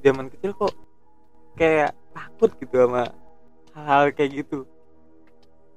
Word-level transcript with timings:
zaman 0.00 0.26
kecil 0.32 0.52
kok 0.56 0.74
kayak 1.56 1.92
takut 2.16 2.50
gitu 2.58 2.74
sama 2.74 3.12
hal-hal 3.76 4.10
kayak 4.12 4.30
gitu. 4.44 4.66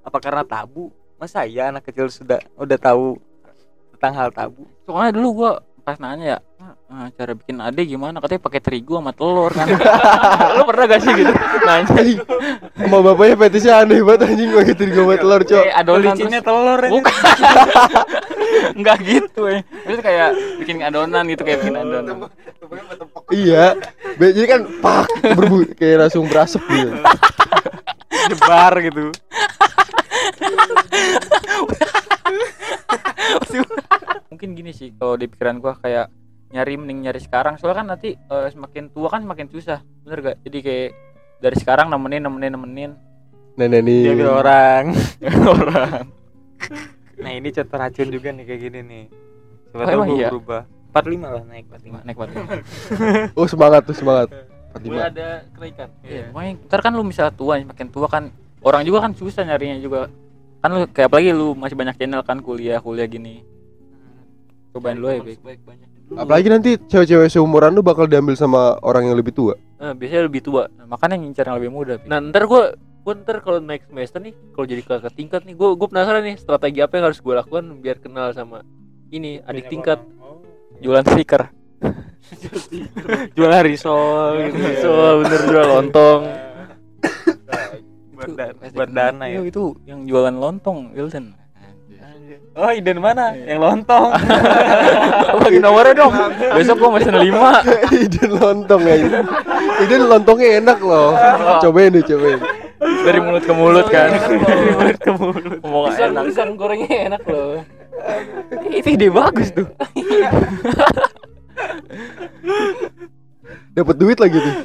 Apa 0.03 0.17
karena 0.19 0.43
tabu? 0.43 0.91
Masa 1.19 1.47
iya 1.47 1.71
anak 1.71 1.87
kecil 1.87 2.11
sudah 2.11 2.39
udah 2.59 2.77
tahu 2.79 3.15
tentang 3.95 4.13
hal 4.19 4.29
tabu? 4.35 4.67
Soalnya 4.83 5.15
dulu 5.15 5.27
gua 5.43 5.51
pas 5.83 5.99
nanya 5.99 6.39
ya 6.39 6.39
"Ah, 6.93 7.09
cara 7.09 7.33
bikin 7.33 7.57
ade 7.57 7.81
gimana? 7.89 8.21
Katanya 8.21 8.41
pakai 8.45 8.61
terigu 8.61 9.01
sama 9.01 9.17
telur 9.17 9.49
kan? 9.49 9.65
Lu 10.61 10.63
pernah 10.69 10.85
gak 10.93 11.01
sih 11.01 11.09
gitu? 11.17 11.33
Nanya. 11.65 11.89
Sama 12.77 12.97
bapaknya 13.01 13.35
fetisnya 13.41 13.73
aneh 13.81 14.05
banget 14.05 14.29
anjing 14.29 14.53
pakai 14.53 14.75
terigu 14.77 15.01
sama 15.01 15.15
telur, 15.17 15.41
Cok. 15.41 15.63
kayak 15.65 15.77
adonan 15.81 16.03
licinnya 16.13 16.41
terus. 16.45 16.53
telur 16.53 16.79
ya 16.79 16.89
bukan. 16.93 17.13
Nggak 18.79 18.97
gitu 19.03 19.41
ya 19.49 19.59
terus 19.65 19.99
kayak 20.05 20.29
bikin 20.61 20.77
adonan 20.85 21.23
gitu 21.33 21.41
kayak 21.41 21.57
bikin 21.65 21.75
adonan. 21.81 22.15
Iya. 23.33 23.65
Jadi 24.21 24.45
kan 24.45 24.61
pak 24.77 25.09
berbu 25.33 25.57
kayak 25.73 25.97
langsung 26.05 26.29
berasap 26.29 26.61
gitu. 26.69 26.93
jebar 28.29 28.73
gitu. 28.85 29.09
Mungkin 34.29 34.49
gini 34.53 34.71
sih 34.77 34.93
kalau 34.93 35.17
di 35.17 35.25
pikiran 35.25 35.57
gua 35.57 35.73
kayak 35.81 36.07
nyari 36.53 36.77
mending 36.77 37.09
nyari 37.09 37.19
sekarang. 37.19 37.57
Soalnya 37.57 37.77
kan 37.81 37.87
nanti 37.89 38.13
eh, 38.13 38.47
semakin 38.53 38.93
tua 38.93 39.09
kan 39.09 39.25
semakin 39.25 39.49
susah 39.49 39.81
bener 40.05 40.19
gak 40.21 40.37
jadi 40.45 40.59
kayak 40.61 40.89
dari 41.41 41.57
sekarang 41.57 41.89
nemenin 41.89 42.21
nemenin 42.21 42.51
nemenin. 42.53 42.91
Nenek 43.57 43.81
nih. 43.81 44.01
diambil 44.13 44.29
orang. 44.39 44.83
Orang. 45.45 46.03
Nah 47.13 47.29
ini 47.39 47.55
contoh 47.55 47.77
racun 47.79 48.09
juga 48.11 48.35
nih 48.35 48.43
kayak 48.43 48.61
gini 48.67 48.79
nih. 48.83 49.03
Oh, 49.71 49.85
siapa 49.85 50.03
tahu 50.03 50.17
iya? 50.19 50.27
berubah. 50.27 50.61
45 50.91 51.23
lah 51.23 51.43
naik 51.47 51.65
45 51.71 52.03
naik 52.03 52.17
banget 52.19 52.35
Oh, 53.39 53.47
semangat 53.47 53.81
tuh, 53.87 53.95
semangat. 53.95 54.27
45. 54.75 54.91
ada 54.97 55.27
kenaikan 55.55 55.87
Iya, 56.03 56.33
pokoknya 56.33 56.51
ntar 56.67 56.79
kan 56.83 56.91
lu 56.97 57.03
misalnya 57.05 57.31
tua 57.37 57.53
makin 57.63 57.87
tua 57.93 58.07
kan 58.11 58.23
orang 58.59 58.81
juga 58.83 59.07
kan 59.07 59.11
susah 59.15 59.45
nyarinya 59.45 59.77
juga. 59.79 60.11
Kan 60.59 60.69
lu 60.73 60.83
kayak 60.89 61.07
apalagi 61.07 61.31
lu 61.31 61.55
masih 61.55 61.77
banyak 61.79 61.95
channel 61.95 62.21
kan 62.27 62.43
kuliah 62.43 62.81
kuliah 62.83 63.07
gini 63.07 63.45
cobain 64.73 64.97
lu 64.97 65.07
ya 65.07 65.21
Bek. 65.21 65.37
baik 65.45 65.61
banyak 65.61 65.89
Apalagi 66.13 66.47
nanti 66.51 66.75
cewek-cewek 66.77 67.31
seumuran 67.31 67.73
lu 67.73 67.81
bakal 67.81 68.05
diambil 68.05 68.35
sama 68.35 68.75
orang 68.83 69.07
yang 69.09 69.17
lebih 69.17 69.33
tua. 69.33 69.55
Eh, 69.79 69.93
biasanya 69.95 70.27
lebih 70.29 70.41
tua. 70.43 70.67
Nah, 70.77 70.85
makanya 70.85 71.15
ngincar 71.19 71.47
yang 71.49 71.57
lebih 71.57 71.71
muda 71.73 71.95
nah 72.05 72.19
ntar 72.21 72.45
gua 72.45 72.75
gua 73.03 73.13
ntar 73.19 73.43
kalau 73.43 73.59
naik 73.59 73.87
semester 73.89 74.19
nih 74.23 74.33
kalau 74.55 74.65
jadi 74.67 74.81
kakak 74.85 75.13
tingkat 75.15 75.41
nih 75.43 75.55
gua 75.57 75.75
gua 75.75 75.87
penasaran 75.91 76.23
nih 76.23 76.35
strategi 76.39 76.79
apa 76.79 76.93
yang 76.99 77.05
harus 77.11 77.19
gua 77.19 77.43
lakukan 77.43 77.65
biar 77.83 77.97
kenal 77.99 78.31
sama 78.31 78.61
ini 79.13 79.43
adik 79.45 79.69
tingkat. 79.69 79.99
Jualan 80.81 81.05
stiker. 81.05 81.53
Jualan 83.37 83.61
risol 83.61 84.49
gitu. 84.49 84.57
ya. 84.57 84.73
so 84.81 84.91
bener 85.21 85.41
jual 85.45 85.67
lontong. 85.69 86.21
Buat, 88.15 88.29
da- 88.39 88.55
buat 88.71 88.89
dana 88.89 89.25
ya. 89.27 89.37
Iya, 89.37 89.41
itu 89.51 89.63
yang 89.85 90.07
jualan 90.07 90.33
lontong 90.33 90.95
Wilton 90.95 91.42
oh 92.53 92.69
iden 92.71 92.97
mana? 93.01 93.33
Yang 93.33 93.59
lontong. 93.59 94.09
Bagi 95.43 95.59
nomornya 95.59 95.93
dong. 95.97 96.13
Besok 96.53 96.75
gua 96.79 96.89
mesen 96.97 97.15
lima. 97.17 97.59
Iden 98.05 98.31
lontong 98.37 98.81
ya. 98.85 98.95
Iden 99.83 100.01
lontongnya 100.07 100.49
enak 100.61 100.79
loh. 100.81 101.17
Cobain 101.61 101.93
deh, 101.93 102.03
cobain. 102.05 102.39
dari 102.83 103.19
mulut 103.19 103.43
ke 103.43 103.53
mulut 103.55 103.87
kan. 103.87 104.09
Dari 104.11 104.71
mulut 104.75 104.99
ke 104.99 105.11
mulut. 105.15 105.59
Pisang 105.91 106.11
enak? 106.13 106.23
Pisang 106.29 106.49
gorengnya 106.55 106.97
enak 107.11 107.23
loh. 107.27 107.63
Itu 108.69 108.87
ide 108.93 109.07
bagus 109.11 109.49
tuh. 109.51 109.67
Dapat 113.73 113.95
duit 113.97 114.17
lagi 114.21 114.37
tuh. 114.37 114.55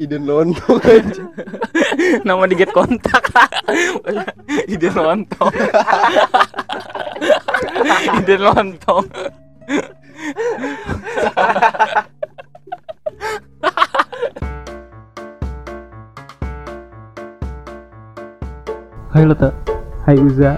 Iden 0.00 0.24
lontong 0.24 0.80
aja. 0.88 1.24
nama 2.24 2.48
di 2.48 2.56
get 2.56 2.72
kontak 2.72 3.28
ide 4.72 4.88
lontong 4.88 5.52
ide 8.24 8.36
lontong 8.40 9.04
Hai 19.12 19.28
Leta 19.28 19.52
Hai 20.08 20.16
Uza 20.16 20.56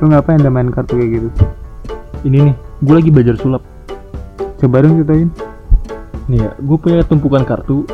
Lu 0.00 0.08
ngapain 0.08 0.40
udah 0.40 0.52
main 0.52 0.72
kartu 0.72 0.98
kayak 0.98 1.20
gitu? 1.20 1.28
Ini 2.24 2.50
nih, 2.50 2.56
gue 2.80 2.94
lagi 2.96 3.10
belajar 3.12 3.36
sulap. 3.36 3.62
Coba 4.58 4.80
dong 4.80 4.96
ceritain 5.00 5.28
Nih 6.26 6.40
ya, 6.40 6.50
gue 6.56 6.76
punya 6.80 7.04
tumpukan 7.04 7.44
kartu. 7.44 7.84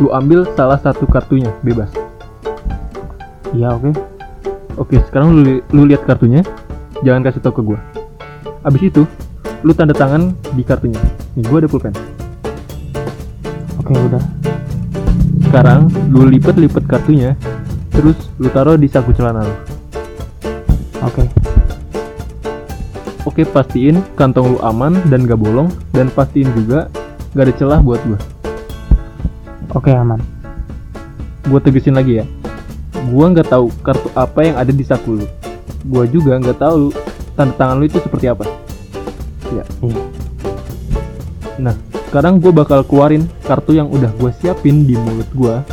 Lu 0.00 0.08
ambil 0.16 0.48
salah 0.56 0.80
satu 0.80 1.04
kartunya, 1.04 1.52
bebas. 1.60 1.92
Iya 3.52 3.76
oke 3.76 3.92
Oke, 4.80 4.96
sekarang 5.12 5.36
lu, 5.36 5.60
lu 5.76 5.84
lihat 5.84 6.08
kartunya. 6.08 6.40
Jangan 7.04 7.20
kasih 7.20 7.44
tau 7.44 7.52
ke 7.52 7.60
gue. 7.60 7.76
Abis 8.64 8.88
itu, 8.88 9.04
lu 9.60 9.76
tanda 9.76 9.92
tangan 9.92 10.32
di 10.56 10.64
kartunya. 10.64 10.96
Nih, 11.36 11.44
gue 11.44 11.58
ada 11.60 11.68
pulpen. 11.68 11.92
Oke 13.76 13.92
udah 13.92 14.24
Sekarang, 15.44 15.92
lu 16.08 16.32
lipet-lipet 16.32 16.88
kartunya. 16.88 17.36
Terus, 17.92 18.16
lu 18.40 18.48
taruh 18.48 18.80
di 18.80 18.88
saku 18.88 19.12
celana 19.12 19.44
lu. 19.44 19.54
Oke 21.04 21.28
Oke, 23.28 23.44
pastiin 23.44 24.00
kantong 24.16 24.56
lu 24.56 24.58
aman 24.64 24.96
dan 25.12 25.28
gak 25.28 25.36
bolong. 25.36 25.68
Dan 25.92 26.08
pastiin 26.08 26.48
juga 26.56 26.88
gak 27.36 27.44
ada 27.44 27.52
celah 27.52 27.80
buat 27.84 28.00
gue. 28.08 28.39
Oke 29.70 29.94
aman 29.94 30.18
Gue 31.46 31.58
tegesin 31.62 31.96
lagi 31.96 32.22
ya. 32.22 32.26
Gua 33.10 33.32
nggak 33.32 33.50
tahu 33.50 33.72
kartu 33.82 34.06
apa 34.14 34.44
yang 34.44 34.56
ada 34.60 34.70
di 34.70 34.84
saku 34.86 35.18
lu. 35.18 35.26
Gua 35.88 36.04
juga 36.06 36.38
nggak 36.38 36.58
tahu 36.62 36.94
tanda 37.34 37.54
tangan 37.56 37.80
lu 37.80 37.88
itu 37.88 37.98
seperti 37.98 38.30
apa. 38.30 38.46
Ya. 39.50 39.64
Iya. 39.82 40.02
Nah, 41.58 41.74
sekarang 42.06 42.38
gue 42.38 42.52
bakal 42.54 42.86
keluarin 42.86 43.26
kartu 43.42 43.74
yang 43.74 43.90
udah 43.90 44.14
gue 44.14 44.30
siapin 44.38 44.86
di 44.86 44.94
mulut 44.94 45.26
gua 45.34 45.66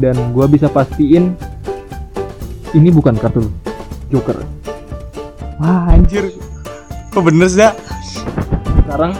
dan 0.00 0.16
gua 0.34 0.50
bisa 0.50 0.66
pastiin 0.66 1.36
ini 2.72 2.88
bukan 2.88 3.14
kartu 3.14 3.46
Joker. 4.08 4.42
wah 5.60 5.92
anjir 5.92 6.32
kok 7.12 7.22
bener 7.22 7.46
sih? 7.46 7.62
Sekarang 8.82 9.12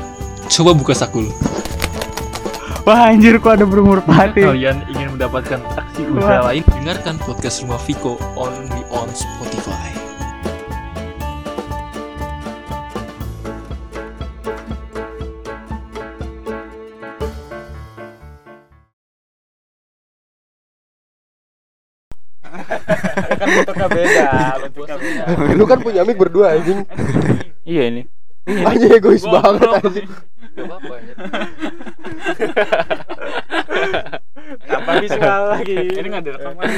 coba 0.50 0.70
buka 0.74 0.92
saku 0.96 1.28
lu. 1.28 1.51
Wah 2.86 3.10
anjir 3.10 3.38
kok 3.38 3.58
ada 3.60 3.66
berumur 3.66 4.02
pati 4.02 4.42
Kalian 4.42 4.82
ingin 4.90 5.08
mendapatkan 5.18 5.60
aksi 5.78 6.02
usaha 6.10 6.42
lain? 6.50 6.62
Dengarkan 6.66 7.16
podcast 7.22 7.62
Rumah 7.62 7.80
Viko 7.86 8.18
only 8.34 8.82
on 8.90 9.08
Spotify. 9.14 9.90
kan 22.42 23.48
bentuknya 23.48 23.88
beda 23.88 24.28
bentuknya 24.66 24.96
beda 24.98 25.24
Lu 25.56 25.64
kan 25.64 25.78
punya 25.80 26.00
mic 26.04 26.16
berdua 26.18 26.56
anjing. 26.58 26.84
iya 27.64 27.88
ini 27.88 28.02
Anjing 28.42 28.90
egois 28.98 29.22
banget 29.22 29.70
anjing. 29.70 30.06
Gak 30.52 30.64
apa-apa 30.68 30.94
ya. 30.98 31.14
tanpa 34.62 34.92
visual 35.00 35.42
lagi 35.48 35.76
ini 35.92 36.06
nggak 36.06 36.24
direkam 36.24 36.52
kan 36.56 36.68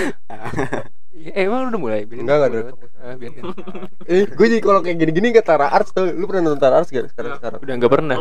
Eh, 1.14 1.46
emang 1.48 1.64
lu 1.64 1.68
udah 1.72 1.80
mulai? 1.80 2.00
Biarin 2.04 2.26
Enggak, 2.26 2.36
enggak 2.36 2.50
dulu. 2.50 2.62
direkam. 2.68 2.88
Ah, 3.00 3.14
biarin. 3.16 3.42
Eh, 4.04 4.22
gue 4.28 4.46
jadi 4.50 4.60
kalau 4.60 4.80
kayak 4.82 4.98
gini-gini 4.98 5.28
ke 5.30 5.40
Tara 5.40 5.70
Arts 5.70 5.94
tuh. 5.94 6.10
Lu 6.10 6.26
pernah 6.26 6.52
nonton 6.52 6.60
Tara 6.60 6.82
Arts 6.82 6.90
gak 6.92 7.06
sekarang 7.14 7.38
sekarang? 7.38 7.58
Udah 7.64 7.74
enggak 7.78 7.92
pernah. 7.94 8.16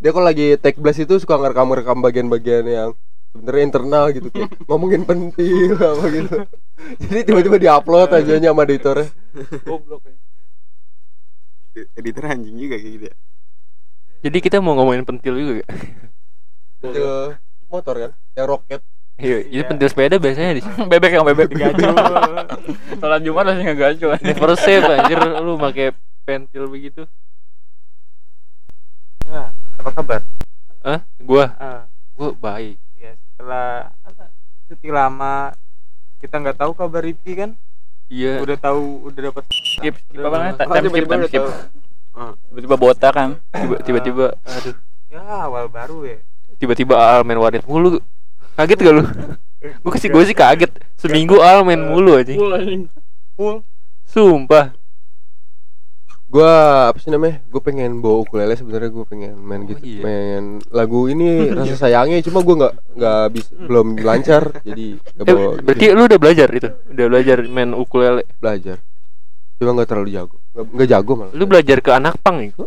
Dia 0.00 0.10
kalau 0.10 0.26
lagi 0.26 0.46
take 0.58 0.80
blast 0.80 0.98
itu 0.98 1.14
suka 1.22 1.38
ngerekam-rekam 1.38 2.02
bagian-bagian 2.02 2.64
yang 2.66 2.90
sebenarnya 3.30 3.62
internal 3.62 4.04
gitu 4.10 4.28
kayak 4.32 4.50
ngomongin 4.68 5.06
pentil 5.06 5.76
apa 5.76 6.04
gitu. 6.08 6.34
Jadi 7.06 7.20
tiba-tiba 7.30 7.56
diupload 7.60 8.10
aja 8.10 8.32
sama 8.40 8.64
editornya. 8.66 9.06
Goblok. 9.62 10.02
ya. 10.02 10.16
editor 11.94 12.24
anjing 12.26 12.58
juga 12.58 12.74
kayak 12.74 12.92
gitu 12.96 13.06
ya 13.06 13.16
Jadi 14.18 14.38
kita 14.38 14.58
mau 14.58 14.74
ngomongin 14.74 15.02
pentil 15.02 15.34
juga 15.34 15.52
gak? 15.60 15.70
Pentil 16.80 17.06
motor 17.66 17.94
kan, 17.96 18.10
yang 18.34 18.48
roket. 18.48 18.80
Iya, 19.14 19.42
itu 19.44 19.62
pentil 19.64 19.88
sepeda 19.88 20.16
biasanya 20.16 20.52
di 20.54 20.62
bebek 20.90 21.10
yang 21.10 21.26
bebek 21.26 21.50
digacu 21.50 21.82
sholat 23.02 23.18
jumat 23.18 23.50
masih 23.50 23.64
ngegacu 23.66 24.06
Never 24.22 24.54
save 24.54 24.86
anjir 24.86 25.18
lu 25.18 25.58
pakai 25.58 25.90
pentil 26.22 26.70
begitu. 26.70 27.02
Nah, 29.26 29.50
apa 29.76 29.90
kabar 29.92 30.20
Hah? 30.80 31.02
Gua, 31.18 31.50
Ah, 31.58 31.82
gua 32.14 32.30
baik. 32.32 32.78
ya 32.94 33.12
setelah 33.18 33.90
apa, 34.00 34.30
cuti 34.66 34.88
lama 34.88 35.50
kita 36.18 36.34
nggak 36.38 36.56
tahu 36.56 36.72
kabar 36.72 37.02
Rifki 37.02 37.34
kan 37.34 37.50
Iya. 38.06 38.38
udah 38.40 38.56
tahu 38.56 38.82
udah 39.04 39.20
dapat 39.28 39.44
skip 39.50 39.98
skip 39.98 40.16
apa 40.16 40.32
namanya 40.32 40.54
time 40.56 40.88
skip 40.88 41.04
time 41.04 41.22
skip. 41.26 41.42
Tiba-tiba 42.48 42.76
botak 42.76 43.12
kan? 43.12 43.30
Tiba- 43.50 43.80
Tiba-tiba. 43.80 44.26
Aduh. 44.38 44.74
ya 45.08 45.20
awal 45.42 45.66
baru 45.68 46.04
ya. 46.04 46.18
Tiba-tiba 46.56 46.94
Al 46.94 47.22
main 47.22 47.38
warnet 47.38 47.64
mulu. 47.64 47.98
Kaget 48.54 48.78
gak 48.80 48.94
lu? 48.94 49.04
Gue 49.82 49.96
sih 49.96 50.06
gue 50.06 50.22
sih 50.22 50.34
kaget. 50.34 50.70
Seminggu 50.94 51.38
Al 51.38 51.62
main 51.62 51.78
mulu 51.78 52.14
aja. 52.14 52.34
Full 53.34 53.62
sumpah. 54.04 54.74
Gua 56.28 56.52
apa 56.92 57.00
sih 57.00 57.08
namanya? 57.08 57.40
Gue 57.48 57.56
pengen 57.58 58.04
bawa 58.04 58.20
ukulele 58.20 58.52
sebenarnya. 58.52 58.92
Gue 58.92 59.06
pengen 59.08 59.40
main 59.40 59.64
Oh, 59.64 59.66
gitu, 59.66 59.80
iya. 59.80 60.02
pengen 60.04 60.44
lagu 60.68 61.08
ini 61.08 61.28
rasa 61.56 61.88
sayangnya. 61.88 62.20
Cuma 62.20 62.44
gue 62.44 62.52
nggak 62.54 62.74
nggak 63.00 63.22
bisa 63.32 63.50
belum 63.56 63.86
lancar. 63.98 64.42
Jadi 64.68 65.00
nggak 65.00 65.24
eh, 65.24 65.32
bawa 65.32 65.50
berarti 65.58 65.84
lu 65.88 66.02
udah 66.04 66.20
belajar 66.20 66.48
itu? 66.52 66.68
Udah 66.92 67.06
belajar 67.08 67.36
main 67.48 67.72
ukulele? 67.72 68.28
Belajar. 68.36 68.76
Cuma 69.56 69.72
nggak 69.72 69.88
terlalu 69.88 70.08
jago, 70.12 70.36
nggak 70.60 70.88
jago 70.88 71.12
malah. 71.14 71.32
lu 71.32 71.44
belajar 71.44 71.78
ke 71.78 71.90
anak 71.90 72.14
pang 72.18 72.38
itu 72.40 72.64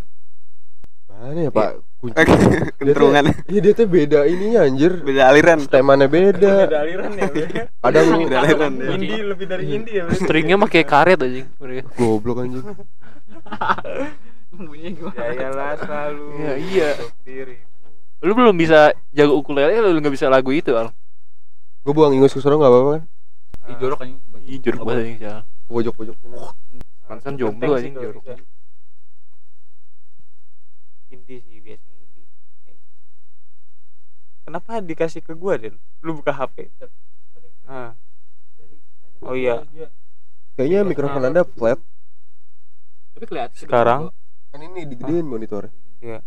Mana 1.11 1.37
ya 1.39 1.51
pak? 1.51 1.77
Kunci. 2.01 2.17
Kentrungan 2.81 3.29
Iya 3.45 3.59
dia 3.61 3.73
tuh 3.73 3.85
beda 3.85 4.25
ininya 4.25 4.65
anjir. 4.65 4.89
beda 4.99 5.29
aliran. 5.29 5.61
Temannya 5.63 6.09
beda. 6.09 6.65
beda 6.65 6.77
aliran 6.81 7.11
ya 7.13 7.29
Kadang 7.77 8.05
Beda 8.17 8.37
aliran. 8.41 8.73
ya. 8.73 8.89
indie 8.91 9.21
lebih 9.21 9.45
dari 9.45 9.65
indie 9.69 9.95
ya 9.95 10.09
berarti. 10.09 10.17
stringnya 10.19 10.55
mah 10.57 10.65
kayak 10.65 10.87
karet 10.87 11.19
aja 11.19 11.45
goblok 11.93 12.41
anjing. 12.41 12.65
bunyinya 14.51 14.89
gimana 14.91 15.21
ya 15.21 15.31
iyalah 15.31 15.71
selalu 15.77 16.25
Iya, 16.35 16.53
iya. 16.57 16.89
lu 18.19 18.31
belum 18.33 18.53
bisa 18.53 18.91
jago 19.09 19.33
ukulele 19.35 19.77
lu 19.79 19.97
nggak 19.97 20.11
bisa 20.11 20.27
lagu 20.27 20.49
itu 20.49 20.73
al 20.73 20.89
Gue 21.81 21.93
buang 21.93 22.13
ingus 22.13 22.29
ke 22.29 22.37
sono 22.37 22.57
nggak 22.57 22.67
apa-apa 22.67 22.89
kan? 22.91 23.03
Ih, 23.65 23.75
jorok 23.77 23.99
anjing 24.01 24.19
Ih, 24.43 24.57
jorok 24.57 24.81
banget 24.83 25.01
anjing 25.01 25.17
Sial. 25.17 25.39
Ke 25.41 26.70
Penting 27.11 27.35
jomblo 27.35 27.73
anjing 27.75 27.95
kalau 27.97 28.05
jorok 28.15 28.23
indie 31.11 31.39
sih 31.43 31.59
biasanya 31.59 31.99
indie 32.07 32.25
kenapa 34.47 34.79
dikasih 34.79 35.19
ke 35.19 35.35
gua 35.35 35.59
Den? 35.59 35.75
lu 36.01 36.15
buka 36.15 36.31
HP 36.31 36.71
ah. 37.67 37.91
oh 39.27 39.35
iya 39.35 39.63
Kayaknya 40.51 40.79
mikrofon 40.83 41.23
anda 41.23 41.47
flat. 41.47 41.79
tapi 43.15 43.25
kelihatan 43.25 43.55
Sekarang? 43.55 44.01
Kan 44.51 44.59
ini 44.59 44.83
digedein 44.83 45.23
monitornya. 45.23 45.71
Iya. 46.03 46.19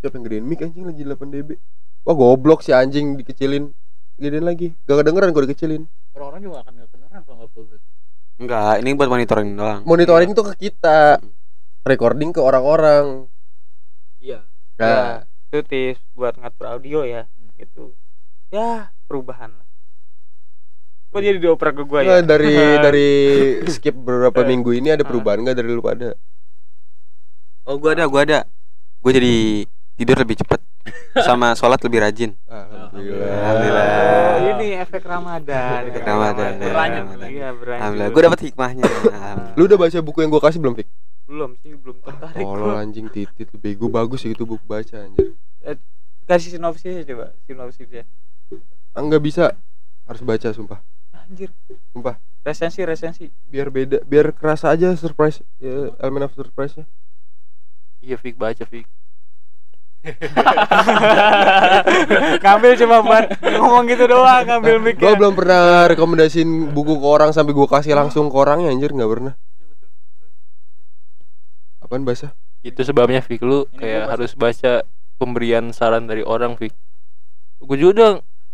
Siapa 0.00 0.16
yang 0.16 0.24
gedein 0.24 0.44
mic 0.48 0.64
anjing 0.64 0.88
lagi 0.88 1.04
8 1.04 1.20
dB. 1.28 1.60
Wah 2.08 2.16
goblok 2.16 2.64
si 2.64 2.72
anjing 2.72 3.20
dikecilin. 3.20 3.68
Gedein 4.16 4.48
lagi. 4.48 4.72
Gak 4.88 5.04
kedengeran 5.04 5.36
kalau 5.36 5.44
dikecilin. 5.44 5.84
orang-orang 6.16 6.40
juga 6.42 6.56
akan 6.64 6.72
nggak 6.80 6.88
kedengeran 6.90 7.20
kalau 7.22 7.36
nggak 7.38 7.50
full 7.52 7.64
berarti 7.68 7.90
Enggak, 8.38 8.80
ini 8.80 8.94
buat 8.94 9.10
monitoring 9.10 9.50
doang. 9.58 9.82
Monitoring 9.82 10.30
tuh 10.32 10.54
ke 10.54 10.70
kita. 10.70 11.18
Recording 11.82 12.30
ke 12.30 12.40
orang-orang. 12.42 13.26
iya 14.18 14.42
Nah, 14.78 15.26
itu 15.48 15.64
tips 15.64 16.00
buat 16.12 16.36
ngatur 16.36 16.66
audio 16.76 17.00
ya 17.08 17.24
gitu 17.56 17.96
ya 18.52 18.92
perubahan 19.08 19.48
lah 19.56 19.66
kok 21.08 21.20
jadi 21.24 21.40
dioper 21.40 21.72
ke 21.72 21.82
gua 21.88 22.04
ya 22.04 22.20
dari 22.20 22.52
dari 22.84 23.10
skip 23.64 23.96
beberapa 23.96 24.44
minggu 24.44 24.76
ini 24.76 24.92
ada 24.92 25.08
perubahan 25.08 25.40
nggak 25.40 25.56
dari 25.56 25.68
lu 25.72 25.80
pada? 25.80 26.12
Oh, 27.64 27.80
gua 27.80 27.96
ada, 27.96 28.04
gua 28.08 28.28
ada. 28.28 28.40
Gua 29.00 29.12
jadi 29.16 29.64
tidur 29.96 30.20
lebih 30.20 30.36
cepat 30.44 30.60
sama 31.26 31.52
sholat 31.52 31.80
lebih 31.80 32.00
rajin. 32.00 32.30
Alhamdulillah. 32.44 33.32
Alhamdulillah. 33.34 33.86
Oh, 33.88 34.36
ini 34.54 34.68
efek 34.76 35.02
Ramadan 35.02 35.80
Efek 35.86 36.02
Ramadan, 36.02 36.50
ya, 36.50 36.58
berlanjut 36.62 37.02
Ramadan. 37.04 37.28
iya 37.28 37.48
berlanjut 37.50 37.80
Alhamdulillah, 37.80 38.10
gua 38.10 38.22
dapat 38.24 38.40
hikmahnya. 38.42 38.84
Lu 39.54 39.62
udah 39.64 39.78
baca 39.78 39.98
buku 40.00 40.18
yang 40.20 40.30
gua 40.30 40.42
kasih 40.42 40.58
belum, 40.58 40.74
Fik? 40.74 40.88
belum 41.24 41.50
sih 41.58 41.76
belum 41.76 41.96
tertarik 42.00 42.40
Tolol 42.40 42.72
gua. 42.72 42.80
anjing 42.80 43.06
titit 43.06 43.46
lu 43.46 43.58
bego 43.58 43.86
bagus 43.86 44.24
itu 44.24 44.42
buku 44.42 44.64
baca 44.64 44.96
anjir. 44.98 45.36
kasih 46.24 46.50
sinopsisnya 46.50 47.04
coba 47.04 47.32
sinopsisnya 47.44 48.04
Ah, 48.90 49.00
nggak 49.00 49.20
bisa. 49.20 49.52
Harus 50.04 50.20
baca 50.20 50.48
sumpah. 50.48 50.80
anjir 51.14 51.52
Sumpah. 51.90 52.16
resensi 52.40 52.80
resensi 52.80 53.28
Biar 53.44 53.68
beda, 53.68 54.00
biar 54.02 54.32
kerasa 54.32 54.68
aja 54.68 54.92
surprise 54.94 55.44
ya, 55.58 55.92
elemen 55.98 56.24
of 56.24 56.32
surprise-nya. 56.32 56.88
iya 57.98 58.16
Fik 58.16 58.34
baca 58.34 58.64
Fik 58.64 58.88
ngambil 62.42 62.72
cuma 62.80 62.96
buat 63.04 63.24
ngomong 63.42 63.84
gitu 63.88 64.04
doang 64.08 64.44
ngambil 64.44 64.76
mic 64.80 64.94
Gua 64.96 65.14
belum 65.16 65.34
pernah 65.36 65.88
rekomendasiin 65.90 66.72
buku 66.72 66.98
ke 66.98 67.06
orang 67.06 67.30
sampai 67.32 67.52
gua 67.52 67.68
kasih 67.68 67.96
langsung 67.96 68.32
ke 68.32 68.36
orangnya 68.36 68.72
anjir 68.72 68.92
nggak 68.92 69.10
pernah. 69.10 69.32
Apaan 71.84 72.04
bahasa? 72.04 72.32
itu 72.62 72.80
sebabnya 72.82 73.22
Fik 73.22 73.42
lu 73.46 73.70
kayak 73.78 74.10
harus 74.10 74.34
baca 74.34 74.82
pemberian 75.16 75.70
saran 75.70 76.10
dari 76.10 76.26
orang 76.26 76.58
Fik. 76.58 76.74
Gue 77.62 77.76
juga 77.78 77.92
udah 77.94 78.10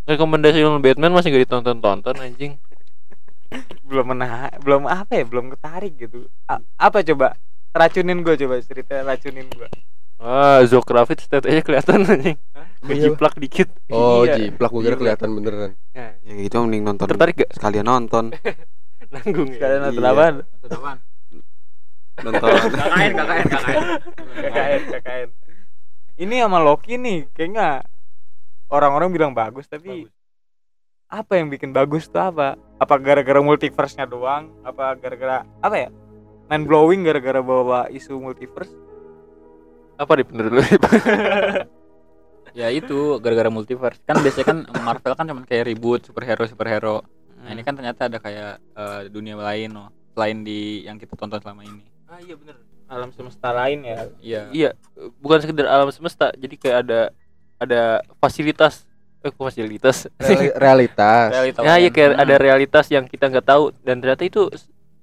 rekomendasi 0.08 0.60
film 0.60 0.80
Batman 0.84 1.12
masih 1.12 1.32
gak 1.32 1.44
ditonton 1.48 1.80
tonton 1.80 2.16
anjing. 2.20 2.60
Belum 3.84 4.12
pernah 4.12 4.52
belum 4.60 4.88
apa 4.88 5.12
ya 5.20 5.24
belum 5.24 5.52
ketarik 5.56 5.96
gitu. 5.96 6.28
A- 6.48 6.64
apa 6.76 7.04
coba? 7.04 7.36
Racunin 7.74 8.22
gue 8.22 8.34
coba 8.38 8.60
cerita 8.62 9.02
racunin 9.02 9.50
gue 9.50 9.68
ah 10.24 10.64
Zoe 10.64 10.80
Kravitz 10.80 11.28
tetenya 11.28 11.60
kelihatan 11.60 12.00
anjing 12.08 12.36
kejiplak 12.80 13.36
dikit 13.36 13.68
Oh, 13.92 14.24
Iya. 14.24 14.48
jiplak 14.48 14.72
gua 14.72 14.82
kira 14.82 14.96
kelihatan 14.96 15.28
beneran. 15.32 15.72
Ya 15.94 16.16
gitu 16.24 16.56
mending 16.60 16.82
nonton. 16.82 17.04
tertarik 17.06 17.36
gak 17.38 17.52
Sekalian 17.52 17.84
nonton. 17.84 18.32
nanggung 19.12 19.52
ya 19.52 19.58
kalian 19.60 19.80
nonton 19.84 20.00
Iya. 20.00 20.10
apa 20.10 20.24
Nonton 20.32 20.72
apaan? 20.74 20.98
Nonton. 22.14 22.48
KKN, 22.48 23.12
KKN, 23.12 23.46
KKN. 23.46 23.82
KKN 24.40 24.82
KKN 24.90 25.28
ini 26.14 26.38
sama 26.38 26.58
Loki 26.58 26.94
nih 26.94 27.26
kayaknya 27.28 27.82
orang-orang 28.70 29.10
bilang 29.10 29.32
bagus 29.34 29.66
tapi 29.66 30.06
apa 31.10 31.32
yang 31.34 31.50
bikin 31.50 31.74
bagus 31.74 32.06
tuh 32.06 32.22
apa 32.22 32.54
apa 32.78 32.94
gara-gara 32.96 33.42
multiverse-nya 33.42 34.06
doang 34.06 34.46
apa 34.62 34.94
gara-gara 34.94 35.42
apa 35.58 35.74
ya 35.74 35.88
mind 36.46 36.64
blowing 36.64 37.02
gara-gara 37.02 37.42
bawa 37.42 37.90
isu 37.90 38.14
multiverse 38.14 38.70
apa 40.04 40.12
nih 40.14 40.26
bener 40.28 40.46
ya 42.54 42.70
itu 42.70 43.18
gara-gara 43.18 43.50
multiverse. 43.50 43.98
Kan 44.04 44.22
biasanya 44.22 44.46
kan 44.46 44.58
Marvel 44.80 45.14
kan 45.14 45.24
cuma 45.26 45.42
kayak 45.42 45.66
ribut 45.66 46.06
superhero 46.06 46.44
superhero. 46.46 46.96
Nah 47.42 47.50
ini 47.50 47.60
kan 47.60 47.74
ternyata 47.74 48.06
ada 48.06 48.18
kayak 48.18 48.52
eh, 48.60 49.00
dunia 49.10 49.34
lain 49.34 49.74
loh 49.74 49.88
selain 50.14 50.46
di 50.46 50.86
yang 50.86 50.94
kita 50.94 51.18
tonton 51.18 51.42
selama 51.42 51.66
ini. 51.66 51.82
Ah 52.06 52.22
iya 52.22 52.38
bener. 52.38 52.56
Alam 52.86 53.10
semesta 53.10 53.50
lain 53.50 53.82
ya. 53.82 53.98
Iya. 54.20 54.40
Iya 54.52 54.70
bukan 55.18 55.38
sekedar 55.40 55.66
alam 55.66 55.90
semesta 55.90 56.30
jadi 56.32 56.54
kayak 56.54 56.78
ada 56.86 57.00
ada 57.58 57.82
fasilitas. 58.20 58.86
Eh 59.24 59.32
fasilitas? 59.32 60.06
Reali- 60.14 60.54
realitas. 60.62 61.28
realita 61.32 61.58
ya 61.58 61.74
lain. 61.74 61.82
ya 61.82 61.90
kayak 61.90 62.10
Hmm. 62.14 62.22
ada 62.22 62.34
realitas 62.38 62.86
yang 62.86 63.04
kita 63.04 63.24
nggak 63.26 63.46
tahu 63.46 63.72
dan 63.82 63.98
ternyata 63.98 64.22
itu 64.22 64.46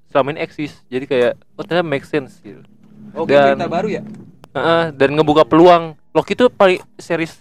selama 0.08 0.31
ini 0.31 0.39
eksis. 0.39 0.72
Jadi 0.88 1.03
kayak 1.03 1.31
oh 1.58 1.63
ternyata 1.67 1.84
make 1.84 2.08
sense 2.08 2.39
gitu. 2.39 2.63
Oh 3.12 3.27
Dan- 3.27 3.60
cerita 3.60 3.67
baru 3.67 3.91
ya 3.91 4.03
Heeh, 4.51 4.84
dan 4.91 5.10
ngebuka 5.15 5.48
peluang. 5.48 5.96
Loki 6.12 6.36
itu 6.36 6.51
paling 6.51 6.84
series 7.00 7.39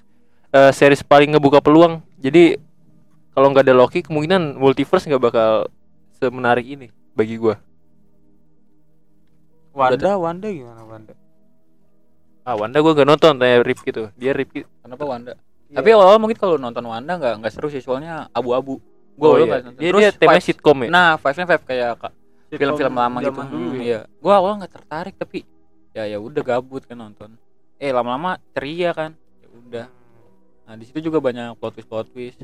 eh, 0.54 0.70
series 0.70 1.02
paling 1.02 1.34
ngebuka 1.34 1.58
peluang. 1.58 1.98
Jadi 2.22 2.58
kalau 3.34 3.50
nggak 3.50 3.66
ada 3.66 3.74
Loki 3.74 4.02
kemungkinan 4.06 4.58
multiverse 4.58 5.10
nggak 5.10 5.22
bakal 5.22 5.66
semenarik 6.18 6.66
ini 6.66 6.86
bagi 7.14 7.34
gua. 7.34 7.58
Wanda 9.70 10.18
Wanda 10.18 10.46
gimana 10.50 10.82
Wanda? 10.86 11.14
Ah 12.46 12.54
Wanda 12.58 12.78
gua 12.82 12.92
nggak 12.94 13.08
nonton 13.08 13.32
tanya 13.38 13.62
Rifki 13.62 13.90
tuh. 13.90 14.10
Dia 14.14 14.34
Rifki. 14.34 14.66
Kenapa 14.82 15.04
Wanda? 15.06 15.34
Tapi 15.70 15.88
awal 15.94 16.18
mungkin 16.18 16.38
kalau 16.38 16.58
nonton 16.58 16.82
Wanda 16.86 17.18
nggak 17.18 17.42
nggak 17.42 17.52
seru 17.54 17.70
sih 17.70 17.82
soalnya 17.82 18.30
abu-abu. 18.34 18.78
Gua 19.18 19.34
oh, 19.34 19.36
iya. 19.38 19.62
nonton. 19.62 19.78
dia 19.78 19.90
Terus 19.90 20.02
dia 20.02 20.10
temanya 20.14 20.42
vibes- 20.42 20.46
sitkom 20.46 20.78
ya? 20.86 20.88
Nah 20.90 21.08
vibes-nya 21.18 21.46
vibe 21.46 21.64
kayak 21.66 21.90
ka- 21.98 22.14
film-film 22.50 22.94
lama 22.94 23.18
gitu. 23.22 23.40
Hmm, 23.42 23.74
ya. 23.78 23.82
iya. 23.82 24.00
Gua 24.18 24.42
awal 24.42 24.58
nggak 24.62 24.72
tertarik 24.74 25.14
tapi 25.18 25.46
ya 26.00 26.16
ya 26.16 26.18
udah 26.18 26.40
gabut 26.40 26.88
kan 26.88 26.96
nonton. 26.96 27.36
Eh 27.76 27.92
lama-lama 27.92 28.40
ceria 28.56 28.96
kan? 28.96 29.12
Ya 29.44 29.48
udah. 29.52 29.86
Nah 30.64 30.74
di 30.76 30.84
situ 30.88 31.04
juga 31.04 31.20
banyak 31.20 31.56
plot 31.60 31.76
twist 31.76 31.88
plot 31.88 32.08
twist 32.08 32.40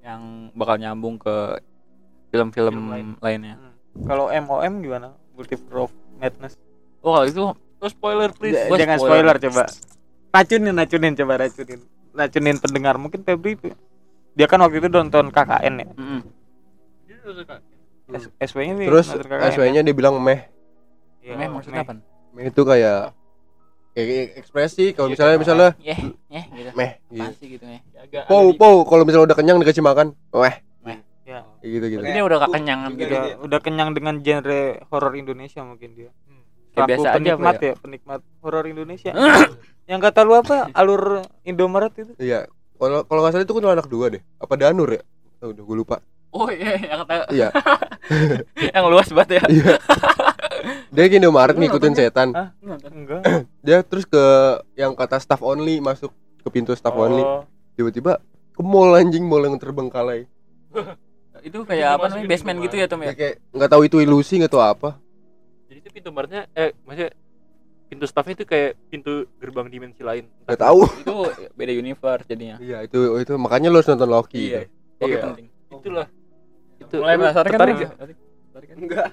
yang 0.00 0.52
bakal 0.52 0.76
nyambung 0.76 1.16
ke 1.16 1.60
film-film 2.32 2.72
Film 2.72 2.88
lain. 2.88 3.06
lainnya. 3.20 3.56
Kalau 4.04 4.28
MOM 4.28 4.74
gimana? 4.80 5.12
Multiverse 5.36 5.76
of 5.76 5.92
Madness. 6.16 6.54
Oh 7.04 7.12
kalau 7.12 7.26
itu 7.28 7.40
oh, 7.44 7.90
spoiler 7.90 8.32
please. 8.32 8.56
J- 8.56 8.80
jangan 8.80 8.96
spoiler. 8.96 9.36
coba. 9.36 9.62
Racunin 10.34 10.74
racunin 10.74 11.12
coba 11.14 11.34
racunin. 11.46 11.80
Racunin 12.10 12.56
pendengar. 12.58 12.94
Mungkin 12.96 13.20
Febri 13.22 13.54
itu 13.54 13.70
dia 14.34 14.50
kan 14.50 14.58
waktu 14.58 14.82
itu 14.82 14.90
nonton 14.90 15.30
KKN 15.30 15.74
ya? 15.78 15.86
Mm-mm. 15.94 16.20
S- 18.14 18.28
SW 18.52 18.58
nya 18.68 18.74
nih 18.76 18.86
Terus 18.90 19.06
SW-nya 19.54 19.80
dia 19.80 19.94
bilang 19.96 20.20
meh. 20.20 20.44
Iya, 21.24 21.40
Meh, 21.40 21.48
maksudnya 21.48 21.80
meh. 21.80 21.88
apa 21.88 21.94
Meh 22.34 22.50
itu 22.50 22.62
kayak 22.62 23.14
kayak 23.94 24.34
ekspresi 24.36 24.90
kalau 24.90 25.06
misalnya 25.06 25.36
misalnya 25.38 25.68
eh 25.80 25.98
eh 26.28 26.44
gitu 26.50 26.70
meh 26.74 26.90
Apaan 26.98 27.30
gitu. 27.38 27.44
gitu 27.56 27.64
eh 27.64 27.80
Pou 28.26 28.50
pou 28.52 28.82
kalau 28.82 29.06
misalnya 29.06 29.30
udah 29.30 29.36
kenyang 29.38 29.58
dikasih 29.58 29.80
makan. 29.80 30.12
Weh. 30.30 30.54
Ya. 31.24 31.40
Kayak 31.56 31.70
gitu 31.72 31.86
gitu. 31.88 32.02
ini 32.04 32.20
udah 32.20 32.36
kekenyangan 32.36 32.90
gitu 33.00 33.08
udah, 33.08 33.24
udah 33.48 33.58
kenyang 33.64 33.90
dengan 33.96 34.20
genre 34.20 34.60
horor 34.92 35.16
Indonesia 35.16 35.64
mungkin 35.64 35.96
dia 35.96 36.12
Kayak 36.76 36.76
Selaku 36.76 36.84
biasa 36.84 37.00
aja 37.00 37.08
apa 37.08 37.16
penikmat 37.16 37.54
ya? 37.56 37.72
penikmat 37.80 38.20
horor 38.44 38.64
Indonesia 38.68 39.10
yang 39.90 40.00
kata 40.04 40.20
lu 40.20 40.36
apa 40.36 40.68
alur 40.76 41.24
Indomaret 41.42 41.96
itu 41.96 42.12
Iya. 42.20 42.44
Kalau 42.76 43.08
kalau 43.08 43.20
nggak 43.24 43.32
salah 43.32 43.46
itu 43.48 43.54
kan 43.56 43.72
anak 43.72 43.88
dua 43.88 44.12
deh. 44.12 44.20
Apa 44.36 44.52
Danur 44.58 44.90
ya? 44.92 45.00
Oh, 45.40 45.48
udah 45.48 45.64
gue 45.64 45.76
lupa. 45.80 45.96
Oh 46.28 46.50
iya, 46.52 46.76
yang 46.76 46.98
kata 47.08 47.14
Iya. 47.32 47.48
yang 48.76 48.84
luas 48.90 49.08
banget 49.08 49.40
ya. 49.40 49.42
Dia 50.94 51.10
ke 51.10 51.18
Indomaret 51.18 51.58
ngikutin 51.58 51.92
setan. 51.92 52.30
Hah? 52.30 52.48
Enggak. 52.62 53.20
Dia 53.66 53.82
terus 53.82 54.06
ke 54.06 54.22
yang 54.78 54.94
kata 54.94 55.18
staff 55.18 55.42
only 55.42 55.82
masuk 55.82 56.14
ke 56.40 56.48
pintu 56.48 56.70
staff 56.78 56.94
only. 56.94 57.20
Oh. 57.20 57.42
Tiba-tiba 57.74 58.22
ke 58.54 58.62
mall 58.62 58.94
anjing 58.94 59.26
mall 59.26 59.42
yang 59.42 59.58
terbengkalai. 59.58 60.30
Itu 61.46 61.66
kayak 61.66 61.98
apa 61.98 62.04
namanya? 62.08 62.30
Basement 62.30 62.58
gitu 62.62 62.74
ya, 62.78 62.86
Tom 62.86 63.02
Ya, 63.02 63.10
ya. 63.10 63.14
kayak 63.18 63.34
nggak 63.52 63.68
tahu 63.68 63.82
itu 63.84 64.00
ilusi 64.00 64.40
nggak 64.40 64.48
tahu 64.48 64.64
apa. 64.64 64.90
Jadi 65.68 65.78
itu 65.84 65.90
pintu 65.92 66.08
baratnya 66.08 66.48
eh 66.56 66.72
maksudnya 66.88 67.12
pintu 67.84 68.04
staffnya 68.08 68.32
itu 68.32 68.46
kayak 68.48 68.70
pintu 68.88 69.28
gerbang 69.36 69.68
dimensi 69.68 70.00
lain. 70.00 70.24
Nggak 70.48 70.56
tahu. 70.56 70.88
Itu 71.04 71.14
beda 71.52 71.72
universe 71.76 72.24
jadinya. 72.24 72.56
Iya 72.56 72.88
itu 72.88 73.20
itu 73.20 73.36
makanya 73.36 73.68
lo 73.68 73.76
harus 73.76 73.92
nonton 73.92 74.08
Loki. 74.08 74.40
Iya. 74.40 74.64
gitu. 74.64 75.04
Oke, 75.04 75.12
Iya. 75.12 75.20
penting. 75.20 75.46
Itulah. 75.68 76.06
Itu 76.80 76.94
Mulai 76.96 77.16
penasaran 77.20 77.44
kan? 77.44 77.52
tertarik 77.60 78.16
kan? 78.62 78.76
Enggak. 78.78 79.08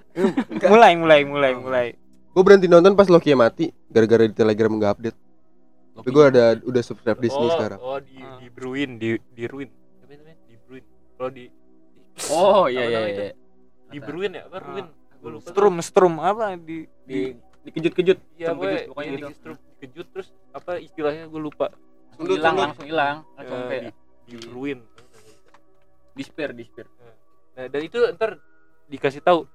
mulai 0.69 0.93
mulai 0.93 1.21
mulai 1.25 1.51
mulai. 1.57 1.87
Gue 2.31 2.43
berhenti 2.45 2.69
nonton 2.69 2.93
pas 2.93 3.09
Loki 3.09 3.33
mati 3.33 3.73
gara-gara 3.89 4.23
di 4.23 4.35
Telegram 4.37 4.71
nggak 4.71 4.91
update. 4.97 5.17
Tapi 5.91 6.09
gue 6.09 6.23
ada 6.23 6.43
udah 6.63 6.81
subscribe 6.85 7.19
Disney 7.19 7.47
oh, 7.49 7.53
sekarang. 7.57 7.79
Oh, 7.81 7.99
di 7.99 8.17
Ah. 8.21 8.39
di 8.39 8.47
Bruin, 8.47 8.89
di 8.95 9.09
di 9.35 9.43
Ruin. 9.49 9.67
Apa 9.99 10.13
namanya? 10.15 10.37
Di 10.47 10.55
Bruin. 10.63 10.85
Kalau 11.17 11.31
di 11.33 11.45
Oh 12.29 12.65
iya 12.69 12.83
iya 12.87 12.99
iya. 13.07 13.27
di 13.91 13.99
Bruin 13.99 14.31
ya? 14.31 14.47
Apa 14.47 14.57
Ruin? 14.63 14.87
Gue 15.21 15.31
lupa. 15.37 15.47
Strum 15.51 15.75
strum 15.83 16.13
apa 16.21 16.55
di 16.55 16.87
Di 17.03 17.35
dikejut-kejut. 17.67 18.17
Iya, 18.41 18.57
gue 18.57 18.65
kejut, 18.65 18.89
pokoknya 18.89 19.11
gitu. 19.11 19.27
di 19.27 19.35
strum 19.37 19.57
kejut 19.81 20.07
terus 20.13 20.27
apa 20.53 20.71
istilahnya 20.79 21.25
gue 21.27 21.41
lupa. 21.41 21.67
Hilang, 22.21 22.55
langsung 22.55 22.85
hilang. 22.85 23.15
Langsung 23.37 23.59
kayak 23.65 23.83
di, 23.83 23.91
di 24.29 24.35
Bruin. 24.45 24.79
disper, 26.11 26.51
disper. 26.51 26.85
Nah, 27.55 27.71
dan 27.71 27.81
itu 27.87 27.99
ntar 28.19 28.35
dikasih 28.91 29.23
tahu 29.23 29.47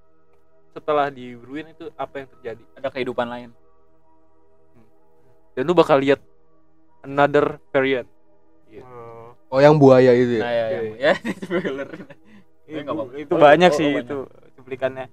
setelah 0.73 1.13
di 1.13 1.37
Bruin 1.37 1.69
itu 1.69 1.93
apa 1.95 2.25
yang 2.25 2.29
terjadi. 2.33 2.63
Ada 2.75 2.89
kehidupan 2.89 3.29
lain. 3.29 3.51
Dan 5.53 5.63
lu 5.65 5.73
bakal 5.73 6.01
lihat 6.01 6.21
another 7.01 7.61
variant. 7.71 8.09
Oh 9.47 9.63
yang 9.63 9.79
buaya 9.79 10.11
itu 10.11 10.37
ya. 10.37 10.43
Nah, 10.43 10.53
ya, 10.53 10.65
ya, 10.67 10.81
ya, 10.99 11.13
spoiler. 11.47 11.89
itu, 12.67 12.83
apa-apa. 12.83 13.13
itu 13.15 13.31
Oh, 13.31 13.39
banyak 13.39 13.71
oh, 13.71 13.77
sih 13.79 13.89
banyak. 13.95 14.05
itu 14.11 14.19
cuplikannya 14.59 15.07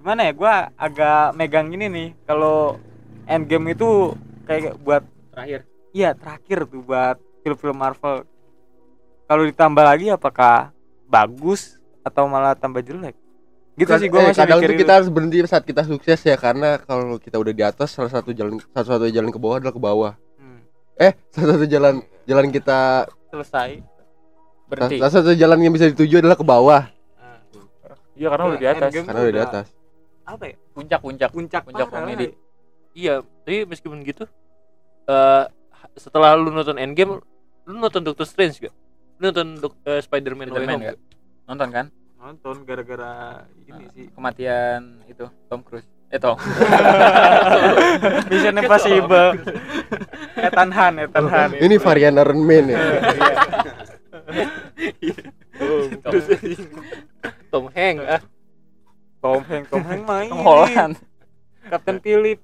gimana 0.00 0.20
ya 0.24 0.32
gua 0.32 0.54
agak 0.80 1.36
megang 1.36 1.68
ini 1.68 1.86
nih 1.92 2.08
kalau 2.24 2.80
endgame 3.28 3.76
itu 3.76 4.16
kayak 4.48 4.80
buat 4.80 5.04
Terakhir. 5.28 5.60
iya 5.92 6.16
terakhir 6.16 6.64
tuh 6.64 6.80
buat 6.80 7.20
film-film 7.44 7.76
Marvel 7.76 8.24
kalau 9.28 9.42
ditambah 9.44 9.84
lagi 9.84 10.08
apakah 10.08 10.72
bagus 11.04 11.76
atau 12.00 12.24
malah 12.24 12.56
tambah 12.56 12.80
jelek 12.80 13.12
gitu 13.76 13.92
sih 14.00 14.08
gua 14.08 14.20
eh, 14.24 14.26
masih 14.32 14.40
kadang 14.40 14.58
mikir 14.58 14.70
tuh 14.72 14.78
kita 14.80 14.92
harus 14.96 15.08
berhenti 15.12 15.36
saat 15.44 15.64
kita 15.68 15.82
sukses 15.84 16.18
ya 16.24 16.36
karena 16.36 16.80
kalau 16.80 17.20
kita 17.20 17.36
udah 17.36 17.52
di 17.52 17.60
atas 17.60 17.92
salah 17.92 18.08
satu 18.08 18.32
jalan 18.32 18.56
satu 18.72 18.88
satu 18.96 19.06
jalan 19.12 19.28
ke 19.28 19.36
bawah 19.36 19.56
adalah 19.60 19.74
ke 19.76 19.82
bawah. 19.82 20.12
Hmm, 20.40 20.60
Eh 20.96 21.12
salah 21.28 21.60
satu 21.60 21.66
jalan 21.68 21.94
jalan 22.24 22.46
kita 22.48 23.04
selesai 23.28 23.70
Berhenti. 24.66 24.96
salah 24.98 25.12
satu 25.12 25.36
jalan 25.36 25.58
yang 25.60 25.72
bisa 25.76 25.92
dituju 25.92 26.24
adalah 26.24 26.34
ke 26.40 26.46
bawah 26.46 26.82
Iya, 28.16 28.32
karena 28.32 28.44
udah 28.48 28.56
di 28.56 28.68
atas. 28.72 28.90
Karena 28.96 29.20
udah 29.20 29.34
di 29.36 29.42
atas. 29.44 29.66
apa 30.24 30.44
ya 30.48 30.56
Puncak, 30.72 31.00
puncak. 31.04 31.30
puncak 31.36 31.62
Puncak 31.68 31.86
komedi. 31.92 32.26
Iya, 32.96 33.20
tapi 33.44 33.68
meskipun 33.68 34.00
gitu 34.02 34.24
eh 35.06 35.44
setelah 36.00 36.32
lu 36.34 36.48
nonton 36.48 36.80
Endgame, 36.80 37.20
lu 37.68 37.76
nonton 37.76 38.00
Doctor 38.02 38.24
Strange 38.24 38.56
gak? 38.58 38.74
Lu 39.20 39.30
nonton 39.30 39.60
eh, 39.84 40.00
Spider-Man, 40.00 40.48
Spider-Man 40.48 40.78
nggak? 40.80 40.96
Nonton 41.46 41.68
kan? 41.70 41.86
Nonton 42.26 42.66
gara-gara 42.66 43.46
ini 43.70 43.86
sih 43.94 44.04
Kematian 44.10 44.98
itu 45.06 45.30
Tom 45.46 45.62
Cruise. 45.62 45.86
Eh 46.10 46.18
Tom. 46.18 46.34
Mission 48.30 48.58
Impossible 48.58 49.38
Ethan 50.34 50.70
Hunt 50.74 50.96
Ethan 51.06 51.26
Hunt 51.26 51.52
Ini 51.58 51.78
varian 51.78 52.18
Iron 52.18 52.40
Man 52.42 52.66
ya. 52.66 52.78
Tom, 56.02 56.14
Tom 57.50 57.64
Hanks 57.70 58.04
ah. 58.10 58.22
Tom 59.22 59.40
Hanks 59.46 59.68
Tom 59.70 59.82
Hanks 59.86 60.06
main 60.06 60.30
Tom 60.30 60.40
Holland. 60.42 60.94
Captain 61.70 61.98
Philip 62.02 62.42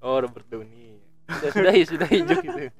Oh, 0.00 0.22
Robert 0.22 0.46
Downey. 0.46 1.02
Sudah 1.26 1.50
sudah 1.50 1.72
sudah 1.82 2.08
hijau 2.08 2.38
gitu. 2.46 2.70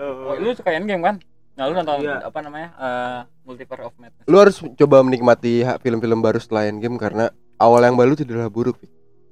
Oh, 0.00 0.34
lu 0.40 0.50
suka 0.56 0.72
Endgame 0.72 1.04
kan? 1.04 1.16
Nah, 1.56 1.64
lu 1.66 1.72
nonton 1.72 2.04
Iya. 2.04 2.20
apa 2.22 2.38
namanya? 2.38 2.68
Eh, 2.76 3.20
Multiverse 3.42 3.82
of 3.82 3.94
Madness. 3.96 4.28
Lu 4.28 4.36
harus 4.36 4.60
coba 4.60 5.00
menikmati 5.00 5.64
film-film 5.80 6.20
baru 6.20 6.36
setelah 6.36 6.68
Endgame 6.68 6.96
karena 6.96 7.28
awal 7.56 7.80
yang 7.80 7.96
baru 7.96 8.12
tidaklah 8.12 8.46
buruk. 8.46 8.76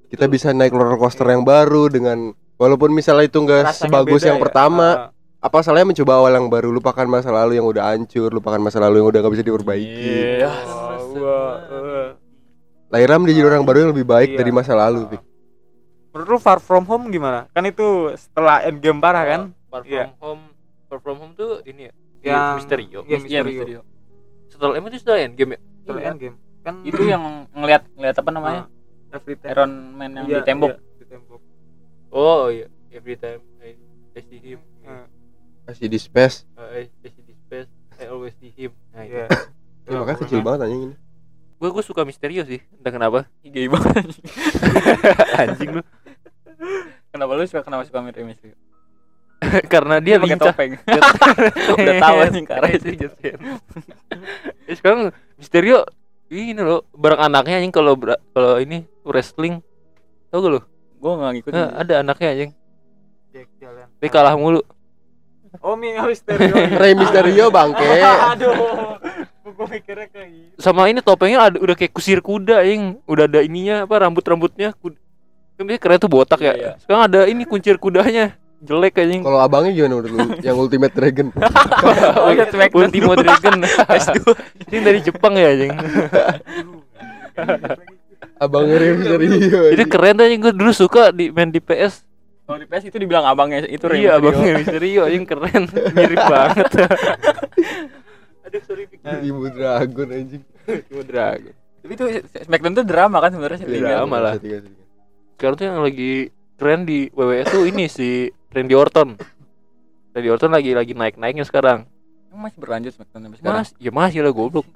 Kita 0.09 0.25
bisa 0.25 0.51
naik 0.51 0.73
roller 0.73 0.97
coaster 0.97 1.27
yang 1.27 1.43
baru 1.43 1.87
dengan 1.87 2.33
walaupun 2.57 2.91
misalnya 2.91 3.29
itu 3.29 3.37
enggak 3.37 3.69
sebagus 3.71 4.23
beda 4.23 4.31
yang 4.31 4.39
ya. 4.39 4.43
pertama, 4.43 4.87
Ah, 4.87 5.09
apa 5.43 5.61
salahnya 5.61 5.91
mencoba 5.91 6.13
awal 6.17 6.33
yang 6.33 6.49
baru 6.49 6.71
lupakan 6.71 7.05
masa 7.05 7.29
lalu 7.29 7.59
yang 7.59 7.67
udah 7.67 7.93
hancur 7.93 8.33
lupakan 8.33 8.57
masa 8.59 8.81
lalu 8.81 8.97
yang 8.97 9.09
udah 9.11 9.21
gak 9.21 9.35
bisa 9.35 9.45
diperbaiki 9.45 10.41
Iya. 10.41 10.49
ah, 10.49 10.97
gua, 11.05 11.39
eh. 11.67 12.09
lahirnya 12.89 13.19
menjadi 13.19 13.41
orang 13.45 13.63
baru 13.63 13.79
yang 13.79 13.93
lebih 13.93 14.07
baik 14.07 14.29
Iya. 14.31 14.39
dari 14.39 14.51
masa 14.51 14.73
lalu 14.73 15.05
Fik. 15.11 15.23
menurut 16.09 16.29
lu 16.31 16.39
Far 16.39 16.59
From 16.59 16.87
Home 16.87 17.11
gimana 17.11 17.45
kan 17.51 17.61
itu 17.63 17.85
setelah 18.15 18.63
Endgame 18.63 18.97
parah 18.99 19.25
kan 19.27 19.41
Far 19.69 19.83
from 19.83 19.93
Iya. 19.93 20.05
home, 20.17 20.43
Far 20.87 20.99
from 20.99 21.17
home 21.19 21.33
tuh 21.35 21.61
ini 21.65 21.91
ya. 21.91 21.93
Yang- 22.27 22.57
Misterio. 22.57 22.99
iya, 22.99 23.01
Iya, 23.05 23.19
Misterio. 23.19 23.45
Misterio. 23.47 23.81
Setelah 24.47 24.73
emang 24.75 24.89
itu 24.89 24.99
sudah 24.99 25.17
Endgame 25.19 25.51
ya? 25.51 25.61
setelah 25.77 26.01
Iya. 26.01 26.11
Endgame 26.11 26.37
kan 26.61 26.75
Itu 26.81 27.03
yang 27.03 27.23
ngelihat 27.51 27.83
ngelihat 27.93 28.17
apa 28.17 28.31
namanya? 28.31 28.63
Ah, 28.65 29.15
every 29.15 29.37
time. 29.37 29.51
Iron 29.51 29.73
Man 29.93 30.11
yang 30.15 30.27
Iya, 30.27 30.37
di 30.37 30.43
tembok. 30.43 30.71
iya, 30.71 30.79
di 30.97 31.07
tembok 31.07 31.41
Oh 32.09 32.47
iya, 32.49 32.67
every 32.89 33.15
time 33.15 33.43
I, 33.59 33.77
I 34.11 34.21
see 34.23 34.39
him, 34.39 34.61
Eh, 34.81 35.05
masih 35.65 35.87
di 35.87 35.99
space 35.99 36.45
uh, 36.53 36.69
I, 36.71 36.89
I 36.89 37.09
see 37.09 37.23
this 37.23 37.41
face, 37.45 37.69
I 37.95 38.07
always 38.07 38.33
see 38.35 38.49
him. 38.49 38.73
Nah, 38.91 39.03
iya. 39.03 39.27
ya, 39.85 39.97
makanya 39.99 40.19
kecil 40.21 40.41
banget 40.41 40.65
anjing 40.65 40.83
ini 40.87 40.97
Gue 41.55 41.69
gue 41.71 41.83
suka 41.83 42.03
Misterio 42.03 42.43
sih, 42.43 42.61
entah 42.75 42.91
kenapa. 42.91 43.25
Gay 43.41 43.65
banget 43.67 43.95
anjing. 43.97 44.25
Anjing 45.41 45.71
lu. 45.73 45.83
Kenapa 47.09 47.31
lu 47.33 47.45
suka 47.45 47.63
kenapa 47.63 47.83
suka 47.83 48.01
Misterio? 48.01 48.53
Karena 49.73 49.97
dia 50.01 50.17
pakai 50.19 50.37
lincah. 50.37 50.53
topeng. 50.53 50.73
Udah 51.79 51.95
tahu. 52.01 52.17
Anjing 52.25 52.47
karena 52.47 52.69
Itu 52.75 52.89
Jason. 52.97 53.37
Ya, 54.65 54.75
sekarang 54.75 55.01
Misterio 55.37 55.85
ini 56.33 56.57
loh 56.59 56.89
barang 56.97 57.21
anaknya 57.31 57.61
anjing 57.63 57.75
kalau 57.75 57.95
kalau 58.33 58.59
ini 58.59 58.89
wrestling. 59.07 59.61
Tau 60.33 60.43
gak 60.43 60.51
lo 60.51 60.61
Gua 60.99 61.21
enggak 61.21 61.33
ngikutin. 61.37 61.55
Nah, 61.55 61.71
ada 61.77 61.95
anaknya 62.01 62.29
anjing. 62.33 62.51
Tapi 64.01 64.09
kalah 64.09 64.35
mulu. 64.35 64.65
Oh 65.63 65.79
Mi 65.79 65.95
Mysterio. 65.95 66.55
Rey 66.81 66.97
Mysterio 66.97 67.53
bangke. 67.53 67.85
Aduh. 68.35 68.55
Gua 69.55 69.67
mikirnya 69.71 70.11
kayak 70.11 70.29
gitu. 70.33 70.57
Sama 70.59 70.91
ini 70.91 70.99
topengnya 70.99 71.53
ada 71.53 71.57
udah 71.61 71.77
kayak 71.79 71.93
kusir 71.95 72.19
kuda 72.25 72.65
anjing. 72.65 72.99
Udah 73.07 73.31
ada 73.31 73.45
ininya 73.45 73.85
apa 73.87 73.95
rambut 74.01 74.25
rambutnya 74.25 74.75
kuda. 74.75 74.99
kan 75.55 75.71
biasanya 75.71 75.83
keren 75.87 75.99
tuh 76.03 76.11
botak 76.11 76.41
ya. 76.43 76.51
Iya, 76.51 76.55
iya. 76.59 76.73
sekarang 76.83 77.03
ada 77.07 77.21
ini 77.31 77.47
kuncir 77.47 77.79
kudanya 77.79 78.35
jelek 78.65 78.95
anjing. 78.99 79.23
Kalau 79.23 79.39
abangnya 79.41 79.73
gimana 79.77 79.95
menurut 80.01 80.11
lu? 80.11 80.19
Yang 80.47 80.57
Ultimate 80.57 80.95
Dragon. 80.97 81.29
Ultimo 82.81 83.13
Dragon. 83.15 83.57
Ini 84.73 84.79
dari 84.81 85.01
Jepang 85.05 85.37
ya 85.37 85.53
anjing? 85.53 85.73
Abangnya 88.41 88.77
Mysterio 88.97 89.15
jadi 89.15 89.85
anjing. 89.85 89.89
keren 89.93 90.15
tuh 90.17 90.25
anjing. 90.27 90.41
Gue 90.41 90.53
dulu 90.57 90.73
suka 90.73 91.13
di 91.15 91.31
main 91.31 91.53
di 91.53 91.61
PS 91.63 92.03
Kalau 92.45 92.61
di 92.61 92.69
PS 92.69 92.93
itu 92.93 92.99
dibilang 93.01 93.25
abangnya 93.25 93.65
itu 93.65 93.85
iya 93.97 94.19
abangnya 94.19 94.59
Misterio 94.59 95.07
anjing. 95.07 95.25
Keren. 95.29 95.63
Mirip 95.93 96.23
banget. 96.25 96.69
Aduh 98.49 98.61
sorry 98.65 98.89
Ibu 99.05 99.53
Dragon 99.53 100.09
anjing. 100.11 100.43
Ultimo 100.65 101.03
Dragon. 101.05 101.55
Tapi 101.85 101.93
itu 102.01 102.05
Smackdown 102.49 102.73
itu 102.81 102.85
drama 102.89 103.17
kan 103.21 103.31
sebenarnya. 103.37 103.61
Iya, 103.69 103.81
drama 104.01 104.17
lah. 104.17 104.33
Sekarang 105.37 105.55
tuh 105.61 105.65
yang 105.69 105.85
lagi 105.85 106.33
tren 106.57 106.89
di 106.89 107.11
WWE 107.13 107.45
tuh 107.45 107.69
ini 107.69 107.91
si 107.91 108.31
Randy 108.55 108.75
Orton. 108.75 109.09
Randy 110.15 110.31
Orton 110.31 110.51
lagi 110.55 110.71
lagi 110.73 110.93
naik 110.95 111.19
naiknya 111.19 111.43
sekarang. 111.43 111.91
Emang 112.31 112.47
masih 112.47 112.59
berlanjut 112.63 112.93
Smackdown 112.95 113.23
sampai 113.27 113.39
sekarang. 113.43 113.59
mas 113.59 113.69
ya 113.77 113.91
masih 113.91 114.23
lah 114.23 114.31
goblok. 114.31 114.67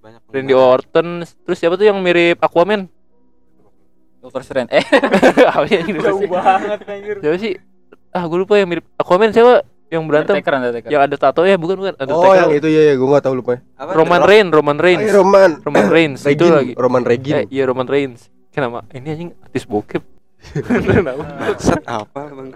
Banyak 0.00 0.20
Randy 0.32 0.54
Orton 0.56 1.06
terus 1.44 1.56
siapa 1.60 1.76
tuh 1.76 1.84
yang 1.84 2.00
mirip 2.00 2.40
Aquaman? 2.40 2.88
Doctor 4.24 4.40
Strange. 4.40 4.72
Eh, 4.72 4.80
apa 5.52 5.68
sih? 5.68 5.84
Anjing 5.84 6.00
jauh 6.00 6.24
banget 6.24 6.80
anjir. 6.88 7.16
Siapa 7.20 7.36
sih? 7.36 7.52
Ah 8.08 8.24
gue 8.24 8.38
lupa 8.40 8.56
yang 8.56 8.68
mirip 8.72 8.88
Aquaman 8.96 9.28
siapa 9.36 9.68
yang 9.92 10.08
berantem? 10.08 10.40
Undertaker, 10.40 10.54
Undertaker. 10.56 10.88
yang 10.88 11.02
ada 11.04 11.16
tato 11.20 11.44
ya 11.44 11.60
bukan 11.60 11.76
bukan. 11.76 11.92
Oh 12.08 12.32
yang 12.32 12.50
itu 12.56 12.68
ya 12.72 12.88
ya 12.88 12.94
gue 12.96 13.04
gak 13.04 13.20
tahu 13.20 13.36
lupa 13.44 13.60
Apa? 13.76 13.92
Roman? 13.92 14.20
Reigns 14.24 14.48
Roman 14.48 14.78
Reigns. 14.80 15.12
Roman. 15.12 15.50
Roman 15.60 15.86
Reigns 15.92 16.20
itu 16.24 16.44
lagi. 16.48 16.72
Roman 16.72 17.04
Regin. 17.04 17.44
Eh, 17.44 17.46
iya 17.52 17.68
Roman 17.68 17.84
Reigns. 17.84 18.32
Kenapa? 18.48 18.88
Ini 18.96 19.08
anjing 19.12 19.30
artis 19.44 19.68
bokep. 19.68 20.00
Kenapa? 20.88 21.24
Set 21.60 21.84
apa 21.84 22.32
bang? 22.32 22.48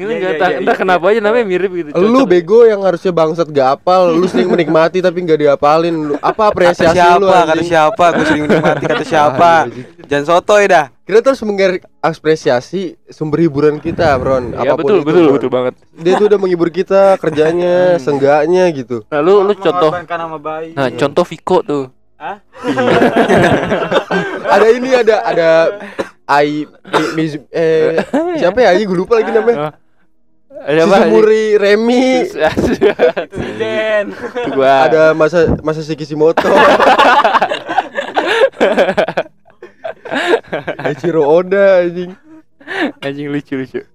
Ini 0.00 0.12
iya, 0.16 0.30
tahu 0.34 0.48
iya, 0.48 0.58
entah 0.64 0.72
iya, 0.72 0.80
kenapa 0.80 1.04
iya. 1.04 1.12
aja 1.12 1.20
namanya 1.20 1.44
mirip 1.44 1.70
gitu. 1.70 1.88
Lu 1.92 2.08
cocok. 2.16 2.26
bego 2.26 2.64
yang 2.64 2.80
harusnya 2.80 3.12
bangsat 3.12 3.48
gak 3.52 3.68
apal, 3.76 4.10
lu 4.10 4.24
sering 4.24 4.48
menikmati 4.48 4.98
tapi 4.98 5.20
gak 5.20 5.36
diapalin. 5.36 5.92
Lu 5.92 6.14
apa 6.16 6.48
Kata 6.48 6.50
apresiasi 6.50 6.96
siapa? 6.96 7.20
lu 7.20 7.26
Kata 7.28 7.52
anjing? 7.52 7.68
siapa? 7.68 8.04
Gue 8.10 8.24
sering 8.24 8.42
menikmati 8.44 8.84
kata 8.88 9.04
siapa? 9.04 9.52
Jangan 10.08 10.24
sotoy 10.26 10.64
dah. 10.64 10.88
Kita 11.04 11.18
terus 11.20 11.42
mengapresiasi 11.42 12.80
sumber 13.06 13.42
hiburan 13.42 13.76
kita, 13.76 14.16
Bron. 14.16 14.54
Iya 14.54 14.72
Apa 14.72 14.78
pun 14.78 14.88
betul 14.88 14.96
itu, 14.96 15.04
betul 15.04 15.20
Bron. 15.20 15.34
betul 15.36 15.50
banget. 15.52 15.74
Dia 15.92 16.12
tuh 16.16 16.26
udah 16.26 16.38
menghibur 16.38 16.70
kita 16.70 17.00
kerjanya, 17.22 18.00
seenggaknya 18.00 18.64
gitu. 18.72 19.04
Nah 19.06 19.20
lu 19.20 19.44
lu 19.44 19.52
contoh 19.52 19.90
Nah 20.72 20.88
contoh 20.96 21.24
Viko 21.24 21.60
tuh 21.60 21.84
ada 24.46 24.66
ini 24.68 24.92
ada 24.92 25.16
ada 25.24 25.48
Ai 26.28 26.62
Mi- 26.68 27.12
Miz- 27.16 27.42
eh 27.48 27.96
siapa 28.36 28.60
ya? 28.60 28.76
Gue 28.76 28.92
lupa 28.94 29.18
lagi 29.18 29.32
namanya. 29.32 29.74
Ada 30.60 30.84
apa? 30.84 30.96
Suzumuri 31.00 31.56
Remi, 31.56 32.20
Itu 32.28 32.44
gua 34.52 34.72
ada 34.84 35.12
masa 35.12 35.56
masa 35.60 35.80
si 35.80 35.96
Kishimoto. 35.96 36.44
Ichiro 40.90 41.22
Oda 41.24 41.80
anjing. 41.80 42.12
anjing 43.00 43.28
lucu 43.28 43.56
lucu. 43.56 43.80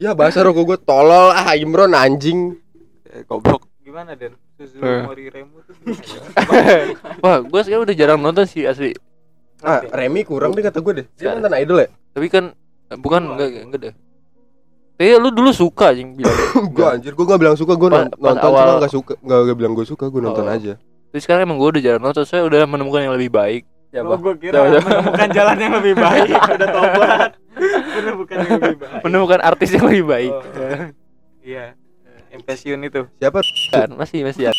Ya 0.00 0.16
bahasa 0.16 0.40
rokok 0.40 0.64
gue 0.64 0.78
tolol 0.80 1.28
ah 1.28 1.52
Imron 1.52 1.92
anjing. 1.92 2.56
Eh, 3.04 3.20
Goblok. 3.28 3.68
gimana 3.84 4.16
Den 4.16 4.32
Suzu 4.56 4.80
Eh. 4.80 5.04
Mori 5.04 5.28
Remu 5.28 5.60
tuh? 5.60 5.76
Wah 7.20 7.44
gua 7.44 7.60
sekarang 7.60 7.84
udah 7.84 7.92
jarang 7.92 8.16
nonton 8.16 8.46
sih 8.46 8.64
asli. 8.64 8.96
Ah, 9.60 9.84
Remi 9.84 10.24
kurang 10.24 10.56
deh 10.56 10.64
kata 10.64 10.80
gue 10.80 11.04
deh. 11.04 11.06
Dia 11.20 11.36
mantan 11.36 11.52
idol 11.52 11.84
ya? 11.84 11.88
Tapi 12.16 12.32
kan 12.32 12.56
eh, 12.88 12.96
bukan 12.96 13.36
enggak 13.36 13.48
enggak 13.60 13.80
deh. 13.82 13.94
Tapi 15.00 15.16
lu 15.16 15.32
dulu 15.32 15.48
suka 15.48 15.96
anjing 15.96 16.12
bilang. 16.12 16.36
gue 16.76 16.84
anjir, 16.84 17.16
gue 17.16 17.24
gak 17.24 17.40
bilang 17.40 17.56
suka, 17.56 17.72
gue 17.72 17.88
Pas- 17.88 18.04
nonton 18.04 18.20
pas 18.20 18.36
cuma 18.36 18.52
awal- 18.52 18.84
gak 18.84 18.92
suka, 18.92 19.12
gak, 19.16 19.38
gak 19.48 19.56
bilang 19.56 19.72
gue 19.72 19.86
suka, 19.88 20.04
gue 20.12 20.20
nonton 20.20 20.44
Oh. 20.44 20.52
aja. 20.52 20.76
Terus 21.10 21.22
sekarang 21.24 21.48
emang 21.48 21.56
gua 21.56 21.72
udah 21.72 21.80
jarang 21.80 22.04
nonton, 22.04 22.22
saya 22.22 22.44
udah 22.44 22.68
menemukan 22.68 23.00
yang 23.02 23.16
lebih 23.16 23.32
baik. 23.32 23.64
Oh, 23.96 24.14
gue 24.14 24.34
kira 24.38 24.70
menemukan 24.70 25.28
jalan 25.32 25.56
yang 25.56 25.74
lebih 25.80 25.94
baik 25.98 26.30
udah 26.54 26.68
tobat 26.70 27.30
menemukan 27.90 28.36
yang 28.38 28.52
lebih 28.62 28.76
baik 28.78 29.00
Menemukan 29.02 29.40
artis 29.42 29.70
yang 29.74 29.84
lebih 29.90 30.04
baik. 30.06 30.30
Oh. 30.30 30.86
iya 31.42 31.74
pensiun 32.46 32.78
itu 32.86 33.02
Siapa? 33.18 33.42
Kan 33.74 33.98
masih 33.98 34.22
masih 34.22 34.46
ya. 34.46 34.52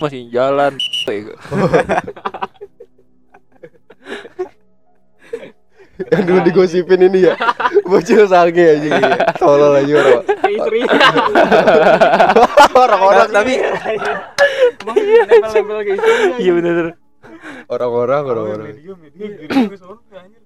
Masih 0.00 0.32
jalan. 0.32 0.80
Yang 5.96 6.22
dulu 6.22 6.40
digosipin 6.44 7.00
ini 7.02 7.18
ya, 7.24 7.34
bocil 7.90 8.28
sange 8.28 8.60
anjing. 8.60 8.92
iya. 8.92 9.16
Tolol 9.34 9.72
aja 9.74 9.92
orang. 9.96 10.22
istri 10.46 10.80
Orang-orang 12.72 13.28
tapi 13.30 13.52
emang 14.84 14.96
Iya 16.36 16.52
benar. 16.52 16.74
orang-orang 17.66 18.22
orang-orang. 18.26 18.66
media 18.70 18.92
media 18.94 19.26
gitu 19.38 19.76
soalnya 19.76 20.18
anjir 20.20 20.40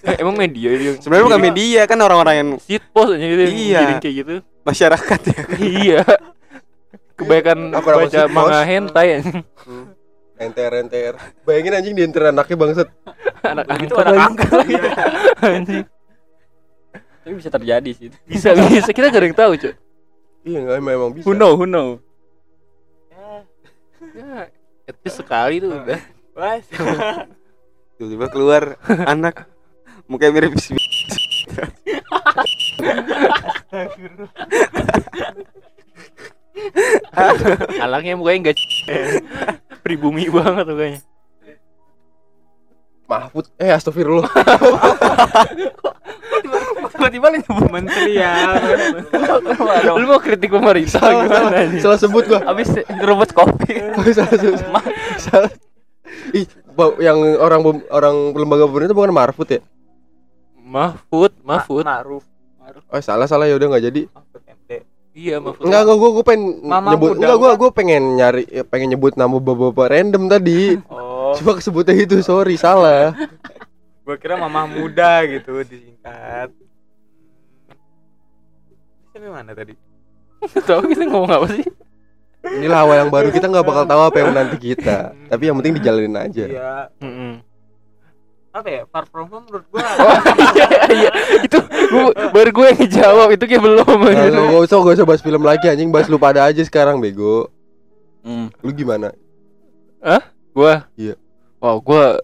Eh, 0.00 0.16
emang 0.22 0.38
media 0.38 0.68
itu 0.70 1.02
sebenarnya 1.02 1.26
bukan 1.26 1.42
media 1.42 1.80
kan 1.84 1.98
orang-orang 1.98 2.34
yang 2.36 2.48
Shit 2.62 2.84
post 2.94 3.18
aja 3.18 3.26
gitu 3.26 3.42
Iya. 3.42 3.98
kayak 3.98 4.14
gitu. 4.22 4.34
masyarakat 4.62 5.20
ya. 5.26 5.40
iya. 5.58 6.00
Kebanyakan 7.18 7.58
baca 7.74 8.20
manga 8.28 8.60
hentai. 8.64 9.20
NTR 10.40 10.72
NTR. 10.88 11.14
Bayangin 11.44 11.76
anjing 11.76 11.94
di 11.94 12.02
NTR 12.08 12.32
anaknya 12.32 12.56
bangsat. 12.56 12.88
anak 13.44 13.64
itu 13.84 13.94
anak 14.00 14.16
angkat 14.16 14.50
lagi. 14.56 14.74
anjing. 15.44 15.84
Tapi 17.20 17.34
bisa 17.36 17.50
terjadi 17.52 17.90
sih. 17.92 18.08
Bisa 18.24 18.56
bisa 18.56 18.90
kita 18.96 19.12
gak 19.12 19.20
ada 19.20 19.28
yang 19.28 19.36
tahu, 19.36 19.52
Cuk. 19.60 19.74
Iya 20.40 20.58
enggak 20.64 20.76
emang, 20.80 20.94
emang 20.96 21.10
bisa. 21.12 21.24
Who 21.28 21.36
know, 21.36 21.52
who 21.52 21.68
know. 21.68 22.00
Ya, 24.16 24.48
at 24.88 24.96
least 25.04 25.20
sekali 25.20 25.60
tuh 25.60 25.76
udah. 25.76 26.00
Wah, 26.32 26.56
Tiba-tiba 28.00 28.26
keluar 28.32 28.80
anak 29.04 29.44
mukanya 30.08 30.32
mirip 30.40 30.56
si 30.56 30.72
Alangnya 37.84 38.16
mukanya 38.16 38.38
enggak 38.40 38.56
pribumi 39.90 40.30
banget 40.34 40.64
mukanya. 40.66 41.00
Mahfud 43.10 43.50
eh 43.58 43.74
astagfirullah. 43.74 44.30
Tiba-tiba 46.90 47.26
lu 47.32 47.36
nyebut 47.40 47.68
menteri 47.72 48.12
ya 48.18 48.34
Lu 49.96 50.04
mau 50.06 50.20
kritik 50.20 50.52
pemerintah 50.52 51.00
salah, 51.00 51.24
gimana 51.24 51.32
salah, 51.32 51.60
anjing? 51.64 51.82
salah 51.82 51.98
sebut 51.98 52.22
gua. 52.28 52.40
Abis 52.46 52.68
ngerobot 52.86 53.30
kopi. 53.32 53.72
Salah 54.16 54.36
sebut. 54.36 54.60
salah. 55.18 55.50
Ih, 56.30 56.46
ba- 56.70 56.98
yang 57.00 57.18
orang 57.38 57.60
orang 57.88 58.14
lembaga 58.36 58.64
pemerintah 58.66 58.94
bukan 58.94 59.10
Mahfud 59.10 59.48
ya? 59.48 59.60
Mahfud, 60.60 61.32
Mahfud. 61.42 61.82
Ma'ruf 61.82 62.22
Oh, 62.86 63.02
salah 63.02 63.26
salah 63.26 63.50
ya 63.50 63.58
udah 63.58 63.66
nggak 63.66 63.84
jadi. 63.90 64.00
Iya, 65.10 65.42
Mahfud. 65.42 65.66
Enggak, 65.66 65.80
enggak 65.82 65.98
gua 65.98 66.10
gua 66.14 66.24
pengen 66.24 66.44
Mama 66.62 66.88
nyebut 66.94 67.10
enggak 67.18 67.36
gua 67.36 67.52
gua 67.58 67.70
pengen 67.74 68.02
nyari 68.14 68.44
ya, 68.46 68.62
pengen 68.62 68.88
nyebut 68.94 69.18
nama 69.18 69.34
bapak-bapak 69.42 69.86
random 69.90 70.24
tadi. 70.30 70.78
oh 70.92 71.34
Cuma 71.34 71.58
kesebutnya 71.58 71.94
itu, 71.98 72.22
sorry 72.22 72.54
salah. 72.54 73.14
gua 74.06 74.16
kira 74.18 74.38
mamah 74.38 74.66
muda 74.66 75.22
gitu 75.26 75.62
disingkat 75.66 76.50
Sampai 79.10 79.30
mana 79.30 79.52
tadi? 79.52 79.74
Tahu 80.40 80.80
kita 80.88 81.02
ngomong 81.10 81.30
apa 81.30 81.46
sih? 81.52 81.66
Inilah 82.40 82.88
awal 82.88 82.96
yang 83.04 83.12
baru 83.12 83.28
kita 83.28 83.52
nggak 83.52 83.66
bakal 83.68 83.84
tahu 83.84 84.00
apa 84.00 84.16
yang 84.16 84.28
menanti 84.32 84.56
kita. 84.56 85.12
Tapi 85.30 85.42
yang 85.44 85.56
penting 85.60 85.74
dijalanin 85.76 86.16
aja. 86.16 86.44
Iya, 86.46 86.72
Heeh. 87.02 87.32
Apa 88.50 88.68
ya? 88.68 88.82
Far 88.90 89.06
from 89.06 89.30
home 89.30 89.46
menurut 89.46 89.66
gua 89.70 89.80
Iya, 89.80 90.66
iya. 91.06 91.10
Itu 91.40 91.58
gua, 91.90 92.10
baru 92.34 92.50
gue 92.50 92.66
yang 92.74 92.78
ngejawab 92.82 93.28
itu 93.30 93.44
kayak 93.46 93.62
belum 93.62 93.86
Nah, 93.86 94.10
anjing. 94.10 94.34
lu 94.34 94.42
gak 94.50 94.62
usah 94.66 94.76
gak 94.82 94.96
usah 94.98 95.06
bahas 95.06 95.22
film 95.22 95.42
lagi 95.42 95.66
anjing, 95.70 95.88
bahas 95.88 96.10
lu 96.10 96.18
pada 96.18 96.42
aja 96.44 96.58
sekarang 96.60 96.98
bego. 96.98 97.46
Hmm. 98.20 98.50
Lu 98.60 98.74
gimana? 98.74 99.14
Gua. 100.50 100.90
Iya. 100.98 101.14
Wow, 101.62 101.78
gua 101.78 102.18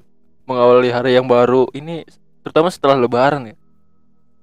mengawali 0.46 0.90
hari 0.90 1.14
yang 1.14 1.26
baru 1.26 1.70
ini 1.70 2.02
terutama 2.42 2.74
setelah 2.74 2.98
lebaran 2.98 3.52
ya. 3.52 3.56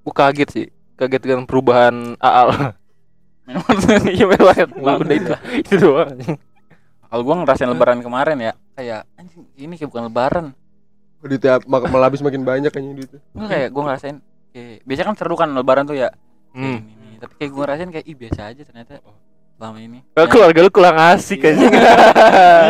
Gua 0.00 0.14
kaget 0.14 0.48
sih. 0.48 0.66
Kaget 0.96 1.20
dengan 1.20 1.44
perubahan 1.44 2.16
Aal. 2.16 2.72
Iya 4.08 4.24
banget. 4.24 4.72
Udah 4.72 4.96
itu. 5.12 5.32
Itu 5.60 5.74
doang. 5.76 6.16
anjing. 6.16 6.40
Kalau 7.04 7.22
gua 7.22 7.34
ngerasain 7.44 7.68
lebaran 7.68 8.00
kemarin 8.00 8.40
ya, 8.40 8.52
kayak 8.72 9.04
anjing 9.14 9.44
ini 9.54 9.76
kayak 9.76 9.92
bukan 9.92 10.08
lebaran. 10.08 10.46
Duitnya 11.24 11.56
mak- 11.62 11.88
malah 11.88 12.06
habis 12.06 12.20
makin 12.20 12.42
banyak 12.42 12.68
anjing 12.68 12.94
duitnya. 12.94 13.20
Enggak 13.32 13.48
kayak 13.50 13.68
gua 13.70 13.82
ngerasain 13.86 14.16
kayak 14.50 14.84
biasanya 14.84 15.06
kan 15.06 15.16
seru 15.16 15.34
kan 15.34 15.48
lebaran 15.50 15.84
tuh 15.84 15.96
ya. 15.96 16.12
Hmm. 16.50 16.78
Ini, 16.78 16.92
ini. 16.94 17.16
Tapi 17.16 17.32
kayak 17.34 17.50
gua 17.50 17.62
ngerasain 17.64 17.90
kayak 17.90 18.04
ih 18.04 18.16
biasa 18.18 18.40
aja 18.46 18.62
ternyata 18.62 18.92
selama 19.54 19.78
ini. 19.78 19.98
Kalau 20.12 20.28
keluarga 20.28 20.58
lu 20.60 20.70
kurang 20.70 20.96
asik 20.96 21.40
anjing. 21.42 21.72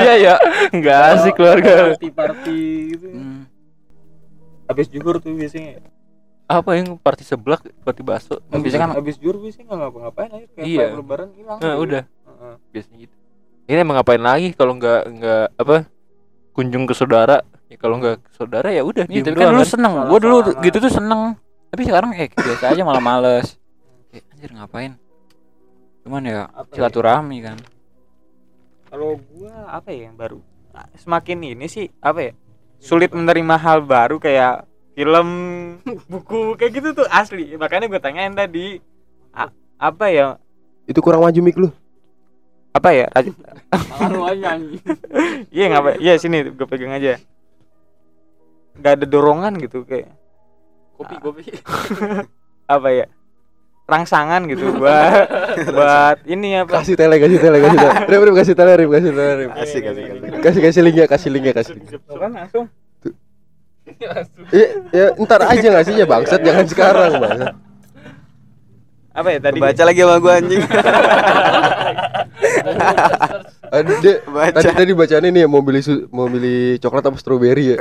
Iya 0.01 0.15
ya. 0.17 0.35
Enggak 0.71 0.99
asik 1.13 1.35
keluarga 1.35 1.71
lu. 1.83 1.93
party 1.93 2.09
party 2.11 2.61
gitu 2.91 3.07
Hmm. 3.09 3.43
habis 4.65 4.87
juhur 4.87 5.19
tuh 5.19 5.33
biasanya 5.33 5.83
Apa 6.45 6.77
yang 6.77 6.95
party 6.95 7.21
seblak, 7.23 7.65
party 7.81 8.01
bakso. 8.01 8.37
Kan 8.45 8.61
biasanya 8.61 8.83
kan 8.85 8.93
habis 8.95 9.17
juhur 9.17 9.37
biasanya 9.37 9.65
nggak 9.67 9.79
ngapa-ngapain 9.83 10.31
aja 10.31 10.47
kayak 10.51 10.67
Iya. 10.67 10.87
lebaran 10.95 11.29
hilang 11.33 11.59
Nah, 11.59 11.75
udah. 11.77 12.03
Heeh. 12.05 12.55
biasanya 12.71 12.99
gitu. 13.01 13.15
Ini 13.65 13.79
emang 13.81 13.97
ngapain 13.97 14.21
lagi 14.21 14.53
kalau 14.53 14.73
nggak 14.75 15.03
nggak 15.11 15.45
apa 15.55 15.77
kunjung 16.53 16.85
ke 16.85 16.93
saudara? 16.93 17.41
Ya 17.75 17.77
kalau 17.77 17.99
nggak 17.99 18.23
saudara 18.31 18.71
ya 18.71 18.81
udah 18.81 19.03
diem 19.05 19.27
tapi 19.27 19.35
kan 19.37 19.51
dulu 19.51 19.61
kan. 19.61 19.69
seneng. 19.69 19.93
Gua 20.07 20.19
dulu 20.19 20.37
gitu 20.63 20.77
tuh 20.79 20.93
seneng. 20.93 21.35
Tapi 21.69 21.83
sekarang 21.83 22.11
eh 22.15 22.31
biasa 22.31 22.71
aja 22.71 22.83
malah 22.83 23.03
males. 23.03 23.59
Kayak 24.09 24.25
anjir 24.31 24.51
ngapain? 24.55 24.93
Cuman 26.01 26.23
ya 26.23 26.47
Apa 26.47 26.71
ya? 26.71 26.75
silaturahmi 26.77 27.39
kan. 27.43 27.59
kalau 28.85 29.19
gua 29.27 29.51
apa 29.75 29.91
ya 29.91 30.07
yang 30.07 30.15
baru 30.15 30.39
semakin 30.95 31.51
ini 31.51 31.67
sih 31.67 31.91
apa 31.99 32.21
ya 32.21 32.33
sulit 32.79 33.11
menerima 33.11 33.59
hal 33.59 33.83
baru 33.83 34.19
kayak 34.19 34.63
film 34.95 35.29
buku 36.11 36.55
kayak 36.55 36.73
gitu 36.73 36.89
tuh 36.95 37.07
asli 37.09 37.59
makanya 37.59 37.91
gue 37.91 37.99
tanyain 37.99 38.31
tadi 38.31 38.79
A- 39.31 39.51
apa 39.81 40.07
ya 40.07 40.39
Itu 40.87 41.03
kurang 41.03 41.27
maju 41.27 41.41
mik 41.41 41.59
lu. 41.59 41.75
apa 42.71 42.91
ya 42.91 43.11
iya 45.51 45.65
ngapa 45.71 45.99
iya 45.99 46.15
sini 46.15 46.43
gue 46.45 46.67
pegang 46.67 46.95
aja 46.95 47.19
nggak 48.79 48.93
ada 49.01 49.07
dorongan 49.07 49.55
gitu 49.63 49.87
kayak 49.87 50.11
Kopi 50.95 51.17
kopi. 51.19 51.43
apa 52.75 52.89
ya 52.95 53.07
rangsangan 53.85 54.49
gitu 54.49 54.79
buat 54.81 55.27
buat 55.77 56.19
ini 56.25 56.65
apa 56.65 56.81
Kasih 56.81 56.97
tele, 56.97 57.21
kasih 57.21 57.37
tele, 57.37 57.61
kasih 57.61 57.79
tele. 57.79 57.93
Rip, 58.11 58.21
rip, 58.25 58.35
kasih 58.41 58.55
tele, 58.57 58.73
rip, 58.81 58.89
kasih 58.89 59.11
tele, 59.13 59.33
rip. 59.45 59.51
Asik 59.53 59.83
asik 59.85 60.05
asik. 60.09 60.31
Kasih 60.41 60.61
kasih 60.65 60.81
link 60.87 60.97
ya, 60.97 61.07
kasih 61.11 61.31
link 61.35 61.45
ya, 61.45 61.55
kasih 61.55 61.75
kan 62.17 62.33
langsung 62.33 62.67
Ya, 64.49 64.65
ya 64.97 65.07
ntar 65.21 65.45
aja 65.45 65.67
nggak 65.69 65.85
sih 65.85 65.95
ya 66.01 66.09
bangsat, 66.09 66.41
jangan 66.41 66.65
sekarang 66.65 67.21
bangsat. 67.21 67.53
Apa 69.15 69.29
ya 69.31 69.39
tadi 69.39 69.59
Baca 69.63 69.83
lagi 69.87 70.01
sama 70.03 70.17
gua 70.19 70.33
anjing. 70.43 70.63
Ade, 73.75 74.23
Baca. 74.27 74.59
tadi 74.59 74.71
tadi 74.71 74.93
bacaan 74.95 75.27
ini 75.31 75.43
ya 75.43 75.49
mau 75.51 75.63
beli 75.63 75.83
mau 76.15 76.27
beli 76.31 76.79
coklat 76.79 77.11
apa 77.11 77.19
stroberi 77.19 77.75
ya? 77.75 77.77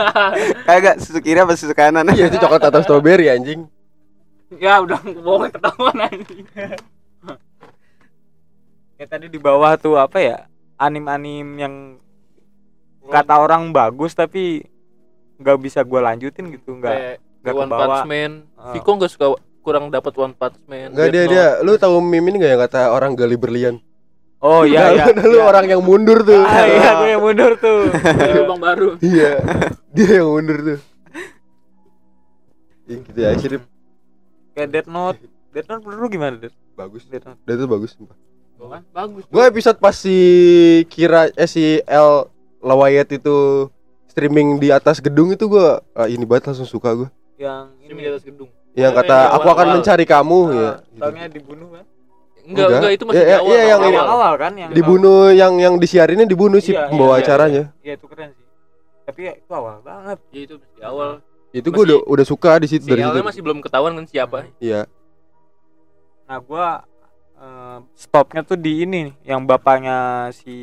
Kagak 0.68 1.00
susu 1.00 1.20
kiri 1.20 1.40
apa 1.40 1.56
susu 1.56 1.72
kanan? 1.76 2.08
iya 2.12 2.28
itu 2.28 2.36
coklat 2.40 2.64
atau 2.68 2.80
stroberi 2.80 3.28
anjing. 3.32 3.68
ya 4.60 4.78
udah 4.78 5.00
bohong 5.02 5.50
ketahuan 5.50 5.98
anjing 6.06 6.46
kayak 8.94 9.10
tadi 9.10 9.26
di 9.26 9.36
bawah 9.42 9.74
tuh 9.74 9.98
apa 9.98 10.22
ya 10.22 10.36
anim-anim 10.78 11.46
yang 11.58 11.74
kata 13.04 13.36
orang 13.36 13.74
bagus 13.74 14.14
tapi 14.14 14.64
nggak 15.36 15.58
bisa 15.60 15.82
gue 15.82 16.00
lanjutin 16.00 16.54
gitu 16.54 16.78
nggak 16.78 16.94
Kayak 16.94 17.16
nggak 17.44 17.54
One 17.54 17.68
kebawa 17.68 17.84
Punch 17.84 18.08
Man. 18.08 18.32
Ah. 18.56 18.72
Viko 18.72 18.90
nggak 18.96 19.12
suka 19.12 19.26
kurang 19.64 19.88
dapat 19.88 20.12
One 20.14 20.36
Punch 20.36 20.60
Man. 20.68 20.92
Enggak 20.92 21.08
dia 21.08 21.24
Death 21.24 21.32
dia, 21.32 21.46
lu 21.64 21.72
tahu 21.74 21.98
meme 21.98 22.28
ini 22.28 22.36
enggak 22.38 22.52
yang 22.52 22.62
kata 22.62 22.80
orang 22.92 23.16
gali 23.16 23.34
berlian? 23.34 23.80
oh 24.38 24.60
iya 24.62 24.92
iya 24.92 25.04
Nah, 25.08 25.24
lu 25.24 25.40
iya. 25.40 25.48
orang 25.48 25.64
yang 25.64 25.80
mundur 25.80 26.20
tuh. 26.20 26.36
ah, 26.36 26.68
iya 26.68 26.90
gue 27.00 27.08
yang 27.16 27.22
mundur 27.24 27.56
tuh 27.56 27.88
Note. 27.88 28.32
lubang 28.36 28.60
baru 28.60 28.88
Iya. 29.00 29.40
Dia 29.90 30.20
yang 30.20 30.28
mundur 30.28 30.58
tuh. 30.60 30.78
Ih, 32.84 33.00
gitu 33.00 33.16
ya, 33.16 33.32
sih. 33.40 33.48
Rip. 33.48 33.64
kayak 34.52 34.68
Death 34.68 34.90
Note 34.92 35.18
Death 35.48 35.66
Note 35.66 35.82
menurut 35.82 36.00
lu 36.04 36.08
gimana 36.12 36.34
Death 36.36 36.52
Bagus. 36.76 37.08
Death 37.08 37.24
Note 37.24 37.40
Dia 37.42 37.56
tuh 37.56 37.64
bagus 37.66 37.90
sumpah. 37.96 38.16
Kan 38.54 38.82
bagus 38.92 39.24
Gue 39.26 39.44
episode 39.44 39.78
pas 39.78 39.96
si 39.96 40.16
Kira 40.88 41.32
eh 41.32 41.48
si 41.48 41.80
L 41.84 42.28
Lawayat 42.60 43.08
itu 43.10 43.68
streaming 44.08 44.56
di 44.56 44.68
atas 44.68 45.00
gedung 45.00 45.28
itu 45.28 45.44
gua 45.44 45.80
ah, 45.92 46.04
ini 46.04 46.22
banget 46.22 46.48
langsung 46.48 46.64
suka 46.64 46.92
gue. 46.94 47.08
yang 47.34 47.72
Ini 47.80 47.90
di 47.90 47.98
ini 47.98 48.08
atas 48.08 48.22
gedung. 48.22 48.48
Yang 48.74 48.92
kata 48.98 49.16
aku 49.32 49.46
akan 49.48 49.66
mencari 49.78 50.04
kamu 50.04 50.38
ah, 50.40 50.50
ya. 50.50 50.70
taunya 50.98 51.26
dibunuh 51.30 51.68
kan 51.70 51.84
Enggak, 52.44 52.66
Enggak. 52.66 52.76
enggak 52.76 52.92
itu 52.92 53.02
masih 53.06 53.16
Iya, 53.16 53.24
di 53.24 53.30
iya, 53.30 53.38
awal. 53.38 53.48
iya, 53.48 53.62
yang 53.64 53.80
awal. 53.80 53.92
awal 53.94 54.08
awal 54.10 54.34
kan 54.36 54.52
yang 54.52 54.70
Dibunuh 54.70 55.20
yang 55.32 55.52
yang 55.56 55.74
disiarinnya 55.78 56.26
dibunuh 56.26 56.58
si 56.58 56.70
Iya, 56.70 56.90
pembawa 56.90 57.08
iya, 57.08 57.16
iya, 57.16 57.24
acaranya. 57.24 57.62
iya 57.80 57.92
itu 57.94 58.06
keren 58.06 58.30
sih 58.30 58.42
tapi 59.04 59.20
ya, 59.22 59.32
itu 59.32 59.52
awal 59.52 59.78
banget 59.80 60.18
Iya, 60.28 60.42
itu 60.42 60.54
masih 60.56 60.74
di 60.74 60.82
awal. 60.82 61.10
Itu 61.54 61.68
gue 61.70 61.82
udah 61.86 61.98
udah 62.04 62.26
suka 62.26 62.50
di 62.58 62.66
situ 62.66 62.82
Si 62.82 62.90
dari 62.90 63.00
situ. 63.00 63.18
Masih 63.22 63.40
belum 63.40 63.58
ketahuan 63.62 63.94
kan 63.94 64.04
siapa. 64.04 64.50
Iya. 64.58 64.90
nah 66.24 66.40
gue 66.40 66.66
stopnya 67.94 68.40
tuh 68.40 68.56
di 68.56 68.80
ini 68.80 69.12
nih, 69.12 69.14
yang 69.28 69.44
bapaknya 69.44 70.28
si 70.32 70.56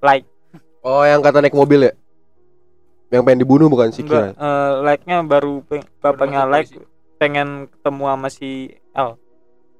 like 0.00 0.24
Oh, 0.80 1.04
yang 1.04 1.20
kata 1.20 1.38
naik 1.38 1.52
mobil 1.52 1.84
ya? 1.84 1.92
Yang 3.12 3.22
pengen 3.22 3.40
dibunuh 3.40 3.68
bukan 3.68 3.92
si 3.92 4.00
Kira. 4.00 4.32
eh, 4.32 4.72
like-nya 4.80 5.20
baru 5.20 5.60
bapaknya 6.00 6.48
like 6.48 6.72
polisi. 6.72 6.88
Pengen 7.20 7.68
ketemu 7.68 8.04
sama 8.08 8.28
si 8.32 8.72
L 8.96 9.20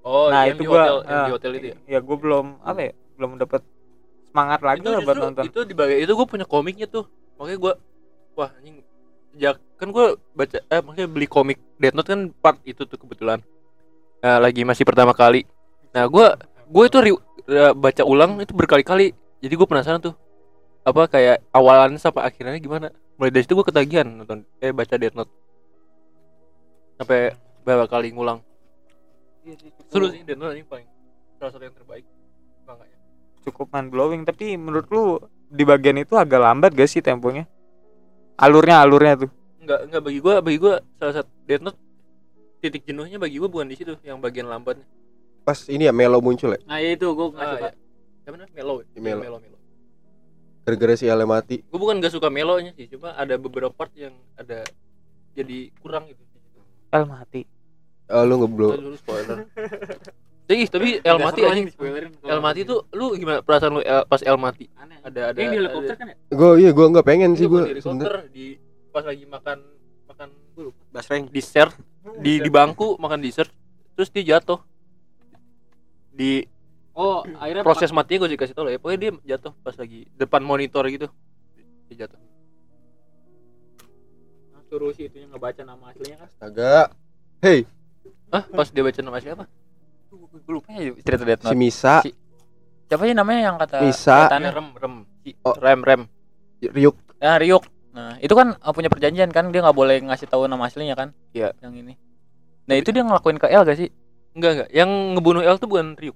Oh, 0.00 0.32
nah 0.32 0.48
itu 0.48 0.64
di 0.64 0.68
gua 0.68 0.80
hotel, 0.80 0.96
yang 1.04 1.20
di 1.28 1.32
hotel 1.36 1.50
itu 1.60 1.66
ya. 1.68 1.76
ya 1.84 1.98
gue 2.00 2.16
belum 2.16 2.46
apa 2.64 2.80
ya 2.88 2.92
belum 3.20 3.36
dapet 3.36 3.60
semangat 4.32 4.60
lagi 4.64 4.80
itu 4.80 4.88
lah 4.88 5.00
buat 5.04 5.16
nonton. 5.20 5.44
itu 5.44 5.60
di 5.68 5.74
bagian 5.76 6.00
itu 6.08 6.12
gue 6.16 6.26
punya 6.28 6.46
komiknya 6.48 6.88
tuh. 6.88 7.04
Makanya 7.36 7.58
gue 7.60 7.72
wah 8.32 8.50
anjing. 8.56 8.80
Sejak 9.30 9.60
kan 9.76 9.88
gue 9.92 10.06
baca 10.32 10.56
eh 10.56 10.80
makanya 10.80 11.08
beli 11.12 11.28
komik 11.28 11.60
Death 11.76 11.92
Note 11.92 12.08
kan 12.08 12.20
part 12.40 12.56
itu 12.64 12.88
tuh 12.88 12.96
kebetulan. 12.96 13.44
Nah, 14.24 14.40
lagi 14.40 14.64
masih 14.64 14.88
pertama 14.88 15.12
kali. 15.12 15.44
Nah 15.92 16.08
gue 16.08 16.26
gue 16.64 16.84
itu 16.88 16.98
ri- 17.04 17.24
eh, 17.52 17.72
baca 17.76 18.02
ulang 18.08 18.40
itu 18.40 18.56
berkali-kali. 18.56 19.12
Jadi 19.44 19.52
gue 19.52 19.68
penasaran 19.68 20.00
tuh 20.00 20.16
apa 20.80 21.12
kayak 21.12 21.44
awalannya 21.52 22.00
sampai 22.00 22.24
akhirnya 22.24 22.56
gimana? 22.56 22.88
Mulai 23.20 23.36
dari 23.36 23.44
situ 23.44 23.52
gue 23.52 23.68
ketagihan 23.68 24.08
nonton 24.08 24.48
eh 24.64 24.72
baca 24.72 24.96
Death 24.96 25.12
Note 25.12 25.28
sampai 27.00 27.32
beberapa 27.64 27.88
kali 27.88 28.12
ngulang 28.12 28.44
seru 29.88 30.12
sih 30.12 30.20
Death 30.20 30.36
Note 30.36 30.52
ini 30.52 30.68
paling 30.68 30.84
salah 31.40 31.52
satu 31.56 31.64
yang 31.64 31.72
terbaik 31.72 32.04
makanya 32.68 32.96
cukup 33.40 33.72
mind 33.72 33.88
blowing 33.88 34.22
tapi 34.22 34.60
menurut 34.60 34.84
lu 34.92 35.16
di 35.48 35.64
bagian 35.64 35.96
itu 35.96 36.12
agak 36.14 36.44
lambat 36.44 36.76
gak 36.76 36.86
sih 36.86 37.00
temponya 37.00 37.48
alurnya 38.36 38.84
alurnya 38.84 39.14
tuh 39.26 39.30
Enggak, 39.60 39.80
enggak 39.86 40.02
bagi 40.02 40.18
gua, 40.20 40.34
bagi 40.40 40.56
gua 40.56 40.74
salah 40.96 41.14
satu 41.20 41.30
Death 41.44 41.60
Note 41.60 41.78
titik 42.60 42.84
jenuhnya 42.84 43.16
bagi 43.16 43.36
gua 43.36 43.48
bukan 43.48 43.68
di 43.68 43.76
situ, 43.76 43.92
yang 44.00 44.16
bagian 44.16 44.48
lambatnya. 44.48 44.88
Pas 45.44 45.68
ini 45.68 45.84
ya 45.84 45.92
Melo 45.92 46.16
muncul 46.20 46.56
ya. 46.56 46.60
nah 46.64 46.80
ya 46.80 46.96
itu 46.96 47.04
gue 47.04 47.26
nggak 47.28 47.44
Ah, 47.44 47.52
suka 47.52 47.68
ya. 47.68 47.72
Namanya? 48.24 48.46
Melo. 48.56 48.74
ya? 48.80 48.84
Melo. 48.96 49.20
Melo, 49.20 49.36
Melo. 49.36 49.58
Gara-gara 50.64 50.96
si 50.96 51.12
Ale 51.12 51.28
mati. 51.28 51.60
Gua 51.68 51.76
bukan 51.76 52.00
gak 52.00 52.08
suka 52.08 52.32
Melonya 52.32 52.72
sih, 52.72 52.88
cuma 52.88 53.12
ada 53.12 53.36
beberapa 53.36 53.68
part 53.68 53.92
yang 53.92 54.16
ada 54.32 54.64
jadi 55.36 55.68
kurang 55.84 56.08
gitu. 56.08 56.24
L 56.92 57.04
mati 57.04 57.42
Oh, 58.06 58.26
lu 58.26 58.34
ngeblow. 58.36 58.74
Tadi 58.74 58.82
dulu 58.82 58.96
spoiler. 58.98 59.36
Jadi, 60.44 60.62
tapi 60.74 60.88
El 60.98 61.16
mati 61.16 61.40
aja. 61.40 61.62
El 62.26 62.40
mati 62.40 62.60
tuh 62.64 62.90
lu 62.90 63.14
gimana 63.14 63.38
perasaan 63.38 63.70
lu 63.70 63.80
El- 63.80 64.02
pas 64.04 64.18
El 64.20 64.34
mati? 64.34 64.66
aneh 64.74 64.98
Ada 65.00 65.20
ada 65.30 65.38
ini 65.38 65.46
di 65.48 65.56
helikopter 65.56 65.94
kan 65.94 66.06
ya 66.08 66.16
Gue 66.28 66.50
iya 66.58 66.70
gue 66.70 66.86
nggak 66.86 67.06
pengen 67.06 67.30
sih 67.32 67.46
gue. 67.46 67.54
gua 67.54 67.62
di 67.62 67.72
helikopter 67.72 68.12
di 68.28 68.46
pas 68.90 69.02
lagi 69.02 69.24
makan 69.24 69.58
makan 70.06 70.28
gua 70.52 70.62
lupa. 70.66 70.82
Basreng. 70.90 71.24
dessert 71.28 71.70
di 72.18 72.32
di 72.36 72.50
bangku 72.50 72.98
makan 72.98 73.18
dessert 73.20 73.54
terus 73.94 74.10
dia 74.10 74.34
jatuh 74.34 74.58
di 76.10 76.42
oh 76.92 77.22
akhirnya 77.36 77.62
proses 77.62 77.88
matinya 77.90 78.26
gue 78.26 78.34
dikasih 78.34 78.52
tau 78.52 78.66
lah 78.66 78.74
ya 78.74 78.78
pokoknya 78.78 78.98
dia 78.98 79.10
jatuh 79.30 79.54
pas 79.56 79.72
lagi 79.72 80.10
depan 80.12 80.42
monitor 80.42 80.82
gitu 80.88 81.06
dia 81.86 82.04
jatuh 82.04 82.18
suruh 84.70 84.94
si 84.94 85.04
itunya 85.04 85.26
ngebaca 85.26 85.60
nama 85.60 85.90
aslinya 85.90 86.16
kan 86.16 86.28
Agak. 86.38 86.86
Hey, 87.40 87.66
ah 88.28 88.46
pas 88.46 88.70
dia 88.70 88.80
baca 88.80 89.00
nama 89.00 89.18
siapa 89.18 89.44
gue 90.10 90.52
lupa 90.52 90.70
ya 90.72 90.94
cerita 90.96 91.22
Death 91.24 91.42
si 91.42 91.46
Note 91.46 91.58
Misa, 91.58 91.94
Si- 92.00 92.14
siapa 92.86 93.02
sih 93.02 93.12
namanya 93.12 93.40
yang 93.44 93.56
kata 93.56 93.82
Misa. 93.82 94.30
Iya, 94.30 94.50
rem 94.50 94.68
rem 94.72 94.94
Si- 95.20 95.36
Oh. 95.42 95.54
rem 95.54 95.80
rem 95.80 96.02
Ryuk. 96.60 96.94
Nah, 97.16 97.36
Ryuk. 97.36 97.64
Nah, 97.90 98.14
itu 98.18 98.30
kan 98.30 98.54
uh, 98.54 98.70
punya 98.70 98.86
perjanjian 98.86 99.28
kan 99.28 99.48
dia 99.48 99.60
nggak 99.60 99.72
boleh 99.72 99.98
ngasih 100.02 100.28
tahu 100.28 100.44
nama 100.44 100.62
aslinya 100.62 100.92
kan? 100.92 101.10
Iya. 101.32 101.56
Yang 101.58 101.72
ini. 101.80 101.94
Nah, 102.64 102.74
itu 102.76 102.88
dia 102.88 103.00
ngelakuin 103.00 103.36
ke 103.36 103.48
L 103.48 103.64
gak 103.64 103.74
sih? 103.76 103.90
enggak 104.30 104.50
enggak 104.54 104.68
yang 104.70 104.86
ngebunuh 105.12 105.42
El 105.42 105.56
tuh 105.56 105.66
bukan 105.66 105.98
Ryuk 105.98 106.14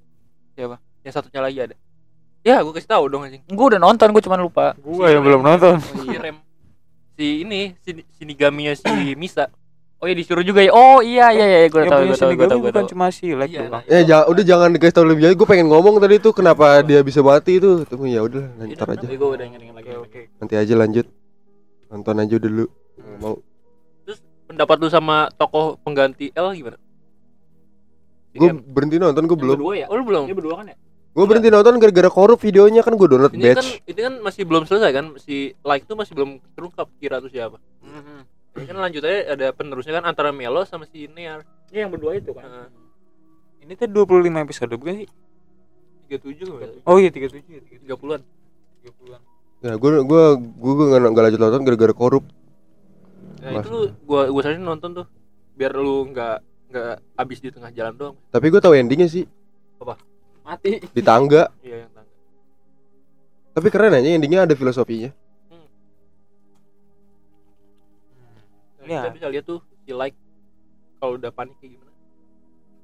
siapa 0.54 0.78
yang 1.02 1.10
satunya 1.10 1.40
lagi 1.42 1.58
ada 1.60 1.74
ya 2.40 2.62
gue 2.62 2.70
kasih 2.70 2.86
tahu 2.86 3.10
dong 3.10 3.26
anjing 3.26 3.42
Gue 3.44 3.66
udah 3.74 3.80
nonton, 3.80 4.06
gue 4.06 4.22
cuma 4.22 4.38
lupa. 4.38 4.78
gua 4.78 5.10
yang 5.10 5.26
belum 5.26 5.42
nonton 5.42 5.82
si 5.82 6.14
rem 6.14 6.38
si 7.14 7.26
ini 7.40 7.60
si 7.80 7.90
sinigaminya 8.12 8.74
si 8.74 8.86
Misa 9.20 9.46
Oh 9.96 10.06
iya 10.06 10.12
disuruh 10.14 10.44
juga 10.44 10.60
ya. 10.60 10.68
Oh 10.68 11.00
iya 11.00 11.32
iya 11.32 11.46
iya 11.48 11.58
gue 11.64 11.80
tahu 11.80 12.04
gue 12.04 12.12
tahu 12.12 12.36
gue 12.36 12.36
Shinigami 12.36 12.44
tahu 12.44 12.60
gue 12.60 12.68
bukan 12.68 12.84
tahu. 12.84 12.90
cuma 12.92 13.06
si 13.08 13.32
like 13.32 13.48
Iya, 13.48 13.60
doang 13.64 13.84
Eh 13.86 14.02
ja- 14.04 14.26
udah 14.28 14.44
jangan 14.44 14.68
dikasih 14.68 14.92
tau 14.92 15.06
lebih 15.08 15.22
jauh. 15.24 15.34
Gue 15.34 15.48
pengen 15.48 15.66
ngomong 15.66 15.96
tadi 15.96 16.20
tuh 16.20 16.32
kenapa 16.32 16.84
dia 16.84 17.00
bisa 17.00 17.24
mati 17.24 17.56
itu. 17.56 17.88
Tunggu 17.88 18.04
ya 18.04 18.20
udah 18.20 18.44
ntar 18.68 18.88
aja. 18.90 19.06
Gue 19.06 19.16
udah 19.16 19.40
inget 19.42 19.64
lagi. 19.64 19.72
oke 19.72 19.92
oke 20.04 20.20
Nanti 20.36 20.54
aja 20.54 20.74
lanjut. 20.76 21.06
Nonton 21.88 22.20
aja 22.20 22.36
dulu. 22.36 22.64
Nggak 22.68 23.16
Mau. 23.18 23.34
pendapat 24.44 24.76
lu 24.76 24.88
sama 24.88 25.16
tokoh 25.32 25.80
pengganti 25.80 26.28
L 26.30 26.52
gimana 26.52 26.76
Gue 28.30 28.50
berhenti 28.52 28.98
nonton 28.98 29.24
gue 29.24 29.38
belum. 29.38 29.56
Berdua 29.56 29.72
ya? 29.74 29.86
oh 29.88 29.96
lu 29.96 30.04
belum 30.04 30.24
Ini 30.26 30.34
berdua 30.36 30.54
kan 30.60 30.66
ya? 30.68 30.76
Gue 31.14 31.24
berhenti 31.30 31.46
nonton 31.46 31.78
gara-gara 31.78 32.10
korup 32.10 32.42
videonya 32.42 32.82
kan 32.82 32.98
gue 32.98 33.06
download 33.06 33.38
ini 33.38 33.54
kan 33.54 33.62
batch. 33.62 33.86
ini 33.86 34.00
kan 34.02 34.14
masih 34.18 34.42
belum 34.42 34.66
selesai 34.66 34.90
kan? 34.90 35.14
Si 35.22 35.54
like 35.62 35.86
tuh 35.86 35.94
masih 35.94 36.10
belum 36.18 36.42
terungkap 36.58 36.90
kira 36.98 37.22
tuh 37.22 37.30
siapa. 37.30 37.62
Ini 38.58 38.66
kan 38.66 38.76
lanjutannya 38.82 39.20
ada 39.30 39.46
penerusnya 39.54 40.02
kan 40.02 40.10
antara 40.10 40.34
Melo 40.34 40.66
sama 40.66 40.90
si 40.90 41.06
Near. 41.06 41.46
Iya 41.70 41.86
yang 41.86 41.94
berdua 41.94 42.18
itu 42.18 42.34
kan. 42.34 42.50
Heeh. 42.50 42.68
ini 43.64 43.72
tuh 43.80 43.88
25 43.88 44.44
episode 44.44 44.74
bukan 44.76 44.94
sih? 45.06 45.08
tiga 46.04 46.20
tujuh 46.20 46.46
oh 46.84 47.00
iya 47.00 47.08
37 47.08 47.32
ya 47.48 47.62
tiga 47.64 47.96
puluhan. 47.96 48.20
30-an 48.84 49.22
Ya 49.64 49.72
gue 49.80 49.90
gue 50.04 50.24
gue 50.36 50.72
gue 50.76 50.86
nggak 50.92 51.00
nggak 51.00 51.24
lanjut 51.24 51.40
nonton 51.40 51.62
gara-gara 51.64 51.94
korup. 51.96 52.24
nah 53.40 53.60
itu 53.60 53.68
lu 53.72 53.80
gua 54.04 54.28
gua 54.28 54.40
saranin 54.44 54.66
nonton 54.66 54.90
tuh. 54.92 55.06
Biar 55.56 55.72
lu 55.72 56.10
nggak 56.12 56.36
nggak 56.74 56.94
habis 57.16 57.38
di 57.40 57.48
tengah 57.54 57.70
jalan 57.72 57.94
doang. 57.96 58.14
Tapi 58.28 58.46
gue 58.52 58.60
tahu 58.60 58.76
endingnya 58.76 59.08
sih 59.08 59.24
Mati. 60.44 60.84
di 60.84 61.00
tangga. 61.00 61.48
iya 61.60 61.82
yang 61.82 61.90
tangga 61.90 62.12
Tapi 63.54 63.66
keren 63.68 63.92
aja 63.92 64.08
endingnya 64.08 64.44
ada 64.44 64.52
filosofinya. 64.52 65.08
Nah, 68.78 68.84
Ya. 68.84 69.00
kita 69.00 69.08
bisa 69.14 69.26
lihat 69.30 69.44
tuh 69.44 69.58
si 69.80 69.90
like 69.90 70.14
kalau 70.98 71.16
udah 71.16 71.30
panik 71.30 71.54
kayak 71.56 71.74
gimana 71.74 71.90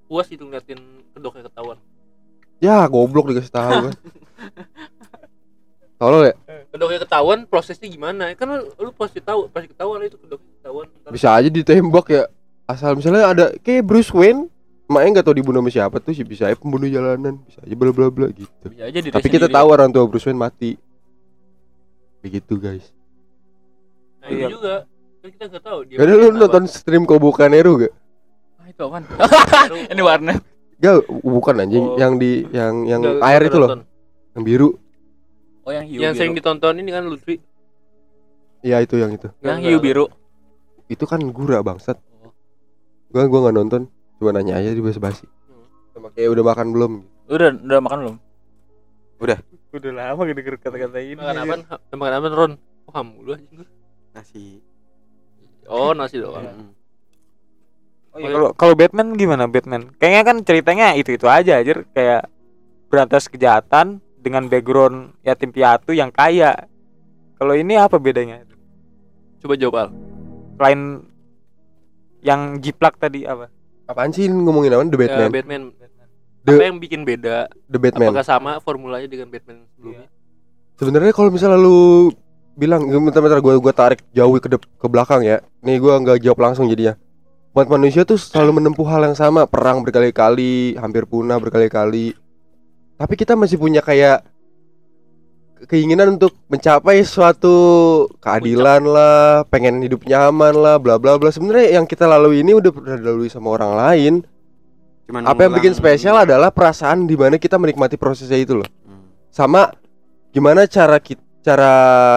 puas 0.06 0.26
itu 0.26 0.40
ngeliatin 0.40 0.78
kedoknya 1.12 1.42
ketahuan 1.46 1.76
Ya 2.58 2.86
goblok 2.86 3.26
dikasih 3.26 3.50
tahu 3.50 3.88
kan. 3.88 3.94
Tolol 5.96 6.26
ya. 6.26 6.32
kedoknya 6.68 6.98
ketahuan 6.98 7.38
prosesnya 7.44 7.86
gimana 7.86 8.32
kan 8.32 8.46
lu, 8.50 8.68
lu 8.78 8.90
pasti 8.90 9.18
tahu 9.18 9.46
pasti 9.48 9.68
ketahuan 9.68 10.00
itu 10.02 10.16
kedoknya 10.16 10.48
ketahuan 10.56 10.86
Bisa 11.08 11.28
aja 11.34 11.48
ditembak 11.48 12.04
ya. 12.08 12.22
Asal 12.64 12.94
misalnya 12.94 13.26
ada 13.26 13.44
kayak 13.58 13.82
Bruce 13.82 14.10
Wayne, 14.10 14.46
makanya 14.90 15.10
nggak 15.16 15.26
tahu 15.26 15.36
dibunuh 15.36 15.60
sama 15.60 15.70
siapa 15.70 15.96
tuh 15.96 16.10
sih 16.10 16.22
bisa 16.22 16.44
aja 16.44 16.54
pembunuh 16.54 16.84
jalanan, 16.84 17.38
bisa 17.40 17.62
aja 17.62 17.74
bla 17.74 17.90
bla 17.90 18.08
bla 18.08 18.26
gitu. 18.28 18.50
Bisa 18.66 18.84
aja 18.84 18.98
Tapi 19.08 19.28
kita 19.28 19.46
tahu 19.46 19.66
orang 19.68 19.88
tua 19.88 20.04
Bruce 20.04 20.26
Wayne 20.26 20.36
mati. 20.36 20.74
Begitu 22.20 22.54
guys. 22.56 22.84
nah 24.20 24.28
itu 24.28 24.36
Iya. 24.36 24.48
juga 24.50 24.74
kan 25.20 25.28
kita 25.30 25.44
nggak 25.48 25.64
tahu 25.64 25.78
dia 25.84 25.96
Karena 25.96 26.14
lu 26.14 26.26
nonton 26.34 26.64
stream 26.66 27.04
Koboka 27.04 27.48
Nero 27.48 27.72
gak? 27.78 27.92
Ah, 28.56 28.66
itu 28.68 28.82
apaan? 28.82 29.04
ini 29.92 30.02
warnet. 30.02 30.40
Gak, 30.76 30.96
bukan 31.20 31.54
anjing, 31.58 31.84
Oh. 31.86 31.96
yang 31.96 32.16
di 32.16 32.44
yang 32.50 32.84
yang 32.84 33.00
Nggak- 33.00 33.20
air 33.22 33.40
nggak 33.40 33.48
itu 33.48 33.56
loh, 33.56 33.68
nonton. 33.68 33.82
yang 34.32 34.44
biru. 34.44 34.68
Oh 35.60 35.72
yang 35.72 35.84
hiu 35.84 35.98
Yang 35.98 36.12
biru. 36.12 36.20
sering 36.20 36.34
ditonton 36.34 36.74
ini 36.76 36.90
kan 36.90 37.04
Lutfi. 37.04 37.36
Iya 38.60 38.76
itu 38.80 38.94
yang 38.96 39.12
itu. 39.12 39.28
Yang 39.40 39.58
hiu 39.62 39.78
biru. 39.78 40.04
Itu 40.86 41.04
kan 41.04 41.20
gura 41.26 41.60
bangsat. 41.60 41.96
Oh. 42.20 42.32
Gua 43.08 43.24
gua 43.24 43.40
nggak 43.44 43.56
nonton, 43.56 43.82
cuma 44.20 44.36
nanya 44.36 44.60
aja 44.60 44.76
di 44.76 44.84
basa-basi. 44.84 45.24
Sama 45.96 46.12
kayak 46.12 46.36
udah 46.36 46.44
makan 46.44 46.66
belum? 46.76 46.92
Udah 47.32 47.48
udah 47.56 47.80
makan 47.80 47.98
belum? 48.04 48.16
udah 49.70 49.92
lama 49.94 50.20
gak 50.26 50.36
denger 50.36 50.56
kata-kata 50.58 50.98
ini 50.98 51.20
Makan 51.20 51.36
apa? 51.46 51.54
Makan 51.94 52.14
apa 52.20 52.26
Ron? 52.28 52.52
Oh 52.88 52.92
kamu 52.92 53.14
lu 53.24 53.30
anjing. 53.36 53.58
Nasi. 54.12 54.44
Oh 55.70 55.96
nasi 55.96 56.20
doang. 56.20 56.44
Mm-mm. 56.44 56.68
Oh, 58.10 58.18
iya, 58.18 58.34
kalau 58.34 58.50
kalau 58.58 58.74
Batman 58.74 59.14
gimana 59.14 59.46
Batman? 59.46 59.94
Kayaknya 60.02 60.22
kan 60.26 60.36
ceritanya 60.42 60.86
itu 60.98 61.14
itu 61.14 61.30
aja 61.30 61.62
aja 61.62 61.78
kayak 61.94 62.26
berantas 62.90 63.30
kejahatan 63.30 64.02
dengan 64.18 64.50
background 64.50 65.14
yatim 65.22 65.54
piatu 65.54 65.94
yang 65.94 66.10
kaya. 66.10 66.66
Kalau 67.38 67.54
ini 67.54 67.78
apa 67.78 67.96
bedanya? 68.02 68.42
Coba 69.38 69.54
jawab 69.54 69.76
Al. 69.78 69.88
Selain 70.58 70.80
yang 72.20 72.58
jiplak 72.58 72.98
tadi 72.98 73.24
apa? 73.24 73.48
Apaan 73.90 74.14
sih 74.14 74.30
ngomongin 74.30 74.70
apa? 74.70 74.86
The 74.86 74.94
Ya, 74.94 74.98
Batman. 75.02 75.30
Batman. 75.34 75.62
The- 76.46 76.56
Apa 76.56 76.64
yang 76.70 76.78
bikin 76.78 77.00
beda? 77.02 77.50
The 77.66 77.78
Batman. 77.82 78.14
Apakah 78.14 78.22
sama 78.24 78.62
formulanya 78.62 79.10
dengan 79.10 79.26
Batman 79.26 79.66
sebelumnya? 79.74 80.06
Sebenarnya 80.78 81.12
kalau 81.12 81.28
misalnya 81.34 81.58
lu 81.58 82.14
bilang 82.54 82.86
bentar-bentar 82.86 83.42
gue 83.42 83.54
gua 83.58 83.74
tarik 83.74 84.00
jauh 84.14 84.38
ke 84.38 84.46
ke 84.54 84.86
belakang 84.86 85.26
ya. 85.26 85.42
Nih 85.66 85.82
gua 85.82 85.98
nggak 85.98 86.22
jawab 86.22 86.38
langsung 86.38 86.70
jadinya. 86.70 86.94
Buat 87.50 87.66
manusia 87.66 88.06
tuh 88.06 88.14
selalu 88.14 88.62
menempuh 88.62 88.86
hal 88.86 89.10
yang 89.10 89.18
sama, 89.18 89.42
perang 89.50 89.82
berkali-kali, 89.82 90.78
hampir 90.78 91.02
punah 91.02 91.42
berkali-kali. 91.42 92.14
Tapi 92.94 93.14
kita 93.18 93.34
masih 93.34 93.58
punya 93.58 93.82
kayak 93.82 94.22
keinginan 95.66 96.14
untuk 96.14 96.32
mencapai 96.46 97.02
suatu 97.02 97.56
keadilan 98.16 98.80
lah, 98.82 99.20
pengen 99.46 99.80
hidup 99.80 100.02
nyaman 100.02 100.54
lah, 100.54 100.76
bla 100.76 100.96
bla 100.96 101.16
bla. 101.16 101.28
Sebenarnya 101.28 101.76
yang 101.76 101.84
kita 101.84 102.04
lalui 102.04 102.40
ini 102.40 102.52
udah 102.52 102.70
pernah 102.70 102.94
dilalui 102.94 103.26
sama 103.26 103.50
orang 103.50 103.72
lain. 103.74 104.14
Cuman 105.04 105.26
Apa 105.26 105.40
yang 105.42 105.52
bikin 105.52 105.72
spesial 105.72 106.16
adalah 106.16 106.48
perasaan 106.48 107.04
di 107.04 107.14
mana 107.14 107.34
kita 107.34 107.56
menikmati 107.56 107.96
prosesnya 107.96 108.36
itu 108.36 108.54
loh. 108.54 108.68
Hmm. 108.80 109.10
sama 109.28 109.74
gimana 110.30 110.64
cara 110.64 110.96
kita 110.96 111.20
cara 111.40 111.72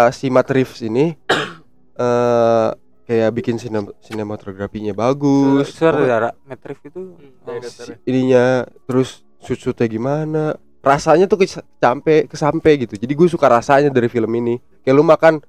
si 0.09 0.27
Matt 0.27 0.47
Reeves 0.47 0.81
ini 0.81 1.15
eh 1.95 2.69
kayak 3.03 3.31
bikin 3.33 3.55
sinem 3.55 3.91
sinematografinya 3.99 4.91
bagus. 4.91 5.73
Saudara 5.73 6.31
Matrix 6.43 6.79
itu 6.83 7.01
Hmm, 7.13 7.43
Oh, 7.43 7.59
si- 7.59 7.99
ininya 8.05 8.63
terus 8.83 9.21
shoot-shootnya 9.39 9.87
gimana 9.89 10.55
rasanya 10.83 11.25
tuh 11.25 11.39
sampai 11.79 12.27
kesampe 12.27 12.75
gitu 12.77 12.93
jadi 12.93 13.07
gue 13.09 13.27
suka 13.27 13.47
rasanya 13.47 13.87
dari 13.87 14.05
film 14.05 14.27
ini 14.29 14.55
kayak 14.83 14.93
lu 14.93 15.01
makan 15.01 15.39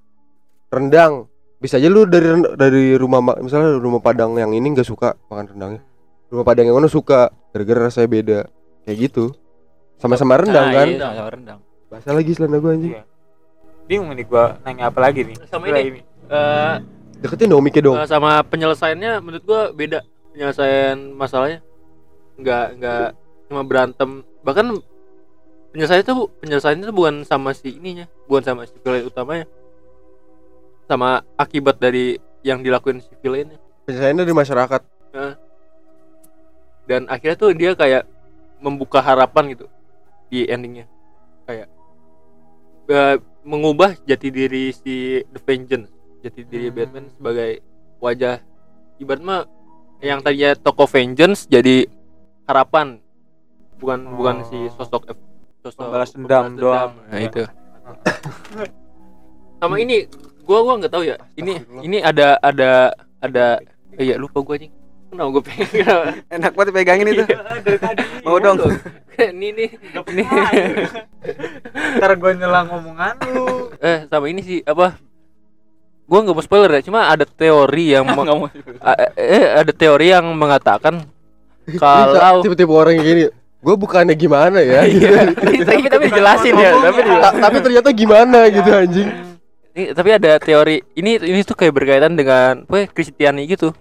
rendang 0.71 1.27
bisa 1.59 1.77
aja 1.77 1.89
lu 1.89 2.05
dari 2.05 2.29
dari 2.55 2.95
rumah 2.95 3.19
ma- 3.19 3.39
misalnya 3.39 3.77
rumah 3.77 3.99
padang 3.99 4.37
yang 4.37 4.51
ini 4.51 4.71
nggak 4.71 4.87
suka 4.87 5.19
makan 5.27 5.51
rendangnya 5.51 5.83
rumah 6.29 6.45
padang 6.45 6.65
yang 6.65 6.77
mana 6.77 6.87
suka 6.87 7.35
gara-gara 7.51 7.81
rasanya 7.85 8.09
beda 8.09 8.39
kayak 8.85 8.99
gitu 9.03 9.35
sama-sama 9.97 10.37
rendang 10.37 10.67
Nah, 10.67 10.77
kan 10.77 10.89
iya, 10.89 11.09
sama 11.13 11.31
rendang. 11.31 11.59
bahasa 11.89 12.11
lagi 12.11 12.31
selana 12.31 12.59
gue 12.59 12.71
anjing 12.71 12.93
Iya. 12.93 13.03
bingung 13.85 14.11
nih 14.11 14.25
gua 14.25 14.57
nanya 14.63 14.89
apa 14.89 14.99
lagi 14.99 15.21
nih. 15.23 15.37
Sama 15.45 15.69
Setelah 15.69 15.85
ini. 15.85 16.01
Eh, 16.25 16.75
deketin 17.21 17.47
dong 17.47 17.61
mic 17.61 17.77
dong 17.77 17.97
eh, 17.97 18.09
sama 18.09 18.41
penyelesaiannya 18.41 19.13
menurut 19.21 19.45
gua 19.45 19.69
beda. 19.71 20.01
Penyelesaian 20.33 20.97
masalahnya 21.13 21.61
nggak 22.35 22.67
nggak 22.77 23.07
cuma 23.47 23.63
berantem. 23.63 24.11
Bahkan 24.41 24.67
penyelesaian 25.75 26.07
itu 26.07 26.15
penyelesaiannya 26.39 26.87
itu 26.87 26.95
bukan 26.95 27.15
sama 27.27 27.51
si 27.51 27.75
ininya, 27.75 28.07
bukan 28.31 28.43
sama 28.47 28.63
si 28.65 28.79
villain 28.79 29.11
utamanya. 29.11 29.47
Sama 30.87 31.27
akibat 31.35 31.83
dari 31.83 32.23
yang 32.47 32.63
dilakuin 32.63 33.03
si 33.03 33.11
villainnya. 33.19 33.59
penyelesaiannya 33.85 34.23
dari 34.25 34.37
masyarakat 34.37 34.83
dan 36.85 37.09
akhirnya 37.09 37.37
tuh 37.37 37.51
dia 37.57 37.73
kayak 37.73 38.05
membuka 38.61 39.01
harapan 39.01 39.57
gitu 39.57 39.67
di 40.29 40.45
endingnya 40.49 40.89
kayak 41.49 41.69
eh, 42.89 43.17
mengubah 43.45 43.97
jati 44.05 44.29
diri 44.29 44.73
si 44.73 45.21
The 45.33 45.41
Vengeance 45.41 45.93
jati 46.25 46.45
diri 46.45 46.69
Hmm. 46.73 46.77
Batman 46.77 47.07
sebagai 47.13 47.51
wajah 48.01 48.41
ibarat 49.01 49.23
mah 49.25 49.43
yang 50.01 50.21
tadinya 50.21 50.53
tokoh 50.57 50.89
Vengeance 50.89 51.49
jadi 51.49 51.89
harapan 52.45 53.01
bukan 53.81 54.17
bukan 54.17 54.37
si 54.49 54.69
sosok 54.77 55.13
sosok 55.65 55.81
Pembalas 55.81 56.11
dendam 56.13 56.45
doang. 56.61 56.93
nah 57.09 57.17
Ya. 57.17 57.25
itu. 57.25 57.43
Sama 59.61 59.81
ini 59.81 60.05
gua 60.45 60.61
gua 60.61 60.75
nggak 60.77 60.93
tahu 60.93 61.09
ya. 61.09 61.17
Ini 61.35 61.53
ini 61.81 62.05
ada 62.05 62.37
ada 62.37 62.93
ada 63.17 63.45
eh, 63.97 64.05
iya 64.05 64.21
lupa 64.21 64.45
gua 64.45 64.61
nih 64.61 64.69
kenapa 65.09 65.29
gua 65.33 65.41
pengen 65.41 65.69
Enak 66.37 66.53
banget 66.53 66.73
pegangin 66.77 67.09
itu. 67.09 67.25
Mau 68.29 68.37
dong. 68.37 68.61
ini 69.17 69.49
nih 69.57 69.69
ini 70.13 70.23
Ntar 71.97 72.13
gua 72.21 72.33
nyelang 72.37 72.69
omongan 72.69 73.15
lu. 73.33 73.73
eh 73.81 74.05
sama 74.05 74.29
ini 74.29 74.45
sih 74.45 74.61
apa? 74.61 75.01
Gua 76.05 76.21
nggak 76.21 76.37
mau 76.37 76.45
spoiler 76.45 76.69
ya 76.77 76.85
cuma 76.85 77.09
ada 77.09 77.25
teori 77.25 77.97
yang 77.97 78.05
eh 79.17 79.45
ada 79.57 79.73
teori 79.73 80.13
yang 80.13 80.29
mengatakan 80.37 81.09
kalau 81.81 82.45
tipe-tipe 82.45 82.69
orang 82.69 83.01
gini 83.01 83.33
gue 83.65 83.75
bukannya 83.81 84.13
gimana 84.13 84.61
ya 84.61 84.85
gitu. 84.93 85.09
tapi 85.65 85.89
tapi 85.89 86.05
dijelasin 86.13 86.53
ya, 86.53 86.71
tapi 87.41 87.57
ternyata 87.65 87.89
gimana 87.97 88.53
gitu 88.53 88.69
anjing. 88.69 89.09
Ini, 89.75 89.91
tapi 89.91 90.11
ada 90.15 90.39
teori 90.39 90.85
ini 90.95 91.19
ini 91.19 91.41
tuh 91.43 91.57
kayak 91.57 91.75
berkaitan 91.75 92.15
dengan 92.15 92.63
apa 92.63 92.85
ya, 92.85 92.87
Kristiani 92.87 93.43
gitu. 93.49 93.73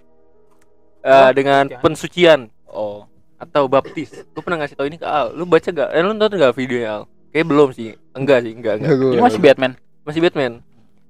Eh, 1.04 1.30
dengan 1.36 1.68
pensucian. 1.84 2.48
Oh. 2.74 3.06
atau 3.38 3.68
baptis. 3.68 4.24
Gue 4.32 4.40
pernah 4.40 4.64
ngasih 4.64 4.74
tau 4.74 4.88
ini 4.88 4.96
ke 4.96 5.04
Al? 5.04 5.36
Lu 5.36 5.44
baca 5.44 5.68
gak 5.68 5.92
eh, 5.92 6.00
lu 6.00 6.16
nonton 6.16 6.40
gak 6.40 6.56
videonya 6.56 6.88
Al? 6.96 7.02
Kayak 7.28 7.46
belum 7.52 7.68
sih. 7.76 7.92
Enggak 8.16 8.40
sih 8.40 8.56
enggak 8.56 8.80
enggak. 8.80 8.94
Ini 8.96 9.20
masih 9.20 9.40
Batman. 9.42 9.72
masih 10.02 10.20
Batman. 10.24 10.52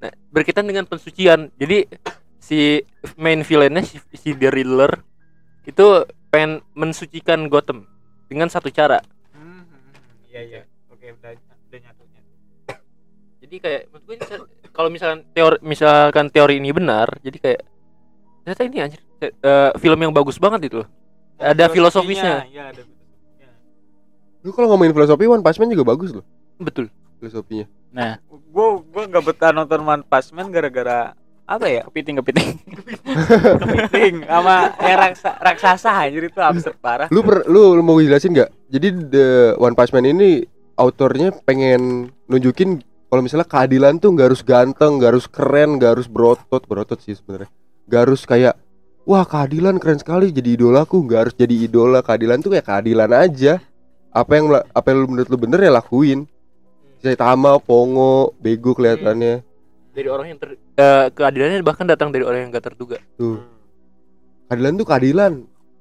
Nah, 0.02 0.12
berkaitan 0.34 0.66
dengan 0.66 0.84
pensucian. 0.84 1.54
Jadi 1.56 1.86
si 2.42 2.82
main 3.14 3.40
villainnya 3.46 3.86
si, 3.86 4.02
si 4.18 4.34
The 4.34 4.50
Riddler 4.50 4.98
itu 5.64 6.04
pengen 6.28 6.60
mensucikan 6.74 7.46
Gotham 7.46 7.86
dengan 8.24 8.48
satu 8.48 8.68
cara. 8.68 9.00
Hmm, 9.30 9.64
Iya 10.26 10.40
iya. 10.42 10.60
Oke 10.88 11.10
udah 11.10 11.30
udah 11.36 11.78
nyatu 11.80 12.02
nyatu. 12.04 12.32
jadi 13.38 13.56
kayak 13.58 13.82
menurut 13.88 14.04
gue 14.04 14.16
kalau 14.70 14.88
misalkan 14.88 15.20
teori 15.30 15.56
misalkan 15.60 16.26
teori 16.28 16.54
ini 16.56 16.70
benar 16.70 17.06
jadi 17.20 17.36
kayak 17.36 17.60
ternyata 18.40 18.62
ini 18.62 18.76
anjir 18.80 19.00
eh, 19.20 19.30
eh, 19.30 19.70
film 19.76 19.98
yang 19.98 20.10
bagus 20.10 20.36
banget 20.36 20.66
itu 20.66 20.80
loh. 20.80 20.88
Ada 21.36 21.68
filosofisnya 21.68 22.46
Iya 22.46 22.70
ada 22.70 22.80
filosofisnya. 22.80 23.48
lu 24.40 24.50
kalau 24.50 24.68
ngomongin 24.70 24.92
filosofi 24.92 25.24
One 25.24 25.40
Punch 25.40 25.58
Man 25.58 25.68
juga 25.68 25.84
bagus 25.86 26.10
loh. 26.12 26.24
Betul. 26.56 26.88
Filosofinya. 27.16 27.66
Nah, 27.90 28.18
Gua 28.48 28.78
gua 28.80 29.02
nggak 29.04 29.24
betah 29.24 29.50
nonton 29.50 29.80
One 29.82 30.02
Punch 30.02 30.30
Man 30.30 30.48
gara-gara 30.48 31.12
apa 31.44 31.66
ya? 31.68 31.82
kepiting 31.88 32.16
kepiting. 32.24 32.50
Kepiting 33.60 34.14
sama 34.24 34.72
yang 34.80 34.98
raksa, 34.98 35.30
raksasa 35.36 35.90
anjir 35.92 36.32
itu 36.32 36.40
absurd 36.40 36.76
parah. 36.80 37.08
lu 37.12 37.20
per, 37.20 37.44
lu, 37.44 37.76
lu 37.76 37.82
mau 37.84 38.00
jelasin 38.00 38.32
nggak? 38.32 38.50
Jadi 38.72 38.88
the 39.12 39.26
One 39.60 39.76
Punch 39.76 39.92
Man 39.92 40.08
ini 40.08 40.44
autornya 40.74 41.30
pengen 41.44 42.10
nunjukin 42.26 42.80
kalau 43.12 43.22
misalnya 43.22 43.46
keadilan 43.46 44.00
tuh 44.02 44.10
nggak 44.16 44.26
harus 44.32 44.42
ganteng 44.42 44.98
nggak 44.98 45.10
harus 45.14 45.26
keren 45.30 45.78
nggak 45.78 45.90
harus 45.94 46.08
berotot 46.08 46.62
berotot 46.64 46.98
sih 46.98 47.14
sebenarnya. 47.14 47.52
Nggak 47.86 48.00
harus 48.08 48.20
kayak 48.24 48.54
wah 49.04 49.22
keadilan 49.28 49.76
keren 49.76 50.00
sekali 50.00 50.32
jadi 50.32 50.56
idolaku 50.56 51.04
nggak 51.04 51.20
harus 51.28 51.34
jadi 51.36 51.54
idola. 51.68 52.00
Keadilan 52.00 52.40
tuh 52.40 52.56
kayak 52.56 52.66
keadilan 52.66 53.10
aja. 53.12 53.60
Apa 54.14 54.32
yang 54.40 54.46
apa 54.50 54.86
yang 54.90 54.98
lu 55.04 55.06
menurut 55.12 55.28
lu 55.28 55.38
bener 55.38 55.60
ya 55.60 55.70
lakuin. 55.76 56.24
Saitama, 57.04 57.60
Pongo, 57.60 58.32
bego 58.40 58.72
kelihatannya 58.72 59.44
dari 59.94 60.08
orang 60.10 60.34
yang 60.34 60.38
ter 60.42 60.58
eh, 60.58 61.06
keadilannya 61.14 61.62
bahkan 61.62 61.86
datang 61.86 62.10
dari 62.10 62.26
orang 62.26 62.46
yang 62.46 62.50
gak 62.50 62.74
terduga. 62.74 62.98
Tuh. 63.14 63.38
Keadilan 64.50 64.74
tuh 64.76 64.86
keadilan. 64.86 65.32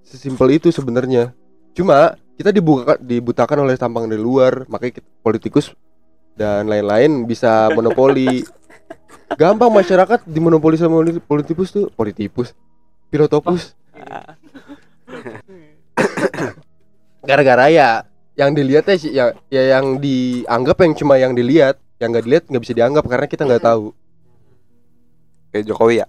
Sesimpel 0.05 0.61
itu 0.61 0.69
sebenarnya. 0.69 1.33
Cuma 1.73 2.13
kita 2.37 2.53
dibuka 2.53 2.95
dibutakan 3.01 3.65
oleh 3.65 3.75
tampang 3.75 4.05
dari 4.05 4.21
luar 4.21 4.69
makanya 4.69 5.01
kita, 5.01 5.09
politikus 5.25 5.73
dan 6.37 6.69
lain-lain 6.69 7.25
bisa 7.25 7.67
monopoli. 7.75 8.45
Gampang 9.33 9.73
masyarakat 9.73 10.29
dimonopoli 10.29 10.77
sama 10.77 11.01
poli- 11.01 11.23
politikus 11.25 11.73
tuh. 11.73 11.89
Politikus. 11.97 12.53
Pilotopus 13.09 13.73
gara-gara 17.27 17.69
ya 17.69 18.03
yang 18.33 18.57
dilihatnya 18.57 18.95
sih 18.97 19.13
ya, 19.13 19.31
ya 19.47 19.77
yang 19.77 20.01
dianggap 20.01 20.77
yang 20.81 20.93
cuma 20.97 21.15
yang 21.21 21.37
dilihat 21.37 21.77
yang 22.01 22.09
nggak 22.11 22.25
dilihat 22.25 22.43
nggak 22.49 22.63
bisa 22.65 22.73
dianggap 22.73 23.03
karena 23.05 23.27
kita 23.29 23.45
nggak 23.45 23.63
tahu 23.63 23.93
Kayak 25.53 25.65
Jokowi 25.69 26.01
ya. 26.01 26.07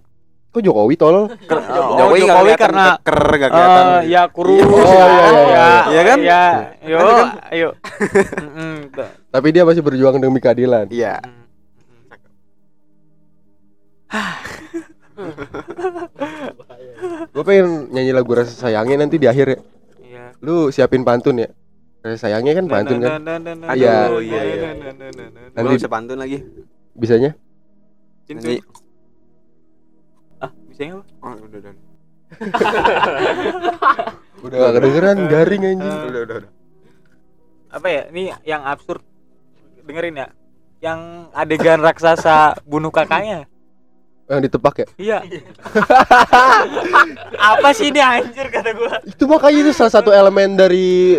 Kok 0.48 0.62
Jokowi 0.62 0.94
tolol? 0.94 1.24
Ker- 1.44 1.60
oh, 1.60 1.98
Jokowi 1.98 2.18
Jokowi 2.20 2.20
kelihatan 2.24 2.56
karena 2.56 2.84
keker 2.96 3.18
nggak 3.28 3.50
kelihatan. 3.50 3.84
eh, 3.84 4.00
ya 4.06 4.22
kurus 4.26 4.56
Iya, 4.56 4.64
oh, 4.64 4.78
iya, 4.78 5.04
iya, 5.04 5.28
iya. 5.44 5.66
Iya 5.84 6.02
kan? 6.02 6.18
ya 6.18 6.42
yo 6.80 6.96
Ada 6.96 7.12
kan? 7.12 7.28
ayo. 7.50 7.68
Tapi 9.34 9.48
dia 9.50 9.62
masih 9.62 9.82
berjuang 9.82 10.16
demi 10.16 10.38
keadilan. 10.38 10.86
Iya. 10.88 11.20
Gue 17.30 17.42
pengen 17.44 17.90
nyanyi 17.90 18.12
lagu 18.12 18.30
rasa 18.30 18.52
sayangnya 18.52 18.96
nanti 19.00 19.16
di 19.16 19.26
akhir 19.26 19.46
ya. 19.48 19.58
Iya. 20.00 20.24
Lu 20.40 20.70
siapin 20.70 21.02
pantun 21.02 21.36
ya. 21.36 21.48
Rasa 22.00 22.28
sayangnya 22.28 22.52
kan 22.54 22.66
pantun 22.66 22.98
kan. 23.00 23.18
Iya. 23.74 24.10
iya, 24.16 24.40
iya. 24.44 24.70
Nanti- 24.72 25.52
Nanti 25.52 25.74
bisa 25.74 25.90
pantun 25.90 26.16
lagi. 26.16 26.38
Bisanya? 26.94 27.34
Nanti. 28.28 28.62
Bisa 30.74 30.82
nggak 30.84 30.98
Pak? 30.98 31.06
Oh, 31.22 31.34
udah 31.38 31.58
udah. 31.60 31.72
Udah 34.44 34.56
gak 34.60 34.72
kedengeran 34.76 35.16
garing 35.24 35.62
anjing. 35.64 35.80
Eh, 35.80 36.04
Udah 36.04 36.20
udah 36.20 36.36
udah. 36.36 36.50
apa 37.70 37.86
ya 37.88 38.00
ini 38.08 38.22
yang 38.44 38.60
absurd 38.62 39.00
dengerin 39.82 40.16
ya 40.16 40.26
yang 40.78 41.26
adegan 41.32 41.80
raksasa 41.80 42.52
bunuh 42.62 42.88
kakaknya 42.88 43.44
Yang 44.24 44.40
ditepak 44.46 44.74
ya. 44.76 44.86
iya 44.96 45.16
apa 47.50 47.68
sih 47.72 47.88
ini 47.88 47.98
anjir 47.98 48.46
kata 48.46 48.70
gua 48.72 49.00
Itu 49.02 49.24
makanya 49.24 49.58
itu 49.60 49.70
salah 49.72 49.92
satu 49.92 50.08
elemen 50.08 50.54
dari 50.54 51.18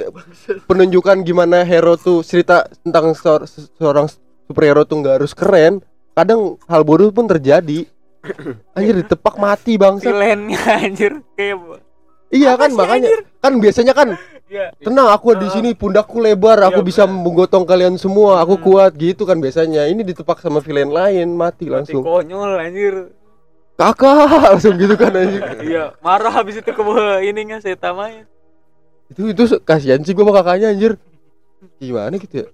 penunjukan 0.64 1.20
gimana 1.22 1.62
hero 1.62 1.94
tuh 1.96 2.22
cerita 2.22 2.64
tentang 2.80 3.12
seor- 3.12 3.44
seorang 3.76 4.06
superhero 4.46 4.84
tuh 4.84 5.02
nggak 5.02 5.14
harus 5.20 5.32
keren. 5.32 5.80
Kadang 6.14 6.56
hal 6.64 6.82
bodoh 6.82 7.10
pun 7.10 7.26
terjadi. 7.26 7.84
Anjir 8.78 8.96
ditepak 8.98 9.36
mati 9.36 9.74
bangsa. 9.76 10.08
villainnya 10.08 10.62
anjir. 10.78 11.14
Kayak 11.34 11.84
Iya 12.28 12.54
Apa 12.54 12.66
kan 12.66 12.70
sih, 12.70 12.78
makanya 12.78 13.08
anjir? 13.08 13.22
kan 13.40 13.54
biasanya 13.62 13.94
kan 13.94 14.10
Iya. 14.46 14.70
tenang 14.78 15.10
aku 15.10 15.34
di 15.34 15.50
sini 15.50 15.74
pundakku 15.74 16.22
lebar 16.22 16.62
aku 16.62 16.80
Iya, 16.80 16.88
bisa 16.88 17.04
menggotong 17.06 17.66
kalian 17.66 17.98
semua 17.98 18.38
aku 18.40 18.62
kuat 18.62 18.94
gitu 18.94 19.26
kan 19.26 19.38
biasanya. 19.38 19.86
Ini 19.86 20.02
ditepak 20.04 20.38
sama 20.38 20.62
villain 20.62 20.90
lain 20.90 21.34
mati 21.34 21.66
Mati 21.66 21.74
langsung. 21.74 22.02
konyol 22.02 22.54
anjir. 22.56 23.10
Kakak 23.76 24.16
langsung 24.48 24.78
gitu 24.78 24.96
kan 24.96 25.12
anjing 25.12 25.44
iya 25.60 25.92
marah 26.00 26.32
habis 26.32 26.56
itu 26.56 26.66
ke 26.66 26.84
ininya 27.22 27.60
saya 27.60 27.76
tamanya. 27.76 28.24
Itu 29.12 29.28
itu 29.28 29.44
kasihan 29.62 30.00
sih 30.00 30.16
gua 30.16 30.30
sama 30.30 30.34
kakaknya 30.40 30.72
anjir. 30.72 30.94
Gimana 31.78 32.16
gitu 32.16 32.46
ya 32.46 32.48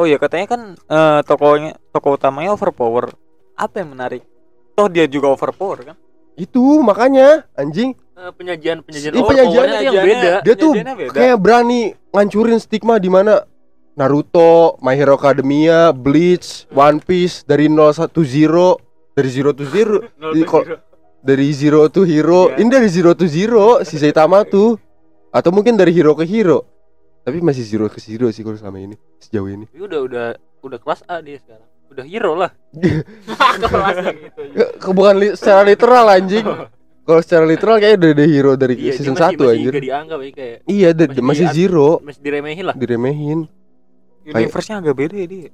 oh 0.00 0.08
iya 0.08 0.16
katanya 0.16 0.46
kan 0.48 0.60
eh, 0.72 1.20
tokonya 1.28 1.76
toko 1.92 2.16
utamanya 2.16 2.56
overpower. 2.56 3.12
Apa 3.52 3.84
yang 3.84 3.92
menarik? 3.92 4.24
Toh 4.72 4.88
dia 4.88 5.04
juga 5.04 5.28
overpower 5.28 5.92
kan? 5.92 5.96
Itu 6.40 6.80
makanya 6.80 7.44
anjing. 7.52 7.92
Eh, 7.92 8.32
penyajian 8.32 8.80
penyajian 8.80 9.12
oh, 9.20 9.28
penyajian 9.28 9.66
yang 9.84 9.94
beda. 10.00 10.32
dia 10.40 10.54
tuh 10.56 10.72
beda. 10.72 11.12
kayak 11.12 11.36
berani 11.36 11.92
ngancurin 12.16 12.56
stigma 12.56 12.96
di 12.96 13.12
mana 13.12 13.44
Naruto, 13.96 14.80
My 14.80 14.96
Hero 14.96 15.20
Academia, 15.20 15.92
Bleach, 15.92 16.64
One 16.72 17.04
Piece 17.04 17.44
dari 17.44 17.68
010 17.68 18.08
dari 19.12 19.28
zero 19.28 19.50
to 19.52 19.68
zero 19.68 20.00
Di- 20.32 20.48
kok- 20.48 20.64
dari 21.20 21.52
zero 21.52 21.84
to 21.92 22.08
hero. 22.08 22.48
Iya. 22.48 22.64
ini 22.64 22.68
dari 22.72 22.88
zero 22.88 23.12
to 23.12 23.28
zero 23.28 23.84
si 23.84 24.00
Saitama 24.00 24.40
tuh. 24.48 24.80
Atau 25.28 25.52
mungkin 25.52 25.76
dari 25.76 25.92
hero 25.92 26.16
ke 26.16 26.24
hero 26.24 26.79
tapi 27.30 27.38
masih 27.40 27.62
zero 27.62 27.86
ke 27.86 27.98
zero 27.98 28.26
sih 28.28 28.42
kalau 28.42 28.54
selama 28.54 28.78
ini 28.80 28.98
sejauh 29.16 29.46
ini. 29.46 29.64
Tapi 29.64 29.80
udah 29.80 30.00
udah 30.02 30.26
udah 30.60 30.78
kelas 30.78 31.00
A 31.06 31.18
dia 31.18 31.38
sekarang. 31.38 31.68
Udah 31.86 32.04
hero 32.04 32.32
lah. 32.34 32.50
Ke- 34.50 34.72
ke- 34.76 34.92
bukan 34.92 35.14
li- 35.16 35.34
secara 35.34 35.62
literal 35.62 36.06
anjing. 36.06 36.44
Kalau 37.00 37.20
secara 37.20 37.42
literal 37.42 37.76
kayaknya 37.76 37.98
udah 37.98 38.10
ada 38.12 38.24
hero 38.24 38.52
dari 38.54 38.74
Iya, 38.76 38.92
season 38.94 39.14
masih- 39.14 39.34
1 39.34 39.40
masih 39.40 39.50
anjir. 39.50 39.72
nggak 39.72 39.82
dianggap 39.82 40.18
ya 40.20 40.30
kayak 40.30 40.58
iya 40.64 40.88
masih 40.92 41.22
masih 41.24 41.46
di- 41.48 41.56
zero. 41.56 41.88
masih 42.00 42.20
diremehin 42.20 42.64
lah. 42.64 42.74
Diremehin. 42.76 43.38
Universe-nya 44.22 44.76
agak 44.78 44.94
beda 44.94 45.16
ya 45.16 45.26
dia 45.26 45.50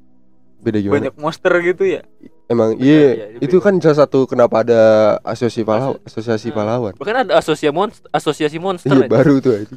beda 0.57 0.79
gimana? 0.81 0.97
Banyak 0.99 1.15
monster 1.17 1.53
gitu 1.63 1.85
ya. 1.87 2.01
Emang 2.47 2.77
iya 2.77 3.01
iya, 3.09 3.27
dia 3.37 3.43
itu 3.43 3.57
kan 3.59 3.73
salah 3.79 4.05
satu 4.05 4.27
kenapa 4.27 4.63
ada 4.63 4.81
asosiasi 5.23 5.63
pahlawan 5.63 5.97
asosiasi 6.03 6.49
Nah. 6.51 6.55
pahlawan. 6.55 6.93
Bahkan 6.95 7.17
ada 7.25 7.33
asosiasi 7.37 7.73
monster 7.73 8.05
asosiasi 8.11 8.59
monster 8.59 8.93
iya 8.93 9.07
ya. 9.07 9.09
baru 9.09 9.35
tuh 9.39 9.55
itu 9.57 9.75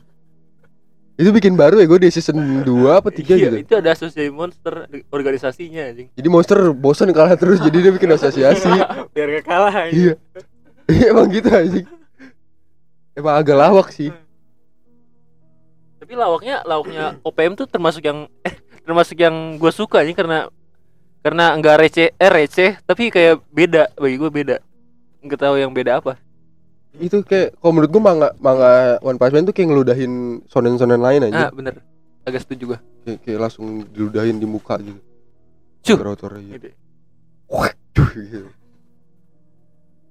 itu 1.20 1.36
bikin 1.36 1.60
baru 1.60 1.84
ya 1.84 1.86
gue 1.86 2.00
di 2.00 2.16
season 2.16 2.64
2 2.64 2.72
apa 2.96 3.12
3 3.12 3.20
Iya, 3.36 3.52
gitu. 3.52 3.56
itu 3.60 3.74
ada 3.76 3.92
asosiasi 3.92 4.32
monster 4.32 4.88
organisasinya 5.12 5.92
anjing. 5.92 6.08
Jadi 6.16 6.28
monster 6.32 6.72
bosan 6.72 7.12
kalah 7.12 7.36
terus 7.36 7.60
jadi 7.60 7.76
dia 7.84 7.92
bikin 7.92 8.08
asosiasi. 8.16 8.72
Biar 9.14 9.28
gak 9.36 9.44
kalah 9.44 9.92
iya. 9.92 10.16
Iya, 10.88 11.06
emang 11.12 11.28
gitu 11.28 11.52
anjing. 11.52 11.84
Emang 13.20 13.36
agak 13.36 13.58
lawak 13.60 13.92
sih. 13.92 14.16
Tapi 16.00 16.16
lawaknya 16.16 16.64
lawaknya 16.64 17.20
OPM 17.28 17.60
tuh 17.60 17.68
termasuk 17.68 18.00
yang 18.00 18.32
eh 18.48 18.56
termasuk 18.88 19.20
yang 19.20 19.60
gue 19.60 19.72
suka 19.76 20.00
nih 20.08 20.16
karena 20.16 20.48
karena 21.20 21.52
enggak 21.52 21.84
receh 21.84 22.16
eh 22.16 22.32
receh 22.32 22.80
tapi 22.88 23.12
kayak 23.12 23.44
beda 23.52 23.92
bagi 24.00 24.16
gue 24.16 24.32
beda. 24.32 24.58
Nggak 25.20 25.40
tahu 25.44 25.60
yang 25.60 25.76
beda 25.76 26.00
apa 26.00 26.16
itu 26.98 27.22
kayak 27.22 27.54
kalau 27.62 27.72
menurut 27.78 27.92
gue 27.94 28.02
manga 28.02 28.30
manga 28.42 28.98
One 29.06 29.22
Punch 29.22 29.34
Man 29.36 29.46
tuh 29.46 29.54
kayak 29.54 29.70
ngeludahin 29.70 30.42
sonen-sonen 30.50 30.98
lain 30.98 31.30
aja. 31.30 31.48
Ah 31.48 31.52
bener. 31.54 31.86
Agak 32.26 32.42
setuju 32.48 32.76
gue 32.76 32.80
kayak, 33.06 33.20
kayak 33.26 33.40
langsung 33.46 33.86
diludahin 33.94 34.42
di 34.42 34.48
muka 34.50 34.82
gitu. 34.82 35.02
Cuh. 35.86 35.98
Rotor 36.02 36.42
gitu. 36.42 36.74
Cuh, 37.94 38.10
gitu. 38.18 38.50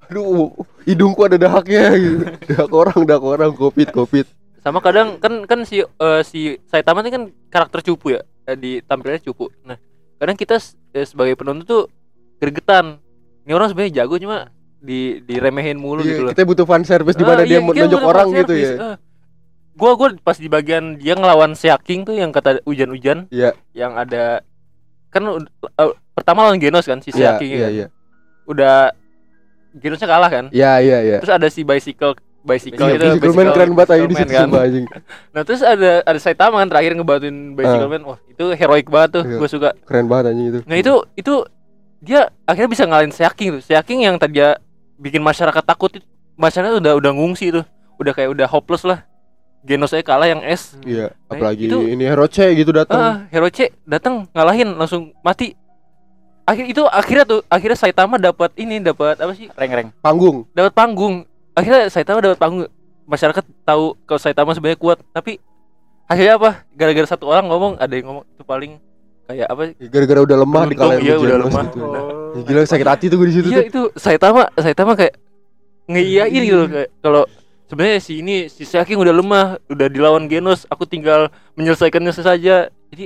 aduh 0.08 0.56
hidungku 0.88 1.20
ada 1.20 1.36
dahaknya 1.36 1.92
gitu 2.00 2.24
dahak 2.48 2.72
orang 2.72 3.04
dahak 3.04 3.24
orang 3.28 3.52
covid 3.52 3.92
covid 3.92 4.24
sama 4.68 4.82
kadang 4.82 5.22
kan 5.22 5.46
kan 5.46 5.62
si 5.62 5.80
eh, 5.80 6.22
si 6.26 6.58
Saitama 6.66 7.00
ini 7.00 7.10
kan 7.14 7.22
karakter 7.48 7.80
cupu 7.80 8.18
ya? 8.18 8.20
Eh, 8.44 8.58
di 8.58 8.72
tampilnya 8.82 9.22
cupu. 9.22 9.48
Nah 9.64 9.78
kadang 10.18 10.36
kita 10.36 10.58
eh, 10.92 11.06
sebagai 11.06 11.38
penonton 11.38 11.64
tuh 11.64 11.82
gregetan. 12.36 12.98
Ini 13.48 13.56
orang 13.56 13.72
sebenarnya 13.72 14.04
jago 14.04 14.20
cuma 14.20 14.52
di 14.78 15.00
diremehin 15.20 15.74
mulu 15.74 16.00
Iya, 16.00 16.08
gitu 16.08 16.20
loh 16.22 16.30
kita 16.30 16.42
butuh 16.44 16.64
fan 16.64 16.82
service 16.82 17.14
di 17.14 17.22
mana 17.22 17.42
Ah, 17.42 17.44
dia 17.44 17.58
iya, 17.58 17.66
nunjuk 17.66 17.98
orang 18.00 18.28
gitu 18.32 18.52
ya 18.52 18.70
ah. 18.78 18.96
gua 19.74 19.92
gua 19.94 20.08
pas 20.16 20.34
di 20.34 20.46
bagian 20.46 20.94
dia 20.94 21.12
ngelawan 21.12 21.52
Seaking 21.52 22.02
tuh 22.02 22.14
yang 22.14 22.30
kata 22.30 22.62
hujan-hujan 22.62 23.26
Iya. 23.28 23.58
yang 23.72 23.94
ada 23.94 24.42
kan 25.08 25.22
eh, 25.24 25.92
pertama 26.12 26.44
lawan 26.44 26.58
Genos 26.58 26.82
kan 26.82 26.98
si 26.98 27.10
iya 27.10 27.34
Seaking 27.34 27.50
iya 27.50 27.60
kan. 27.60 27.70
iya 27.72 27.86
udah 28.44 28.76
Genosnya 29.72 30.06
kalah 30.06 30.28
kan 30.28 30.44
iya 30.50 30.78
iya 30.78 30.98
iya 31.00 31.16
terus 31.18 31.30
ada 31.30 31.46
si 31.46 31.62
bicycle 31.62 32.14
bicycle 32.40 32.86
Iya, 32.86 32.96
itu 32.96 33.04
Bicycle 33.12 33.34
Man 33.34 33.48
keren 33.50 33.70
banget 33.72 33.90
aja 33.90 34.00
di 34.00 34.08
Bicycle 34.08 34.30
situ 34.30 34.38
kan. 34.48 34.62
anjing. 34.62 34.86
Nah 35.34 35.42
terus 35.42 35.60
ada 35.60 35.90
ada 36.00 36.18
Saitama 36.18 36.56
kan 36.56 36.68
terakhir 36.68 36.94
ngebantuin 36.94 37.36
Bicycle 37.52 37.84
Ah. 37.84 37.90
Man 37.90 38.02
Wah 38.04 38.18
itu 38.24 38.44
heroik 38.52 38.86
banget 38.88 39.10
tuh 39.12 39.24
Iya. 39.26 39.36
gue 39.36 39.48
suka 39.48 39.68
Keren 39.82 40.06
banget 40.06 40.32
anjing 40.32 40.46
itu. 40.48 40.60
Nah 40.64 40.76
itu 40.76 40.92
itu 41.14 41.34
dia 41.98 42.20
akhirnya 42.44 42.70
bisa 42.70 42.84
ngalahin 42.84 43.10
Seaking 43.10 43.48
tuh 43.52 43.62
Seaking 43.64 44.00
yang 44.02 44.16
tadi 44.16 44.38
dia 44.38 44.56
bikin 44.98 45.18
masyarakat 45.20 45.62
takut 45.62 45.90
itu 45.92 46.04
Masyarakat 46.34 46.76
udah 46.76 46.92
udah 46.94 47.12
ngungsi 47.12 47.50
tuh 47.50 47.64
Udah 47.96 48.12
kayak 48.12 48.30
udah 48.30 48.46
hopeless 48.46 48.82
lah 48.82 49.02
Genos 49.60 49.90
aja 49.90 50.02
kalah 50.02 50.26
yang 50.26 50.38
S 50.40 50.78
Iya, 50.80 51.10
Nah, 51.24 51.32
apalagi 51.32 51.66
itu- 51.66 51.82
ini 51.84 52.02
hero 52.02 52.26
C 52.26 52.38
gitu 52.54 52.70
datang. 52.70 52.94
ah, 52.96 53.16
Hero 53.28 53.48
C 53.48 53.74
datang 53.82 54.26
ngalahin 54.30 54.70
langsung 54.72 55.10
mati 55.20 55.54
Akhir 56.44 56.64
itu 56.66 56.80
akhirnya 56.82 57.24
tuh 57.24 57.40
akhirnya 57.46 57.76
Saitama 57.76 58.16
dapat 58.16 58.54
ini 58.54 58.78
dapat 58.78 59.14
apa 59.14 59.32
sih 59.32 59.50
reng 59.52 59.68
reng 59.70 59.88
Panggung. 59.98 60.48
dapat 60.50 60.72
panggung 60.72 61.26
akhirnya 61.52 61.88
Saitama 61.88 62.22
dapat 62.22 62.38
panggung 62.38 62.64
masyarakat 63.04 63.44
tahu 63.62 63.92
kalau 64.02 64.16
Saitama 64.16 64.50
sebenarnya 64.52 64.76
kuat 64.76 64.98
tapi 65.10 65.36
akhirnya 66.06 66.34
apa 66.34 66.64
gara-gara 66.70 67.04
satu 67.06 67.26
orang 67.26 67.44
ngomong 67.46 67.76
ada 67.76 67.92
yang 67.92 68.06
ngomong 68.06 68.24
itu 68.26 68.42
paling 68.42 68.72
kayak 69.26 69.44
apa 69.44 69.62
Gara-gara 69.82 70.20
udah 70.22 70.36
lemah 70.38 70.62
di 70.64 70.74
iya, 71.02 71.14
udah 71.14 71.36
lemah. 71.38 71.64
gitu. 71.66 71.84
Oh. 71.84 72.17
Ya, 72.34 72.40
gila 72.44 72.60
sakit 72.64 72.88
hati 72.88 73.04
tuh 73.08 73.16
gue 73.16 73.28
di 73.30 73.34
situ 73.40 73.48
iya 73.48 73.64
tuh. 73.64 73.68
itu 73.68 73.82
Saitama 73.96 74.50
Saitama 74.58 74.92
kayak 74.92 75.14
ngeiyain 75.88 76.42
gitu 76.44 76.64
kayak 76.68 76.90
kalau 77.00 77.24
sebenarnya 77.68 77.98
si 78.00 78.20
ini 78.20 78.48
si 78.48 78.64
Saking 78.64 79.00
udah 79.00 79.14
lemah 79.14 79.46
udah 79.68 79.86
dilawan 79.88 80.24
Genos 80.28 80.64
aku 80.68 80.84
tinggal 80.88 81.28
menyelesaikannya 81.56 82.12
saja. 82.12 82.68
Jadi 82.92 83.04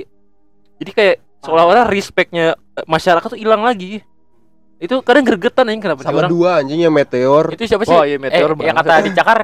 jadi 0.79 0.91
kayak 0.91 1.15
seolah-olah 1.43 1.87
respectnya 1.91 2.55
eh, 2.75 2.85
masyarakat 2.87 3.27
tuh 3.27 3.39
hilang 3.39 3.63
lagi. 3.63 4.03
Itu 4.79 4.99
kadang 4.99 5.23
gregetan 5.23 5.71
aja 5.71 5.79
kenapa 5.79 5.99
sih 6.03 6.07
Sama 6.11 6.19
orang? 6.27 6.31
dua 6.31 6.49
anjingnya 6.59 6.91
Meteor. 6.91 7.55
itu 7.55 7.63
siapa 7.67 7.87
sih? 7.87 7.95
Oh, 7.95 8.03
iya, 8.03 8.19
Meteor 8.19 8.51
eh, 8.59 8.67
yang 8.67 8.75
kata 8.75 9.03
dicakar 9.07 9.39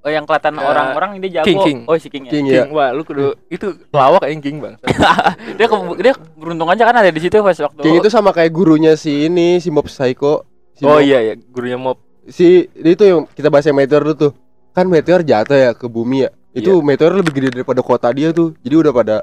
oh 0.00 0.08
yang 0.08 0.24
kelihatan 0.24 0.54
orang-orang 0.56 1.10
dia 1.18 1.40
jago 1.40 1.46
King, 1.46 1.60
King. 1.60 1.78
oh 1.84 1.94
si 1.94 2.08
King 2.08 2.24
ya 2.24 2.30
King 2.30 2.46
King, 2.46 2.56
ya. 2.62 2.64
wah 2.70 2.88
lu 2.90 3.02
kudu 3.02 3.36
itu 3.46 3.66
lawak 3.90 4.22
aja 4.22 4.34
King 4.34 4.56
bang 4.58 4.74
dia 5.58 5.66
ke- 5.66 5.98
dia 5.98 6.12
beruntung 6.34 6.66
aja 6.66 6.82
kan 6.82 6.96
ada 6.96 7.08
di 7.08 7.18
situ 7.18 7.36
pas 7.36 7.52
waktu 7.54 7.80
King 7.80 7.96
itu 7.98 8.08
sama 8.08 8.30
kayak 8.30 8.48
gurunya 8.50 8.92
si 8.94 9.26
ini, 9.26 9.56
si 9.56 9.68
Mob 9.68 9.84
Psycho. 9.84 10.44
Si 10.72 10.82
oh 10.82 10.96
Mob- 10.96 11.02
iya 11.02 11.20
ya 11.22 11.34
gurunya 11.36 11.76
mob 11.76 12.00
Si 12.22 12.46
itu 12.70 13.02
yang 13.02 13.26
kita 13.26 13.48
bahas 13.48 13.64
yang 13.64 13.74
Meteor 13.74 14.00
dulu 14.02 14.14
tuh. 14.14 14.32
Kan 14.70 14.86
Meteor 14.86 15.20
jatuh 15.20 15.56
ya 15.58 15.70
ke 15.72 15.84
bumi 15.84 16.24
ya. 16.24 16.30
Itu 16.52 16.78
Iya. 16.78 16.84
Meteor 16.84 17.12
lebih 17.12 17.32
gede 17.32 17.48
daripada 17.52 17.80
kota 17.80 18.06
dia 18.08 18.30
tuh. 18.30 18.54
Jadi 18.60 18.74
udah 18.78 18.92
pada 18.92 19.16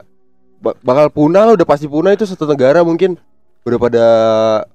ba- 0.57 0.75
bakal 0.78 1.07
punah 1.07 1.41
lah, 1.41 1.53
udah 1.53 1.63
pasti 1.63 1.86
punah 1.86 2.11
itu 2.11 2.23
satu 2.23 2.43
negara 2.43 2.82
mungkin 2.82 3.15
udah 3.63 3.78
pada 3.78 4.05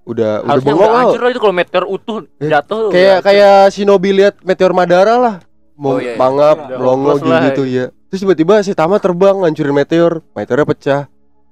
udah 0.02 0.30
udah 0.38 0.48
Harusnya 0.48 0.68
bengong 0.70 0.84
udah 0.86 1.00
hancur 1.02 1.20
lah 1.20 1.30
itu 1.30 1.40
kalau 1.40 1.54
meteor 1.54 1.84
utuh 1.86 2.18
Eh, 2.36 2.48
jatuh. 2.48 2.78
udah 2.82 2.92
Kayak 2.92 3.18
kayak 3.22 3.56
Shinobi 3.68 4.10
lihat 4.14 4.34
meteor 4.40 4.72
Madara 4.72 5.14
lah. 5.14 5.34
Mau 5.72 5.96
Oh, 5.96 5.98
iya, 5.98 6.14
iya. 6.14 6.18
mangap, 6.20 6.56
lah. 7.24 7.40
gitu 7.48 7.62
ya. 7.64 7.88
Terus 8.12 8.20
tiba-tiba 8.22 8.60
si 8.60 8.76
Tama 8.76 9.00
terbang 9.00 9.40
ngancurin 9.40 9.72
meteor, 9.72 10.20
meteornya 10.36 10.66
pecah. 10.68 11.00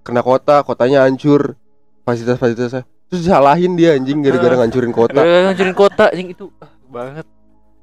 Kena 0.05 0.21
kota, 0.21 0.61
kotanya 0.61 1.09
hancur. 1.09 1.57
Fasilitas-fasilitasnya. 2.05 2.85
Terus 3.09 3.21
disalahin 3.27 3.75
dia 3.75 3.97
anjing 3.97 4.21
gara-gara 4.21 4.55
ngancurin 4.61 4.93
kota. 4.93 5.19
Gara-gara 5.19 5.43
ngancurin 5.51 5.75
kota 5.75 6.05
anjing 6.13 6.29
itu 6.31 6.47
ah, 6.61 6.71
banget. 6.87 7.27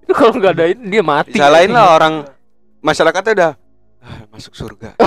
Itu 0.05 0.13
kalau 0.13 0.33
nggak 0.37 0.53
ada 0.55 0.65
ini 0.71 0.85
dia 0.87 1.03
mati. 1.03 1.35
Salahin 1.35 1.71
lah 1.73 1.97
orang 1.97 2.13
masyarakatnya 2.79 3.33
udah 3.33 3.51
"Ah, 3.97 4.17
masuk 4.31 4.53
surga. 4.55 4.95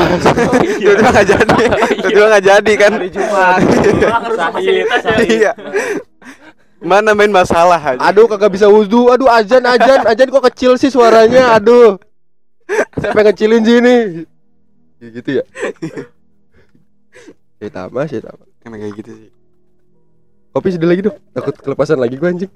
Iya. 0.61 0.93
Tiba-tiba 0.99 1.09
nggak 1.09 1.27
jadi. 1.31 1.55
Tiba-tiba 2.05 2.27
nggak 2.27 2.45
jadi 2.45 2.73
kan. 2.77 2.93
Hari 2.99 3.11
Jumat 3.15 3.61
harus 4.27 4.39
fasilitas 4.39 5.03
ya. 5.07 5.17
Iya. 5.25 5.53
Mana 6.81 7.13
main 7.13 7.29
masalah 7.29 7.77
aja. 7.77 8.01
Aduh 8.03 8.25
kagak 8.25 8.51
bisa 8.51 8.65
wudhu 8.65 9.09
Aduh 9.09 9.29
ajan 9.29 9.61
ajan 9.63 10.01
Ajan 10.03 10.27
kok 10.27 10.45
kecil 10.49 10.75
sih 10.75 10.89
suaranya 10.89 11.53
Aduh 11.55 12.01
Siapa 12.97 13.21
yang 13.21 13.29
kecilin 13.31 13.63
sini 13.63 13.95
ya, 14.97 15.09
Gitu 15.13 15.31
ya 15.37 15.45
Ya 17.57 17.69
tama 17.69 18.05
ya 18.05 18.19
tama 18.19 18.49
Emang 18.61 18.79
kayak 18.79 18.97
gitu 18.97 19.11
sih. 19.13 19.31
Kopi 20.51 20.69
sedih 20.71 20.89
lagi 20.89 21.03
dong 21.03 21.21
Takut 21.31 21.53
kelepasan 21.55 21.97
lagi 21.97 22.17
gua 22.17 22.33
anjing 22.33 22.49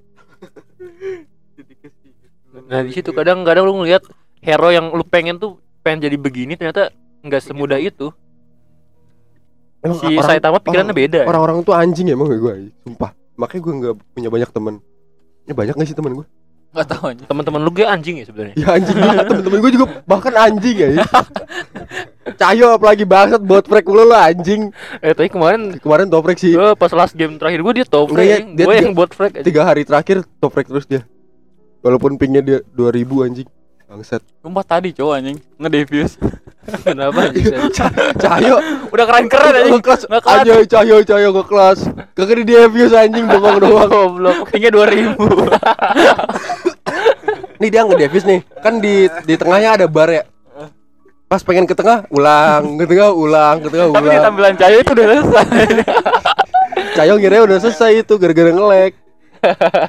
Nah 2.65 2.81
di 2.81 2.91
situ 2.91 3.11
kadang-kadang 3.11 3.67
lu 3.67 3.77
ngeliat 3.77 4.07
hero 4.41 4.71
yang 4.71 4.89
lu 4.89 5.03
pengen 5.03 5.37
tuh 5.37 5.59
pengen 5.83 6.01
jadi 6.03 6.17
begini 6.17 6.55
ternyata 6.55 6.89
nggak 7.21 7.43
semudah 7.43 7.77
itu. 7.77 8.09
Emang 9.81 9.99
Si 9.99 10.07
orang- 10.07 10.25
Saitama 10.25 10.59
pikirannya 10.61 10.95
beda. 10.95 11.19
ya? 11.21 11.27
Orang-orang 11.27 11.61
tuh 11.61 11.75
anjing 11.75 12.09
emang 12.09 12.31
gue 12.31 12.73
Sumpah 12.81 13.11
Makanya 13.35 13.61
gue 13.61 13.73
gak 13.83 13.95
punya 14.15 14.29
banyak 14.31 14.51
temen 14.51 14.75
Ini 15.45 15.53
banyak 15.53 15.75
gak 15.75 15.89
sih 15.91 15.97
temen 15.99 16.13
gue? 16.15 16.27
Enggak 16.75 16.87
tahu 16.91 17.03
anjing. 17.07 17.27
Teman-teman 17.31 17.61
lu 17.63 17.71
gue 17.71 17.87
anjing 17.87 18.17
ya 18.19 18.27
sebenarnya. 18.27 18.55
Ya 18.59 18.69
anjing 18.75 18.97
juga 18.99 19.23
Temen-temen 19.31 19.59
gue 19.63 19.73
juga 19.75 19.87
bahkan 20.07 20.35
anjing 20.35 20.77
ya 20.79 20.89
Cahyo 22.35 22.67
apalagi 22.75 23.05
bangsat 23.07 23.43
Bot 23.43 23.67
frag 23.71 23.87
mulu 23.87 24.05
lah 24.11 24.35
anjing 24.35 24.75
Eh 24.99 25.15
tapi 25.15 25.31
kemarin 25.31 25.79
Kemarin 25.79 26.07
top 26.11 26.23
frag 26.27 26.39
sih 26.39 26.55
gue 26.55 26.71
pas 26.75 26.91
last 26.91 27.15
game 27.15 27.39
terakhir 27.39 27.63
gue 27.63 27.73
dia 27.79 27.87
top 27.87 28.11
Enggak 28.11 28.27
ya, 28.27 28.37
frag, 28.39 28.47
dia 28.59 28.65
gue 28.67 28.75
yang 28.75 28.95
frag 29.15 29.33
aja. 29.39 29.45
Tiga 29.47 29.63
hari 29.63 29.83
terakhir 29.87 30.17
top 30.43 30.51
frag 30.51 30.67
terus 30.67 30.87
dia 30.87 31.03
Walaupun 31.85 32.17
pingnya 32.19 32.43
dia 32.43 32.59
2000 32.75 33.27
anjing 33.29 33.49
Bangsat 33.87 34.23
Sumpah 34.43 34.65
tadi 34.67 34.91
cowok 34.91 35.15
anjing 35.15 35.39
nge-defuse. 35.61 36.17
Kenapa 36.65 37.29
anjing? 37.29 37.45
Cahyo. 38.23 38.57
Udah 38.89 39.05
keren-keren 39.05 39.53
Nggak 39.69 39.85
kelas. 39.85 40.03
Cahyo 40.09 40.57
Cahyo 40.65 40.97
Cahyo 41.05 41.29
ke 41.37 41.43
kelas 41.49 41.79
Kagak 42.17 42.37
di 42.41 42.45
defuse 42.49 42.97
anjing 42.97 43.29
Bengong 43.29 43.61
doang. 43.61 43.89
Goblok, 43.93 44.49
pingnya 44.49 44.73
2000. 44.73 45.13
Nih 47.61 47.69
dia 47.71 47.83
nge-defuse 47.87 48.27
nih. 48.27 48.41
Kan 48.61 48.83
di 48.83 49.07
di 49.25 49.35
tengahnya 49.39 49.81
ada 49.81 49.87
bar 49.87 50.11
ya? 50.11 50.25
Pas 51.29 51.43
pengen 51.43 51.67
ke 51.67 51.75
tengah 51.75 52.05
Ulang. 52.13 52.79
Ke 52.79 52.85
tengah 52.87 53.11
ulang. 53.15 53.57
Ke 53.63 53.69
tengah 53.73 53.87
Tapi 53.91 54.07
di 54.07 54.15
ulang. 54.15 54.25
tampilan 54.25 54.55
Cahyo 54.59 54.79
itu 54.83 54.93
udah 54.93 55.07
selesai. 55.07 55.47
Cahyo 56.95 57.15
ngira 57.19 57.43
udah 57.47 57.59
selesai 57.59 57.91
itu 58.07 58.15
Gara-gara 58.19 58.51
nge-lag. 58.53 58.93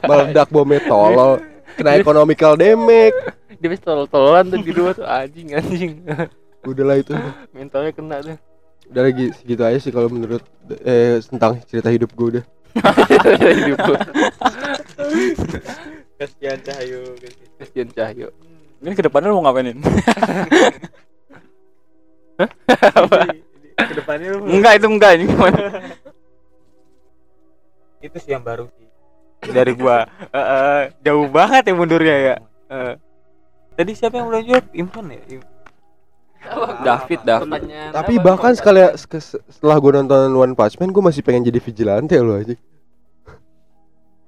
Meledak 0.05 0.47
bomnya 0.51 0.79
tolol. 0.85 1.41
Kena 1.75 1.99
economical 1.99 2.55
damage. 2.55 3.15
Dia 3.59 3.69
bisa 3.71 3.83
tol-tolan 3.87 4.51
tuh 4.51 4.59
di 4.63 4.71
luar 4.71 4.93
tuh. 4.95 5.05
Anjing 5.07 5.47
anjing. 5.55 5.93
Udahlah 6.65 6.97
itu. 6.99 7.13
Mentalnya 7.53 7.91
kena 7.93 8.17
tuh. 8.21 8.37
Udah 8.85 9.01
lagi 9.01 9.33
segitu 9.37 9.61
aja 9.65 9.79
sih 9.81 9.89
kalau 9.89 10.09
menurut 10.09 10.45
Eh 10.85 11.17
tentang 11.25 11.57
cerita 11.65 11.89
hidup 11.89 12.13
gue 12.13 12.27
udah. 12.37 12.45
Hidup 13.39 13.79
gua. 13.81 13.99
Kasihan 16.19 16.59
Cahyo 16.63 17.15
Kasian 17.59 17.89
Cahyo. 17.91 18.31
Ini 18.83 18.95
ke 18.95 19.03
depannya 19.03 19.29
lu 19.31 19.35
mau 19.39 19.43
ngapainin? 19.49 19.79
Ke 23.75 23.93
depannya 23.95 24.27
lu 24.35 24.43
enggak 24.47 24.73
itu 24.79 24.87
enggak 24.87 25.11
ini 25.15 25.23
gimana? 25.31 25.57
itu 28.05 28.17
sih 28.19 28.31
yang 28.35 28.43
baru 28.43 28.67
sih. 28.75 28.87
Dari 29.51 29.71
gua. 29.75 30.07
Eh, 30.31 30.39
eh, 30.39 30.81
jauh 31.03 31.27
banget 31.31 31.63
ya 31.67 31.73
mundurnya 31.75 32.15
ya. 32.15 32.35
Eh, 32.71 32.93
tadi 33.75 33.91
siapa 33.95 34.17
yang 34.19 34.27
udah 34.31 34.41
jawab? 34.43 34.65
Impan 34.75 35.11
ya? 35.11 35.21
Im- 35.35 35.54
David, 36.85 37.19
David. 37.25 37.49
Tapi 37.93 38.13
apa, 38.17 38.23
bahkan 38.23 38.53
sekali 38.53 38.81
se- 38.97 39.41
setelah 39.49 39.77
gue 39.81 39.91
nonton 39.97 40.29
One 40.33 40.53
Punch 40.53 40.77
Man 40.77 40.93
Gue 40.93 41.01
masih 41.01 41.25
pengen 41.25 41.45
jadi 41.45 41.57
vigilante 41.57 42.15
loh 42.21 42.37
aja 42.37 42.53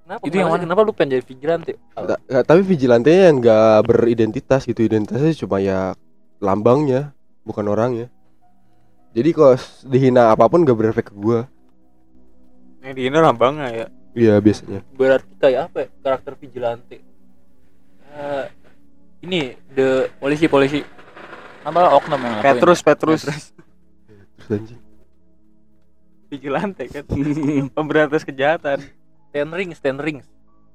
Kenapa? 0.08 0.24
Itu 0.24 0.36
yang 0.40 0.50
mana? 0.50 0.64
Kenapa 0.64 0.82
lu 0.88 0.94
pengen 0.96 1.20
jadi 1.20 1.26
vigilante? 1.28 1.72
Ta- 1.94 2.20
nggak, 2.26 2.44
Tapi 2.48 2.62
vigilantenya 2.64 3.22
yang 3.30 3.38
gak 3.44 3.78
beridentitas 3.86 4.62
gitu 4.64 4.82
Identitasnya 4.82 5.34
cuma 5.38 5.60
ya 5.60 5.94
lambangnya 6.40 7.12
Bukan 7.44 7.66
orangnya 7.68 8.08
Jadi 9.14 9.30
kalau 9.36 9.56
dihina 9.86 10.32
apa 10.34 10.48
pun 10.48 10.64
gak 10.64 10.78
berefek 10.78 11.12
ke 11.12 11.16
gue 11.16 11.40
yang 12.82 12.96
di 12.96 13.04
ini 13.12 13.18
lambangnya 13.20 13.68
ya 13.68 13.88
Iya 14.16 14.36
biasanya 14.40 14.80
Berarti 14.96 15.34
kayak 15.38 15.62
apa 15.70 15.78
ya? 15.84 15.88
Karakter 16.02 16.34
vigilante. 16.40 16.98
Eh, 18.18 18.46
ini 19.22 19.54
the 19.70 20.10
Polisi, 20.18 20.48
polisi. 20.48 20.80
Apa 21.68 22.00
oknum 22.00 22.22
yang? 22.24 22.40
Petrus 22.40 22.80
Petrus 22.80 23.22
Terus 23.28 23.52
anjing 24.48 24.80
vigilante 26.28 26.84
kan 26.92 27.04
pemberantas 27.78 28.28
kejahatan 28.28 28.84
Ten 29.32 29.52
Rings, 29.52 29.80
Ten 29.84 30.00
Rings. 30.00 30.28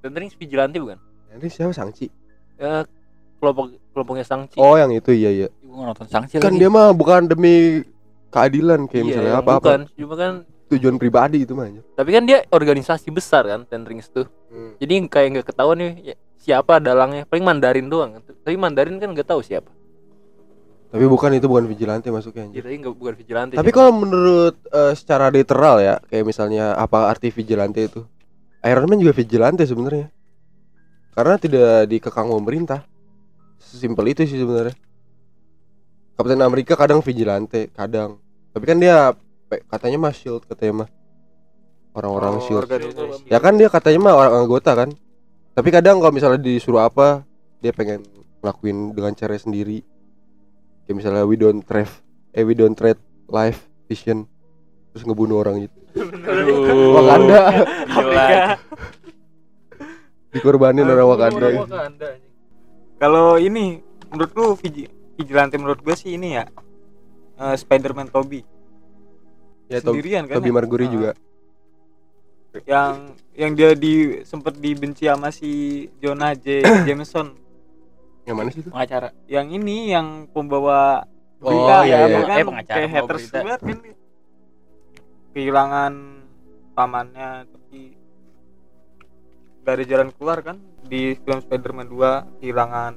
Ten 0.05 0.13
Rings 0.13 0.37
vigilante 0.37 0.77
bukan? 0.77 1.01
Ini 1.33 1.49
siapa 1.49 1.73
Sangci? 1.73 2.09
Eh, 2.61 2.83
kelompok 3.41 3.73
kelompoknya 3.97 4.25
Sangci. 4.25 4.61
Oh 4.61 4.77
yang 4.77 4.93
itu 4.93 5.13
iya 5.13 5.33
iya 5.33 5.49
Gue 5.65 5.83
nonton 5.83 6.05
sanksi 6.05 6.37
Kan 6.37 6.53
lagi. 6.57 6.61
dia 6.61 6.69
mah 6.69 6.93
bukan 6.93 7.25
demi 7.25 7.81
keadilan 8.29 8.85
Kayak 8.89 8.93
Iya, 8.93 9.09
misalnya 9.09 9.31
yang 9.33 9.41
apa-apa 9.41 9.65
Bukan, 9.65 9.81
cuma 9.97 10.15
kan 10.17 10.33
Tujuan 10.73 10.97
pribadi 10.97 11.45
itu 11.45 11.53
mah 11.53 11.69
tapi 11.93 12.17
kan 12.17 12.25
dia 12.25 12.49
organisasi 12.49 13.13
besar 13.13 13.45
kan 13.45 13.69
Ten 13.69 13.85
Rings 13.85 14.09
tuh. 14.09 14.25
Hmm. 14.49 14.73
Jadi 14.81 15.05
kayak 15.05 15.29
nggak 15.37 15.47
ketahuan 15.53 15.77
nih 15.77 15.93
ya, 16.01 16.17
siapa 16.41 16.81
dalangnya. 16.81 17.29
Paling 17.29 17.45
Mandarin 17.45 17.93
doang. 17.93 18.25
Tapi 18.25 18.57
Mandarin 18.57 18.97
kan 18.97 19.13
nggak 19.13 19.29
tahu 19.29 19.45
siapa. 19.45 19.69
Tapi 20.93 21.09
bukan 21.09 21.33
itu 21.33 21.49
bukan 21.49 21.65
vigilante 21.65 22.13
masuknya 22.13 22.53
anjing. 22.53 22.61
Jadi 22.61 22.75
nggak 22.85 22.95
bukan 23.01 23.15
vigilante. 23.17 23.53
Tapi 23.57 23.71
kalau 23.73 23.97
menurut 23.97 24.61
eh, 24.69 24.93
secara 24.93 25.33
literal 25.33 25.81
ya, 25.81 25.97
kayak 26.05 26.29
misalnya 26.29 26.77
apa 26.77 27.09
arti 27.09 27.33
vigilante 27.33 27.81
itu? 27.81 28.05
Iron 28.69 28.85
Man 28.85 29.01
juga 29.01 29.17
vigilante 29.17 29.65
sebenarnya. 29.65 30.13
Karena 31.17 31.35
tidak 31.41 31.89
dikekang 31.89 32.29
pemerintah. 32.29 32.85
Sesimpel 33.57 34.13
itu 34.13 34.29
sih 34.29 34.37
sebenarnya. 34.37 34.77
Kapten 36.13 36.45
Amerika 36.45 36.77
kadang 36.77 37.01
vigilante, 37.01 37.73
kadang. 37.73 38.21
Tapi 38.53 38.65
kan 38.69 38.77
dia 38.77 39.17
katanya 39.73 40.09
mah 40.09 40.13
shield 40.13 40.45
katanya 40.45 40.85
mah. 40.85 40.89
Orang-orang 41.97 42.37
Oh, 42.37 42.45
shield. 42.45 42.69
Ya 43.33 43.41
kan 43.41 43.57
dia 43.57 43.73
katanya 43.73 44.13
mah 44.13 44.15
orang 44.17 44.45
anggota 44.45 44.77
kan. 44.77 44.93
Tapi 45.57 45.69
kadang 45.73 46.05
kalau 46.05 46.13
misalnya 46.13 46.41
disuruh 46.41 46.85
apa, 46.85 47.25
dia 47.65 47.73
pengen 47.73 48.05
ngelakuin 48.45 48.93
dengan 48.93 49.13
cara 49.17 49.37
sendiri. 49.41 49.85
Kayak 50.83 50.97
misalnya 50.97 51.23
we 51.23 51.35
don't 51.35 51.63
trade 51.63 51.91
eh 52.31 52.43
we 52.43 52.53
don't 52.53 52.75
trade 52.75 52.99
life 53.27 53.59
vision 53.87 54.27
terus 54.91 55.03
ngebunuh 55.03 55.39
orang 55.39 55.65
itu. 55.65 55.79
Aduh. 55.93 56.97
Wakanda 56.97 57.41
Gila. 57.87 58.29
dikorbanin 60.31 60.85
orang 60.85 61.07
Wakanda. 61.07 61.47
Wakanda, 61.55 62.07
anjing. 62.09 62.33
kalau 62.97 63.37
ini 63.37 63.81
menurut 64.09 64.33
lu 64.33 64.47
vigi- 64.57 64.89
vigilante 65.15 65.57
menurut 65.57 65.81
gua 65.81 65.93
sih 65.93 66.17
ini 66.17 66.35
ya 66.35 66.49
eh, 67.37 67.55
Spider-Man 67.55 68.09
Toby 68.09 68.41
Ya 69.69 69.81
sendirian 69.81 70.25
kan 70.25 70.37
Tobey 70.37 70.49
ya? 70.49 70.55
Maguire 70.55 70.85
Ah. 70.85 70.91
juga. 70.91 71.11
yang 72.65 72.95
yang 73.33 73.53
dia 73.53 73.73
di 73.73 73.95
sempet 74.23 74.53
dibenci 74.55 75.09
sama 75.09 75.29
si 75.29 75.49
Jonah 75.97 76.33
J 76.35 76.61
Jameson 76.85 77.33
Yang 78.23 78.37
mana 78.37 78.49
sih 78.49 78.61
itu? 78.61 78.71
Pengacara. 78.71 79.09
yang 79.27 79.47
ini 79.49 79.91
yang 79.91 80.07
pembawa 80.29 81.07
Oh, 81.43 81.51
berita 81.51 81.77
iya, 81.83 81.97
ya 81.99 82.07
iya. 82.07 82.19
kan 82.23 82.39
Eh, 82.39 82.47
pengacara, 82.47 82.77
kayak 82.79 82.91
haters 82.93 83.25
banget 83.29 83.61
kan 83.61 83.79
kehilangan 85.33 85.93
pamannya 86.73 87.31
tapi 87.45 87.81
dari 89.63 89.83
jalan 89.83 90.09
keluar 90.13 90.39
kan 90.39 90.57
di 90.83 91.15
film 91.17 91.39
Spider-Man 91.41 91.91
2 91.91 92.39
kehilangan 92.39 92.95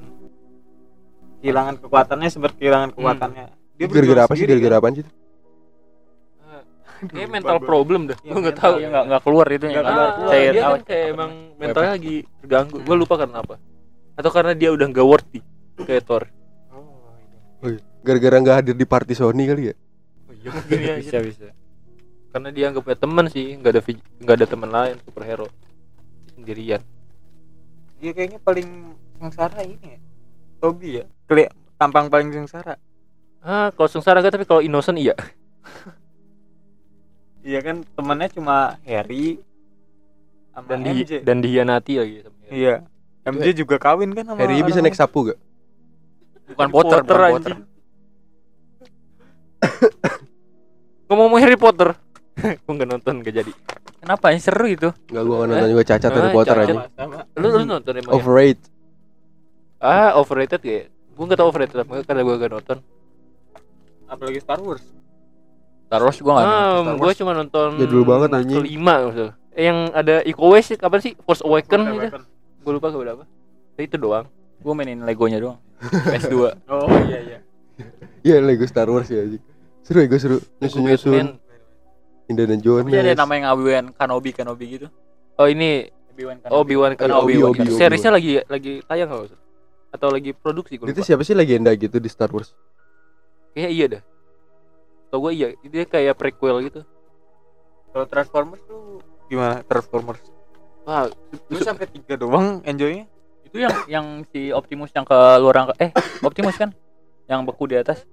kehilangan 1.42 1.76
kekuatannya 1.80 2.30
sempat 2.30 2.54
kehilangan 2.54 2.94
kekuatannya 2.94 3.46
dia 3.76 3.86
Gara-gara 3.90 4.22
apa 4.24 4.34
sih? 4.34 4.46
Gara-gara 4.46 4.76
apa 4.78 4.88
sih? 4.90 5.02
itu? 5.02 5.12
Kayak 7.06 7.30
mental 7.30 7.60
problem 7.60 8.08
dah. 8.08 8.18
Iya, 8.24 8.32
Gue 8.32 8.40
nggak 8.40 8.58
tahu. 8.58 8.76
Iya 8.80 8.88
enggak 8.88 9.04
enggak 9.04 9.22
keluar 9.22 9.48
itu 9.52 9.66
Nggak 9.68 9.76
ya. 9.76 9.84
keluar. 9.84 10.10
Saya 10.26 10.46
dia 10.48 10.64
kan 10.64 10.82
kayak 10.88 11.06
emang 11.12 11.32
mentalnya 11.60 11.92
lagi 11.92 12.16
terganggu. 12.40 12.78
Gue 12.80 12.96
lupa 12.96 13.16
karena 13.20 13.38
apa. 13.44 13.56
Atau 14.16 14.32
karena 14.32 14.56
dia 14.56 14.72
udah 14.72 14.88
nggak 14.88 15.08
worthy 15.08 15.40
kayak 15.84 16.04
Thor. 16.08 16.24
Oh, 16.72 17.68
iya. 17.68 17.84
Gara-gara 18.04 18.36
nggak 18.40 18.56
hadir 18.64 18.76
di 18.76 18.88
party 18.88 19.14
Sony 19.16 19.44
kali 19.48 19.72
ya? 19.72 19.76
Oh 20.28 20.34
iya 20.34 20.50
mungkin 20.52 20.78
ya. 20.80 20.96
Bisa 21.00 21.20
bisa. 21.22 21.48
karena 22.36 22.52
dia 22.52 22.68
nggak 22.68 22.84
punya 22.84 23.00
teman 23.00 23.26
sih 23.32 23.56
nggak 23.56 23.72
ada 23.72 23.82
nggak 24.20 24.36
ada 24.36 24.44
teman 24.44 24.68
lain 24.68 24.96
superhero 25.08 25.48
sendirian 26.36 26.84
Dia 28.04 28.12
kayaknya 28.12 28.44
paling 28.44 28.92
sengsara 29.24 29.64
ini 29.64 29.96
ya. 29.96 30.00
Tobi 30.60 30.90
ya. 31.00 31.08
Keli 31.32 31.48
tampang 31.80 32.12
paling 32.12 32.36
sengsara. 32.36 32.76
ah 33.40 33.72
kalau 33.72 33.88
sengsara 33.88 34.20
enggak 34.20 34.36
tapi 34.36 34.44
kalau 34.44 34.60
innocent 34.60 35.00
iya 35.00 35.16
Iya 37.46 37.60
kan 37.62 37.86
temannya 37.96 38.28
cuma 38.34 38.82
Harry 38.84 39.38
sama 40.52 40.66
dan 40.66 40.80
di 40.82 40.92
dan 41.22 41.38
dihianati 41.40 41.94
lagi 42.02 42.16
sama 42.26 42.36
dia. 42.42 42.50
Iya. 42.52 42.76
MJ 43.26 43.46
juga 43.56 43.76
kawin 43.76 44.12
kan 44.12 44.24
sama 44.24 44.40
Harry 44.40 44.60
bisa 44.60 44.78
orang- 44.78 44.86
naik 44.86 44.96
sapu 44.96 45.20
gak? 45.26 45.40
bukan 46.48 46.68
Potter, 46.70 47.00
bukan 47.02 47.18
Potter. 47.32 47.54
anjing. 47.54 47.60
ngomong 51.08 51.38
Harry 51.38 51.56
Potter 51.56 51.90
gue 52.36 52.68
nggak 52.68 52.90
nonton 52.92 53.14
gak 53.20 53.34
jadi 53.34 53.52
kenapa 53.98 54.30
ini 54.30 54.38
seru 54.40 54.68
itu 54.68 54.90
Enggak 55.08 55.24
gua 55.24 55.36
nggak 55.40 55.50
nonton 55.50 55.70
juga 55.72 55.84
cacat 55.88 56.12
Harry 56.12 56.28
Ah, 56.28 56.34
Potter 56.34 56.56
aja. 56.58 56.74
lu 57.34 57.48
lu 57.50 57.64
nonton 57.64 57.94
emang 57.96 58.12
ya? 58.12 58.16
Overrated. 58.16 58.68
ah 59.78 60.12
overrated 60.16 60.62
ya 60.62 60.80
gue 60.86 61.24
nggak 61.24 61.38
tau 61.38 61.48
overrated 61.48 61.78
apa 61.80 62.04
karena 62.04 62.22
gue 62.22 62.36
gak 62.36 62.52
nonton 62.52 62.78
apalagi 64.06 64.38
Star 64.38 64.60
Wars. 64.60 64.84
Star 65.84 65.98
Wars 66.00 66.18
gua 66.20 66.32
nggak 66.36 66.46
nonton. 66.46 66.60
ah 66.60 66.78
Star 66.84 66.96
gue 66.96 67.08
Wars. 67.08 67.18
cuma 67.18 67.32
nonton 67.34 67.70
Jadul 67.80 68.04
banget, 68.04 68.30
anjing. 68.32 68.60
kelima 68.60 68.94
maksudnya 69.02 69.34
Eh, 69.52 69.64
yang 69.64 69.88
ada 69.90 70.20
Iko 70.22 70.52
Uwais 70.52 70.68
sih, 70.68 70.76
kapan 70.76 71.00
sih 71.00 71.16
Force 71.18 71.40
Awaken 71.40 71.82
gitu 71.96 72.20
gue 72.66 72.74
lupa 72.74 72.90
ke 72.90 72.98
berapa 72.98 73.24
itu 73.78 73.96
doang 73.96 74.26
gua 74.58 74.74
mainin 74.74 75.06
Legonya 75.06 75.38
doang 75.38 75.60
PS2 76.12 76.36
Oh 76.66 76.90
iya 77.06 77.20
iya. 77.22 77.40
Iya 78.26 78.42
Lego 78.42 78.66
Star 78.66 78.88
Wars 78.88 79.06
ya 79.06 79.22
anjing. 79.22 79.44
Seru 79.86 80.02
ya 80.02 80.08
gue 80.08 80.18
seru. 80.18 80.38
Nyusun 80.58 80.82
nyusun. 80.82 81.26
Indiana 82.26 82.58
Jones. 82.58 82.90
Tapi 82.90 82.98
ada 82.98 83.14
nama 83.14 83.32
yang 83.38 83.46
Obi-Wan 83.54 83.86
Kenobi 83.94 84.30
Kenobi 84.34 84.66
gitu 84.72 84.88
oh 85.36 85.46
ini 85.46 85.92
oh 86.50 86.64
Obi- 86.64 86.80
Kenobi 86.96 87.38
Obi- 87.38 87.62
Obi- 87.62 87.76
seriesnya 87.76 88.16
lagi 88.16 88.40
lagi 88.42 88.80
tayang 88.82 89.12
nggak 89.12 89.36
atau 89.94 90.08
lagi 90.10 90.32
produksi 90.34 90.80
gue 90.80 90.88
Itu 90.90 91.04
siapa 91.04 91.22
sih 91.22 91.36
legenda 91.36 91.70
gitu 91.72 92.00
di 92.00 92.10
Star 92.10 92.32
Wars? 92.32 92.56
kayaknya 93.52 93.70
iya 93.72 93.86
dah 93.88 94.02
tau 95.08 95.20
gue 95.22 95.32
iya 95.32 95.48
dia 95.62 95.84
kayak 95.86 96.16
prequel 96.16 96.66
gitu 96.66 96.82
Kalau 97.92 98.08
Transformers 98.10 98.60
tuh 98.68 99.00
gimana 99.28 99.64
Transformers? 99.64 100.20
Wah 100.86 101.10
Lu 101.50 101.58
sampai 101.60 101.86
tiga 101.88 102.16
doang 102.16 102.62
enjoynya? 102.62 103.06
itu 103.46 103.58
yang 103.58 103.76
yang 103.88 104.06
si 104.30 104.52
Optimus 104.52 104.92
yang 104.92 105.04
ke 105.04 105.16
luar 105.40 105.56
angka 105.64 105.74
eh 105.80 105.90
Optimus 106.20 106.56
kan 106.56 106.76
yang 107.26 107.42
beku 107.42 107.66
di 107.66 107.76
atas 107.76 108.04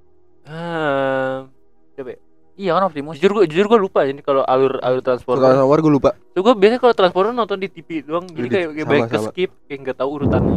ah 0.43 1.45
coba 1.93 2.15
ya? 2.15 2.19
iya 2.53 2.71
kan 2.73 2.87
Optimus 2.87 3.17
jujur 3.17 3.33
gue 3.35 3.45
jujur 3.47 3.67
gue 3.67 3.81
lupa 3.81 4.05
ini 4.05 4.21
kalau 4.21 4.43
alur 4.43 4.79
alur 4.79 5.01
transformer 5.01 5.43
Transformer 5.43 5.79
gue 5.81 5.93
lupa. 5.93 6.11
Tuh 6.31 6.41
gue 6.41 6.55
biasanya 6.55 6.79
kalau 6.79 6.95
transformer 6.95 7.33
nonton 7.33 7.59
di 7.59 7.67
TV 7.67 8.03
doang 8.03 8.25
jadi 8.25 8.39
Di- 8.39 8.53
kayak, 8.53 8.69
kayak 8.71 8.79
sama, 8.79 8.93
banyak 8.93 9.09
ke 9.09 9.19
skip 9.27 9.51
kayak 9.67 9.79
nggak 9.83 9.97
tahu 9.99 10.11
urutannya 10.15 10.55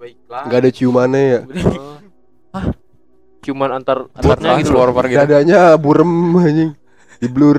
Baiklah. 0.00 0.42
Enggak 0.48 0.58
ada 0.58 0.70
ciumannya 0.72 1.22
ya. 1.22 1.40
cuman 3.40 3.68
antar 3.72 3.98
antar 4.12 4.36
antarnya 4.36 4.52
gitu 4.60 4.70
loh. 4.70 4.84
Transformer 4.84 5.04
gitu 5.06 5.18
Dadanya 5.18 5.60
burem 5.76 6.12
anjing. 6.36 6.70
Di 7.16 7.28
blur. 7.28 7.58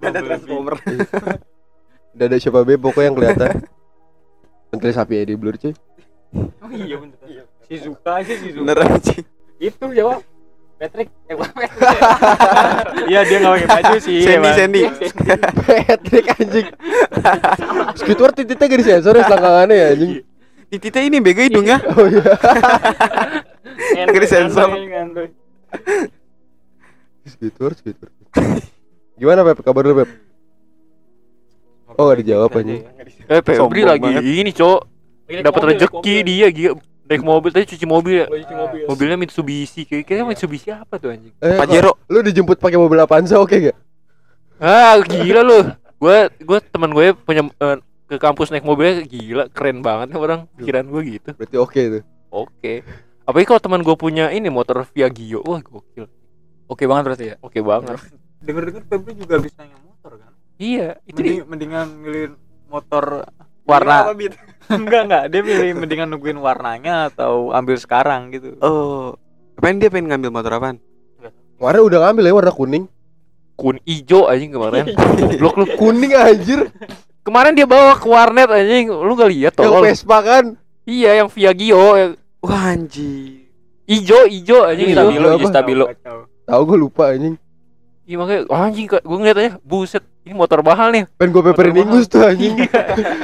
Ada 0.00 0.18
Transformer. 0.18 0.76
Dada 2.16 2.40
siapa 2.40 2.64
be 2.64 2.80
pokoknya 2.80 3.12
yang 3.12 3.16
kelihatan. 3.20 3.52
Pentil 4.72 4.92
sapi 4.96 5.20
ya 5.20 5.24
di 5.28 5.36
blur 5.36 5.60
cuy. 5.60 5.76
Oh 6.64 6.70
iya 6.72 6.96
bener. 6.96 7.44
Shizuka 7.68 8.24
aja 8.24 8.32
Shizuka. 8.32 8.64
Beneran 8.64 8.96
sih. 9.04 9.20
Itu 9.60 9.92
jawab. 9.92 10.24
Patrick. 10.80 11.08
Eh 11.28 11.36
Patrick. 11.40 11.72
Iya 13.08 13.20
dia 13.28 13.36
nggak 13.40 13.52
pakai 13.52 13.68
baju 13.68 13.96
sih. 14.00 14.16
Sandy. 14.24 14.50
Sandy. 14.56 14.82
Patrick 15.68 16.26
anjing. 16.40 16.68
Squidward 18.00 18.34
titiknya 18.36 18.64
gak 18.64 18.80
disensor 18.80 19.14
ya 19.16 19.24
selangkangannya 19.28 19.76
ya 19.76 19.86
anjing. 19.92 20.12
Di 20.72 20.76
titik 20.80 21.02
ini 21.04 21.20
bego 21.20 21.44
hidungnya. 21.44 21.78
Oh 21.96 22.08
iya. 22.08 22.32
Gak 24.08 24.22
disensor. 24.24 24.72
Squidward, 27.28 27.76
Squidward. 27.76 28.12
Gimana 29.16 29.40
Pep? 29.44 29.60
Kabar 29.64 29.84
lu 29.84 29.96
Pep? 30.00 30.08
Oh 31.96 32.04
gak 32.06 32.18
dijawab 32.20 32.50
anjing. 32.52 32.82
eh 33.26 33.40
Febri 33.40 33.82
lagi 33.82 34.02
banget. 34.02 34.22
ini 34.22 34.50
cok 34.50 34.80
dapat 35.42 35.62
rezeki 35.72 36.14
dia 36.22 36.46
gila 36.48 36.72
naik 37.04 37.22
mobil 37.22 37.50
tadi 37.50 37.66
cuci 37.68 37.84
mobil 37.84 38.14
ya 38.16 38.26
Lagi 38.26 38.42
cuci 38.42 38.54
mobil. 38.54 38.82
mobilnya 38.84 39.16
Mitsubishi 39.16 39.82
kayak 39.82 40.04
kira 40.04 40.22
Mitsubishi 40.22 40.68
apa 40.68 40.96
tuh 40.96 41.10
anjing 41.10 41.30
Eh, 41.36 41.54
Pajero. 41.54 41.94
Lu 42.04 42.18
dijemput 42.20 42.56
pakai 42.56 42.74
mobil 42.74 42.98
Avanza 42.98 43.36
oke 43.36 43.56
gak? 43.62 43.76
ah 44.56 44.96
gila 44.98 45.40
lu 45.40 45.58
gue 45.96 46.16
gue 46.38 46.58
teman 46.66 46.90
gue 46.90 47.12
punya 47.14 47.42
eh, 47.46 47.76
ke 48.06 48.16
kampus 48.16 48.48
naik 48.48 48.62
mobilnya 48.62 49.02
gila 49.02 49.44
keren 49.48 49.80
banget 49.80 50.10
nih 50.10 50.18
orang 50.18 50.40
pikiran 50.52 50.84
gue 50.84 51.02
gitu 51.12 51.30
Berarti 51.32 51.56
oke 51.56 51.80
tuh. 51.90 52.02
oke 52.28 52.72
apalagi 53.22 53.46
kalau 53.46 53.60
teman 53.60 53.80
gue 53.80 53.94
punya 53.94 54.30
ini 54.30 54.46
motor 54.46 54.86
Via 54.88 55.08
Gio 55.08 55.42
wah 55.42 55.58
gokil 55.58 56.06
oke 56.64 56.82
banget 56.82 57.02
berarti 57.04 57.24
ya 57.26 57.34
oke 57.38 57.58
banget 57.58 57.98
Dengar-dengar 58.38 58.82
Febri 58.84 59.12
juga 59.12 59.34
motor 59.36 59.50
kan? 59.50 59.68
Iya 60.56 60.96
itu 61.04 61.16
Mending, 61.16 61.34
dia 61.34 61.44
mendingan 61.44 61.86
milih 61.96 62.24
motor 62.66 63.24
Warna. 63.62 64.14
enggak 64.70 65.02
enggak 65.04 65.24
dia 65.28 65.40
milih 65.42 65.70
mendingan 65.76 66.08
nungguin 66.08 66.38
warnanya 66.38 67.08
atau 67.08 67.50
ambil 67.50 67.76
sekarang 67.76 68.30
gitu 68.30 68.54
Oh. 68.58 69.14
Pengen 69.56 69.76
dia 69.78 69.88
pengen 69.88 70.06
ngambil 70.08 70.30
motor 70.30 70.52
apaan? 70.52 70.76
Warna 71.56 71.80
udah 71.80 71.98
ngambil 72.04 72.24
ya 72.24 72.34
warna 72.34 72.52
kuning. 72.52 72.84
kun 73.56 73.80
ijo 73.82 74.28
anjing 74.28 74.52
kemarin 74.52 74.84
blok 75.40 75.56
lu 75.56 75.64
Kuning 75.74 76.12
anjir. 76.12 76.68
kemarin 77.22 77.56
dia 77.56 77.64
bawa 77.64 77.96
ke 77.96 78.04
warnet 78.04 78.46
anjing 78.46 78.86
lu 78.86 79.12
gak 79.12 79.32
lihat 79.32 79.52
Yang 79.52 79.64
tolol 79.66 79.80
Vespa 79.80 80.18
kan. 80.20 80.44
iya 80.84 81.16
yang 81.16 81.28
Via 81.28 81.50
Gio 81.50 81.96
yang 81.96 82.12
Wah 82.38 82.70
anjing. 82.70 83.48
ijo 83.82 84.28
ijo 84.28 84.60
anjing 84.60 84.92
Stabilo, 84.92 85.08
Stabilo 85.08 85.28
apa? 85.32 85.46
Stabilo. 85.48 85.86
Tahu 86.44 86.60
gue 86.62 86.78
lupa 86.78 87.04
anjing. 87.08 87.34
iya 88.04 88.14
makanya 88.14 88.40
oh, 88.44 88.60
anjing 88.60 88.84
gue 88.86 89.00
ngeliat 89.00 89.38
aja 89.38 89.52
buset 89.58 90.04
ini 90.26 90.34
motor 90.34 90.58
mahal 90.58 90.90
nih 90.90 91.06
Pengen 91.14 91.30
gue 91.30 91.42
peperin 91.46 91.76
ingus 91.78 92.10
tuh 92.10 92.26
anjing. 92.26 92.66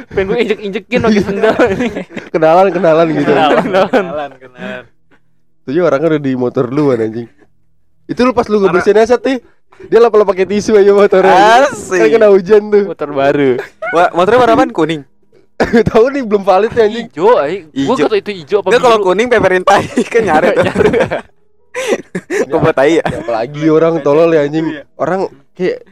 pengen 0.06 0.26
gue 0.30 0.38
injek 0.38 0.58
injekin 0.62 1.00
pakai 1.02 1.22
sendal 1.22 1.56
anjing 1.58 1.92
kenalan 2.30 2.66
kenalan 2.70 3.06
gitu. 3.10 3.26
Kenalan. 3.26 3.62
kenalan 3.66 4.30
kenalan 4.38 4.82
Tuh 5.62 5.70
juga 5.70 5.84
orangnya 5.90 6.14
udah 6.14 6.22
di 6.22 6.32
motor 6.34 6.64
lu 6.70 6.90
kan 6.90 7.02
anjing. 7.02 7.26
Itu 8.06 8.22
lu 8.22 8.30
pas 8.30 8.46
lu 8.46 8.58
ngebersihin 8.58 8.98
aset 8.98 9.18
nih. 9.18 9.38
Dia 9.86 9.98
lap-lap 9.98 10.26
pakai 10.26 10.46
tisu 10.46 10.74
aja 10.74 10.90
motornya. 10.90 11.30
Kan 11.30 11.62
Asik. 11.70 12.06
kena 12.06 12.30
hujan 12.30 12.62
tuh. 12.66 12.82
motor 12.86 13.10
baru 13.10 13.50
Wah, 13.90 14.10
motornya 14.10 14.38
warna 14.38 14.54
apaan? 14.54 14.70
Kuning. 14.70 15.02
Tahu 15.90 16.04
nih 16.10 16.22
belum 16.22 16.42
valid 16.42 16.70
ya 16.70 16.86
anjing. 16.86 17.06
ijo 17.10 17.34
anjing 17.34 17.66
gue 17.70 17.94
tau 17.96 18.14
itu 18.14 18.30
ijo 18.32 18.56
apa 18.58 18.66
Enggak 18.70 18.82
kalau 18.82 18.98
kuning 19.00 19.26
peperin 19.26 19.62
tai 19.62 19.86
kan 20.12 20.22
nyaret. 20.22 20.54
Kok 22.46 22.58
buat 22.58 22.74
tai 22.74 22.98
ya? 22.98 23.04
Apalagi 23.06 23.62
orang 23.66 24.02
tolol 24.02 24.30
ya 24.30 24.42
anjing. 24.42 24.66
Orang 24.94 25.30
kayak 25.54 25.86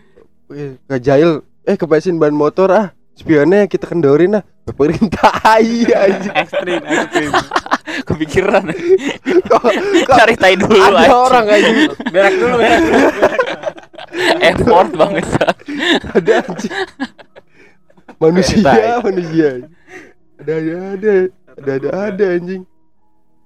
eh, 0.52 0.76
ngejail 0.86 1.30
eh 1.64 1.76
kepesin 1.76 2.16
ban 2.16 2.34
motor 2.34 2.70
ah. 2.70 2.86
Spionnya 3.14 3.68
kita 3.68 3.84
kendorin 3.84 4.40
ah. 4.40 4.44
Peperin 4.64 5.10
tai 5.10 5.84
anjing. 6.06 6.32
ekstrim 6.32 6.80
ekstrim 6.80 7.30
kepikiran 8.08 8.64
cari 10.06 10.34
tai 10.38 10.54
dulu 10.54 10.78
ada 10.78 11.04
aja. 11.04 11.10
orang 11.12 11.44
anjing. 11.48 11.76
berak 12.08 12.34
dulu 12.38 12.54
berak 12.56 12.80
dulu 12.80 13.08
effort 14.48 14.90
banget. 14.94 15.24
Ada 16.14 16.32
anjing. 16.44 16.74
Manusia, 18.16 18.72
manusia. 19.00 19.50
Ada 20.38 20.52
ada 20.54 20.74
ada. 20.94 21.14
Ada 21.60 21.72
ada 21.76 21.88
ada 22.08 22.26
anjing. 22.30 22.62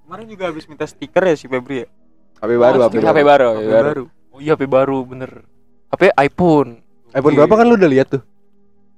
kemarin 0.05 0.27
juga 0.29 0.45
habis 0.53 0.69
minta 0.69 0.85
stiker 0.85 1.25
ya 1.25 1.35
si 1.35 1.49
Febri 1.49 1.83
ya 1.83 1.89
HP 2.39 2.51
baru, 2.55 2.77
Oh, 2.79 2.87
HP 2.87 2.95
HP 3.01 3.19
baru. 3.25 3.49
HP 3.51 3.65
baru. 3.65 3.73
baru 3.73 4.03
oh 4.31 4.39
iya 4.39 4.53
HP 4.55 4.63
baru 4.69 4.99
bener 5.03 5.31
HP 5.89 6.13
iPhone 6.13 6.84
iPhone 7.15 7.35
berapa 7.35 7.55
kan 7.55 7.65
lu 7.65 7.75
udah 7.75 7.87
lihat 7.89 8.09
tuh? 8.11 8.23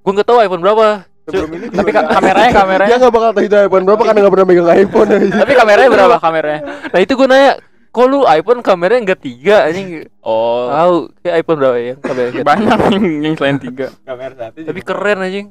gue 0.00 0.12
gak 0.14 0.24
tahu 0.24 0.38
iPhone 0.38 0.62
berapa. 0.62 0.86
Sebelum 1.26 1.50
ini 1.52 1.66
Tapi 1.68 1.90
ka- 1.90 2.06
kameranya 2.08 2.50
Dia 2.50 2.56
kameranya 2.56 2.96
nggak 2.96 3.12
bakal 3.12 3.30
tahu 3.32 3.44
itu 3.44 3.56
iPhone 3.60 3.84
berapa 3.84 3.98
karena 4.00 4.18
nggak 4.20 4.32
pernah 4.32 4.46
megang 4.46 4.68
iPhone 4.72 5.08
aja. 5.10 5.36
tapi 5.36 5.52
kameranya 5.54 5.90
berapa? 5.90 6.16
Kameranya? 6.16 6.60
nah 6.86 7.00
itu 7.00 7.12
gue 7.12 7.26
nanya 7.26 7.52
kok 7.88 8.06
lu 8.06 8.18
iPhone 8.24 8.60
kameranya 8.60 9.00
enggak 9.02 9.20
tiga 9.20 9.56
anjing? 9.64 9.88
Oh, 10.20 10.68
tahu 10.68 10.94
kayak 11.18 11.34
iPhone 11.40 11.58
berapa? 11.58 11.76
Ya 11.76 11.94
kameranya 11.98 12.30
nggak 12.32 12.46
banyak 12.46 12.78
yang, 12.88 13.04
yang 13.20 13.34
selain 13.34 13.58
tiga. 13.58 13.86
kamera 14.00 14.34
satu 14.38 14.56
tapi 14.62 14.80
juga. 14.80 14.88
keren 14.88 15.18
anjing. 15.20 15.46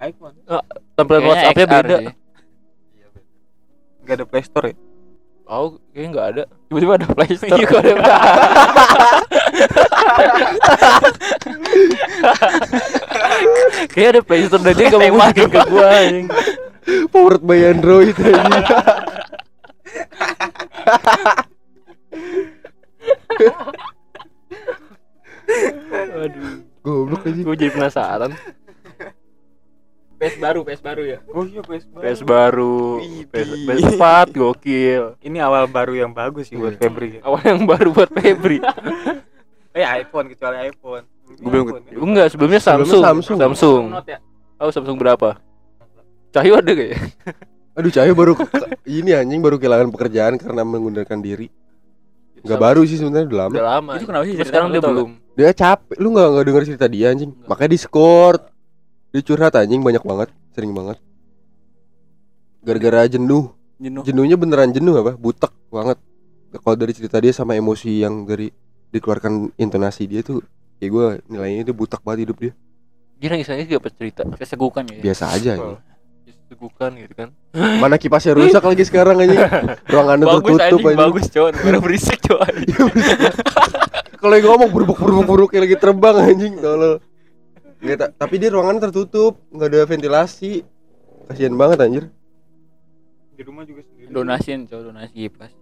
iPhone. 0.00 0.34
Tampilan 0.96 1.18
Kayaknya 1.18 1.28
WhatsAppnya 1.28 1.66
beda. 1.68 1.96
nggak 4.00 4.14
ada 4.16 4.24
Play 4.24 4.42
Store 4.42 4.66
ya 4.66 4.76
oh 5.50 5.76
kayaknya 5.90 6.08
nggak 6.14 6.28
ada 6.30 6.42
Tiba-tiba 6.70 6.94
ada 7.02 7.06
Play 7.10 7.34
Store. 7.34 7.58
Iya, 7.58 7.66
kok 7.66 7.78
ada 7.82 7.92
Kayak 13.90 14.08
ada 14.14 14.20
Play 14.22 14.46
Store 14.46 14.62
dan 14.62 14.74
dia 14.78 14.86
gak 14.86 15.02
mau 15.10 15.18
masukin 15.18 15.50
ke 15.50 15.60
gua 15.66 15.86
anjing. 15.90 16.26
Powered 17.10 17.42
by 17.42 17.58
Android 17.74 18.14
aja. 18.14 18.78
Aduh, 25.90 26.62
Goblok 26.80 27.26
aja. 27.26 27.40
gue 27.42 27.56
jadi 27.58 27.72
penasaran. 27.74 28.30
PS 30.20 30.36
baru, 30.36 30.60
PS 30.62 30.80
baru 30.84 31.02
ya. 31.02 31.18
Oh 31.32 31.42
iya 31.42 31.64
PS 31.64 31.84
baru. 31.88 32.02
PS 32.04 32.20
baru, 32.20 32.76
Widih. 33.00 33.24
PS, 33.32 33.48
PS4 33.64 34.26
gokil. 34.30 35.04
Ini 35.18 35.38
awal 35.40 35.64
baru 35.64 35.96
yang 35.96 36.12
bagus 36.12 36.52
sih 36.52 36.60
buat 36.60 36.76
Iya. 36.76 36.80
Febri. 36.84 37.08
ya. 37.16 37.20
Awal 37.24 37.40
yang 37.48 37.60
baru 37.64 37.88
buat 37.90 38.10
Febri. 38.12 38.60
Eh 39.70 39.86
iPhone 39.86 40.26
kecuali 40.26 40.66
iPhone. 40.66 41.06
Gua 41.38 41.46
belum 41.46 41.64
kan? 41.70 41.82
Enggak, 41.94 42.26
sebelumnya 42.34 42.58
Sebelumnya 42.58 42.60
Samsung. 42.60 43.02
Samsung. 43.06 43.38
Samsung. 43.38 43.82
Ya. 44.02 44.18
Oh, 44.58 44.66
Samsung 44.68 44.98
berapa? 44.98 45.38
Cahyo 46.34 46.58
ada 46.58 46.70
gak 46.74 46.88
ya? 46.90 46.98
Aduh 47.78 47.88
Cahyo 47.88 48.12
baru 48.12 48.34
ini 48.82 49.14
anjing 49.14 49.38
baru 49.38 49.62
kehilangan 49.62 49.94
pekerjaan 49.94 50.34
karena 50.36 50.66
mengundurkan 50.66 51.22
diri. 51.22 51.48
Enggak 52.42 52.58
baru 52.58 52.82
sih 52.82 52.98
sebenarnya 52.98 53.30
udah 53.30 53.38
lama. 53.38 53.52
Udah 53.54 53.66
lama. 53.78 53.90
Itu 53.94 54.04
kenapa 54.10 54.24
sih 54.26 54.34
sekarang 54.42 54.68
dia 54.68 54.82
belum. 54.82 55.10
Dia 55.38 55.50
capek, 55.54 55.96
lu 55.96 56.08
nggak 56.10 56.28
nggak 56.28 56.44
denger 56.50 56.62
cerita 56.66 56.86
dia 56.90 57.06
anjing. 57.14 57.30
Makanya 57.46 57.70
di 57.70 57.78
skort. 57.78 58.42
Dia 59.10 59.20
curhat 59.26 59.58
anjing 59.58 59.82
banyak 59.82 60.06
banget, 60.06 60.28
sering 60.54 60.70
banget. 60.70 60.98
Gara-gara 62.62 63.10
jenuh. 63.10 63.50
Jenuh. 63.82 64.02
Jenuhnya 64.06 64.36
beneran 64.38 64.70
jenuh 64.70 64.94
apa? 65.02 65.18
Butek 65.18 65.50
banget. 65.72 65.98
Kalau 66.54 66.76
dari 66.78 66.92
cerita 66.94 67.18
dia 67.18 67.34
sama 67.34 67.58
emosi 67.58 68.06
yang 68.06 68.22
dari 68.22 68.54
dikeluarkan 68.90 69.54
intonasi 69.54 70.06
dia 70.10 70.22
tuh 70.22 70.42
kayak 70.82 70.90
gue 70.90 71.06
nilainya 71.30 71.62
dia 71.70 71.74
butek 71.74 72.02
banget 72.06 72.30
hidup 72.30 72.38
dia. 72.38 72.52
Dia 73.18 73.28
nangis 73.34 73.48
nangis 73.50 73.66
gak 73.66 73.82
pas 73.82 73.94
cerita. 73.98 74.22
Kesegukan 74.38 74.82
ya. 74.86 75.00
Biasa 75.02 75.24
aja 75.34 75.50
anjing. 75.58 75.78
Segukan 76.50 76.90
gitu 76.98 77.14
kan. 77.14 77.28
Mana 77.54 77.94
kipasnya 77.98 78.34
rusak 78.38 78.62
lagi 78.62 78.84
sekarang 78.86 79.18
anjing. 79.18 79.42
Ruangannya 79.90 80.26
bagus 80.38 80.54
tertutup 80.54 80.78
anjing, 80.78 80.86
anjing. 80.86 81.02
bagus 81.10 81.24
cowok. 81.34 81.50
Negara 81.58 81.78
berisik 81.82 82.18
cowok. 82.22 82.46
Kalau 84.20 84.34
yang 84.36 84.46
ngomong 84.52 84.70
buruk-buruk 84.70 85.48
kayak 85.50 85.62
lagi 85.66 85.76
terbang 85.80 86.16
anjing 86.20 86.54
tolol. 86.60 87.00
Nggak, 87.80 87.96
ta- 87.96 88.12
tapi 88.14 88.36
dia 88.36 88.48
ruangannya 88.48 88.82
tertutup, 88.82 89.40
nggak 89.48 89.68
ada 89.68 89.80
ventilasi. 89.86 90.60
Kasihan 91.26 91.54
banget 91.54 91.78
anjir. 91.80 92.04
Di 93.32 93.42
rumah 93.42 93.64
juga 93.64 93.80
sendiri. 93.82 94.10
Donasiin 94.10 94.66
cowok 94.66 94.82
donasi 94.84 95.12
kipas. 95.14 95.52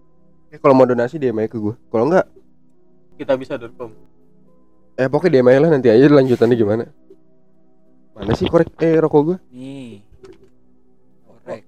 Ya, 0.48 0.56
kalau 0.56 0.74
mau 0.74 0.82
donasi 0.82 1.14
DM 1.14 1.36
aja 1.36 1.48
ke 1.48 1.58
gue. 1.58 1.74
Kalau 1.84 2.04
enggak, 2.06 2.26
Kita 3.14 3.34
bisa.com. 3.34 3.90
eh 4.94 5.06
pokoknya 5.06 5.32
DM 5.36 5.48
aja 5.48 5.60
lah 5.60 5.70
nanti 5.70 5.88
aja 5.88 6.06
lanjutannya 6.08 6.54
gimana. 6.54 6.84
Mana 8.12 8.32
sih 8.32 8.46
korek 8.46 8.74
eh 8.78 8.96
rokok 8.96 9.22
gue? 9.24 9.36
Nih. 9.52 10.02
Korek. 11.24 11.62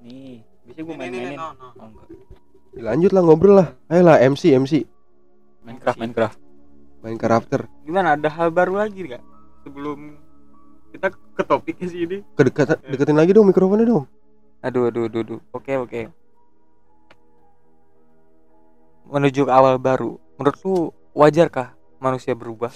Nih. 0.00 0.42
Bisa 0.64 0.80
gue 0.80 0.94
main-mainin. 0.96 1.38
Oh, 1.38 1.52
enggak. 1.76 2.06
Lanjut 2.76 3.10
lah 3.10 3.22
ngobrol 3.22 3.54
lah. 3.56 3.68
Ayo 3.86 4.02
lah 4.02 4.18
MC 4.18 4.50
MC 4.52 4.72
Minecraft, 5.62 5.98
Minecraft. 5.98 6.38
main 7.00 7.16
karakter. 7.16 7.60
Gimana 7.82 8.14
ada 8.14 8.26
hal 8.28 8.50
baru 8.50 8.78
lagi 8.78 9.02
nggak 9.02 9.22
sebelum 9.66 10.14
kita 10.94 11.10
ke 11.10 11.42
topiknya 11.42 11.86
sih 11.90 12.06
ini? 12.06 12.18
Kedekat 12.38 12.78
deketin 12.86 13.18
lagi 13.18 13.34
dong 13.34 13.50
mikrofonnya 13.50 13.90
dong. 13.90 14.06
Aduh, 14.62 14.94
aduh, 14.94 15.10
aduh, 15.10 15.20
aduh. 15.26 15.40
Oke, 15.50 15.74
oke. 15.74 16.00
Menuju 19.10 19.50
ke 19.50 19.52
awal 19.52 19.82
baru. 19.82 20.22
Menurut 20.38 20.58
lu 20.62 20.74
wajarkah 21.18 21.74
manusia 21.98 22.38
berubah? 22.38 22.70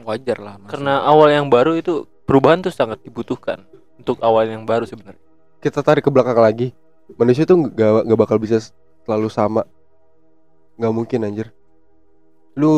Wajar 0.00 0.40
lah. 0.40 0.56
Karena 0.68 1.04
awal 1.04 1.32
yang 1.36 1.48
baru 1.52 1.76
itu 1.76 2.08
perubahan 2.24 2.64
tuh 2.64 2.72
sangat 2.72 3.00
dibutuhkan 3.04 3.64
untuk 3.96 4.20
awal 4.24 4.48
yang 4.48 4.64
baru 4.64 4.88
sebenarnya. 4.88 5.20
Kita 5.60 5.80
tarik 5.80 6.04
ke 6.04 6.10
belakang 6.12 6.36
lagi. 6.36 6.72
Manusia 7.16 7.48
tuh 7.48 7.70
nggak 7.70 8.08
nggak 8.08 8.20
bakal 8.20 8.36
bisa 8.36 8.60
selalu 9.08 9.28
sama. 9.32 9.62
Nggak 10.76 10.92
mungkin 10.92 11.24
anjir. 11.24 11.48
Lu 12.52 12.72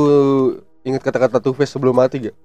inget 0.86 1.02
kata-kata 1.02 1.42
Two 1.42 1.54
Face 1.58 1.74
sebelum 1.74 1.98
mati 1.98 2.30
gak? 2.30 2.36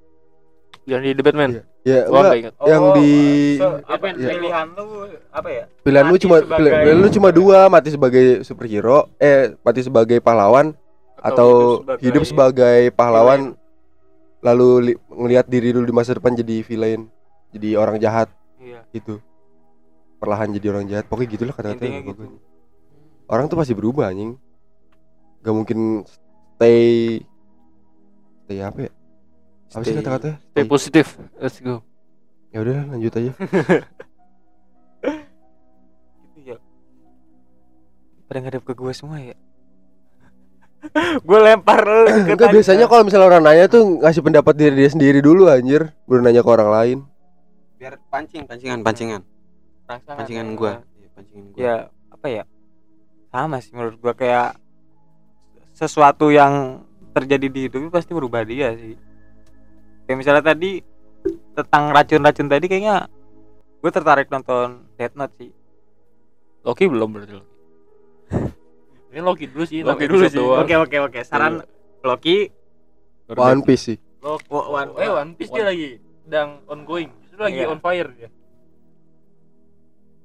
Yang 0.84 1.02
di 1.02 1.12
The 1.14 1.24
Batman. 1.24 1.50
Ya, 1.82 2.00
Gua 2.04 2.12
enggak. 2.14 2.24
nggak 2.24 2.40
ingat. 2.40 2.54
yang 2.66 2.84
di 2.94 3.10
so- 3.56 3.80
apa 3.86 4.04
yang 4.06 4.18
Iya. 4.18 4.30
pilihan 4.30 4.66
lu 4.70 4.86
apa 5.30 5.50
ya? 5.50 5.64
pilihan 5.80 6.06
lu 6.06 6.16
cuma 6.18 6.36
sebagai- 6.38 6.74
pilihan, 6.74 6.98
lu 6.98 7.08
cuma 7.10 7.30
dua 7.30 7.60
mati 7.68 7.90
sebagai 7.90 8.24
superhero 8.42 8.98
eh 9.18 9.56
mati 9.60 9.80
sebagai 9.80 10.18
pahlawan 10.20 10.76
atau, 11.18 11.80
hidup 12.00 12.24
sebagai, 12.24 12.92
pahlawan 12.92 13.56
lalu 14.40 14.70
li- 14.86 15.00
ngelihat 15.10 15.46
diri 15.46 15.72
lu 15.72 15.82
di 15.82 15.92
masa 15.92 16.12
depan 16.14 16.32
jadi 16.34 16.60
villain 16.62 17.08
jadi 17.50 17.76
orang 17.76 17.96
jahat 17.96 18.28
Iya. 18.58 18.84
gitu 18.92 19.24
perlahan 20.18 20.52
jadi 20.52 20.68
orang 20.70 20.84
jahat 20.86 21.04
pokoknya 21.06 21.30
gitulah 21.32 21.52
Intinya 21.54 21.76
kata-katanya 21.76 22.00
gitu. 22.06 22.24
orang 23.26 23.46
tuh 23.48 23.56
pasti 23.56 23.72
berubah 23.72 24.08
anjing 24.08 24.36
gak 25.40 25.52
mungkin 25.54 26.04
stay 26.56 27.20
stay 28.42 28.60
apa 28.60 28.80
ya 28.82 28.92
apa 29.74 29.82
sih 29.82 29.90
Stay- 29.90 29.98
kata-katanya 30.00 30.36
Stay 30.48 30.66
positif. 30.66 31.06
Let's 31.36 31.58
go. 31.60 31.82
ya 32.50 32.62
udah 32.62 32.86
lanjut 32.88 33.12
aja 33.12 33.32
Gitu 36.24 36.40
ya. 36.46 36.58
Pada 38.24 38.40
ngadep 38.40 38.64
ke 38.64 38.74
gue 38.74 38.94
semua 38.94 39.18
ya. 39.20 39.36
gue 41.24 41.40
lempar 41.40 41.80
lu 41.82 42.12
ke 42.28 42.34
enggak 42.34 42.52
biasanya 42.52 42.86
kalau 42.86 43.02
misalnya 43.02 43.28
orang 43.30 43.42
nanya 43.42 43.66
tuh 43.68 43.98
ngasih 43.98 44.20
pendapat 44.22 44.54
diri 44.54 44.76
dia 44.76 44.90
sendiri 44.90 45.20
dulu 45.20 45.48
anjir 45.48 45.96
baru 46.04 46.20
nanya 46.22 46.44
ke 46.44 46.52
orang 46.52 46.70
lain 46.70 46.98
Biar 47.74 47.96
pancing, 48.06 48.44
pancingan, 48.44 48.80
pancingan. 48.80 49.22
Perasaan 49.84 50.16
Pancingan 50.20 50.46
ya. 50.46 50.54
gua. 50.54 50.72
Iya, 50.94 51.08
pancingan 51.10 51.46
gua. 51.46 51.58
ya 51.58 51.74
apa 52.10 52.28
ya 52.30 52.44
sama 53.30 53.58
sih 53.58 53.72
menurut 53.72 53.96
gua 53.98 54.12
kayak 54.14 54.60
sesuatu 55.72 56.30
yang 56.30 56.84
terjadi 57.12 57.48
di 57.48 57.60
hidup 57.66 57.88
pasti 57.88 58.12
berubah 58.12 58.44
dia 58.44 58.72
sih 58.74 59.00
kayak 60.04 60.18
misalnya 60.18 60.44
tadi 60.46 60.82
tentang 61.54 61.92
racun-racun 61.92 62.48
tadi 62.48 62.66
kayaknya 62.68 63.08
gue 63.80 63.92
tertarik 63.92 64.28
nonton 64.28 64.84
Death 64.94 65.16
Note 65.16 65.36
sih 65.38 65.52
Loki 66.64 66.88
belum 66.88 67.10
berarti 67.12 67.34
Loki. 67.34 67.52
Ini 69.14 69.20
Loki 69.22 69.46
dulu 69.46 69.64
sih. 69.64 69.80
Loki 69.84 70.06
dulu 70.08 70.26
sih. 70.26 70.40
oke 70.40 70.74
oke 70.80 70.98
oke 71.02 71.20
saran 71.22 71.60
Loki 72.02 72.48
One 73.30 73.62
Piece 73.62 73.84
sih 73.86 73.98
Loki. 74.20 74.48
One- 74.50 74.96
eh 74.98 75.12
One 75.12 75.32
Piece 75.36 75.52
dia 75.52 75.64
lagi 75.64 75.90
sedang 76.24 76.64
ongoing. 76.66 77.12
Itu 77.28 77.36
lagi 77.38 77.60
Iya. 77.60 77.68
on 77.68 77.80
fire 77.80 78.10
dia. 78.14 78.30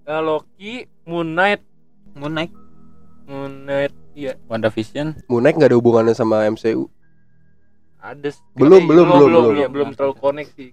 Eh, 0.05 0.23
Loki, 0.23 0.73
Moon 1.05 1.29
Knight, 1.29 1.61
Moon 2.15 2.33
Knight 2.33 2.53
Moon 3.29 3.53
Knight, 3.63 3.93
iya 4.15 4.41
WandaVision. 4.47 5.21
Moon 5.27 5.43
Knight 5.43 5.61
nggak 5.61 5.69
ada 5.69 5.77
hubungannya 5.77 6.17
sama 6.17 6.49
MCU 6.49 6.89
ada 8.09 8.29
s- 8.33 8.43
Belum, 8.57 8.83
belum, 8.89 9.07
belum, 9.07 9.29
belum, 9.29 9.43
belum. 9.45 9.57
iya, 9.59 9.67
belum 9.69 9.89
terlalu 9.95 10.15
connect 10.17 10.51
sih. 10.57 10.71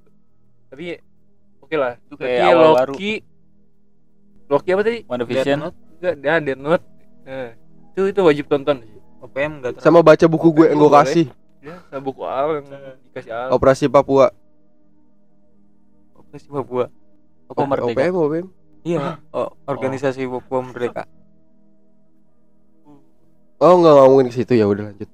Tapi 0.72 0.84
oke 1.62 1.76
lah. 1.76 1.94
Itu 2.08 2.16
Berarti 2.16 2.40
kayak 2.40 2.48
awal 2.56 2.70
baru. 2.74 2.94
Loki 2.96 3.14
Loki 4.46 4.70
apa 4.72 4.82
tadi? 4.86 5.00
Death 5.06 5.58
Note 5.58 5.78
Enggak, 5.96 6.16
dia 6.22 6.34
Death 6.44 6.62
Note. 6.62 6.86
Eh, 7.26 7.50
itu 7.96 8.02
itu 8.14 8.22
wajib 8.22 8.46
tonton 8.46 8.78
sih. 8.86 8.96
OPM 9.26 9.52
enggak 9.58 9.82
sama 9.82 10.06
baca 10.06 10.26
buku 10.30 10.48
gue 10.54 10.66
yang 10.70 10.78
gue 10.78 10.92
kasih 10.94 11.26
Ya, 11.66 11.82
sama 11.90 12.02
buku 12.06 12.22
Al 12.22 12.62
yang 12.62 12.68
dikasih 13.10 13.32
Al. 13.34 13.50
Operasi 13.50 13.90
Papua 13.90 14.30
Operasi 16.14 16.48
Papua 16.54 16.86
Apa 17.50 17.62
Merdeka? 17.66 18.06
OPM 18.06 18.14
OPM 18.14 18.48
iya 18.86 19.18
oh, 19.34 19.50
organisasi 19.66 20.30
Papua 20.30 20.62
Merdeka 20.62 21.10
oh 23.58 23.74
nggak 23.82 23.94
ngomongin 23.98 24.30
ke 24.30 24.36
situ 24.38 24.54
ya 24.54 24.70
udah 24.70 24.94
lanjut 24.94 25.10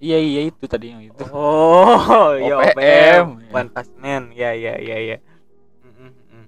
Iya 0.00 0.16
iya 0.16 0.40
itu 0.48 0.64
tadi 0.64 0.96
yang 0.96 1.04
itu. 1.04 1.24
oh 1.28 2.32
OPM. 2.40 2.72
OPM 2.72 3.26
One 3.52 3.68
Punch 3.68 3.92
Man 4.00 4.32
ya 4.32 4.56
ya 4.56 4.80
ya 4.80 4.96
ya 4.96 5.16
Mm, 5.84 5.92
mm, 5.92 6.12
mm. 6.32 6.46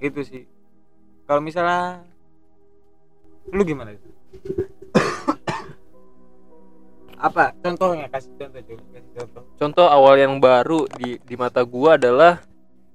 itu 0.00 0.20
sih. 0.24 0.42
Kalau 1.28 1.44
misalnya 1.44 2.00
lu 3.52 3.60
gimana 3.68 3.92
itu? 3.92 4.08
Apa 7.20 7.52
contohnya? 7.60 8.08
Kasih 8.08 8.32
contoh 8.40 8.60
coba 8.64 8.82
kasih 8.96 9.12
contoh. 9.20 9.42
Contoh 9.60 9.86
awal 9.92 10.16
yang 10.16 10.40
baru 10.40 10.88
di 10.96 11.20
di 11.20 11.34
mata 11.36 11.60
gua 11.68 12.00
adalah 12.00 12.40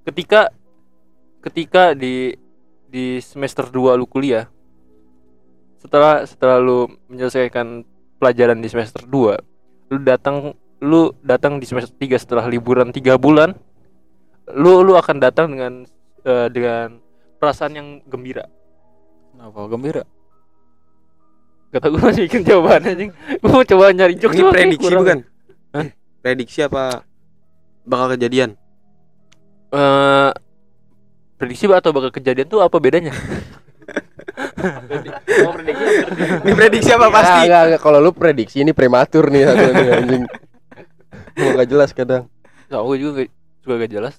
ketika 0.02 0.50
ketika 1.46 1.94
di 1.94 2.34
di 2.90 3.22
semester 3.22 3.70
2 3.70 4.02
lu 4.02 4.10
kuliah 4.10 4.50
setelah 5.78 6.26
setelah 6.26 6.58
lu 6.58 6.90
menyelesaikan 7.06 7.86
pelajaran 8.18 8.60
di 8.60 8.68
semester 8.68 9.04
2 9.04 9.92
lu 9.92 9.98
datang 10.02 10.54
lu 10.82 11.14
datang 11.22 11.58
di 11.58 11.66
semester 11.66 11.94
3 11.94 12.20
setelah 12.20 12.46
liburan 12.46 12.90
3 12.90 13.16
bulan 13.18 13.54
lu 14.54 14.82
lu 14.82 14.94
akan 14.94 15.18
datang 15.18 15.52
dengan 15.52 15.74
eh, 16.24 16.48
dengan 16.50 17.00
perasaan 17.38 17.74
yang 17.76 17.88
gembira 18.06 18.46
Kenapa 19.36 19.68
gembira? 19.68 20.04
kata 21.76 21.92
gua 21.92 22.08
masih 22.08 22.24
bikin 22.32 22.48
jawaban 22.48 22.88
anjing 22.88 23.12
gua 23.44 23.50
mau 23.52 23.66
coba 23.68 23.92
nyari 23.92 24.16
jokes 24.16 24.40
Ini 24.40 24.48
prediksi 24.48 24.88
kurang. 24.88 25.02
bukan? 25.04 25.18
Hah? 25.76 25.88
Prediksi 26.24 26.60
apa 26.64 27.04
bakal 27.84 28.16
kejadian? 28.16 28.56
Eh, 29.76 30.32
prediksi 31.36 31.68
atau 31.68 31.92
bakal 31.92 32.16
kejadian 32.16 32.48
tuh 32.48 32.64
apa 32.64 32.80
bedanya? 32.80 33.12
Prediksi. 34.56 35.94
Ini 36.48 36.54
prediksi 36.56 36.90
apa 36.96 37.08
pasti? 37.12 37.40
Nggak, 37.44 37.48
nggak, 37.48 37.64
nggak. 37.70 37.82
kalau 37.84 38.00
lu 38.00 38.12
prediksi 38.16 38.64
ini 38.64 38.72
prematur 38.72 39.28
nih 39.28 39.42
satu 39.52 39.66
nih 39.76 39.88
anjing 39.92 40.24
Emang 41.36 41.60
gak 41.60 41.70
jelas 41.70 41.92
kadang. 41.92 42.32
Nah, 42.72 42.80
aku 42.80 42.96
juga 42.96 43.28
juga 43.60 43.74
gak 43.84 43.92
jelas. 43.92 44.16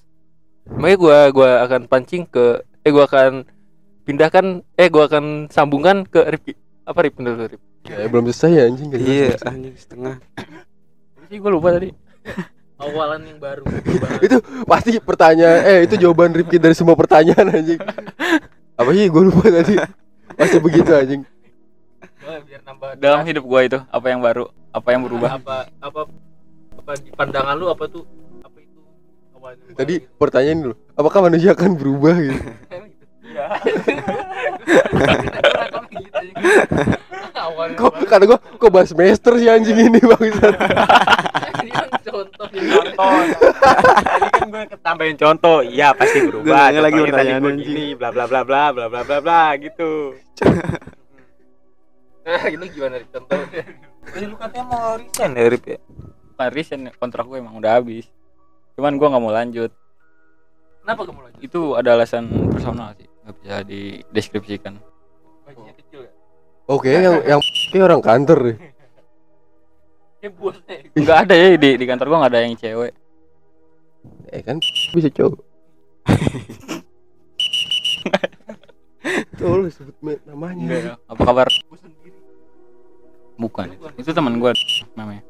Makanya 0.69 0.97
gua 1.01 1.17
gua 1.33 1.49
akan 1.65 1.81
pancing 1.89 2.29
ke 2.29 2.61
eh 2.85 2.91
gua 2.93 3.09
akan 3.09 3.49
pindahkan 4.05 4.61
eh 4.77 4.87
gua 4.93 5.09
akan 5.09 5.49
sambungkan 5.49 6.05
ke 6.05 6.21
Ripki. 6.29 6.53
Apa 6.85 7.03
Rip 7.03 7.17
bener 7.17 7.49
Rip? 7.49 7.61
Ya, 7.89 8.05
belum 8.05 8.29
selesai 8.29 8.51
ya 8.53 8.63
anjing. 8.69 8.87
gak 8.93 9.01
jelas. 9.01 9.11
Iya, 9.11 9.29
anjing 9.49 9.75
setengah. 9.75 10.15
sih 11.27 11.43
gue 11.43 11.51
lupa 11.51 11.75
tadi 11.75 11.91
Awalan 12.79 13.19
yang 13.25 13.35
baru. 13.41 13.67
itu 14.25 14.37
pasti 14.63 14.95
pertanyaan 15.01 15.59
eh 15.65 15.79
itu 15.89 15.97
jawaban 15.97 16.29
Rifki 16.29 16.61
dari 16.61 16.77
semua 16.77 16.93
pertanyaan 16.93 17.49
anjing. 17.49 17.81
Apa 18.77 18.89
sih 18.93 19.09
gue 19.09 19.23
lupa 19.25 19.49
tadi. 19.49 19.75
Pasti 20.37 20.57
begitu 20.61 20.91
anjing. 20.93 21.23
biar 22.27 22.61
nambah 22.61 22.99
dalam 22.99 23.23
hidup 23.25 23.41
gue 23.41 23.61
itu 23.65 23.79
apa 23.87 24.05
yang 24.11 24.21
baru 24.21 24.51
apa 24.69 24.87
yang 24.93 25.01
berubah? 25.01 25.39
Apa 25.39 25.57
apa 25.81 26.01
apa 26.77 26.91
di 26.99 27.09
pandangan 27.09 27.55
lu 27.55 27.71
apa 27.71 27.87
tuh 27.87 28.03
apa 28.43 28.57
itu? 28.61 28.79
Awalan 29.33 29.57
yang 29.57 29.73
Tadi 29.73 29.95
baru? 29.97 30.17
pertanyaan 30.19 30.59
dulu, 30.61 30.75
apakah 30.93 31.19
manusia 31.25 31.49
akan 31.55 31.71
berubah 31.73 32.15
gitu? 32.19 32.37
Awalan 35.47 35.87
yang 37.49 37.75
Kok 37.75 37.91
baru. 37.93 38.05
kata 38.05 38.23
gua 38.25 38.39
kok 38.39 38.69
bahas 38.69 38.89
semester 38.89 39.33
sih 39.35 39.47
anjing 39.47 39.77
ini 39.77 39.99
bangsat. 39.99 40.55
Ini 41.57 41.71
kan 41.71 41.87
contoh 41.99 42.47
contoh 42.47 43.11
tadi 43.57 44.27
kan 44.29 44.45
gue 44.47 44.63
ketambahin 44.69 45.15
contoh 45.15 45.57
iya 45.61 45.91
pasti 45.91 46.23
berubah 46.23 46.71
lagi 46.71 46.97
Contohnya 46.97 47.13
tadi 47.13 47.31
gua 47.33 47.49
anjing. 47.49 47.57
gini 47.61 47.85
bla 47.93 48.09
bla 48.09 48.25
bla 48.25 48.41
bla 48.41 48.63
bla 48.71 48.85
bla 48.87 49.01
bla 49.03 49.17
bla 49.19 49.41
gitu 49.57 50.15
lu 52.27 52.65
gimana 52.67 52.95
Rip? 52.97 53.09
contoh? 53.09 53.39
lu 54.17 54.35
katanya 54.35 54.65
mau 54.65 54.95
resign 54.95 55.31
ya 55.31 55.45
Rip 55.47 55.63
ya 55.65 55.77
bukan 56.29 56.47
resign 56.49 56.81
kontrak 56.93 57.25
gue 57.25 57.37
emang 57.37 57.55
udah 57.55 57.77
habis 57.77 58.07
cuman 58.73 58.95
gue 58.95 59.07
nggak 59.07 59.21
mau 59.21 59.31
lanjut 59.31 59.71
Kenapa 60.81 61.01
kamu 61.03 61.19
lanjut? 61.21 61.39
itu 61.41 61.61
ada 61.73 61.89
alasan 61.93 62.23
personal 62.47 62.91
sih 62.93 63.07
nggak 63.21 63.35
bisa 63.37 63.55
dideskripsikan 63.63 64.73
ya? 66.67 66.73
Oke, 66.75 66.91
yang 66.91 67.23
yang 67.23 67.41
kayak 67.71 67.85
orang 67.87 68.03
kantor 68.03 68.39
deh. 68.51 68.57
Eh 70.19 70.31
bosnya. 70.33 70.75
nggak 70.97 71.17
ada 71.23 71.35
ya 71.37 71.47
di 71.55 71.69
di 71.79 71.85
kantor 71.87 72.05
gue 72.09 72.17
nggak 72.19 72.33
ada 72.33 72.41
yang 72.43 72.57
cewek 72.57 72.91
Eh 74.33 74.41
kan 74.43 74.59
bisa 74.91 75.09
cowok. 75.13 75.39
Tuh 79.37 79.55
lu 79.61 79.69
sebut 79.71 80.19
namanya. 80.27 80.97
apa 81.07 81.21
kabar 81.23 81.47
bukan 83.37 83.69
itu 83.95 84.09
teman 84.09 84.41
gue 84.41 84.51
namanya 84.97 85.23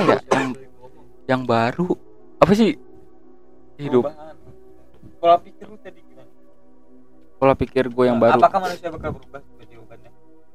apa 0.00 0.12
ya 0.16 0.20
yang 0.32 0.48
yang 1.28 1.42
baru 1.44 1.92
apa 2.40 2.52
sih 2.56 2.80
hidup 3.76 4.08
pola 5.20 5.36
pikir 5.36 5.68
lu 5.68 5.76
tadi 5.76 6.00
gimana 6.00 6.32
pola 7.36 7.54
pikir 7.54 7.92
gue 7.92 8.04
yang 8.08 8.16
baru 8.16 8.40
apakah 8.40 8.60
manusia 8.64 8.88
bakal 8.88 9.20
berubah 9.20 9.40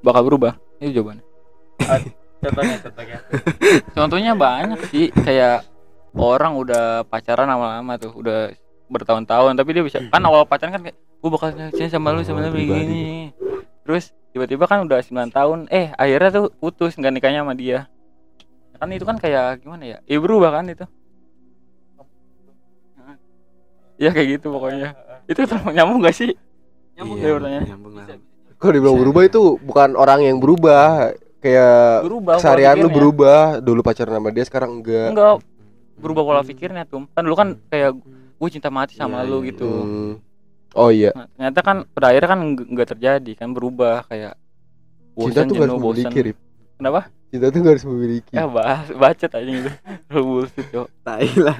bakal 0.04 0.22
berubah. 0.28 0.60
Itu 0.84 1.02
jawabannya. 1.02 1.26
Contohnya 2.44 2.76
contohnya. 2.84 3.18
Contohnya 3.96 4.32
banyak 4.36 4.80
sih 4.92 5.08
kayak 5.16 5.64
orang 6.12 6.60
udah 6.60 7.08
pacaran 7.08 7.48
lama-lama 7.48 7.96
tuh 7.96 8.12
udah 8.14 8.52
bertahun-tahun 8.92 9.58
tapi 9.58 9.70
dia 9.74 9.82
bisa 9.82 9.98
kan 10.12 10.22
awal 10.28 10.46
pacaran 10.46 10.76
kan 10.76 10.84
kayak 10.86 10.98
gue 11.00 11.30
bakal 11.32 11.50
nyaksiin 11.56 11.90
sama 11.90 12.14
lu 12.14 12.22
sama 12.22 12.46
lu 12.46 12.54
begini 12.54 13.32
terus 13.88 14.14
tiba-tiba 14.36 14.68
kan 14.70 14.86
udah 14.86 15.02
9 15.02 15.34
tahun 15.34 15.60
eh 15.74 15.90
akhirnya 15.96 16.30
tuh 16.30 16.46
putus 16.60 17.00
nggak 17.00 17.14
nikahnya 17.16 17.42
sama 17.48 17.56
dia. 17.56 17.88
Kan 18.78 18.92
itu 18.92 19.08
kan 19.08 19.16
kayak 19.16 19.64
gimana 19.64 19.84
ya? 19.88 19.98
Ya 20.04 20.18
berubah 20.20 20.60
kan 20.60 20.68
itu. 20.68 20.84
Ya 23.96 24.10
kayak 24.12 24.28
gitu 24.36 24.52
pokoknya. 24.52 24.98
Itu 25.30 25.48
nyambung 25.48 26.04
gak 26.04 26.18
sih? 26.18 26.36
Nyambung 27.00 27.18
ya, 27.22 27.30
pertanyaan. 27.40 27.64
nyambung 27.72 27.94
lah. 27.96 28.33
Kalau 28.64 28.74
dibilang 28.74 28.96
berubah 28.98 29.22
itu 29.22 29.42
bukan 29.60 29.90
orang 29.94 30.24
yang 30.24 30.40
berubah, 30.40 31.12
kayak 31.38 32.00
berubah 32.02 32.40
keseharian 32.40 32.76
lu 32.76 32.82
pikirnya. 32.82 32.96
berubah. 32.96 33.40
Dulu 33.60 33.80
pacaran 33.82 34.16
sama 34.16 34.30
dia, 34.32 34.44
sekarang 34.44 34.80
enggak. 34.80 35.12
enggak 35.12 35.36
berubah 35.94 36.24
pola 36.24 36.42
pikirnya 36.42 36.84
tuh 36.84 37.06
kan 37.08 37.22
dulu 37.22 37.36
kan 37.36 37.50
kayak 37.68 37.94
gue 38.34 38.50
cinta 38.50 38.68
mati 38.68 38.96
sama 38.96 39.22
Iya, 39.22 39.30
lu 39.30 39.38
iya, 39.38 39.48
gitu 39.48 39.68
Hmm. 39.70 40.14
Oh 40.74 40.90
iya, 40.90 41.14
Nah, 41.14 41.30
ternyata 41.30 41.60
kan 41.62 41.78
pada 41.86 42.10
akhirnya 42.10 42.30
kan 42.30 42.40
nggak 42.50 42.66
nggak 42.66 42.88
terjadi 42.90 43.32
kan 43.38 43.50
berubah 43.52 44.02
kayak 44.04 44.34
cinta 45.14 45.14
bosan 45.14 45.44
tuh 45.46 45.56
harus 45.62 45.76
memiliki, 45.78 46.18
Rip. 46.24 46.38
kenapa 46.76 47.02
Cinta 47.30 47.46
tuh 47.48 47.62
harus 47.62 47.86
memiliki. 47.86 48.32
ya 48.32 48.46
bahas 48.48 48.90
bacot 48.90 49.32
aja 49.32 49.46
gitu 49.46 49.70
lu 50.12 50.22
bullshit 50.26 50.66
cok 50.66 50.88
Tai 51.04 51.30
lah. 51.38 51.58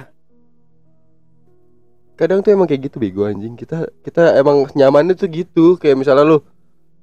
Kadang 2.14 2.38
tuh 2.40 2.50
emang 2.50 2.66
kayak 2.66 2.82
gitu 2.84 2.96
bego 2.98 3.22
anjing. 3.24 3.54
Kita 3.54 3.86
kita 4.00 4.34
emang 4.34 4.66
nyamannya 4.70 5.14
tuh 5.14 5.26
gitu. 5.26 5.74
Kayak 5.74 5.98
misalnya 5.98 6.22
lu 6.24 6.38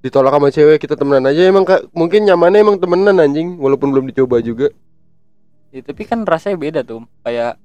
ditolak 0.02 0.34
sama 0.34 0.50
cewek 0.50 0.78
kita 0.78 0.94
temenan 0.94 1.26
aja 1.26 1.42
emang 1.44 1.62
ka- 1.62 1.86
mungkin 1.92 2.26
nyamannya 2.26 2.60
emang 2.60 2.78
temenan 2.78 3.16
anjing 3.16 3.56
walaupun 3.56 3.90
belum 3.90 4.06
dicoba 4.06 4.42
juga. 4.42 4.74
ya, 5.70 5.80
tapi 5.80 6.04
kan 6.04 6.26
rasanya 6.26 6.58
beda 6.58 6.82
tuh 6.82 7.06
kayak 7.22 7.56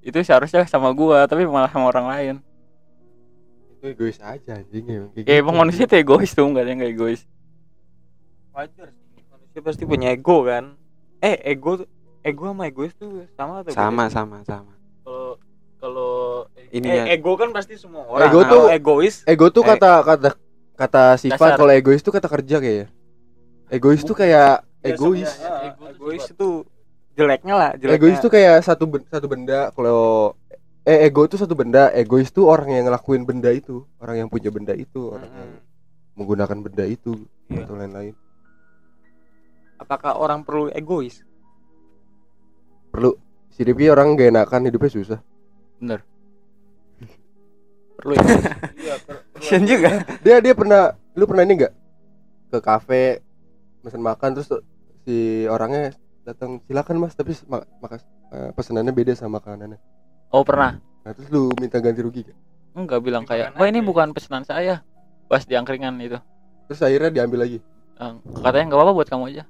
itu 0.00 0.18
seharusnya 0.18 0.62
sama 0.64 0.90
gua 0.90 1.26
tapi 1.26 1.42
malah 1.44 1.68
sama 1.68 1.86
orang 1.86 2.06
lain 2.08 2.34
Itu 3.72 3.90
egois 3.90 4.18
aja 4.18 4.56
anjing 4.56 4.84
emang 4.86 5.10
kayak 5.12 5.26
ya 5.26 5.34
gitu. 5.34 5.42
emang 5.42 5.56
manusia 5.58 5.84
tuh 5.84 5.98
egois 5.98 6.30
tuh 6.30 6.42
nggak 6.44 6.62
ada 6.62 6.70
yang 6.70 6.78
nggak 6.80 6.92
egois 6.92 7.20
wajar 8.50 8.88
sih 8.88 9.22
manusia 9.26 9.60
pasti 9.60 9.82
punya 9.82 10.08
ego 10.10 10.44
kan 10.44 10.78
eh 11.18 11.36
ego 11.46 11.82
ego 12.20 12.44
sama 12.46 12.62
egois 12.64 12.94
tuh 12.94 13.26
sama 13.32 13.60
atau 13.60 13.70
beda? 13.70 13.78
Sama 13.80 14.04
sama 14.06 14.36
sama. 14.44 14.72
Kalau 15.02 15.34
kalau 15.76 16.12
Ini 16.70 16.86
eh, 16.86 16.94
ya. 16.94 17.04
ego 17.12 17.34
kan 17.34 17.50
pasti 17.50 17.74
semua 17.74 18.06
orang 18.06 18.30
Ego 18.30 18.40
tuh- 18.46 18.70
egois 18.70 19.26
Ego 19.26 19.50
tuh 19.50 19.62
Eh. 19.62 19.68
kata 19.74 19.90
kata 20.04 20.28
kata 20.82 21.02
sifat 21.16 21.54
kalau 21.54 21.70
egois 21.70 22.02
tuh 22.02 22.10
kata 22.10 22.26
kerja 22.26 22.56
kayaknya. 22.58 22.86
Egois 23.68 24.02
tuh 24.02 24.12
kayak 24.12 24.66
egois. 24.82 25.30
Ya, 25.30 25.48
tuh 25.70 25.86
egois 25.88 26.22
sifat. 26.22 26.34
itu 26.34 26.48
jeleknya 27.12 27.54
lah 27.54 27.70
jeleknya. 27.74 27.96
Egois 27.96 28.18
tuh 28.18 28.30
kayak 28.30 28.56
satu 28.60 28.84
ben- 28.86 29.06
satu 29.06 29.26
benda 29.26 29.70
kalau 29.70 30.34
eh 30.82 31.06
ego 31.06 31.22
tuh 31.24 31.38
satu 31.38 31.54
benda, 31.54 31.94
egois 31.94 32.28
tuh 32.28 32.44
orang 32.44 32.66
yang 32.68 32.84
ngelakuin 32.84 33.22
benda 33.22 33.54
itu, 33.54 33.86
orang 33.96 34.16
yang 34.18 34.28
punya 34.28 34.50
benda 34.50 34.74
itu, 34.74 35.14
orang 35.14 35.30
yang 35.30 35.50
menggunakan 36.12 36.58
benda 36.58 36.84
itu 36.84 37.22
Iya. 37.46 37.62
atau 37.62 37.74
lain-lain. 37.74 38.14
apakah 39.78 40.14
orang 40.14 40.42
perlu 40.42 40.70
egois 40.70 41.22
Perlu 42.88 43.18
si 43.48 43.62
Rifki 43.62 43.88
orang 43.88 44.14
gak 44.14 44.30
enakan 44.30 44.66
hidupnya 44.66 44.90
susah. 44.90 45.20
bener 45.76 46.02
perlu 47.96 48.12
egois 48.14 48.42
Kasian 49.42 49.66
juga. 49.66 50.06
Dia 50.22 50.38
dia 50.38 50.54
pernah 50.54 50.94
lu 51.18 51.26
pernah 51.26 51.42
ini 51.42 51.58
enggak 51.58 51.74
ke 52.54 52.58
kafe 52.62 53.18
pesan 53.82 53.98
makan 53.98 54.38
terus 54.38 54.48
si 55.02 55.44
orangnya 55.50 55.90
datang 56.22 56.62
silakan 56.70 57.02
mas 57.02 57.18
tapi 57.18 57.34
ma- 57.50 57.66
makas 57.82 58.06
eh, 58.30 58.54
pesanannya 58.54 58.94
beda 58.94 59.18
sama 59.18 59.42
makanannya. 59.42 59.82
oh 60.30 60.46
pernah. 60.46 60.78
Nah 61.02 61.10
terus 61.10 61.26
lu 61.34 61.50
minta 61.58 61.82
ganti 61.82 62.00
rugi 62.06 62.22
kan? 62.22 62.36
enggak 62.72 63.02
bilang 63.02 63.26
kayak 63.26 63.58
wah 63.58 63.66
ini 63.66 63.82
bukan 63.82 64.14
pesanan 64.14 64.46
saya. 64.46 64.86
Pas 65.26 65.42
di 65.42 65.58
angkringan 65.58 65.98
itu. 65.98 66.22
Terus 66.70 66.80
akhirnya 66.86 67.10
diambil 67.10 67.42
lagi. 67.42 67.58
Eh, 67.98 68.12
katanya 68.46 68.64
nggak 68.70 68.78
apa-apa 68.78 68.92
buat 68.94 69.08
kamu 69.10 69.24
aja. 69.34 69.44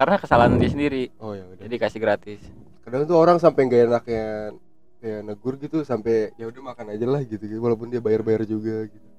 Karena 0.00 0.16
kesalahan 0.16 0.56
dia 0.56 0.70
sendiri. 0.72 1.12
Oh 1.20 1.36
ya 1.36 1.44
udah. 1.44 1.60
jadi 1.68 1.76
kasih 1.76 2.00
gratis. 2.00 2.40
Kadang 2.88 3.04
tuh 3.04 3.20
orang 3.20 3.36
sampai 3.36 3.68
nggak 3.68 3.82
enaknya 3.92 4.24
kayak 4.96 5.20
negur 5.28 5.54
gitu 5.60 5.84
sampai 5.84 6.32
ya 6.40 6.48
udah 6.48 6.62
makan 6.72 6.96
aja 6.96 7.04
lah 7.04 7.20
gitu, 7.20 7.44
gitu. 7.44 7.60
Walaupun 7.60 7.92
dia 7.92 8.00
bayar 8.00 8.24
bayar 8.24 8.48
juga 8.48 8.88
gitu 8.88 9.15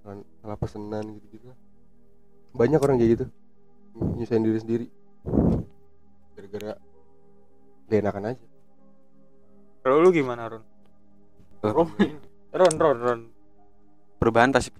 Salah- 0.00 0.26
salah 0.38 0.56
pesenan 0.56 1.04
gitu 1.18 1.26
gitu 1.34 1.46
banyak 2.52 2.80
orang 2.80 2.96
kayak 2.96 3.10
gitu 3.18 3.26
nyusahin 4.16 4.44
diri 4.44 4.58
sendiri 4.58 4.86
gara-gara 6.32 6.72
gak 7.86 7.98
enakan 8.00 8.24
aja 8.32 8.46
kalau 9.80 10.02
lu 10.02 10.10
gimana 10.10 10.48
Ron 10.48 10.64
Ron 11.62 11.88
Ron 12.52 12.74
Ron 12.76 12.98
Ron 13.00 13.20
Perubahan 14.16 14.50
pasti 14.50 14.72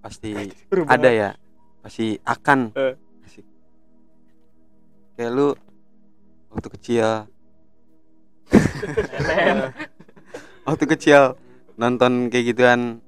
pasti 0.00 0.30
Perubahan. 0.70 0.94
ada 0.94 1.10
ya. 1.10 1.30
Pasti 1.82 2.16
akan. 2.16 2.72
Eh. 2.72 2.94
Asik. 3.26 3.44
Kayak 5.18 5.30
lu 5.34 5.48
waktu 6.48 6.68
kecil. 6.78 7.08
waktu 10.68 10.84
kecil 10.96 11.36
nonton 11.74 12.32
kayak 12.32 12.54
gituan 12.54 13.03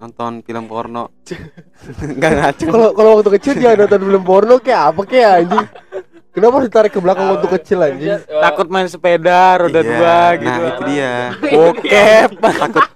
nonton 0.00 0.40
film 0.40 0.64
porno. 0.72 1.12
Nggak 2.16 2.32
ngaco 2.32 2.64
kalau 2.66 2.88
kalau 2.90 3.10
waktu 3.14 3.30
kecil 3.36 3.52
dia 3.54 3.76
nonton 3.76 4.00
film 4.00 4.22
porno 4.22 4.54
kayak 4.58 4.82
apa 4.90 5.00
kayak 5.04 5.30
anjing? 5.38 5.66
Kenapa 6.30 6.54
harus 6.56 6.70
ditarik 6.70 6.92
ke 6.94 7.02
belakang 7.02 7.26
waktu 7.28 7.48
kecil 7.52 7.78
anjing? 7.82 8.22
Takut 8.22 8.66
main 8.66 8.86
sepeda 8.86 9.58
roda 9.58 9.76
Iya, 9.76 9.84
dua 9.84 10.18
gitu. 10.32 10.46
nah 10.46 10.56
itu 10.62 10.82
dia. 10.86 11.14
Bokep. 11.36 12.28
takut. 12.38 12.86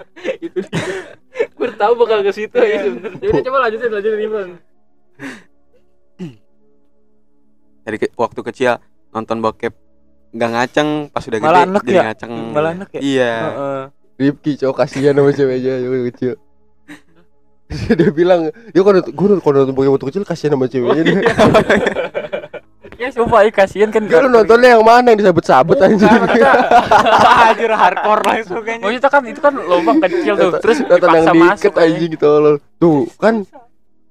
Gue 1.52 1.68
tahu 1.74 1.92
bakal 1.98 2.22
ke 2.22 2.30
situ 2.30 2.55
ya 2.57 2.78
sebenarnya. 2.80 3.18
Jadi 3.20 3.40
coba 3.42 3.59
lanjutin 3.61 3.90
lanjutin 3.90 4.20
Ivan. 4.22 4.48
dari 7.84 7.96
ke- 7.98 8.14
waktu 8.14 8.40
kecil 8.44 8.78
nonton 9.11 9.42
bokep. 9.42 9.74
Nggak 10.30 10.50
ngaceng 10.50 10.88
pas 11.11 11.22
udah 11.22 11.38
gede 11.38 11.46
Malah 11.46 11.62
enek 11.64 11.82
jadi 11.82 11.94
ya? 11.94 12.02
ngaceng. 12.07 12.32
Malah 12.50 12.70
ya? 12.70 13.00
iya. 13.02 13.32
Heeh. 13.42 13.82
Rifki 14.14 14.52
cowok 14.57 14.76
kasihan 14.78 15.11
sama 15.12 15.30
ceweknya 15.30 15.74
cewek 15.82 16.02
kecil 16.14 16.32
dia 17.72 18.10
bilang 18.12 18.52
ya 18.76 18.80
kalau 18.84 19.00
gue 19.00 19.28
kalau 19.40 19.56
nonton 19.64 19.74
Pokemon 19.74 19.94
waktu 19.96 20.06
kecil 20.12 20.24
kasihan 20.28 20.52
sama 20.54 20.68
ceweknya. 20.68 21.02
Dia 22.94 23.08
ya 23.08 23.08
sumpah 23.10 23.42
ya 23.42 23.50
kasihan 23.50 23.90
kan 23.90 24.06
lu 24.06 24.28
nontonnya 24.30 24.78
yang 24.78 24.84
mana 24.86 25.10
yang 25.10 25.18
disabet-sabet 25.18 25.82
anjing? 25.82 26.06
Anjir 27.50 27.72
hardcore 27.74 28.22
langsung 28.22 28.62
kayaknya. 28.62 28.86
Maksudnya 28.86 29.10
kan 29.10 29.22
itu 29.26 29.40
kan 29.42 29.54
lubang 29.58 29.98
kecil 29.98 30.34
tuh, 30.38 30.50
terus 30.62 30.78
nonton 30.86 31.08
yang 31.10 31.26
dipaksa 31.26 31.32
masuk 31.34 31.72
diikat 31.74 31.74
aja. 31.74 31.90
anjing 31.90 32.12
tolol 32.14 32.54
tuh 32.78 32.98
kan 33.18 33.34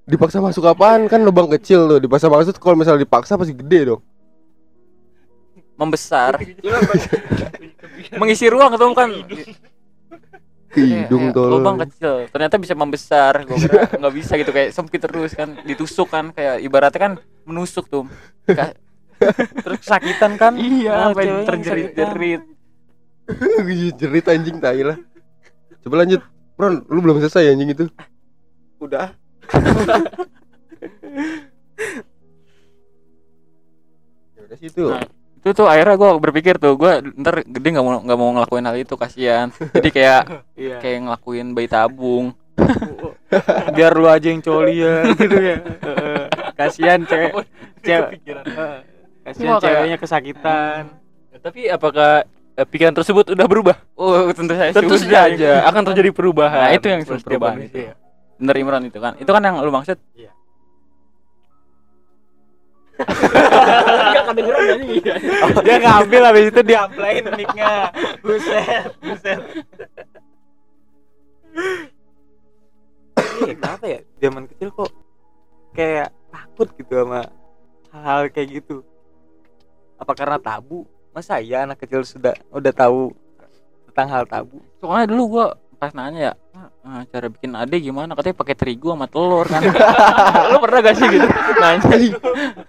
dipaksa 0.04 0.38
masuk 0.44 0.64
apaan? 0.68 1.08
Kan 1.08 1.24
lubang 1.24 1.48
kecil 1.48 1.88
tuh 1.88 2.00
dipaksa 2.04 2.28
masuk 2.28 2.60
kalau 2.60 2.76
misalnya 2.76 3.08
dipaksa 3.08 3.40
pasti 3.40 3.56
gede 3.56 3.96
dong. 3.96 4.02
Membesar. 5.80 6.38
Mengisi 8.20 8.46
ruang 8.52 8.76
tuh 8.76 8.92
kan. 8.92 9.10
Ke 10.74 10.82
hidung 10.82 11.30
Kayak 11.30 11.38
tolol 11.38 11.62
Lubang 11.62 11.78
kecil, 11.86 12.26
ternyata 12.34 12.56
bisa 12.58 12.74
membesar. 12.74 13.46
Gue 13.46 13.58
kira 13.62 13.86
nggak 14.02 14.14
bisa 14.18 14.34
gitu. 14.42 14.50
Kayak 14.50 14.70
sempit 14.74 15.02
terus 15.06 15.32
kan, 15.38 15.54
ditusuk 15.62 16.10
kan. 16.10 16.34
Kayak 16.34 16.66
ibaratnya 16.66 17.00
kan 17.00 17.14
menusuk 17.46 17.86
tuh. 17.88 18.10
Terus 19.64 19.80
kesakitan 19.80 20.36
kan? 20.36 20.60
Iya, 20.60 21.16
sampai 21.16 21.48
terjerit-jerit. 21.48 22.44
Jerit 24.04 24.26
anjing 24.28 24.60
tai 24.60 24.84
lah. 24.84 25.00
Coba 25.80 26.04
lanjut. 26.04 26.20
Bron 26.60 26.84
lu 26.92 27.00
belum 27.00 27.24
selesai 27.24 27.56
anjing 27.56 27.72
itu. 27.72 27.86
Udah. 28.84 29.16
ya 34.36 34.40
udah 34.44 34.58
sih 34.60 34.68
itu 34.68 34.84
Nah, 34.92 35.08
itu 35.44 35.52
tuh 35.52 35.68
akhirnya 35.68 35.96
gue 35.96 36.10
berpikir 36.18 36.56
tuh 36.56 36.74
gue 36.74 36.92
ntar 37.20 37.44
gede 37.44 37.68
nggak 37.70 37.84
mau 37.84 38.00
nggak 38.00 38.16
mau 38.18 38.30
ngelakuin 38.32 38.64
hal 38.64 38.76
itu 38.76 38.96
kasihan 38.96 39.52
jadi 39.76 39.90
kayak 39.90 40.22
Iya. 40.56 40.78
kayak 40.80 41.00
ngelakuin 41.04 41.52
bayi 41.52 41.68
tabung 41.68 42.32
Biar 43.76 43.92
lu 43.92 44.06
aja 44.06 44.30
yang 44.30 44.40
coli 44.40 44.78
ya 44.78 45.02
gitu 45.18 45.36
ya. 45.36 45.58
Kasihan 46.54 47.02
cewek. 47.02 47.34
Cewek. 47.82 48.22
Kasihan 49.26 49.58
ceweknya 49.58 49.98
kesakitan. 49.98 50.94
Tapi 51.42 51.66
apakah 51.66 52.22
eh, 52.54 52.62
pikiran 52.64 52.94
tersebut 52.94 53.34
udah 53.34 53.48
berubah? 53.50 53.76
oh 53.98 54.30
tentu 54.30 54.54
saya 54.54 54.70
Tentu 54.70 55.02
saja 55.02 55.66
akan 55.66 55.82
terjadi 55.90 56.14
perubahan. 56.14 56.62
nah 56.62 56.72
itu 56.72 56.86
yang 56.86 57.02
perubahan 57.02 57.58
itu 57.60 57.90
bener 58.38 58.56
Imran 58.56 58.86
itu 58.86 58.98
kan 58.98 59.18
itu 59.18 59.28
kan 59.28 59.42
yang 59.42 59.58
lu 59.58 59.74
maksud 59.74 59.98
Dia 65.66 65.78
ngambil 65.80 66.22
habis 66.26 66.46
itu 66.50 66.62
diamplain 66.66 67.24
mic-nya. 67.38 67.94
Buset, 68.20 68.90
buset. 69.04 69.40
Ini 73.44 73.54
kenapa 73.58 73.86
ya? 73.86 74.00
Zaman 74.22 74.44
kecil 74.50 74.70
kok 74.74 74.92
kayak 75.74 76.10
takut 76.34 76.68
gitu 76.78 76.94
sama 77.06 77.22
hal-hal 77.94 78.22
kayak 78.34 78.50
gitu. 78.62 78.82
Apa 80.02 80.12
karena 80.18 80.38
tabu? 80.42 80.86
Masa 81.14 81.38
ya 81.38 81.66
anak 81.70 81.82
kecil 81.86 82.02
sudah 82.02 82.34
udah 82.50 82.74
tahu 82.74 83.14
tentang 83.94 84.10
hal 84.10 84.26
tabu? 84.26 84.58
soalnya 84.82 85.14
dulu 85.14 85.24
gua 85.38 85.48
pas 85.78 85.94
nanya 85.94 86.20
ya 86.20 86.34
"Ah, 86.84 87.08
cara 87.08 87.32
bikin 87.32 87.56
ade 87.56 87.80
gimana? 87.80 88.12
Katanya 88.12 88.36
pakai 88.36 88.56
terigu 88.60 88.92
sama 88.92 89.08
telur 89.08 89.48
kan? 89.48 89.64
Lu 90.52 90.60
pernah 90.60 90.80
gak 90.84 90.96
sih 91.00 91.08
gitu? 91.08 91.28
Nanya 91.64 91.80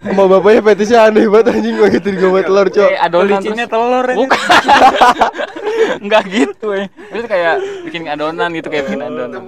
sama 0.07 0.23
bapaknya 0.31 0.61
fetisnya 0.71 0.99
aneh 1.11 1.27
banget 1.27 1.59
anjing 1.59 1.75
pakai 1.83 2.01
terigu 2.01 2.27
sama 2.31 2.41
telur 2.47 2.67
cok. 2.71 2.89
Kayak 2.95 3.03
adonan 3.11 3.41
terus 3.43 3.59
telur 3.67 4.05
aja. 4.07 4.15
bukan. 4.15 4.41
Enggak 6.05 6.25
gitu 6.31 6.67
ya 6.71 6.87
terus 7.11 7.27
kayak 7.27 7.55
bikin 7.87 8.03
adonan 8.07 8.51
gitu 8.55 8.69
kayak 8.71 8.85
bikin 8.87 9.03
adonan. 9.03 9.43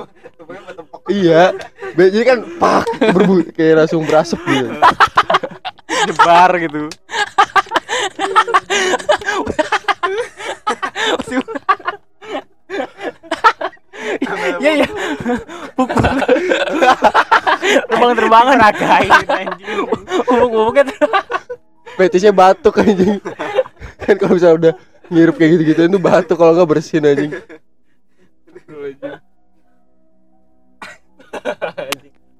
Iya. 1.07 1.55
Jadi 1.95 2.25
kan 2.27 2.39
pak 2.59 2.83
berbu 3.15 3.35
kayak 3.55 3.87
langsung 3.87 4.03
berasap 4.03 4.43
gitu. 4.51 4.75
Jebar 6.11 6.51
gitu. 6.59 6.91
Iya 15.27 16.95
Terbang-terbangan 17.91 18.57
ragain 18.63 19.11
anjing. 19.27 19.69
bubuk-bubuknya 20.29 20.83
tuh 20.87 20.99
fetisnya 21.97 22.33
batuk 22.33 22.79
anjing 22.79 23.19
kan 23.99 24.15
kalau 24.21 24.35
misalnya 24.37 24.57
udah 24.57 24.73
ngirup 25.11 25.35
kayak 25.39 25.51
gitu-gitu 25.59 25.81
itu 25.87 25.99
batuk 25.99 26.37
kalau 26.39 26.53
nggak 26.55 26.69
bersin 26.69 27.03
anjing 27.03 27.33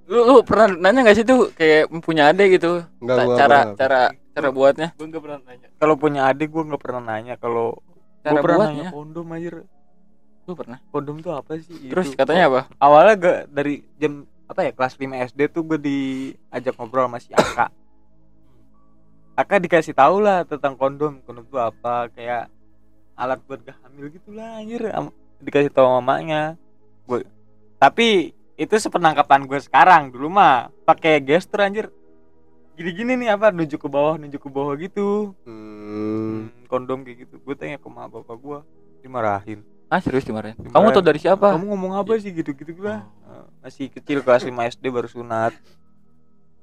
lu, 0.07 0.21
lu 0.23 0.35
pernah 0.47 0.67
nanya 0.71 1.11
gak 1.11 1.17
sih 1.19 1.27
tuh 1.27 1.51
kayak 1.53 1.91
punya 2.03 2.31
ade 2.31 2.45
gitu 2.55 2.87
Enggak, 3.03 3.17
gua 3.27 3.37
cara 3.37 3.59
pernah. 3.59 3.77
cara 3.77 4.01
cara 4.37 4.49
buatnya 4.53 4.89
Gue 4.95 5.07
nggak 5.09 5.23
pernah 5.25 5.39
nanya. 5.43 5.67
Kalau 5.77 5.95
punya 5.97 6.21
adik 6.29 6.49
gue 6.53 6.63
nggak 6.63 6.83
pernah 6.83 7.03
nanya. 7.03 7.35
Kalau 7.41 7.67
gue 7.75 8.23
cara 8.23 8.41
pernah 8.45 8.59
buatnya 8.69 8.83
nanya 8.87 8.91
kondom 8.93 9.27
aja. 9.33 9.49
Lu 10.47 10.55
pernah 10.55 10.79
Kondom 10.89 11.19
tuh 11.19 11.35
apa 11.35 11.59
sih? 11.59 11.91
terus 11.91 12.15
Itu. 12.15 12.17
katanya 12.17 12.47
apa 12.47 12.61
awalnya 12.79 13.15
gak 13.19 13.39
dari 13.51 13.83
jam 13.99 14.23
apa 14.47 14.63
ya 14.63 14.71
kelas 14.71 14.95
5 14.95 15.35
SD 15.35 15.41
tuh 15.51 15.63
gue 15.67 15.79
diajak 15.79 16.79
ngobrol 16.79 17.11
sama 17.11 17.19
si 17.19 17.35
Aka. 17.35 17.67
Aka 19.35 19.59
dikasih 19.59 19.93
tahu 19.93 20.23
lah 20.23 20.47
tentang 20.47 20.79
kondom. 20.79 21.19
Kondom 21.27 21.45
tuh 21.45 21.59
apa? 21.59 22.09
Kayak 22.15 22.49
alat 23.19 23.43
buat 23.45 23.61
gak 23.61 23.75
hamil 23.83 24.07
gitu 24.09 24.31
lah 24.33 24.63
anjir. 24.63 24.87
Dikasih 25.43 25.69
tahu 25.69 25.99
mamanya. 25.99 26.55
Gue 27.05 27.27
tapi 27.77 28.33
itu 28.57 28.73
sepenangkapan 28.73 29.45
gue 29.45 29.61
sekarang 29.61 30.09
dulu 30.09 30.33
mah 30.33 30.73
pakai 30.89 31.21
gestur 31.21 31.61
anjir 31.61 31.93
gini-gini 32.73 33.13
nih 33.17 33.37
apa 33.37 33.53
nunjuk 33.53 33.85
ke 33.85 33.89
bawah 33.89 34.17
nunjuk 34.17 34.41
ke 34.41 34.49
bawah 34.49 34.73
gitu 34.81 35.37
Hmm. 35.45 36.49
Hmm, 36.49 36.65
kondom 36.65 37.05
kayak 37.05 37.29
gitu 37.29 37.37
gue 37.37 37.53
tanya 37.53 37.77
ke 37.77 37.89
mak 37.89 38.09
bapak 38.09 38.37
gue 38.41 38.59
dimarahin 39.05 39.61
ah 39.87 40.01
serius 40.03 40.27
dimarahin 40.27 40.59
Dimarahin. 40.59 40.75
kamu 40.75 40.87
tau 40.91 41.05
dari 41.05 41.19
siapa? 41.23 41.55
Kamu 41.55 41.67
ngomong 41.71 41.93
apa 41.95 42.19
sih? 42.19 42.35
Gitu-gitu 42.35 42.75
lah 42.83 43.07
Eh, 43.27 43.45
masih 43.63 43.87
kecil 43.91 44.23
kelas 44.23 44.43
5 44.43 44.51
SD 44.51 44.85
baru 44.91 45.07
sunat. 45.07 45.55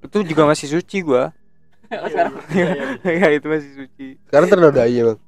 Itu 0.04 0.24
juga 0.24 0.44
masih 0.44 0.68
suci 0.68 1.00
gua. 1.04 1.32
Ya 3.08 3.28
itu 3.32 3.48
masih 3.48 3.72
suci. 3.86 4.08
Sekarang 4.28 4.48
ternodai 4.50 4.94
emang 4.98 5.20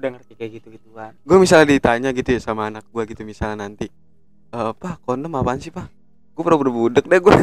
udah 0.00 0.16
ngerti 0.16 0.32
kayak 0.32 0.50
gitu 0.56 0.72
gituan 0.72 1.12
gue 1.12 1.36
misalnya 1.36 1.76
ditanya 1.76 2.08
gitu 2.16 2.32
ya 2.32 2.40
sama 2.40 2.72
anak 2.72 2.88
gue 2.88 3.04
gitu 3.04 3.20
misalnya 3.20 3.68
nanti 3.68 3.92
eh 4.48 4.72
pak 4.72 5.04
kondom 5.04 5.28
apaan 5.36 5.60
sih 5.60 5.68
pak? 5.68 5.92
Gue 6.32 6.40
pernah 6.40 6.56
budek 6.56 7.04
deh 7.04 7.20
gue 7.20 7.36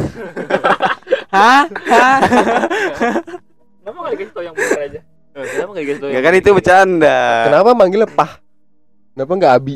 hah? 1.37 1.69
Hah? 1.69 2.19
Kenapa 3.77 3.97
gak 4.01 4.13
dikasih 4.17 4.33
tau 4.33 4.41
yang 4.41 4.55
bener 4.57 4.79
aja? 4.89 4.99
Kenapa 5.37 5.69
gak 5.69 5.83
dikasih 5.85 6.01
tau 6.01 6.09
ya 6.09 6.19
kan 6.25 6.33
itu 6.33 6.49
bercanda. 6.49 7.19
Kenapa 7.45 7.69
manggilnya 7.77 8.09
pah 8.09 8.41
kenapa 9.17 9.31
nggak 9.33 9.53
abi 9.55 9.75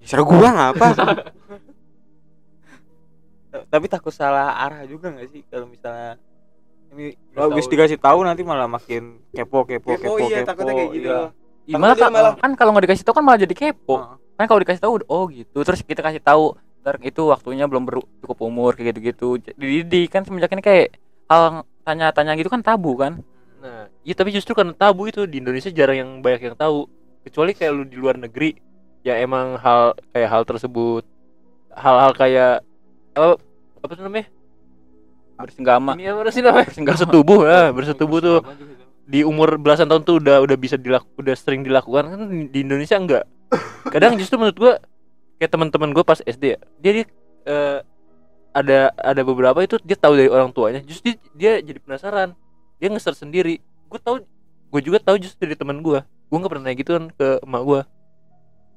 Serah 0.00 0.22
gue 0.22 0.38
ngapa 0.48 0.86
tapi 3.66 3.86
takut 3.86 4.10
salah 4.10 4.54
arah 4.56 4.86
juga 4.86 5.10
nggak 5.10 5.26
sih 5.28 5.42
kalau 5.44 5.66
misalnya 5.66 6.14
ini 6.90 7.14
Nggak 7.30 7.44
habis 7.44 7.66
tahu. 7.66 7.72
dikasih 7.74 7.98
tahu 7.98 8.18
nanti 8.22 8.42
malah 8.42 8.66
makin 8.66 9.18
kepo 9.30 9.62
kepo 9.62 9.94
Kepo, 9.94 10.14
kepo, 10.16 10.24
iya, 10.24 10.42
kepo, 10.42 10.48
takutnya 10.48 10.72
kayak 10.72 10.90
gitu. 10.92 11.06
iya. 11.06 11.18
Gimana 11.66 11.92
dia 11.92 12.00
kan, 12.00 12.10
malah- 12.10 12.36
kan 12.36 12.50
kalau 12.54 12.70
nggak 12.72 12.84
dikasih 12.86 13.04
tahu 13.04 13.14
kan 13.14 13.24
malah 13.24 13.38
jadi 13.38 13.54
kepo. 13.54 13.94
Heeh. 13.96 14.14
Kan 14.34 14.44
kalau 14.46 14.60
dikasih 14.60 14.82
tahu 14.82 14.92
oh 15.04 15.24
gitu. 15.28 15.58
Terus 15.60 15.80
kita 15.82 16.00
kasih 16.00 16.18
tahu 16.18 16.44
ntar 16.80 16.96
itu 17.00 17.22
waktunya 17.26 17.66
belum 17.66 17.84
ber- 17.84 18.06
cukup 18.18 18.38
umur 18.40 18.72
kayak 18.72 18.96
gitu-gitu. 18.96 19.28
Dididik 19.54 20.08
kan 20.08 20.22
semenjak 20.22 20.50
ini 20.50 20.62
kayak 20.64 20.98
hal 21.26 21.62
tanya-tanya 21.82 22.34
gitu 22.34 22.48
kan 22.48 22.58
tabu 22.58 22.94
kan. 22.96 23.22
Nah, 23.60 23.86
iya 24.02 24.14
tapi 24.14 24.30
justru 24.30 24.50
karena 24.50 24.72
tabu 24.72 25.06
itu 25.06 25.26
di 25.26 25.38
Indonesia 25.38 25.68
jarang 25.68 25.94
yang 25.96 26.10
banyak 26.18 26.42
yang 26.44 26.56
tahu. 26.56 26.90
Kecuali 27.30 27.54
kayak 27.54 27.70
lu 27.70 27.86
di 27.86 27.94
luar 27.94 28.18
negeri, 28.18 28.58
ya 29.06 29.14
emang 29.22 29.54
hal 29.62 29.94
kayak 30.10 30.28
hal 30.34 30.42
tersebut, 30.42 31.06
hal-hal 31.70 32.10
kayak 32.18 32.66
apa 33.14 33.38
apa 33.86 33.92
tuh 33.94 34.02
namanya? 34.02 34.26
Bersenggama. 35.38 35.94
Ini 35.94 36.10
apa 36.10 36.30
sih 36.34 36.42
namanya? 36.42 36.66
Bersenggama. 36.66 36.94
Bersetubuh 36.98 37.40
lah, 37.46 37.66
bersetubuh 37.70 38.18
tuh 38.18 38.38
di 39.06 39.22
umur 39.22 39.62
belasan 39.62 39.86
tahun 39.86 40.02
tuh 40.02 40.18
udah 40.18 40.42
udah 40.42 40.56
bisa 40.58 40.74
dilaku, 40.74 41.06
udah 41.22 41.34
sering 41.38 41.62
dilakukan 41.62 42.04
kan 42.10 42.20
di 42.50 42.58
Indonesia 42.66 42.98
enggak. 42.98 43.24
Kadang 43.94 44.18
justru 44.18 44.34
menurut 44.34 44.58
gua 44.58 44.74
kayak 45.38 45.50
teman-teman 45.54 45.94
gua 45.94 46.02
pas 46.02 46.18
SD 46.26 46.54
ya, 46.54 46.58
dia, 46.82 46.90
dia 46.98 47.04
eh, 47.46 47.78
ada 48.50 48.90
ada 48.98 49.22
beberapa 49.22 49.62
itu 49.62 49.78
dia 49.86 49.94
tahu 49.94 50.18
dari 50.18 50.26
orang 50.26 50.50
tuanya, 50.50 50.82
justru 50.82 51.14
dia, 51.14 51.18
dia 51.38 51.52
jadi 51.62 51.78
penasaran. 51.78 52.34
Dia 52.82 52.90
nge-search 52.90 53.22
sendiri. 53.22 53.62
Gue 53.86 54.00
tahu 54.00 54.24
gue 54.70 54.80
juga 54.80 54.98
tahu 54.98 55.20
justru 55.20 55.46
dari 55.46 55.54
teman 55.54 55.78
gua. 55.78 56.02
Gua 56.30 56.36
nggak 56.38 56.50
pernah 56.54 56.64
nanya 56.70 56.78
gituan 56.78 57.04
ke 57.10 57.42
emak 57.42 57.62
gua. 57.66 57.80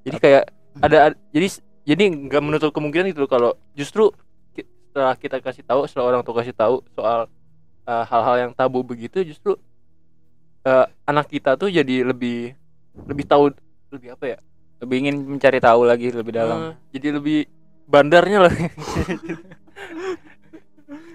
Jadi 0.04 0.18
kayak 0.20 0.44
ada, 0.82 0.98
ada- 1.14 1.20
jadi 1.30 1.48
jadi 1.86 2.04
nggak 2.10 2.42
menutup 2.44 2.74
kemungkinan 2.74 3.14
gitu 3.14 3.30
kalau 3.30 3.54
justru 3.78 4.10
setelah 4.94 5.18
kita 5.18 5.38
kasih 5.42 5.64
tahu, 5.66 5.86
setelah 5.90 6.06
orang 6.14 6.22
tua 6.22 6.42
kasih 6.42 6.54
tahu 6.54 6.86
soal 6.94 7.26
eh, 7.84 8.04
hal-hal 8.06 8.36
yang 8.50 8.52
tabu 8.54 8.82
begitu 8.86 9.26
justru 9.26 9.58
eh, 10.66 10.86
anak 11.06 11.30
kita 11.30 11.58
tuh 11.58 11.70
jadi 11.70 12.06
lebih 12.06 12.54
lebih 13.10 13.26
tahu 13.26 13.50
lebih 13.90 14.14
apa 14.14 14.26
ya? 14.26 14.38
Lebih 14.86 14.96
ingin 15.08 15.16
mencari 15.38 15.58
tahu 15.64 15.82
lagi 15.88 16.14
lebih 16.14 16.34
dalam. 16.34 16.74
Eh, 16.74 16.74
jadi 16.94 17.18
lebih 17.18 17.50
bandarnya 17.90 18.50
lah. 18.50 18.54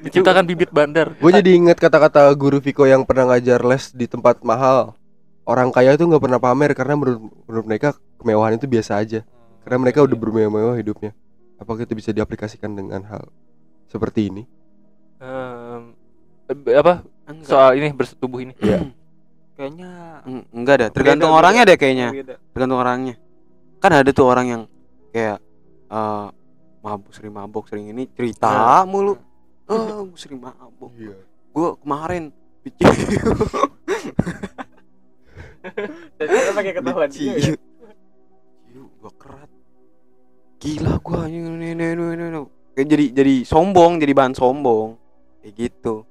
Diciptakan 0.02 0.42
bibit 0.46 0.70
bandar. 0.74 1.14
Gue 1.18 1.30
jadi 1.30 1.54
inget 1.54 1.78
kata-kata 1.78 2.26
guru 2.34 2.58
Viko 2.58 2.82
yang 2.86 3.02
pernah 3.06 3.34
ngajar 3.34 3.62
les 3.62 3.90
di 3.94 4.06
tempat 4.10 4.42
mahal. 4.42 4.97
Orang 5.48 5.72
kaya 5.72 5.96
itu 5.96 6.04
nggak 6.04 6.20
pernah 6.20 6.36
pamer 6.36 6.76
karena 6.76 6.92
menurut, 6.92 7.24
menurut 7.48 7.64
mereka 7.64 7.88
kemewahan 8.20 8.60
itu 8.60 8.68
biasa 8.68 9.00
aja. 9.00 9.24
Karena 9.64 9.80
mereka 9.80 10.04
udah 10.04 10.12
bermewah-mewah 10.12 10.76
hidupnya. 10.76 11.16
Apakah 11.56 11.88
itu 11.88 11.96
bisa 11.96 12.12
diaplikasikan 12.12 12.68
dengan 12.76 13.00
hal 13.08 13.32
seperti 13.88 14.28
ini? 14.28 14.44
Em, 15.24 15.96
eh, 16.52 16.76
apa? 16.76 17.00
Enggak. 17.24 17.48
soal 17.48 17.80
ini 17.80 17.88
bersetubuh 17.96 18.44
ini. 18.44 18.52
Kayaknya 19.58 20.22
Eng- 20.28 20.46
enggak 20.54 20.76
dah 20.78 20.88
tergantung 20.94 21.32
beda, 21.34 21.38
orangnya 21.42 21.62
deh 21.66 21.78
kayaknya. 21.80 22.08
Beda. 22.14 22.34
tergantung 22.54 22.78
orangnya. 22.78 23.14
Kan 23.82 23.90
ada 23.90 24.10
tuh 24.14 24.26
orang 24.30 24.46
yang 24.46 24.62
kayak 25.10 25.42
eh 25.88 26.26
mabuk 26.78 27.10
sering 27.10 27.32
mabuk 27.34 27.64
sering 27.66 27.90
ini 27.90 28.06
cerita 28.14 28.84
mulu. 28.86 29.18
Oh 29.66 30.06
gue 30.06 30.18
sering 30.20 30.38
mabuk. 30.38 30.94
Gue 31.50 31.68
kemarin 31.82 32.30
bikin 32.62 32.86
ketahuan 36.78 37.10
dia 37.10 37.32
ya? 37.34 37.54
ciu 38.66 38.82
gue 38.94 39.12
kerat 39.16 39.50
gila 40.58 40.94
gue 40.98 41.20
ini 41.28 41.38
ini 41.48 41.66
ini 41.72 41.84
ini 41.94 42.24
ini. 42.28 42.40
kayak 42.74 42.86
jadi 42.88 43.04
jadi 43.14 43.34
sombong 43.44 43.98
jadi 43.98 44.12
bahan 44.12 44.34
sombong 44.34 44.98
kayak 45.40 45.54
gitu 45.56 46.02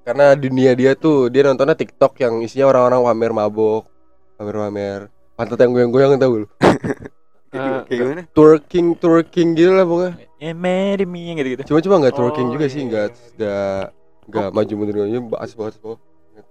Karena 0.00 0.32
dunia 0.34 0.72
dia 0.72 0.96
tuh 0.96 1.28
dia 1.28 1.44
nontonnya 1.44 1.76
TikTok 1.76 2.16
yang 2.18 2.40
isinya 2.40 2.66
orang-orang 2.66 3.04
pamer 3.04 3.32
mabok, 3.36 3.84
pamer-pamer 4.34 5.06
pantat 5.36 5.60
yang 5.60 5.70
goyang-goyang 5.70 6.16
tahu 6.16 6.34
lu. 6.42 6.48
Kayak 7.52 7.84
gimana 7.90 8.22
Twerking, 8.30 8.96
twerking 8.96 9.48
gitu 9.52 9.70
lah 9.70 9.82
pokoknya. 9.82 10.12
eh 10.38 10.54
marry 10.54 11.04
me 11.04 11.34
gitu 11.34 11.48
gitu 11.52 11.62
Cuma 11.68 11.78
cuma 11.80 11.94
nggak 12.00 12.14
twerking 12.14 12.48
Oh, 12.48 12.52
juga 12.54 12.66
iya, 12.66 12.72
sih, 12.72 12.80
iya, 12.80 12.88
nggak 12.88 13.06
iya. 13.06 13.20
nggak 13.36 13.82
nggak 14.30 14.48
maju 14.54 14.72
mundur 14.74 14.96
aja 15.02 15.18
bahas 15.20 15.50
banget 15.52 15.72
semua. 15.76 15.96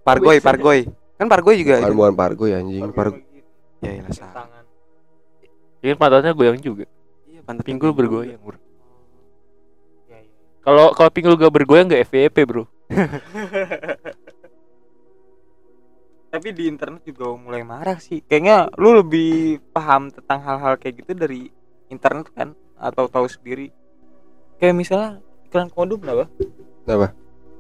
pargoy 0.04 0.38
pargoy 0.40 0.80
kan 1.16 1.28
pargoy 1.28 1.56
juga 1.58 1.74
Bukan 1.80 1.96
bukan 1.96 2.14
pargo 2.16 2.46
ya 2.46 2.60
anjing, 2.60 2.84
pargo. 2.92 3.18
Ya 3.80 3.92
ya 3.96 4.04
salah 4.12 4.34
tangan 4.46 4.66
Ini 5.80 5.96
pantatnya 5.96 6.36
goyang 6.36 6.60
juga. 6.60 6.84
iya 7.24 7.40
pantat 7.40 7.64
Pinggul 7.64 7.96
bergoyang, 7.96 8.36
bro. 8.44 8.60
Iya, 10.12 10.28
iya. 10.28 10.34
Kalau 10.60 10.92
kalau 10.92 11.08
pinggul 11.08 11.40
gak 11.40 11.56
bergoyang 11.56 11.88
gak 11.88 12.04
FVP, 12.04 12.36
bro. 12.44 12.68
tapi 16.30 16.54
di 16.54 16.70
internet 16.70 17.02
juga 17.02 17.34
mulai 17.34 17.66
marah 17.66 17.98
sih 17.98 18.22
kayaknya 18.22 18.70
lu 18.78 19.02
lebih 19.02 19.58
paham 19.74 20.14
tentang 20.14 20.40
hal-hal 20.46 20.78
kayak 20.78 21.02
gitu 21.02 21.18
dari 21.18 21.50
internet 21.90 22.30
kan 22.38 22.54
atau 22.78 23.10
tahu 23.10 23.26
sendiri 23.26 23.74
kayak 24.62 24.78
misalnya 24.78 25.18
iklan 25.50 25.74
kondom 25.74 25.98
apa 26.06 26.30
Kenapa? 26.86 27.08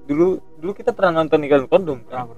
dulu 0.06 0.38
dulu 0.62 0.72
kita 0.78 0.94
pernah 0.94 1.26
nonton 1.26 1.42
iklan 1.50 1.66
kondom 1.66 2.00
kan 2.06 2.30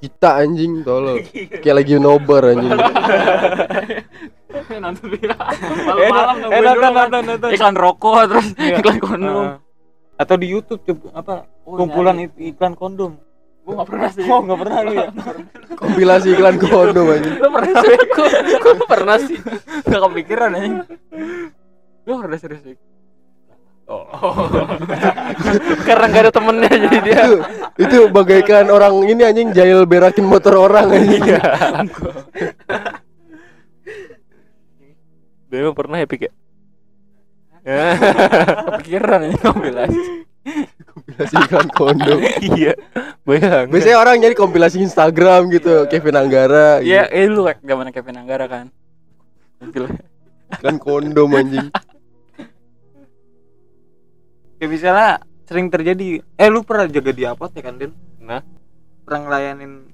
Kita 0.00 0.40
anjing 0.40 0.80
tolol. 0.80 1.20
Kayak 1.62 1.76
lagi 1.76 1.92
nobar 1.96 2.42
anjing. 2.50 2.72
nonton 4.80 5.06
malam-malam 5.12 6.36
eh, 6.48 6.60
nonton 6.62 6.90
nonton 6.94 7.22
nonton. 7.26 7.48
Iklan 7.52 7.76
rokok 7.76 8.14
terus 8.30 8.48
Iya. 8.56 8.76
iklan 8.80 8.98
kondom. 8.98 9.44
Heeh. 9.46 9.56
atau 10.20 10.36
di 10.36 10.46
YouTube 10.46 10.84
coba 10.84 11.06
apa 11.16 11.34
kumpulan 11.64 12.16
ik- 12.20 12.56
iklan 12.56 12.74
kondom. 12.74 13.16
Gue 13.60 13.72
gak 13.76 13.88
pernah 13.88 14.08
sih. 14.08 14.24
Oh 14.24 14.40
nggak 14.40 14.58
pernah 14.58 14.78
lu 14.82 14.92
ya? 14.96 15.06
Kompilasi 15.76 16.26
iklan 16.32 16.56
kondom 16.56 17.06
anjing. 17.08 17.34
lu 17.36 17.48
pernah 17.50 17.72
sih? 17.76 17.96
Gue 18.08 18.28
gue 18.56 18.74
pernah 18.84 19.16
sih. 19.18 19.36
Gak 19.84 20.00
kepikiran 20.00 20.50
aja 20.56 20.68
lu 22.08 22.18
pernah 22.18 22.38
serius 22.40 22.62
sih 22.64 22.76
oh 23.90 24.46
Karena 25.88 26.04
gak 26.06 26.22
ada 26.28 26.32
temennya 26.32 26.70
jadi 26.70 26.98
dia. 27.02 27.20
itu 27.26 27.38
itu 27.82 27.98
bagaikan 28.14 28.70
orang 28.70 29.02
ini 29.10 29.26
anjing 29.26 29.50
jahil 29.50 29.82
berakin 29.84 30.24
motor 30.24 30.54
orang 30.54 30.86
anjing. 30.94 31.26
Dia 35.50 35.58
emang 35.66 35.74
pernah 35.74 35.98
ya, 35.98 36.06
Pik 36.06 36.30
ya? 36.30 36.32
Ya. 37.60 37.86
kepikiran 38.78 39.36
ngambil 39.36 39.84
aja 39.84 40.00
Kompilasi 40.80 41.34
iklan 41.36 41.68
kondom. 41.76 42.18
iya. 42.40 42.72
Bayang. 43.28 43.68
Biasanya 43.68 43.98
orang 44.00 44.14
nyari 44.24 44.32
kompilasi 44.32 44.80
Instagram 44.80 45.52
gitu, 45.52 45.84
Kevin 45.92 46.16
Anggara. 46.16 46.80
Iya, 46.80 47.04
gitu. 47.12 47.20
eh 47.20 47.26
lu 47.28 47.42
zaman 47.44 47.92
Kevin 47.92 48.16
Anggara 48.24 48.48
kan. 48.48 48.66
Gila. 49.60 49.92
Iklan 50.56 50.76
kondom 50.80 51.30
anjing. 51.36 51.68
Kayak 54.60 54.70
misalnya 54.70 55.10
sering 55.48 55.72
terjadi 55.72 56.20
eh 56.20 56.48
lu 56.52 56.60
pernah 56.62 56.86
jaga 56.86 57.10
di 57.10 57.24
apotek 57.24 57.64
kan 57.64 57.80
Den 57.80 57.96
Nah. 58.20 58.44
pernah 59.02 59.26
ngelayanin 59.26 59.90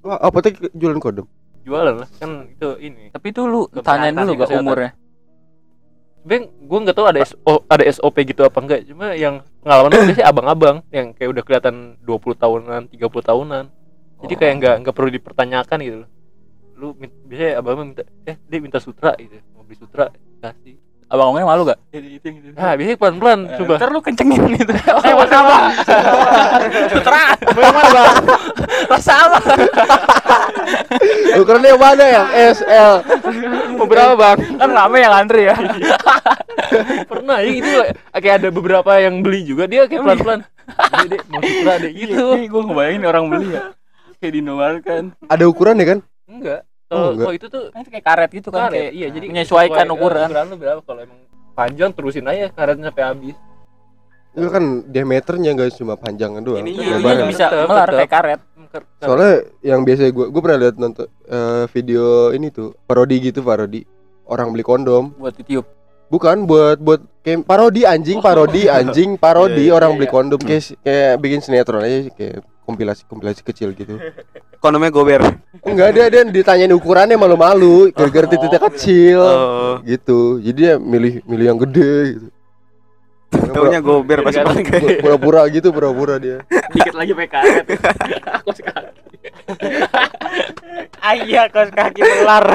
Wah, 0.00 0.16
apotek 0.16 0.56
jualan 0.72 0.96
kondom. 0.96 1.28
Jualan 1.60 2.00
lah 2.00 2.08
kan 2.16 2.48
itu 2.48 2.68
ini. 2.80 3.12
Tapi 3.12 3.26
itu 3.36 3.44
lu 3.44 3.68
tanyain 3.84 4.16
dulu 4.16 4.32
gak 4.32 4.48
kesehatan. 4.48 4.64
umurnya. 4.64 4.90
Bang, 6.20 6.52
gue 6.52 6.78
nggak 6.84 6.96
tahu 6.96 7.06
ada 7.08 7.20
SO, 7.24 7.64
ada 7.64 7.84
SOP 7.88 8.16
gitu 8.28 8.44
apa 8.44 8.60
enggak. 8.60 8.80
Cuma 8.88 9.12
yang 9.16 9.44
pengalaman 9.64 9.92
gue 9.92 10.04
biasanya 10.12 10.28
abang-abang 10.28 10.76
yang 10.92 11.12
kayak 11.16 11.32
udah 11.32 11.42
kelihatan 11.44 11.76
20 12.04 12.36
tahunan, 12.36 12.80
30 12.92 13.28
tahunan. 13.28 13.64
Jadi 14.20 14.34
kayak 14.36 14.54
nggak 14.60 14.74
nggak 14.84 14.94
perlu 14.96 15.10
dipertanyakan 15.12 15.78
gitu 15.80 15.96
loh. 16.04 16.10
Lu 16.76 16.86
biasanya 17.28 17.52
abang 17.60 17.76
minta 17.92 18.04
eh 18.24 18.36
dia 18.36 18.58
minta 18.60 18.80
sutra 18.80 19.16
gitu. 19.20 19.36
Mau 19.56 19.64
beli 19.64 19.76
sutra 19.80 20.12
kasih. 20.40 20.76
Abang-abangnya 21.10 21.46
malu 21.50 21.62
gak? 21.66 21.78
Jadi 21.90 22.08
itu 22.22 22.26
gitu. 22.38 22.54
Ah, 22.54 22.78
biasanya 22.78 22.98
pelan-pelan 23.02 23.38
coba. 23.58 23.74
Ntar 23.82 23.90
lu 23.90 23.98
kencengin 23.98 24.42
gitu. 24.62 24.72
Eh, 24.78 25.14
masa 25.18 25.36
apa? 25.42 25.56
Sutra. 26.86 27.22
Bagaimana 27.50 27.88
bang? 27.90 28.14
Rasa 28.86 29.12
apa? 29.26 29.38
Ukurannya 31.34 31.74
yang 31.74 31.82
mana 31.82 32.04
yang 32.06 32.26
S, 32.54 32.62
L? 32.62 33.02
Mau 33.74 33.90
berapa, 33.90 34.14
Bang? 34.14 34.38
Kan 34.38 34.70
rame 34.70 34.98
yang 35.02 35.14
antri 35.18 35.50
ya. 35.50 35.58
Pernah 37.10 37.42
ya 37.42 37.50
gitu 37.58 37.70
kayak 38.14 38.36
ada 38.46 38.48
beberapa 38.54 38.92
yang 39.02 39.18
beli 39.26 39.42
juga 39.42 39.66
dia 39.66 39.90
kayak 39.90 40.06
pelan-pelan. 40.06 40.40
Dek, 41.10 41.22
mau 41.26 41.42
sutra 41.42 41.74
deh 41.82 41.90
gitu. 41.90 42.38
Ini 42.38 42.46
gue 42.46 42.62
ngebayangin 42.70 43.02
orang 43.02 43.24
beli 43.26 43.58
ya. 43.58 43.62
Kayak 44.22 44.32
di 44.38 44.40
kan. 44.86 45.04
Ada 45.26 45.44
ukurannya 45.50 45.86
kan? 45.90 45.98
Enggak. 46.30 46.69
Oh, 46.90 46.92
Kalau 46.92 47.08
enggak. 47.08 47.22
kalau 47.22 47.34
itu 47.36 47.46
tuh 47.48 47.62
Kan 47.70 47.82
kayak 47.86 48.04
karet 48.04 48.30
gitu 48.32 48.48
kan. 48.48 48.60
karet. 48.64 48.74
Kayak, 48.76 48.92
iya, 48.92 49.06
jadi 49.08 49.26
menyesuaikan 49.28 49.76
sesuai, 49.78 49.86
eh, 49.88 49.96
ukuran. 49.96 50.26
Ukuran 50.26 50.44
lu 50.44 50.56
berapa 50.56 50.80
kalau 50.82 51.00
emang 51.00 51.18
panjang 51.52 51.90
terusin 51.90 52.26
aja 52.26 52.44
karetnya 52.48 52.86
sampai 52.88 53.04
habis. 53.06 53.36
Itu 54.30 54.46
kan 54.46 54.64
diameternya 54.86 55.52
guys 55.52 55.74
cuma 55.74 55.94
panjangan 55.94 56.38
doang. 56.38 56.60
Ini 56.60 56.70
kan 56.72 56.82
iya, 56.84 56.94
lebarnya. 56.96 57.26
bisa 57.26 57.44
Tetep, 57.46 57.66
melar 57.66 57.82
tetep. 57.84 57.98
kayak 58.00 58.10
karet. 58.12 58.40
Soalnya 59.00 59.32
yang 59.60 59.80
biasa 59.80 60.02
gue 60.08 60.26
gue 60.28 60.40
pernah 60.40 60.58
lihat 60.60 60.74
nonton 60.76 61.06
eh, 61.24 61.64
video 61.68 62.04
ini 62.30 62.46
tuh 62.48 62.74
parodi 62.80 63.16
gitu 63.20 63.40
parodi 63.40 63.82
orang 64.24 64.46
beli 64.48 64.62
kondom 64.62 65.10
buat 65.12 65.34
ditiup. 65.34 65.66
bukan 66.06 66.42
buat 66.44 66.78
buat 66.78 67.02
kayak 67.20 67.42
parodi 67.44 67.82
anjing 67.82 68.18
parodi 68.18 68.70
anjing 68.78 69.14
parodi 69.16 69.58
Iya, 69.60 69.66
iya, 69.66 69.74
orang 69.74 69.90
iya, 69.90 69.96
beli 69.96 70.06
iya. 70.06 70.14
kondom 70.14 70.38
kayak 70.38 70.62
kayak 70.80 71.12
bikin 71.18 71.40
sinetron 71.40 71.82
aja 71.82 71.98
kayak 72.12 72.46
kompilasi 72.70 73.02
kompilasi 73.10 73.42
kecil 73.42 73.74
gitu. 73.74 73.98
Kondomnya 74.62 74.94
gober? 74.94 75.42
Enggak 75.66 75.90
dia 75.98 76.06
dia 76.06 76.22
ditanyain 76.22 76.70
ukurannya 76.70 77.18
malu-malu. 77.18 77.90
Gara-gara 77.90 78.30
titiknya 78.30 78.60
kecil. 78.70 79.18
Oh. 79.18 79.74
Gitu. 79.82 80.38
Jadi 80.38 80.56
dia 80.56 80.72
milih 80.78 81.26
milih 81.26 81.46
yang 81.50 81.58
gede 81.58 82.14
gitu. 82.14 82.28
Taunya 83.30 83.78
gober 83.82 84.26
pas 84.26 84.34
Ganti. 84.34 84.66
pakai. 84.66 84.98
Pura-pura 85.02 85.46
gitu 85.50 85.70
pura-pura 85.70 86.18
dia. 86.18 86.42
Dikit 86.74 86.94
lagi 86.94 87.12
karet. 87.14 87.66
Kos 88.46 88.58
kaki. 88.58 89.18
ayah 91.02 91.46
kos 91.50 91.70
kaki 91.70 92.00
melar. 92.02 92.46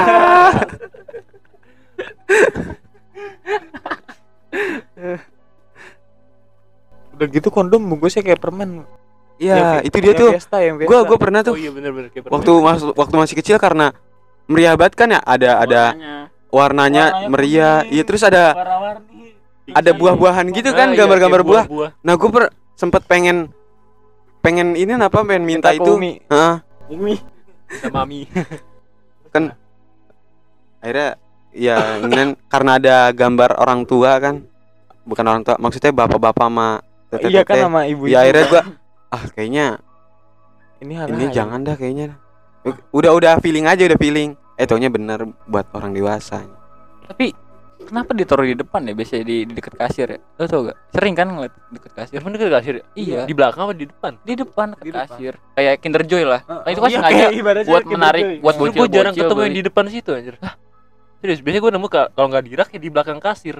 Udah 7.15 7.27
gitu 7.31 7.47
kondom 7.47 7.79
bungkusnya 7.79 8.27
kayak 8.27 8.43
permen 8.43 8.83
iya 9.37 9.79
itu 9.81 9.97
dia 9.99 10.13
tuh 10.13 10.31
Fiesta, 10.33 10.57
yang 10.59 10.75
gua 10.77 10.87
Fiesta. 10.87 11.07
gua 11.07 11.17
pernah 11.17 11.41
Oh 11.41 11.47
tuh 11.49 11.55
iya 11.55 11.69
benar-benar 11.69 12.09
kayak 12.09 12.27
waktu 12.27 12.51
mas 12.57 12.81
waktu 12.85 13.15
masih 13.15 13.35
kecil 13.35 13.57
karena 13.57 13.91
meriah 14.45 14.73
banget 14.73 14.93
kan 14.95 15.07
ya 15.09 15.19
ada 15.19 15.51
ada 15.59 15.81
warnanya 16.47 17.05
Warnanya 17.05 17.05
meriah 17.27 17.75
kuning. 17.81 17.93
iya 17.93 18.03
terus 18.05 18.21
ada 18.23 18.43
warna-warni 18.53 19.27
ada 19.65 19.91
buah-buahan 19.91 20.45
gitu 20.53 20.69
kan 20.71 20.87
Ah, 20.87 20.93
iya, 20.93 20.97
gambar-gambar 21.03 21.41
kayak 21.41 21.49
buah 21.49 21.65
buah. 21.67 21.89
nah 21.99 22.13
gue 22.13 22.29
per 22.29 22.43
sempet 22.73 23.01
pengen 23.03 23.49
pengen 24.39 24.77
ini 24.77 24.93
apa 24.93 25.25
pengen 25.25 25.41
minta, 25.41 25.67
Minta 25.67 25.69
ke 25.71 25.81
itu 25.81 25.91
Umi. 25.91 26.11
Heeh. 26.29 26.55
Umi 26.93 27.15
sama 27.81 28.05
mami. 28.05 28.29
akhirnya 30.79 31.17
ya 31.49 31.77
ingin 31.97 32.37
karena 32.45 32.71
ada 32.77 32.95
gambar 33.09 33.57
orang 33.57 33.83
tua 33.83 34.21
kan 34.21 34.45
bukan 35.01 35.25
orang 35.25 35.41
tua 35.41 35.57
maksudnya 35.57 35.89
bapak-bapak 35.89 36.45
sama 36.45 36.67
iya 37.25 37.41
kan 37.41 37.57
sama 37.57 37.89
ibu 37.89 38.05
ya 38.05 38.21
akhirnya 38.21 38.45
gua 38.47 38.61
ah 39.15 39.23
kayaknya 39.31 39.79
ini 40.77 40.93
hal 40.93 41.07
ini 41.07 41.31
jangan 41.31 41.63
dah 41.63 41.79
kayaknya 41.79 42.19
udah 42.91 43.11
udah 43.13 43.33
feeling 43.39 43.63
aja 43.63 43.87
udah 43.87 43.95
feeling 43.95 44.35
eh 44.55 44.67
taunya 44.67 44.91
benar 44.91 45.23
buat 45.45 45.71
orang 45.71 45.95
dewasa 45.95 46.43
Tapi 47.05 47.31
kenapa 47.85 48.11
ditaruh 48.11 48.43
di 48.43 48.57
depan 48.57 48.81
ya 48.81 48.91
biasanya 48.91 49.23
di, 49.23 49.45
di 49.45 49.53
dekat 49.53 49.77
kasir 49.77 50.07
ya? 50.09 50.19
Lo 50.35 50.49
tau 50.49 50.65
gak? 50.65 50.73
Sering 50.89 51.13
kan 51.13 51.29
ngeliat 51.29 51.53
deket 51.69 51.91
kasir? 51.93 52.13
Emang 52.17 52.33
dekat 52.33 52.49
kasir? 52.51 52.73
ya? 52.75 52.83
Iya. 52.97 53.19
Di 53.23 53.33
belakang 53.37 53.61
apa 53.61 53.73
di 53.77 53.85
depan? 53.85 54.11
Di 54.19 54.33
depan 54.33 54.67
Di 54.73 54.89
dekat 54.89 54.89
depan. 54.89 55.05
kasir. 55.05 55.33
Kayak 55.53 55.73
Kinder 55.77 56.01
Joy 56.01 56.23
lah. 56.25 56.41
Nah, 56.49 56.65
itu 56.65 56.81
kan 56.81 56.89
Iya, 56.89 56.97
sengaja 56.97 57.25
buat 57.61 57.83
Kinder 57.85 57.93
menarik 57.93 58.23
Joy. 58.25 58.37
buat 58.41 58.55
Gue 58.57 58.67
bocil 58.73 58.89
jarang 58.89 59.13
ketemu 59.13 59.41
yang 59.45 59.53
di 59.53 59.63
depan 59.69 59.83
situ 59.87 60.09
anjir. 60.11 60.35
Hah? 60.41 60.53
Serius, 61.21 61.39
biasanya 61.45 61.61
gue 61.61 61.71
nemu 61.77 61.87
ka- 61.87 62.09
kalau 62.09 62.27
nggak 62.27 62.43
di 62.43 62.51
rak 62.57 62.69
ya 62.73 62.79
di 62.81 62.89
belakang 62.89 63.19
kasir. 63.21 63.55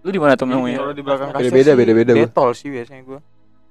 Lu 0.00 0.08
di 0.08 0.16
mana 0.16 0.32
tuh 0.32 0.46
nemunya? 0.48 0.78
Kalau 0.80 0.94
di 0.96 1.02
belakang 1.04 1.28
kasir 1.28 1.52
Beda-beda, 1.52 1.68
sih 1.68 1.76
beda-beda 1.76 2.12
gua. 2.14 2.20
Detol 2.24 2.50
sih 2.56 2.68
biasanya 2.72 3.02
gua. 3.04 3.20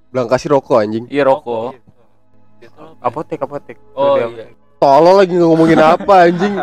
Bilang 0.09 0.27
kasih 0.27 0.49
rokok 0.51 0.77
anjing. 0.79 1.05
Iya 1.07 1.23
rokok. 1.27 1.75
Apotek, 2.99 3.39
apotek. 3.39 3.77
Oh 3.93 4.17
Udah 4.17 4.29
iya. 4.33 4.45
Tolol 4.77 5.15
lagi 5.17 5.33
ngomongin 5.35 5.81
apa 5.81 6.29
anjing. 6.29 6.53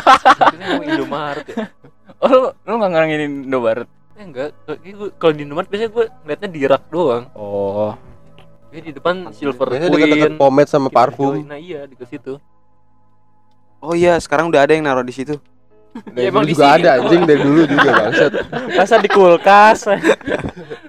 Ini 0.54 0.64
mau 0.64 0.82
Indomaret 0.82 1.46
ya. 1.48 1.64
Oh 2.18 2.28
lu 2.28 2.40
lu 2.56 2.72
nggak 2.80 2.90
ngerangin 2.90 3.20
Indomaret? 3.44 3.88
Eh 4.14 4.24
enggak, 4.24 4.48
kalau 5.18 5.32
di 5.34 5.42
Indomaret 5.42 5.68
biasanya 5.68 5.90
gue 5.92 6.04
ngeliatnya 6.24 6.48
di 6.48 6.60
rak 6.64 6.84
doang. 6.88 7.24
Oh. 7.36 7.92
Ya 8.70 8.80
di 8.80 8.90
depan 8.90 9.28
Silver 9.30 9.66
Biasanya 9.70 9.90
deket-deket 9.92 10.30
Queen. 10.34 10.40
pomade 10.40 10.66
sama 10.66 10.88
parfum. 10.88 11.38
Nah 11.46 11.58
iya 11.58 11.84
di 11.84 11.94
situ. 12.04 12.40
oh 13.78 13.92
iya 13.92 14.16
sekarang 14.16 14.48
udah 14.48 14.64
ada 14.64 14.72
yang 14.72 14.88
naruh 14.88 15.04
di 15.04 15.12
situ 15.12 15.36
Dari 16.08 16.24
Ya, 16.26 16.32
emang 16.32 16.48
juga 16.48 16.72
sini 16.72 16.80
ada 16.80 16.90
anjing 16.96 17.22
dari 17.22 17.38
dulu 17.38 17.60
juga 17.68 17.88
bangsat. 17.92 18.32
Masa 18.72 18.96
di 18.98 19.06
kulkas? 19.06 19.84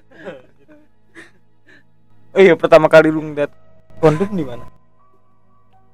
oh 2.35 2.41
iya, 2.41 2.53
pertama 2.53 2.91
kali 2.91 3.07
lu 3.09 3.23
ngeliat 3.23 3.51
kondom 4.03 4.29
di 4.31 4.43
mana? 4.43 4.67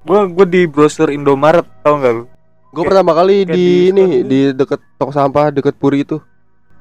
Gua 0.02 0.26
gua 0.26 0.46
di 0.46 0.66
brosur 0.66 1.14
Indomaret, 1.14 1.64
tau 1.86 1.94
nggak 1.96 2.12
lu? 2.12 2.24
Gue 2.72 2.88
pertama 2.88 3.12
kali 3.12 3.44
di 3.44 3.52
di 3.52 3.66
ini 3.92 4.04
di 4.24 4.38
deket 4.56 4.80
tong 4.96 5.12
sampah 5.12 5.52
deket 5.52 5.76
Puri 5.76 6.08
itu. 6.08 6.16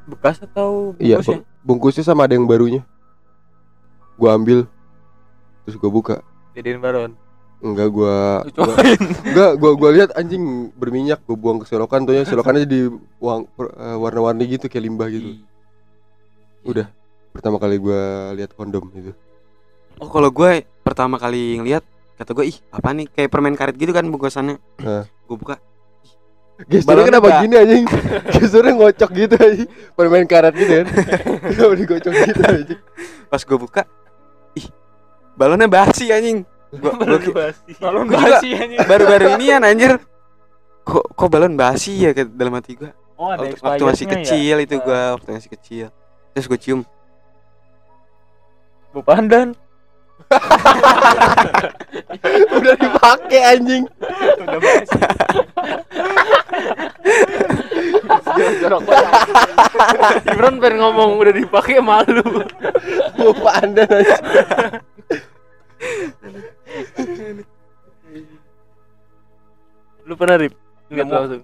Bekas 0.07 0.39
atau 0.39 0.95
Iya, 0.97 1.20
bungkusnya? 1.20 1.39
bungkusnya 1.62 2.03
sama 2.07 2.26
ada 2.26 2.34
yang 2.34 2.47
barunya. 2.47 2.82
Gua 4.16 4.39
ambil 4.39 4.66
terus 5.68 5.76
gua 5.78 5.91
buka. 5.91 6.16
Jadiin 6.55 6.80
baron. 6.80 7.12
Enggak 7.62 7.91
gua 7.93 8.41
enggak 9.28 9.51
gua 9.59 9.72
gua 9.78 9.89
lihat 9.93 10.09
anjing 10.16 10.72
berminyak 10.74 11.22
gua 11.28 11.38
buang 11.38 11.59
ke 11.62 11.68
selokan 11.70 12.07
tuh 12.07 12.18
selokannya 12.26 12.66
jadi 12.66 12.89
uang 13.22 13.41
eh, 13.59 13.97
warna-warni 13.99 14.47
gitu 14.47 14.72
kayak 14.72 14.88
limbah 14.88 15.12
gitu. 15.12 15.43
Udah 16.64 16.88
pertama 17.36 17.59
kali 17.59 17.78
gua 17.78 18.32
lihat 18.34 18.55
kondom 18.55 18.89
itu. 18.95 19.12
Oh 20.01 20.09
kalau 20.09 20.29
gue 20.29 20.51
pertama 20.81 21.15
kali 21.15 21.55
ngeliat 21.55 21.85
kata 22.15 22.33
gue 22.33 22.45
ih 22.47 22.57
apa 22.69 22.89
nih 22.91 23.05
kayak 23.07 23.29
permen 23.29 23.53
karet 23.53 23.73
gitu 23.73 23.89
kan 23.89 24.03
bungkusannya 24.03 24.57
Hah. 24.79 25.05
gue 25.05 25.37
buka 25.37 25.57
Gesturnya 26.61 27.09
kenapa 27.09 27.25
nggak- 27.25 27.41
gini 27.41 27.55
anjing? 27.55 27.85
Gesturnya 28.37 28.73
ngocok 28.75 29.09
gitu 29.15 29.33
anjing. 29.35 29.65
Permain 29.97 30.29
karet 30.29 30.53
gitu 30.53 30.69
kan. 30.75 30.85
Kenapa 31.49 31.73
digocok 31.73 32.13
gitu 32.13 32.41
anjing? 32.43 32.79
pas 33.25 33.41
gue 33.41 33.57
buka 33.57 33.81
ih 34.53 34.67
balonnya 35.33 35.65
basi 35.65 36.11
anjing 36.11 36.45
gua, 36.69 36.93
Balon 36.93 37.07
Gua 37.09 37.17
juga- 37.17 38.37
basi 38.37 38.49
anjing. 38.53 38.77
baru-baru 38.83 39.25
ini 39.33 39.45
ya 39.47 39.57
anjir 39.57 39.97
kok 40.83 41.05
kok 41.09 41.29
balon 41.29 41.55
basi 41.55 41.97
ya 41.97 42.11
ke 42.11 42.27
dalam 42.27 42.53
hati 42.53 42.75
gue 42.75 42.91
Oh, 43.15 43.29
ada 43.29 43.41
waktu, 43.43 43.57
waktu 43.57 43.83
masih 43.83 43.89
expirednya 44.03 44.21
kecil 44.21 44.53
ya? 44.53 44.61
itu 44.61 44.75
gue 44.77 45.01
waktu 45.13 45.29
masih 45.31 45.49
kecil 45.51 45.85
terus 46.29 46.45
gue 46.45 46.59
cium 46.59 46.79
Bu 48.91 49.01
Pandan. 49.01 49.55
Udah 52.57 52.75
dipakai 52.77 53.41
anjing. 53.57 53.84
Udah. 54.41 54.71
Ibran 60.32 60.55
pengen 60.61 60.77
ngomong 60.79 61.19
udah 61.19 61.34
dipakai 61.34 61.82
malu. 61.84 62.23
Mau 63.17 63.34
pandan 63.36 63.89
anjing. 63.89 64.23
Lu 70.05 70.13
pernah 70.17 70.36
rip? 70.38 70.53
Lihat 70.91 71.07
Nemu. 71.07 71.15
langsung. 71.15 71.41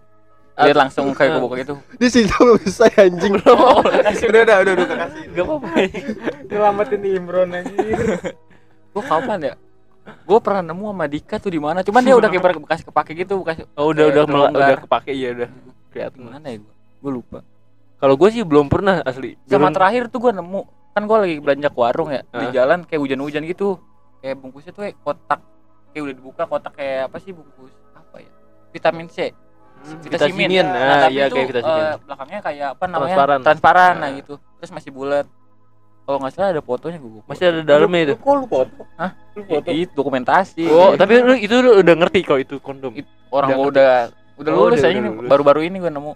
Lihat 0.57 0.77
langsung 0.77 1.05
kayak 1.13 1.37
gue 1.37 1.41
buka 1.45 1.55
itu. 1.61 1.75
Di 2.01 2.07
situ 2.09 2.33
belum 2.33 2.57
selesai 2.65 2.91
anjing. 2.97 3.33
udah 3.37 4.41
udah 4.43 4.57
udah 4.65 4.73
udah 4.73 4.97
kasih 5.05 5.23
Gak 5.31 5.45
apa-apa. 5.45 5.67
Nyelamatin 6.49 7.01
Imron 7.05 7.49
anjing. 7.53 7.97
Gue 8.97 9.05
kapan 9.05 9.39
ya? 9.43 9.53
Gue 10.23 10.39
pernah 10.39 10.63
nemu 10.65 10.85
sama 10.87 11.05
Dika 11.05 11.35
tuh 11.37 11.51
di 11.51 11.59
mana? 11.59 11.79
Cuman 11.81 12.01
dia 12.01 12.15
udah 12.15 12.25
kayak 12.27 12.43
bekas 12.59 12.81
kepake 12.81 13.11
gitu, 13.15 13.37
bekas 13.37 13.61
Oh 13.75 13.91
udah 13.91 14.05
udah 14.07 14.23
terlonggar. 14.23 14.57
udah 14.57 14.77
kepake 14.81 15.11
iya 15.11 15.29
udah. 15.31 15.49
Kelihatan. 15.89 16.17
Gimana 16.19 16.47
ya 16.47 16.57
gue? 16.57 16.73
Gue 16.97 17.11
lupa. 17.13 17.39
Kalau 17.97 18.13
gue 18.15 18.29
sih 18.29 18.41
belum 18.41 18.65
pernah 18.65 19.01
asli. 19.01 19.37
Sama 19.43 19.67
Belum- 19.67 19.75
terakhir 19.75 20.03
tuh 20.07 20.19
gue 20.19 20.31
nemu 20.33 20.61
kan 20.91 21.03
gue 21.03 21.17
lagi 21.19 21.35
belanja 21.37 21.69
ke 21.69 21.77
warung 21.77 22.09
ya 22.09 22.25
di 22.25 22.41
Ah. 22.41 22.51
jalan 22.51 22.81
kayak 22.81 22.97
hujan-hujan 22.97 23.45
gitu 23.45 23.77
kayak 24.17 24.33
bungkusnya 24.35 24.71
tuh 24.71 24.81
kayak 24.81 24.97
kotak 24.97 25.45
kayak 25.87 26.03
udah 26.03 26.15
dibuka 26.15 26.43
kotak 26.43 26.73
kayak 26.73 27.05
apa 27.05 27.17
sih 27.21 27.29
bungkus 27.29 27.69
apa 27.93 28.17
ya 28.17 28.31
vitamin 28.71 29.05
C 29.05 29.29
Vitamin, 30.01 30.49
Nah, 30.57 30.73
nah, 30.73 30.97
tapi 31.05 31.13
iya 31.13 31.29
itu, 31.29 31.37
kayak 31.37 31.47
vitamin. 31.53 31.69
eh, 31.69 31.95
belakangnya 32.01 32.39
kayak 32.41 32.67
apa 32.73 32.83
namanya 32.87 33.05
Transparan. 33.13 33.39
transparan 33.45 33.93
nah 33.93 34.01
Nah. 34.03 34.17
gitu 34.17 34.33
terus 34.57 34.71
masih 34.73 34.89
bulat 34.89 35.25
kalau 36.07 36.17
nggak 36.17 36.33
salah 36.33 36.49
ada 36.49 36.63
fotonya 36.63 36.97
gue 36.97 37.19
Masih 37.21 37.45
ada 37.45 37.61
dalamnya 37.61 37.99
itu. 38.01 38.13
Kok 38.15 38.33
lu 38.33 38.45
foto? 38.47 38.81
Hah? 38.95 39.11
Lu 39.35 39.43
foto? 39.43 39.67
itu 39.69 39.91
dokumentasi 39.91 40.63
Oh, 40.65 40.95
tapi 40.95 41.19
lu 41.19 41.35
itu 41.35 41.51
lu 41.53 41.77
udah 41.77 41.95
ngerti 41.97 42.19
kalau 42.23 42.39
itu 42.39 42.55
kondom. 42.57 42.95
It- 42.95 43.11
orang 43.27 43.51
udah 43.51 43.53
gua 43.53 43.65
ngerti. 43.67 43.75
udah 43.75 43.91
udah 44.39 44.51
Oh, 44.51 44.59
lulus 44.63 44.79
udah- 44.79 44.89
aja 44.89 44.99
lulus. 45.03 45.27
baru-baru 45.27 45.59
ini 45.61 45.77
gue 45.77 45.91
nemu 45.91 46.13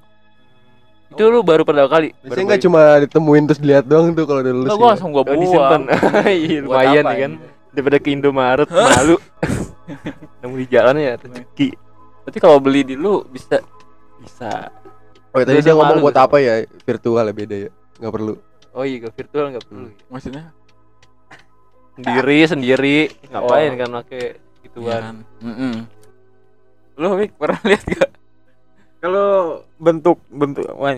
Itu 1.11 1.27
lu 1.27 1.43
baru 1.43 1.67
pertama 1.67 1.91
kali. 1.91 2.15
Biasanya 2.17 2.45
nggak 2.47 2.63
cuma 2.63 2.81
ditemuin 3.03 3.43
terus 3.43 3.59
dilihat 3.59 3.83
doang 3.83 4.15
tuh 4.15 4.23
kalau 4.23 4.39
udah 4.39 4.53
lulus. 4.55 4.63
Nggak, 4.63 4.71
ya. 4.71 4.79
gue 4.79 4.89
langsung 4.89 5.09
gue 5.11 5.19
Oh, 5.19 5.27
buang 5.27 5.41
disimpan. 5.43 5.81
Iya, 6.39 6.59
Buat 6.61 6.71
lumayan 6.71 7.03
ya 7.03 7.15
kan. 7.19 7.31
Daripada 7.69 7.97
ke 7.99 8.09
Indomaret 8.09 8.69
malu. 8.71 9.15
Nemu 10.39 10.55
di 10.55 10.67
jalan 10.67 10.95
ya 10.95 11.13
rezeki. 11.15 11.69
berarti 12.21 12.39
kalau 12.39 12.57
beli 12.57 12.81
di 12.85 12.95
lu 12.95 13.27
bisa 13.27 13.59
Bisa. 14.17 14.71
Oh, 15.31 15.39
tadi 15.41 15.59
dia 15.59 15.73
ngomong 15.73 15.99
buat 15.99 16.15
apa 16.15 16.37
ya? 16.37 16.63
Virtual 16.79 17.23
ya 17.23 17.33
beda 17.33 17.55
ya. 17.57 17.69
Nggak 17.99 18.13
perlu. 18.13 18.33
Oh 18.71 18.83
iya, 18.83 18.97
ke 18.99 19.09
virtual 19.11 19.51
nggak 19.51 19.65
perlu. 19.65 19.91
maksudnya 20.07 20.55
Sendiri 21.91 22.39
sendiri 22.45 22.97
ngapain 23.27 23.71
Oh. 23.71 23.77
kan 23.77 23.89
pakai 24.01 24.23
gituan. 24.61 25.01
kan. 25.01 25.15
Mm-mm. 25.39 25.73
lu 26.95 27.07
Wik 27.15 27.35
pernah 27.35 27.59
lihat 27.67 27.83
gak 27.83 28.11
Kalau 28.99 29.29
bentuk 29.75 30.21
bentuk 30.29 30.65
wah. 30.71 30.93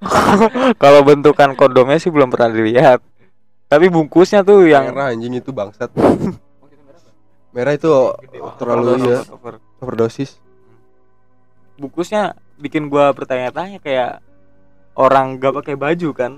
Kalau 0.82 1.00
bentukan 1.00 1.54
kondomnya 1.54 1.96
sih 1.96 2.08
belum 2.08 2.28
pernah 2.28 2.50
dilihat. 2.50 3.00
Tapi 3.66 3.86
bungkusnya 3.86 4.42
tuh 4.42 4.66
yang 4.66 4.90
Merah 4.90 5.14
anjing 5.14 5.30
itu 5.32 5.48
bangsat. 5.48 5.94
Merah 7.50 7.72
itu 7.72 7.88
terlalu 8.56 8.82
Overdosis, 8.94 9.06
ya 9.06 9.20
over- 9.30 9.62
overdosis. 9.78 10.30
Bungkusnya 11.76 12.22
bikin 12.56 12.86
gua 12.86 13.10
bertanya-tanya 13.10 13.78
kayak 13.78 14.18
orang 14.92 15.38
gak 15.38 15.54
pakai 15.54 15.74
baju 15.74 16.08
kan? 16.10 16.32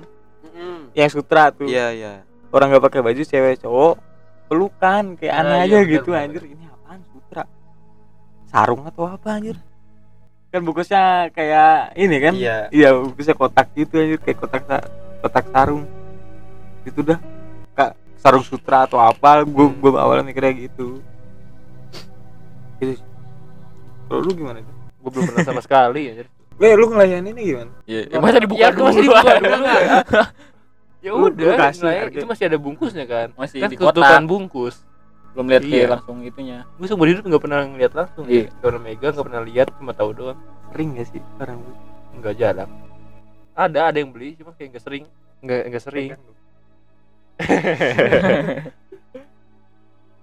Yang 0.93 1.11
sutra 1.13 1.49
tuh. 1.49 1.67
iya 1.67 1.89
iya 1.91 2.13
Orang 2.53 2.69
gak 2.69 2.85
pakai 2.85 3.01
baju 3.01 3.23
cewek 3.23 3.61
cowok 3.61 3.97
pelukan 4.47 5.17
kayak 5.17 5.35
aneh 5.35 5.57
Ah, 5.57 5.65
aja 5.65 5.79
iya, 5.79 5.89
gitu 5.89 6.11
benar. 6.11 6.29
anjir. 6.29 6.43
Ini 6.45 6.65
apaan 6.69 7.01
sutra? 7.09 7.43
Sarung 8.47 8.83
atau 8.85 9.09
apa 9.09 9.29
anjir? 9.33 9.57
Kan 10.53 10.61
bungkusnya 10.63 11.33
kayak 11.33 11.97
ini 11.97 12.17
kan? 12.21 12.35
iya 12.37 12.69
Iya, 12.69 12.93
bisa 13.09 13.33
kotak 13.33 13.73
gitu 13.73 13.97
aja 13.97 14.21
kayak 14.21 14.37
kotak 14.37 14.63
kotak 15.19 15.45
sarung. 15.49 15.89
Itu 16.85 17.01
dah. 17.01 17.17
Kak, 17.73 17.91
sarung 18.21 18.45
sutra 18.45 18.85
atau 18.85 19.01
apa? 19.01 19.41
Gua 19.43 19.73
gua 19.73 20.05
awalnya 20.05 20.29
mikirnya 20.29 20.69
gitu. 20.69 21.01
Gitu. 22.77 23.01
Kalau 24.05 24.21
lu 24.21 24.31
gimana? 24.35 24.61
Gue 25.01 25.09
belum 25.09 25.25
pernah 25.25 25.43
sama 25.43 25.61
sekali 25.65 26.13
ya. 26.13 26.29
Weh, 26.63 26.73
lu 26.73 26.87
ngelayanin 26.89 27.27
ini 27.29 27.43
gimana? 27.45 27.73
ya, 27.83 28.07
masa 28.17 28.39
dibuka 28.39 28.61
Ya, 28.61 28.69
dulu 28.71 28.85
masih 28.87 29.03
dibuka 29.03 29.33
dulu. 29.35 29.57
Ya 31.03 31.11
Lu- 31.11 31.19
lu 31.19 31.35
udah, 31.35 31.59
kasih 31.61 31.83
harga. 31.83 32.15
itu 32.15 32.27
masih 32.31 32.45
ada 32.47 32.55
bungkusnya 32.57 33.03
kan. 33.05 33.29
Masih 33.35 33.59
kan 33.59 33.67
di 33.67 33.75
ketutupan 33.75 34.07
kotak. 34.15 34.23
bungkus. 34.25 34.77
belum 35.33 35.49
lihat 35.49 35.65
Iya. 35.65 35.87
langsung 35.89 36.21
itunya 36.21 36.63
Gue 36.77 36.87
seumur 36.87 37.09
hidup 37.09 37.25
nggak 37.25 37.43
pernah 37.43 37.65
ngeliat 37.65 37.91
langsung. 37.91 38.25
Iya. 38.25 38.53
Gak 38.53 38.63
pernah 38.63 38.79
megang, 38.81 39.13
nggak 39.13 39.27
pernah 39.27 39.43
lihat, 39.43 39.69
cuma 39.75 39.91
tahu 39.91 40.11
doang. 40.13 40.39
Sering 40.71 40.89
gak 40.93 41.07
sih 41.09 41.21
orang 41.37 41.59
lu? 41.59 41.73
Nggak 42.15 42.35
jarang. 42.37 42.71
Ada, 43.53 43.81
ada 43.85 43.99
yang 43.99 44.09
beli, 44.09 44.37
cuma 44.37 44.55
kayak 44.55 44.69
nggak 44.71 44.85
sering. 44.85 45.05
Nggak 45.41 45.61
nggak 45.67 45.83
sering. 45.83 46.09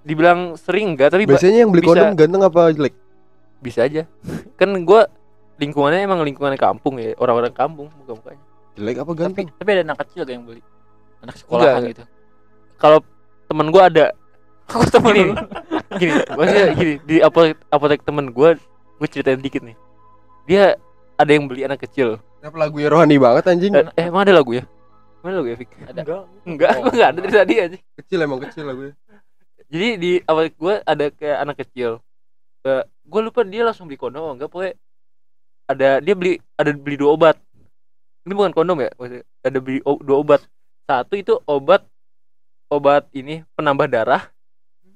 Dibilang 0.01 0.39
sering 0.55 0.95
enggak, 0.95 1.11
tapi 1.11 1.27
Biasanya 1.27 1.59
yang 1.59 1.69
beli 1.69 1.83
bisa. 1.83 1.89
kondom 1.91 2.15
ganteng 2.15 2.41
apa 2.41 2.61
jelek? 2.71 2.95
bisa 3.59 3.83
aja. 3.83 4.07
kan 4.55 4.71
gue 4.71 5.01
lingkungannya 5.60 6.02
emang 6.02 6.19
lingkungan 6.22 6.56
kampung 6.56 6.98
ya, 6.98 7.11
orang-orang 7.15 7.52
kampung 7.52 7.91
muka 7.94 8.15
mukanya. 8.15 8.44
Jelek 8.73 8.95
apa 8.98 9.10
tapi 9.10 9.19
ganteng? 9.19 9.48
tapi 9.53 9.69
ada 9.69 9.81
anak 9.84 9.98
kecil 10.02 10.22
gak 10.22 10.31
yang 10.31 10.44
beli 10.44 10.61
anak 11.19 11.36
sekolahan 11.36 11.68
Enggak. 11.77 11.91
gitu 11.91 12.03
Kalau 12.77 12.99
temen 13.45 13.68
gue 13.68 13.84
ada, 13.84 14.06
Aku 14.72 14.86
temen 14.88 15.11
gini 15.11 15.34
gini 15.91 16.11
maksudnya 16.30 16.65
gini 16.72 16.94
di 17.03 17.15
apotek 17.19 17.60
apotek 17.68 18.02
temen 18.02 18.30
gue 18.30 18.56
gue 18.95 19.07
ceritain 19.07 19.36
dikit 19.38 19.60
nih 19.60 19.76
dia 20.45 20.80
ada 21.14 21.27
yang 21.27 21.44
beli 21.44 21.61
anak 21.61 21.81
kecil 21.81 22.22
Kenapa 22.40 22.56
lagunya 22.57 22.88
rohani 22.88 23.18
banget 23.18 23.44
anjing? 23.48 23.73
eh, 23.73 23.84
eh 23.94 24.06
emang 24.06 24.23
ada 24.23 24.31
lagu 24.31 24.53
ya 24.53 24.64
mana 25.19 25.36
lagu 25.36 25.49
ya 25.49 25.57
Fik 25.57 25.69
Ada. 25.84 26.02
enggak 26.45 26.72
Oh. 26.72 26.80
gue 26.80 26.91
enggak 26.94 27.07
ada 27.10 27.19
dari 27.19 27.34
tadi 27.34 27.53
aja 27.60 27.77
Kecil 27.98 28.19
emang 28.22 28.40
kecil 28.40 28.64
lagunya. 28.64 28.94
jadi 29.68 29.88
di 29.98 30.11
apotek 30.22 30.56
gue 30.56 30.76
ada 30.80 31.06
kayak 31.10 31.38
anak 31.41 31.56
kecil 31.60 31.99
Eh, 32.61 32.84
gue 32.86 33.22
lupa 33.22 33.41
dia 33.41 33.64
langsung 33.64 33.86
beli 33.86 33.95
kondom 33.95 34.31
enggak 34.31 34.48
pokoknya 34.48 34.76
ada 35.69 36.01
dia 36.01 36.15
beli 36.17 36.41
ada 36.57 36.73
beli 36.73 36.97
dua 36.97 37.13
obat. 37.13 37.35
Ini 38.25 38.33
bukan 38.33 38.51
kondom 38.57 38.81
ya 38.81 38.89
ada 39.45 39.57
beli 39.61 39.79
o- 39.85 40.01
dua 40.01 40.17
obat. 40.17 40.41
Satu 40.89 41.13
itu 41.13 41.37
obat 41.45 41.85
obat 42.73 43.05
ini 43.13 43.45
penambah 43.53 43.85
darah. 43.85 44.33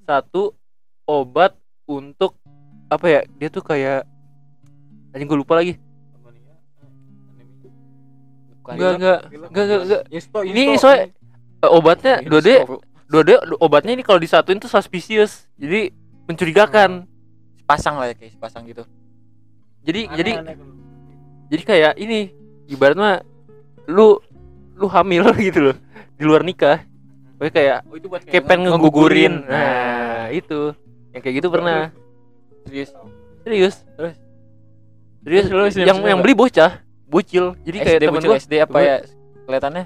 Satu 0.09 0.57
obat 1.05 1.53
untuk 1.85 2.33
apa 2.89 3.05
ya 3.05 3.21
dia 3.37 3.49
tuh 3.53 3.61
kayak 3.61 4.09
anjing 5.13 5.29
gue 5.29 5.37
lupa 5.37 5.61
lagi. 5.61 5.77
Bukan 8.63 8.73
enggak 8.73 8.93
enggak 8.97 9.19
enggak 9.29 9.63
enggak 9.63 9.81
enggak 9.85 10.01
ini 10.49 10.63
soalnya 10.79 11.05
eh, 11.61 11.71
obatnya 11.71 12.13
dua 12.25 12.41
D 12.41 12.49
dua 13.11 13.21
D 13.21 13.29
obatnya 13.61 13.93
ini 13.93 14.01
kalau 14.01 14.17
disatuin 14.17 14.57
tuh 14.57 14.71
suspicious. 14.71 15.45
Jadi 15.59 15.93
mencurigakan. 16.25 17.05
Pasang 17.63 17.95
lah 17.95 18.11
ya 18.11 18.15
kayak 18.17 18.35
pasang 18.41 18.67
gitu. 18.67 18.83
Jadi 19.83 20.01
jadi 20.09 20.31
jadi 21.47 21.63
kayak 21.63 21.93
ini 21.97 22.19
ibarat 22.65 22.95
mah 22.95 23.17
lu 23.85 24.17
lu 24.73 24.87
hamil 24.87 25.27
gitu 25.41 25.71
loh 25.71 25.75
di 26.13 26.23
luar 26.23 26.41
nikah 26.41 26.81
kayak 27.43 27.83
Oh 27.85 27.99
itu 27.99 28.07
buat 28.07 28.23
kayak 28.23 28.47
pengen 28.47 28.71
ngegugurin 28.71 29.43
nah 29.43 30.31
itu 30.31 30.71
yang 31.11 31.19
kayak 31.19 31.35
gitu 31.43 31.47
pernah 31.51 31.91
serius. 32.63 32.89
serius 33.43 33.75
Terus? 33.93 34.15
serius 35.21 35.45
Terus 35.45 35.51
lu 35.51 35.63
senyum- 35.67 35.83
yang 35.83 35.97
senyum 35.97 36.09
yang 36.09 36.19
beli 36.23 36.33
bocah 36.33 36.71
bocil 37.03 37.45
jadi 37.61 37.77
kayak 37.77 37.99
SD 37.99 38.03
temen 38.07 38.15
bocil 38.15 38.29
gua 38.31 38.37
SD 38.39 38.53
apa 38.57 38.77
ya 38.79 38.95
kelihatannya? 39.43 39.85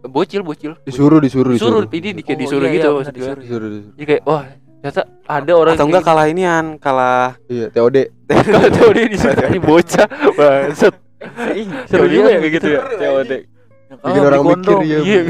bocil 0.00 0.40
bocil 0.40 0.72
Disuruh, 0.80 1.20
disuruh, 1.20 1.52
disuruh 1.52 1.84
disuruh. 1.84 1.92
ini 1.92 2.08
di, 2.10 2.22
kayak 2.24 2.32
Oh, 2.32 2.42
disuruh 2.42 2.66
iya, 2.66 2.74
gitu 2.74 2.88
iya. 2.88 3.12
Disuruh, 3.12 3.40
disuruh. 3.44 3.68
jadi 3.94 4.04
kayak 4.08 4.22
wah 4.24 4.42
ternyata 4.80 5.02
ada 5.24 5.52
orang 5.54 5.74
Atau 5.76 5.86
enggak 5.86 6.02
kalah 6.02 6.26
inian, 6.26 6.66
kalah 6.76 7.36
Iya, 7.46 7.68
TOD. 7.68 7.96
kalau 8.26 8.68
tahu 8.70 8.90
dia 8.92 9.06
disuruh 9.06 9.44
ini 9.46 9.60
bocah 9.60 10.06
bangsat 10.32 10.94
seru 11.84 12.06
juga 12.06 12.28
ya 12.30 12.38
kayak 12.38 12.52
gitu 12.56 12.68
ya 12.68 12.80
COD. 12.96 13.32
Bikin 13.90 14.20
orang 14.22 14.42
mikir 14.42 14.76
ya. 14.82 14.98
Iya. 14.98 15.20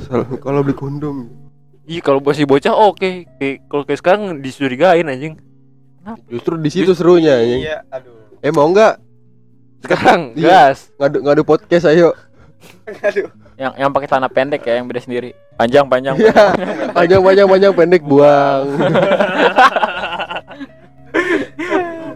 Salah, 0.00 0.24
Kalau 0.38 0.60
beli 0.60 0.72
kondom. 0.72 1.16
iya 1.84 2.00
kalau 2.00 2.16
masih 2.18 2.48
bocah 2.48 2.72
oke 2.72 3.28
kayak 3.36 3.68
kalau 3.68 3.84
kayak 3.84 4.00
sekarang 4.00 4.40
disurigain 4.40 5.04
anjing 5.04 5.36
Justru 6.26 6.56
di 6.56 6.68
situ 6.68 6.92
serunya 6.92 7.36
anjing. 7.36 7.60
Iya, 7.62 7.84
aduh. 7.88 8.40
Eh 8.40 8.48
mau 8.48 8.64
enggak 8.64 8.96
sekarang 9.80 10.32
Iya. 10.32 10.72
gas 10.72 10.88
ngadu 10.96 11.18
ngadu 11.20 11.42
podcast 11.42 11.84
ayo. 11.86 12.16
Yang 13.54 13.72
yang 13.78 13.90
pakai 13.90 14.06
celana 14.08 14.26
pendek 14.26 14.62
ya 14.62 14.74
yang 14.76 14.86
beda 14.86 15.00
sendiri. 15.00 15.30
Panjang 15.54 15.86
panjang. 15.86 16.18
Iya. 16.18 16.34
Panjang 16.90 17.20
panjang 17.26 17.46
panjang 17.46 17.72
pendek 17.72 18.02
buang. 18.02 18.64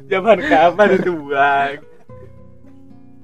Zaman 0.08 0.38
kapan 0.40 0.88
itu 0.96 1.10
buang? 1.14 1.74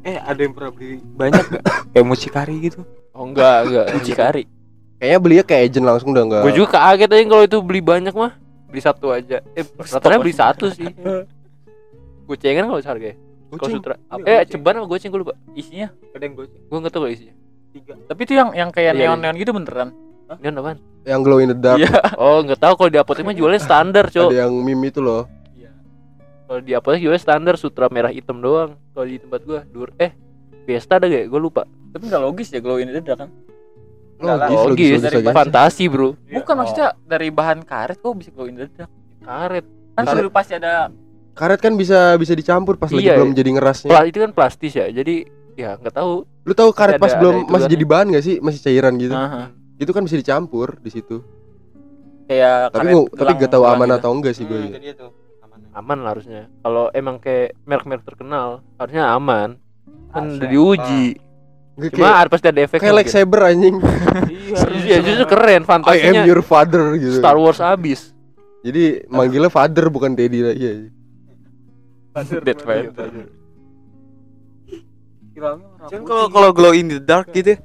Eh, 0.04 0.20
ada 0.20 0.36
yang 0.36 0.52
pernah 0.52 0.68
beli 0.68 1.00
banyak 1.16 1.42
gak? 1.48 1.64
Kayak 1.90 2.04
mucikari 2.04 2.56
gitu. 2.60 2.84
oh 3.14 3.24
enggak 3.24 3.58
enggak 3.64 3.86
Mucikari. 3.96 4.44
Kayaknya 5.00 5.18
belinya 5.18 5.44
ke 5.44 5.54
agent 5.56 5.84
langsung 5.84 6.12
udah 6.12 6.24
enggak. 6.24 6.42
gue 6.44 6.52
juga 6.54 6.68
kaget 6.76 7.08
aja 7.08 7.24
kalau 7.24 7.44
itu 7.44 7.58
beli 7.58 7.80
banyak 7.80 8.12
mah 8.12 8.32
beli 8.68 8.82
satu 8.82 9.06
aja 9.10 9.38
eh 9.54 9.62
rata 9.64 10.18
beli 10.18 10.34
satu 10.34 10.66
sih 10.68 10.90
gocengan 12.28 12.66
kalau 12.66 12.82
seharga 12.82 13.14
kalau 13.48 13.58
Kucing. 13.60 13.78
sutra 13.78 13.94
Iya, 13.94 14.18
eh 14.18 14.36
goceng. 14.42 14.50
ceban 14.50 14.74
apa 14.76 14.86
goceng 14.88 15.08
gue 15.08 15.20
lupa 15.22 15.34
Isinya. 15.54 15.88
Ada 16.10 16.24
yang 16.26 16.34
goceng 16.36 16.60
gue 16.66 16.78
nggak 16.78 16.92
tahu 16.92 17.06
isinya 17.06 17.34
tiga. 17.74 17.92
Tapi 18.00 18.20
itu 18.22 18.32
yang 18.32 18.48
yang 18.52 18.70
kayak 18.70 18.92
Iya, 18.92 18.96
iya. 18.96 19.06
neon-neon 19.10 19.36
gitu 19.36 19.50
beneran. 19.50 19.90
ini 20.36 20.50
apaan 20.50 20.78
Yang 21.04 21.20
glow 21.20 21.38
in 21.38 21.48
the 21.48 21.58
dark. 21.58 21.76
Iya. 21.76 21.90
oh 22.22 22.38
nggak 22.40 22.56
tahu 22.56 22.74
kalau 22.76 22.90
di 22.90 22.98
apotek 22.98 23.22
mah 23.22 23.34
jualnya 23.34 23.58
standar 23.58 24.08
cok 24.08 24.30
Ada 24.30 24.38
yang 24.40 24.54
meme 24.56 24.88
itu 24.88 24.98
loh. 24.98 25.26
kalau 26.44 26.60
di 26.60 26.72
apotek 26.72 27.00
jualnya 27.00 27.18
standar 27.18 27.54
sutra 27.56 27.88
merah 27.88 28.08
hitam 28.08 28.38
doang 28.38 28.76
kalau 28.90 29.06
di 29.06 29.16
tempat 29.16 29.40
gua 29.42 29.60
dur 29.64 29.90
eh 29.96 30.12
Fiesta 30.62 30.96
ada 30.96 31.04
gak? 31.06 31.26
Gue 31.26 31.36
lupa. 31.38 31.68
Tapi 31.90 32.04
nggak 32.04 32.22
logis 32.22 32.48
ya 32.48 32.58
glow 32.58 32.78
in 32.78 32.88
the 32.88 32.98
dark 32.98 33.20
kan? 33.20 33.30
Logis, 34.16 34.48
logis, 34.48 34.64
Logis, 34.64 34.90
logis 35.04 35.20
aja. 35.20 35.34
fantasi 35.34 35.84
bro. 35.86 36.16
Bukan 36.16 36.54
maksudnya 36.54 36.88
dari 37.02 37.28
bahan 37.28 37.60
karet 37.62 37.98
kok 37.98 38.14
bisa 38.14 38.30
glow 38.30 38.46
in 38.46 38.56
the 38.56 38.70
dark. 38.70 38.88
Karet. 39.20 39.64
Kan 39.92 40.02
Karet. 40.02 40.16
sudah 40.18 40.32
pasti 40.32 40.52
ada 40.54 40.88
Karet 41.34 41.58
kan 41.58 41.74
bisa 41.74 42.14
bisa 42.14 42.32
dicampur 42.32 42.74
pas 42.74 42.88
lagi 42.88 43.04
Iya, 43.04 43.18
belum 43.18 43.34
jadi 43.34 43.50
ngerasnya. 43.52 43.90
Pla 43.90 44.06
itu 44.06 44.18
kan 44.18 44.30
plastis 44.30 44.72
ya. 44.72 44.86
Jadi 44.86 45.26
ya 45.54 45.76
nggak 45.76 45.92
tahu. 45.92 46.24
Lu 46.44 46.52
tahu 46.52 46.70
karet 46.70 46.96
Ada- 46.96 47.02
pas 47.02 47.10
ada 47.10 47.20
belum 47.20 47.34
itu 47.38 47.50
masih 47.50 47.64
kan. 47.64 47.72
jadi 47.72 47.84
bahan 47.84 48.06
gak 48.10 48.22
sih? 48.22 48.36
Masih 48.38 48.60
cairan 48.60 48.94
gitu. 48.96 49.12
Aha. 49.12 49.42
Itu 49.74 49.90
kan 49.90 50.02
bisa 50.04 50.16
dicampur 50.16 50.76
di 50.78 50.90
situ. 50.90 51.24
kayak 52.24 52.70
Tapi 52.70 52.80
karet 52.80 52.94
gua, 52.94 53.04
tapi 53.14 53.32
gak 53.36 53.50
tahu 53.50 53.64
aman 53.66 53.84
gitu. 53.86 53.96
atau 53.98 54.10
enggak 54.10 54.32
sih 54.32 54.44
gue. 54.44 54.60
Jadi 54.70 54.86
itu 54.90 55.06
aman. 55.40 55.58
Aman 55.72 55.98
lah 56.00 56.10
harusnya. 56.12 56.42
Kalau 56.58 56.88
emang 56.90 57.16
kayak 57.18 57.52
merek-merek 57.62 58.00
terkenal 58.02 58.48
harusnya 58.76 59.08
aman. 59.10 59.60
Kan 60.08 60.36
udah 60.36 60.48
diuji. 60.48 61.20
Nggak, 61.74 61.90
Cuma 61.90 62.06
kayak 62.06 62.16
ada 62.16 62.30
pasti 62.30 62.46
ada 62.46 62.60
efek. 62.62 62.78
kayak 62.78 62.94
lightsaber 62.94 63.40
anjing. 63.42 63.76
Iya 64.80 64.98
justru 65.02 65.26
keren 65.26 65.50
I 65.50 65.58
am 65.58 65.66
fantasinya 65.66 66.22
your 66.22 66.40
father 66.40 66.94
gitu. 66.94 67.18
Star 67.18 67.34
Wars 67.34 67.58
abis. 67.58 68.14
Jadi 68.62 69.04
manggilnya 69.04 69.50
father 69.50 69.90
bukan 69.90 70.14
daddy 70.14 70.40
lagi. 70.40 70.56
Iya. 70.56 70.72
Dead 72.40 72.58
Cuman 75.34 76.02
kalau 76.04 76.24
kalau 76.28 76.50
glow 76.50 76.70
in 76.70 76.88
the 76.88 76.98
dark 76.98 77.28
gitu 77.30 77.58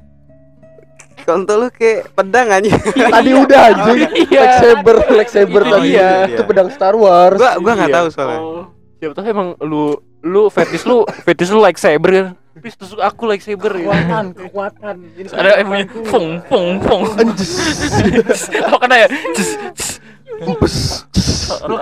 Kontol 1.20 1.58
lu 1.60 1.70
kayak 1.70 2.10
pedang 2.12 2.48
aja 2.50 2.74
Tadi 3.14 3.32
udah 3.32 3.60
anjing. 3.70 4.00
Iya. 4.26 4.40
Lightsaber, 4.42 4.96
lightsaber 5.12 5.62
Itu 5.62 5.70
tadi. 5.70 5.88
dia. 5.88 6.10
Itu 6.26 6.42
pedang 6.44 6.70
Star 6.72 6.96
Wars. 6.96 7.38
Gua 7.38 7.60
gua 7.60 7.72
enggak 7.76 7.92
Iya. 7.92 7.98
tahu 8.00 8.08
soalnya 8.10 8.40
Oh, 8.40 8.64
siapa 8.98 9.14
tahu 9.14 9.26
emang 9.28 9.50
lu 9.62 9.94
lu 10.20 10.48
fetish 10.48 10.84
lu 10.84 11.04
fetish 11.22 11.52
lu 11.52 11.60
lightsaber 11.60 12.10
kan. 12.10 12.28
Please 12.60 12.76
tusuk 12.76 13.00
aku 13.00 13.24
lightsaber 13.24 13.72
ya. 13.74 13.88
Kekuatan, 13.88 14.26
kekuatan. 14.34 14.96
Ada 15.30 15.50
yang 15.60 15.68
bunyi 15.70 15.86
fung 16.04 16.28
fung 16.44 16.68
fung. 16.82 17.02
Apa 17.08 18.78
kena 18.80 18.96
ya? 18.98 19.08
Plek 19.08 20.56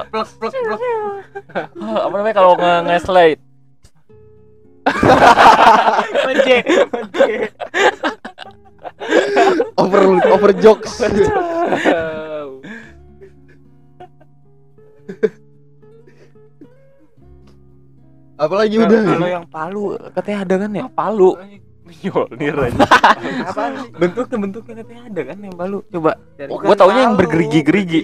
plek 0.09 0.27
plek 0.34 0.53
plek. 0.53 0.81
Apa 1.77 2.14
namanya 2.14 2.35
kalau 2.35 2.53
nge 2.53 2.73
nge-slide? 2.85 3.39
Manje. 6.26 6.57
Over 9.77 10.01
over 10.31 10.51
jokes. 10.57 10.99
Apalagi 18.38 18.76
udah. 18.77 18.99
Kalau 19.01 19.30
yang 19.30 19.45
Palu 19.49 19.84
katanya 20.14 20.39
ada 20.45 20.55
kan 20.61 20.72
ya? 20.72 20.84
Palu. 20.93 21.30
Mjolnir 21.88 22.55
aja. 22.68 22.84
Sih? 23.55 23.89
Bentuknya 23.95 24.38
bentuknya 24.43 24.73
katanya 24.84 25.01
ada 25.09 25.22
kan 25.34 25.38
yang 25.41 25.55
Palu. 25.57 25.77
Coba. 25.89 26.11
Oh, 26.45 26.57
gua 26.61 26.76
taunya 26.77 27.01
yang 27.09 27.15
bergerigi-gerigi. 27.18 28.01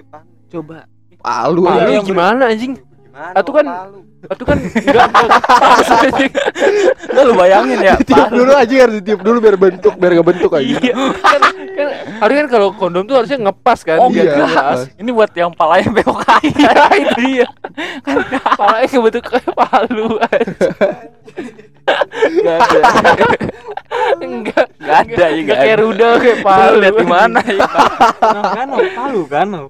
depan. 0.00 0.22
Coba. 0.48 0.88
Palu. 1.20 1.60
Palu 1.68 1.82
anjing. 1.84 2.06
gimana 2.06 2.42
anjing? 2.48 2.74
Gimana? 2.80 3.42
Tuh 3.44 3.52
kan- 3.52 3.68
Palu? 3.68 4.00
Itu 4.18 4.42
kan 4.42 4.58
enggak 4.58 5.08
anjing. 6.02 6.32
Lu 7.14 7.20
lu 7.30 7.32
bayangin 7.38 7.78
ya, 7.78 7.94
Ditiup 8.02 8.26
Palu. 8.26 8.36
dulu 8.42 8.52
aja 8.58 8.74
harus 8.82 8.94
ditiup 8.98 9.20
dulu 9.22 9.38
biar 9.38 9.56
bentuk 9.56 9.94
biar 9.94 10.10
gak 10.18 10.26
bentuk 10.26 10.50
aja. 10.58 10.74
Iya. 10.82 10.94
Kan 11.22 11.40
kan 11.78 11.88
harusnya 12.18 12.40
kan 12.42 12.50
kalau 12.50 12.68
kondom 12.74 13.06
tuh 13.06 13.14
harusnya 13.22 13.38
ngepas 13.38 13.78
kan 13.86 13.98
Oh, 14.02 14.10
iya. 14.10 14.34
jelas. 14.34 14.90
Ini 14.98 15.10
buat 15.14 15.30
yang 15.38 15.54
palanya 15.54 15.90
bewok 15.94 16.26
Iya 16.50 16.70
itu 16.98 17.14
dia. 17.22 17.46
Palanya 18.58 18.88
kebentuk 18.90 19.22
kayak 19.22 19.52
palu 19.54 20.08
aja. 20.18 20.70
Enggak 22.26 22.56
ada. 22.58 22.80
Enggak. 24.18 24.66
Enggak 24.82 24.98
ada 25.06 25.24
ya, 25.30 25.38
Enggak 25.40 25.56
kayak 25.62 25.78
rudal 25.78 26.12
kayak 26.18 26.38
Palu 26.42 26.74
lihat 26.82 26.94
di 26.98 27.06
mana 27.06 27.40
ya? 27.46 27.60
Nah, 28.18 28.42
kan 28.52 28.66
oh, 28.74 28.80
Palu 28.92 29.22
kan. 29.30 29.46
oh. 29.54 29.68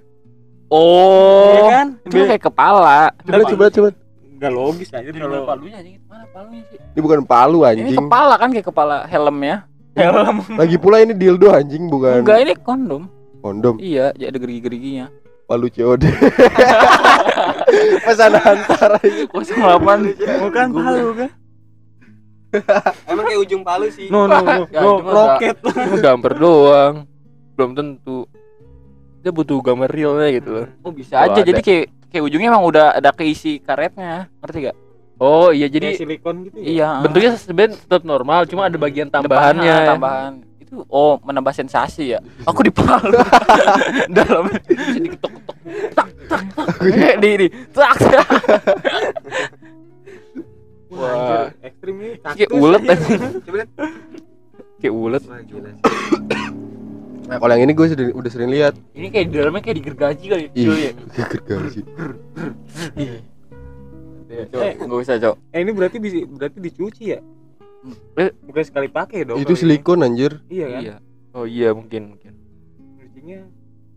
Oh. 0.68 1.52
Iya 1.52 1.62
kan? 1.68 1.86
Itu 2.04 2.14
kan 2.16 2.26
kayak 2.32 2.44
kepala. 2.48 2.98
Coba 3.24 3.44
coba 3.44 3.66
coba. 3.68 3.88
Enggak 4.38 4.54
logis 4.54 4.88
aja 4.88 5.02
Jadi 5.02 5.18
kalau 5.18 5.42
palunya 5.44 5.76
anjing 5.76 5.98
mana 6.06 6.24
palunya 6.30 6.62
sih? 6.70 6.78
Ini 6.78 7.00
bukan 7.02 7.20
palu 7.24 7.58
Ini 7.60 7.70
anjing. 7.82 7.98
kepala 7.98 8.34
kan 8.38 8.48
kayak 8.48 8.66
kepala 8.66 8.96
helmnya. 9.04 9.66
helm. 9.92 10.36
Lagi 10.54 10.76
pula 10.78 11.02
ini 11.02 11.10
dildo 11.10 11.50
anjing 11.50 11.90
bukan 11.90 12.22
Enggak, 12.22 12.38
ini 12.40 12.54
kondom. 12.56 13.10
kondom. 13.38 13.74
Iya, 13.78 14.14
ya 14.14 14.30
ada 14.30 14.38
gerigi-geriginya. 14.38 15.10
Palu 15.44 15.66
COD. 15.66 16.06
Pesan 18.04 18.32
antara 18.36 18.98
ini. 19.02 19.26
08 19.26 20.14
Bukan 20.38 20.66
Palu 20.70 21.08
kan? 21.14 21.30
Emang 23.04 23.24
kayak 23.26 23.40
ujung 23.42 23.62
Palu 23.62 23.90
sih. 23.90 24.06
No 24.06 24.24
no 24.24 24.38
no. 24.38 24.64
Ya, 24.70 24.80
no 24.80 25.02
roket. 25.02 25.56
Cuma 25.60 25.98
gambar 25.98 26.32
doang. 26.36 26.94
Belum 27.54 27.74
tentu. 27.74 28.30
dia 29.18 29.34
butuh 29.34 29.58
gambar 29.58 29.90
realnya 29.90 30.30
gitu 30.30 30.48
loh 30.52 30.66
Oh 30.80 30.94
bisa 30.94 31.18
aja. 31.20 31.42
Jadi 31.42 31.58
kayak 31.58 31.90
kayak 32.08 32.24
ujungnya 32.24 32.48
emang 32.48 32.64
udah 32.64 32.86
ada 32.94 33.10
keisi 33.10 33.58
karetnya. 33.58 34.28
Ngerti 34.38 34.58
gak? 34.64 34.76
oh 35.18 35.50
iya 35.50 35.66
Jadi 35.66 35.98
jadi 35.98 35.98
silikon 35.98 36.46
gitu 36.46 36.56
ya 36.56 36.66
Iya. 36.70 36.90
bentuknya 37.02 37.30
sebenarnya 37.34 37.74
tetap 37.74 38.06
normal 38.06 38.46
cuma 38.46 38.70
ada 38.70 38.78
bagian 38.78 39.10
tambahannya 39.10 39.66
Depannya, 39.66 39.90
tambahan. 39.90 40.32
Itu 40.62 40.86
oh 40.86 41.18
menambah 41.18 41.50
sensasi 41.50 42.14
ya. 42.14 42.22
Aku 42.46 42.62
di 42.62 42.70
Palu. 42.70 43.18
Dalamnya 44.14 44.62
bisa 44.62 44.94
diketok-ketok. 44.94 45.56
Tak 45.90 46.08
tak 46.30 46.42
tak. 46.54 46.66
di 47.22 47.30
di. 47.34 47.46
Tak. 47.74 47.98
tak. 48.14 48.28
Wah, 50.88 51.50
ekstrim 51.60 51.94
nih 51.98 52.12
kayak 52.22 52.50
ulet 52.50 52.80
anjing 52.86 53.20
Coba 53.42 53.56
lihat. 53.58 53.70
kayak 54.78 54.94
ulet 54.94 55.22
Nah, 57.28 57.36
kalau 57.36 57.52
yang 57.52 57.62
ini 57.62 57.72
gue 57.72 57.86
sudah 57.86 58.06
udah 58.10 58.30
sering 58.32 58.48
lihat. 58.48 58.72
Ini 58.90 59.06
kayak 59.08 59.26
di 59.28 59.34
dalamnya 59.34 59.60
kayak 59.60 59.76
digergaji 59.76 60.24
kali. 60.26 60.44
Ih, 60.50 60.64
Iya. 60.72 60.90
gergaji. 61.28 61.80
Eh, 64.28 64.72
enggak 64.76 64.98
usah, 64.98 65.16
Cok. 65.18 65.34
eh 65.50 65.58
ini 65.58 65.72
berarti 65.72 65.96
bisa 65.98 66.20
berarti 66.26 66.58
dicuci 66.58 67.04
ya 67.08 67.18
Eh. 68.14 68.30
bukan 68.42 68.62
sekali 68.62 68.86
pakai 68.86 69.24
dong 69.24 69.36
Itu 69.36 69.44
kalau 69.46 69.56
ini. 69.56 69.62
silikon 69.64 69.98
anjir. 70.00 70.32
iya 70.46 70.66
kan 70.68 70.80
Iya. 70.80 70.94
oh 71.32 71.44
iya 71.44 71.68
mungkin 71.70 72.12
mungkin 72.12 72.32
Cucinya 72.98 73.40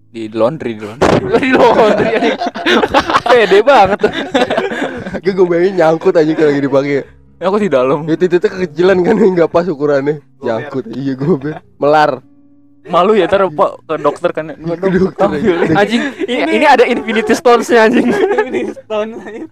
Di 0.08 0.28
laundry, 0.30 0.72
di 0.74 0.82
laundry. 0.82 1.12
di 1.38 1.50
laundry 1.52 2.16
pede 3.28 3.60
banget 3.62 4.00
Gue 5.20 5.32
gue 5.32 5.46
bayangin 5.46 5.74
nyangkut 5.78 6.16
aja 6.16 6.32
kalau 6.32 6.50
lagi 6.50 6.62
dipakai. 6.62 6.98
Aku 7.42 7.58
di 7.58 7.68
dalam. 7.68 8.06
Ya 8.06 8.16
titiknya 8.16 8.50
kekecilan 8.50 8.98
kan 9.02 9.16
nggak 9.18 9.50
pas 9.50 9.66
ukurannya. 9.66 10.22
Nyangkut. 10.40 10.86
Iya 10.90 11.14
gue 11.14 11.36
Melar. 11.76 12.24
Malu 12.90 13.14
ya 13.14 13.30
ntar 13.30 13.46
Pak 13.46 13.72
ke 13.86 13.94
dokter 14.02 14.30
kan. 14.34 14.46
Enggak 14.58 14.78
dong. 14.82 15.14
Dokter 15.14 15.28
aja. 15.38 15.54
anjing 15.86 16.02
ini, 16.26 16.52
ini 16.58 16.66
ada 16.66 16.84
infinity 16.88 17.34
stones-nya 17.38 17.86
anjing 17.86 18.10
ini 18.50 18.74
setahun 18.74 19.10
aja 19.22 19.46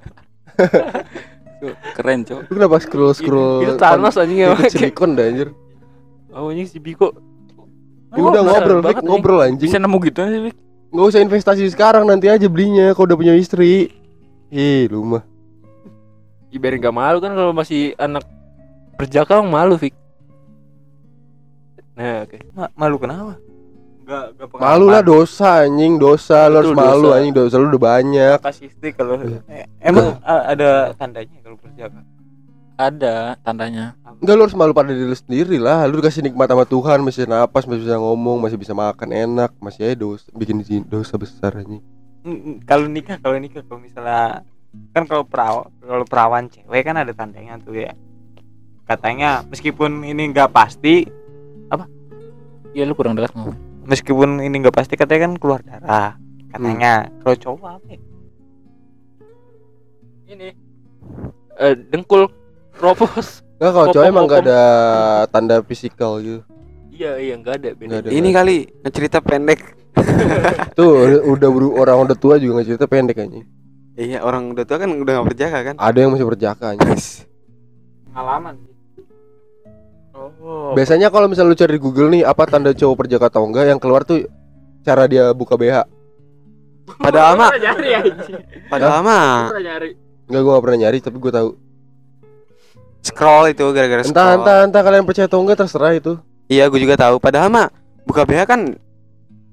Keren, 1.93 2.19
Cok. 2.23 2.39
Lu 2.47 2.53
kenapa 2.55 2.79
scroll 2.79 3.11
scroll? 3.11 3.67
itu 3.67 3.75
Thanos 3.75 4.15
anjing 4.15 4.39
ya 4.47 4.55
silikon 4.71 5.13
dah 5.19 5.27
anjir. 5.27 5.51
oh 6.31 6.49
anjing 6.49 6.67
si 6.67 6.79
Biko 6.79 7.11
Ya 8.09 8.25
udah 8.25 8.41
ngobrol, 8.41 8.81
banget, 8.81 9.05
ngobrol 9.05 9.39
anjing. 9.45 9.69
Bisa 9.69 9.77
nemu 9.77 9.97
gitu 10.01 10.25
sih, 10.25 10.39
Wik. 10.49 10.55
Nggak 10.89 11.05
usah 11.13 11.21
investasi 11.21 11.61
sekarang, 11.69 12.09
nanti 12.09 12.25
aja 12.25 12.49
belinya 12.49 12.89
kalau 12.97 13.13
udah 13.13 13.17
punya 13.21 13.37
istri. 13.37 13.93
Ih, 14.49 14.89
lu 14.89 15.05
mah. 15.05 15.21
Ibarat 16.49 16.81
gak 16.81 16.95
malu 16.97 17.21
kan 17.21 17.37
kalau 17.37 17.53
masih 17.53 17.93
anak 18.01 18.25
berjaka 18.97 19.45
malu 19.45 19.77
Fik 19.77 19.93
nah 21.99 22.23
oke 22.23 22.37
Ma- 22.55 22.71
malu 22.73 22.95
kenapa 22.95 23.35
enggak 23.99 24.25
enggak 24.33 24.47
Malu 24.55 24.85
lah 24.87 25.03
dosa 25.03 25.61
anjing, 25.61 25.99
dosa 25.99 26.47
lu 26.47 26.55
harus 26.57 26.73
malu 26.73 27.05
dosa. 27.05 27.15
anjing, 27.19 27.33
dosa 27.35 27.55
lu 27.55 27.67
udah 27.67 27.83
banyak. 27.83 28.37
kasih 28.41 28.65
istri 28.65 28.89
kalau 28.89 29.19
Iya. 29.19 29.43
eh, 29.45 29.65
emang 29.83 30.17
ada 30.23 30.95
tandanya 30.95 31.37
kalau 31.43 31.59
berjaga 31.59 32.01
Ada 32.73 33.35
tandanya. 33.43 33.99
Enggak 34.17 34.33
lu 34.33 34.41
harus 34.41 34.55
malu 34.55 34.71
pada 34.71 34.89
diri 34.89 35.03
lu 35.03 35.13
sendiri 35.13 35.59
lah. 35.59 35.83
Lu 35.83 35.99
dikasih 35.99 36.23
nikmat 36.23 36.47
sama 36.47 36.63
Tuhan, 36.63 37.03
masih 37.03 37.27
napas, 37.27 37.67
masih 37.67 37.83
bisa 37.83 37.99
ngomong, 37.99 38.39
masih 38.39 38.55
bisa 38.55 38.71
makan 38.71 39.11
enak, 39.11 39.51
masih 39.59 39.83
aja 39.83 39.95
dosa, 39.99 40.23
bikin 40.31 40.63
dosa 40.87 41.13
besar 41.13 41.53
anjing. 41.53 41.83
Kalau 42.63 42.87
nikah 42.87 43.19
kalau 43.19 43.35
nikah 43.35 43.61
kalau 43.61 43.77
misalnya 43.77 44.47
kan 44.95 45.03
kalau 45.03 45.21
perawan 45.21 45.67
kalau 45.77 46.05
perawan 46.07 46.47
cewek 46.47 46.81
kan 46.81 46.95
ada 46.95 47.11
tandanya 47.11 47.59
tuh 47.59 47.75
ya 47.75 47.91
katanya 48.85 49.43
meskipun 49.43 50.01
ini 50.01 50.29
nggak 50.29 50.49
pasti 50.49 51.03
Iya 52.71 52.83
lu 52.85 52.93
kurang 52.93 53.13
dekat 53.13 53.33
ngomong. 53.33 53.57
meskipun 53.83 54.37
ini 54.39 54.55
nggak 54.55 54.75
pasti 54.75 54.93
katanya 54.93 55.25
kan 55.25 55.33
keluar 55.35 55.61
darah 55.61 56.13
katanya 56.49 57.09
kalau 57.19 57.35
cowok 57.35 57.69
apa 57.75 57.87
ya? 57.89 57.99
ini 60.29 60.47
eh, 61.57 61.73
dengkul 61.89 62.29
ropos 62.77 63.41
Enggak 63.57 63.71
kalau 63.73 63.87
cowok 63.89 64.05
emang 64.05 64.23
enggak 64.23 64.39
kopong. 64.39 64.53
ada 64.53 64.61
tanda 65.27 65.55
fisikal 65.61 66.11
gitu. 66.19 66.41
iya 66.89 67.17
iya 67.17 67.33
nggak 67.35 67.53
ada 67.57 67.69
Nggak 67.75 67.99
ada. 67.99 68.09
Ini 68.09 68.29
kali 68.29 68.55
cerita 68.87 69.17
pendek. 69.19 69.59
Tuh 70.77 70.91
udah 71.25 71.49
buru 71.49 71.75
orang 71.75 72.05
udah 72.05 72.15
tua 72.15 72.37
juga 72.37 72.55
nggak 72.55 72.67
cerita 72.69 72.85
pendek 72.85 73.17
anjing. 73.17 73.43
Iya, 73.95 74.23
orang 74.23 74.53
udah 74.53 74.63
tua 74.63 74.79
kan 74.79 74.87
udah 74.87 75.11
gak 75.11 75.27
berjaga 75.27 75.59
kan. 75.61 75.75
Ada 75.75 75.97
yang 75.99 76.11
masih 76.13 76.23
berjaka 76.23 76.65
anjing. 76.71 76.87
pengalaman 78.05 78.55
oh 80.39 80.73
Biasanya 80.75 81.11
kalau 81.11 81.27
misalnya 81.27 81.51
lu 81.53 81.57
cari 81.59 81.73
di 81.75 81.81
Google 81.81 82.09
nih 82.15 82.23
apa 82.23 82.43
tanda 82.47 82.71
cowok 82.73 82.95
perjaka 82.95 83.27
atau 83.29 83.45
enggak 83.45 83.65
yang 83.69 83.79
keluar 83.79 84.07
tuh 84.07 84.25
cara 84.83 85.05
dia 85.05 85.31
buka 85.35 85.59
BH. 85.59 85.85
Padahal 86.89 87.37
mah, 87.37 87.53
padahal 88.65 88.99
mah. 89.05 89.53
Enggak 90.25 90.41
gua 90.41 90.51
gak 90.57 90.63
pernah 90.65 90.79
nyari 90.81 90.97
tapi 91.01 91.17
gua 91.21 91.33
tahu. 91.33 91.49
scroll 92.99 93.47
itu 93.47 93.63
gara-gara 93.71 94.03
Entah 94.03 94.11
scroll. 94.11 94.37
entah 94.43 94.57
entah 94.67 94.81
kalian 94.83 95.05
percaya 95.07 95.25
atau 95.29 95.39
enggak 95.39 95.63
terserah 95.63 95.93
itu. 95.95 96.19
Iya, 96.49 96.67
gue 96.67 96.81
juga 96.81 96.97
tahu. 96.97 97.21
Padahal 97.21 97.47
mah 97.47 97.67
buka 98.03 98.25
BH 98.25 98.41
kan 98.49 98.61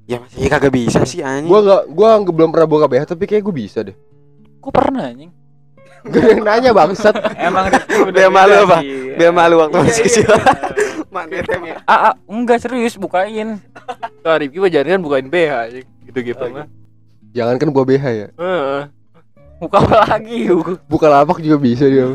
ya 0.09 0.19
masih 0.19 0.49
kagak 0.49 0.73
bisa 0.73 1.05
sih 1.05 1.23
anjing. 1.23 1.47
Gua 1.47 1.61
enggak 1.63 1.83
gua 1.93 2.09
belum 2.25 2.51
pernah 2.51 2.69
buka 2.69 2.87
BH 2.89 3.15
tapi 3.15 3.25
kayak 3.29 3.45
gua 3.45 3.55
bisa 3.55 3.85
deh. 3.87 3.95
Gue 4.59 4.73
pernah 4.75 5.07
anjing. 5.07 5.31
Yang 6.13 6.43
nanya 6.43 6.71
bangsat. 6.71 7.15
emang 7.47 7.67
Biar 8.13 8.31
malu 8.31 8.55
apa? 8.69 8.79
Biar 9.17 9.33
malu 9.33 9.55
waktu 9.63 9.77
Iya, 9.77 9.85
masih 9.87 10.03
iya, 10.03 10.07
kecil. 10.07 10.29
iya. 10.29 10.43
Mana 11.17 11.41
temnya? 11.43 11.75
Ah, 11.89 12.13
ah, 12.13 12.15
enggak 12.29 12.61
serius 12.61 12.95
bukain. 13.01 13.57
kalau 14.23 14.37
Rifki 14.37 14.59
mah 14.61 14.71
jangan 14.71 14.89
kan 14.99 15.01
bukain 15.01 15.27
BH 15.33 15.53
anjing 15.71 15.87
gitu 16.07 16.19
gitu 16.23 16.45
mah 16.53 16.67
Jangan 17.33 17.55
kan 17.57 17.69
buka 17.73 17.85
BH 17.89 18.05
ya. 18.05 18.29
Heeh. 18.33 18.83
Buka 19.57 19.77
apa 19.81 19.97
lagi? 20.09 20.53
Buka 20.89 21.07
lapak 21.09 21.41
juga 21.41 21.57
bisa 21.57 21.85
dia. 21.89 22.13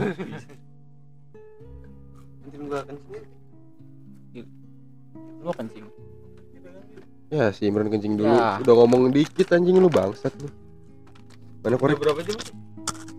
Lu 5.42 5.52
kencing. 5.54 5.86
Ya 7.32 7.50
si 7.50 7.66
Imran 7.66 7.90
kencing 7.90 8.20
dulu. 8.20 8.30
Ya. 8.30 8.60
Udah 8.62 8.74
ngomong 8.84 9.10
dikit 9.10 9.50
anjing 9.56 9.80
lu 9.80 9.90
bangsat 9.90 10.34
lu. 10.38 10.50
Mana 11.62 11.78
udah 11.78 11.82
korek? 11.82 11.98
berapa 12.02 12.22
jam 12.26 12.38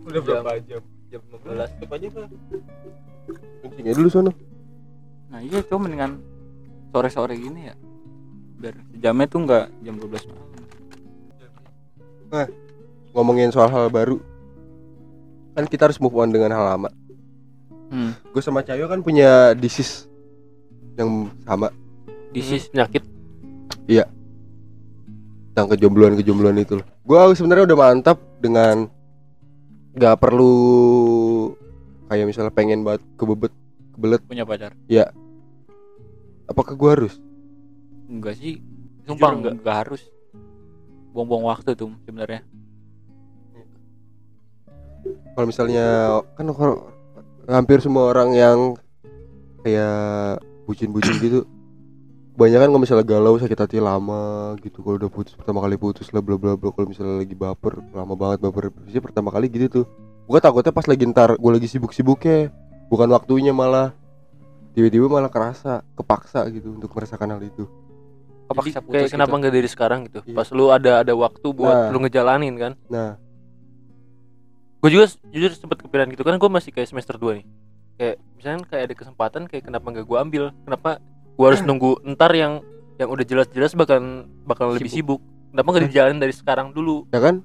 udah 0.02 0.20
berapa 0.22 0.50
jam 0.66 0.82
jam 1.12 1.20
15 1.28 1.76
tutup 1.78 1.90
aja 1.94 2.06
tuh 2.08 2.26
Kencingnya 3.62 3.94
dulu 3.94 4.08
sono. 4.10 4.32
Nah, 5.30 5.38
iya 5.38 5.62
cuma 5.62 5.86
mendingan 5.86 6.18
sore-sore 6.90 7.38
gini 7.38 7.70
ya. 7.70 7.74
Biar 8.58 8.74
jamnya 8.98 9.26
tuh 9.30 9.40
enggak 9.46 9.70
jam 9.86 9.94
12 9.96 10.26
malam. 10.28 10.48
Ngomongin 13.14 13.54
soal 13.54 13.70
hal 13.70 13.86
baru. 13.88 14.18
Kan 15.54 15.70
kita 15.70 15.86
harus 15.86 16.02
move 16.02 16.18
on 16.18 16.34
dengan 16.34 16.50
hal 16.50 16.64
lama. 16.74 16.90
Hmm. 17.94 18.18
Gue 18.34 18.42
sama 18.42 18.66
Cayo 18.66 18.90
kan 18.90 19.04
punya 19.04 19.54
disease 19.54 20.10
yang 20.98 21.30
sama 21.46 21.70
Disis 22.32 22.72
penyakit 22.72 23.04
tentang 25.52 25.68
kejombloan 25.76 26.16
kejombloan 26.16 26.56
itu 26.64 26.80
loh. 26.80 26.86
Gue 27.04 27.36
sebenarnya 27.36 27.68
udah 27.68 27.78
mantap 27.78 28.16
dengan 28.40 28.88
nggak 29.92 30.16
perlu 30.20 30.54
kayak 32.08 32.26
misalnya 32.28 32.52
pengen 32.52 32.84
banget 32.84 33.04
kebebet 33.16 33.52
kebelet 33.92 34.22
punya 34.24 34.44
pacar. 34.48 34.72
apakah 36.48 36.74
gue 36.76 36.90
harus 36.90 37.14
Enggak 38.12 38.36
sih. 38.36 38.60
Sumpah 39.08 39.32
Jujur, 39.32 39.38
enggak. 39.40 39.52
enggak 39.56 39.76
harus. 39.86 40.02
Buang-buang 41.16 41.48
waktu 41.48 41.72
tuh 41.72 41.96
sebenarnya. 42.04 42.44
kalau 45.32 45.48
misalnya 45.48 45.86
kan 46.36 46.46
kalau 46.52 46.92
hampir 47.48 47.80
semua 47.82 48.12
orang 48.12 48.36
yang 48.36 48.58
kayak 49.64 50.38
bucin-bucin 50.68 51.16
gitu 51.18 51.40
kebanyakan 52.32 52.68
kalau 52.72 52.80
misalnya 52.80 53.06
galau 53.06 53.34
sakit 53.36 53.58
hati 53.58 53.78
lama 53.78 54.56
gitu. 54.64 54.80
Kalau 54.80 54.96
udah 54.96 55.10
putus 55.12 55.36
pertama 55.36 55.60
kali 55.60 55.76
putus 55.76 56.08
lah 56.10 56.24
bla 56.24 56.40
bla 56.40 56.56
bla. 56.56 56.72
Kalau 56.72 56.88
misalnya 56.88 57.20
lagi 57.20 57.36
baper 57.36 57.84
lama 57.92 58.14
banget 58.16 58.38
baper. 58.40 58.72
Sih 58.88 59.00
pertama 59.04 59.28
kali 59.28 59.52
gitu 59.52 59.68
tuh. 59.68 59.86
Gue 60.24 60.40
takutnya 60.40 60.72
pas 60.72 60.86
lagi 60.88 61.04
ntar 61.12 61.36
gue 61.36 61.50
lagi 61.52 61.68
sibuk-sibuknya 61.68 62.48
bukan 62.88 63.08
waktunya 63.12 63.52
malah 63.52 63.92
tiba-tiba 64.72 65.08
malah 65.08 65.28
kerasa 65.28 65.84
kepaksa 65.92 66.48
gitu 66.48 66.72
untuk 66.72 66.88
merasakan 66.96 67.36
hal 67.36 67.42
itu. 67.44 67.64
Kepaksa 68.48 68.80
Jadi 68.80 68.86
putus 68.88 68.94
kayak 68.96 69.10
kenapa 69.12 69.28
gitu. 69.32 69.40
nggak 69.40 69.52
dari 69.52 69.68
sekarang 69.68 70.00
gitu? 70.08 70.20
Iya. 70.24 70.36
pas 70.36 70.48
lu 70.52 70.64
ada 70.72 70.92
ada 71.04 71.12
waktu 71.12 71.46
buat 71.52 71.76
Nah. 71.76 71.90
lu 71.92 71.98
ngejalanin 72.00 72.54
kan? 72.56 72.72
Nah. 72.88 73.20
Gue 74.82 74.90
juga 74.90 75.06
jujur 75.30 75.52
sempet 75.54 75.78
kepikiran 75.84 76.10
gitu. 76.10 76.24
Kan 76.26 76.40
gue 76.40 76.50
masih 76.50 76.74
kayak 76.74 76.90
semester 76.90 77.14
2 77.20 77.38
nih. 77.38 77.46
Kayak 78.00 78.16
misalnya 78.34 78.58
kayak 78.66 78.82
ada 78.88 78.94
kesempatan 78.98 79.42
kayak 79.46 79.62
kenapa 79.68 79.86
nggak 79.94 80.06
gue 80.08 80.18
ambil? 80.18 80.44
Kenapa 80.66 80.98
gue 81.42 81.48
harus 81.50 81.66
nunggu 81.66 81.98
ntar 82.14 82.30
yang 82.38 82.62
yang 83.02 83.10
udah 83.10 83.26
jelas-jelas 83.26 83.74
bakal 83.74 83.98
bakal 84.46 84.78
lebih 84.78 84.86
sibuk. 84.86 85.18
kenapa 85.50 85.74
nggak 85.74 85.84
dijalanin 85.90 86.22
dari 86.22 86.30
sekarang 86.30 86.70
dulu? 86.70 87.02
Ya 87.10 87.18
kan? 87.18 87.42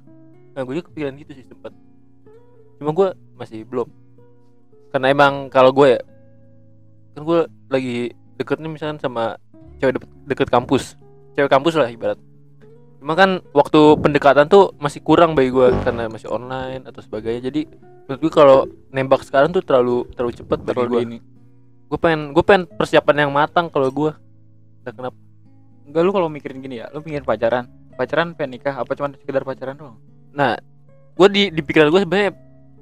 Nah 0.53 0.61
gue 0.61 0.77
juga 0.77 0.85
kepikiran 0.93 1.17
gitu 1.17 1.33
sih 1.33 1.45
sempet. 1.49 1.73
Cuma 2.77 2.93
gue 2.93 3.17
masih 3.33 3.65
belum. 3.65 3.89
Karena 4.93 5.09
emang 5.09 5.49
kalau 5.49 5.73
gue 5.73 5.97
ya 5.97 6.01
kan 7.17 7.25
gue 7.25 7.39
lagi 7.73 8.13
deket 8.37 8.61
nih 8.61 8.69
misalkan 8.69 9.01
sama 9.01 9.41
cewek 9.81 9.97
deket, 9.97 10.09
deket 10.29 10.47
kampus. 10.53 10.93
Cewek 11.33 11.49
kampus 11.49 11.73
lah 11.73 11.89
ibarat. 11.89 12.21
Cuma 13.01 13.17
kan 13.17 13.41
waktu 13.49 13.97
pendekatan 13.97 14.45
tuh 14.45 14.77
masih 14.77 15.01
kurang 15.01 15.33
bagi 15.33 15.49
gua 15.49 15.73
karena 15.81 16.05
masih 16.05 16.29
online 16.29 16.85
atau 16.85 17.01
sebagainya. 17.01 17.49
Jadi 17.49 17.65
menurut 18.05 18.19
gue 18.21 18.31
kalau 18.33 18.69
nembak 18.93 19.25
sekarang 19.25 19.49
tuh 19.49 19.65
terlalu 19.65 20.05
terlalu 20.13 20.33
cepet 20.37 20.59
bagi 20.69 20.97
ini 21.01 21.17
Gue 21.87 21.97
pengen 21.97 22.31
gue 22.31 22.41
pengen 22.41 22.67
persiapan 22.67 23.23
yang 23.23 23.31
matang 23.31 23.67
kalau 23.67 23.87
gua. 23.87 24.15
Entah 24.81 24.93
kenapa. 24.93 25.17
enggak 25.83 26.03
lu 26.03 26.11
kalau 26.11 26.27
mikirin 26.27 26.59
gini 26.59 26.75
ya 26.77 26.91
lu 26.91 26.99
mikirin 26.99 27.23
pacaran 27.23 27.63
pacaran 27.95 28.35
pengen 28.35 28.51
nikah 28.53 28.75
apa 28.75 28.91
cuma 28.91 29.07
sekedar 29.13 29.39
pacaran 29.41 29.71
doang 29.73 29.95
Nah, 30.29 30.59
gue 31.15 31.27
di 31.29 31.43
di 31.47 31.61
pikiran 31.61 31.87
gue 31.87 32.03
sebenarnya 32.03 32.31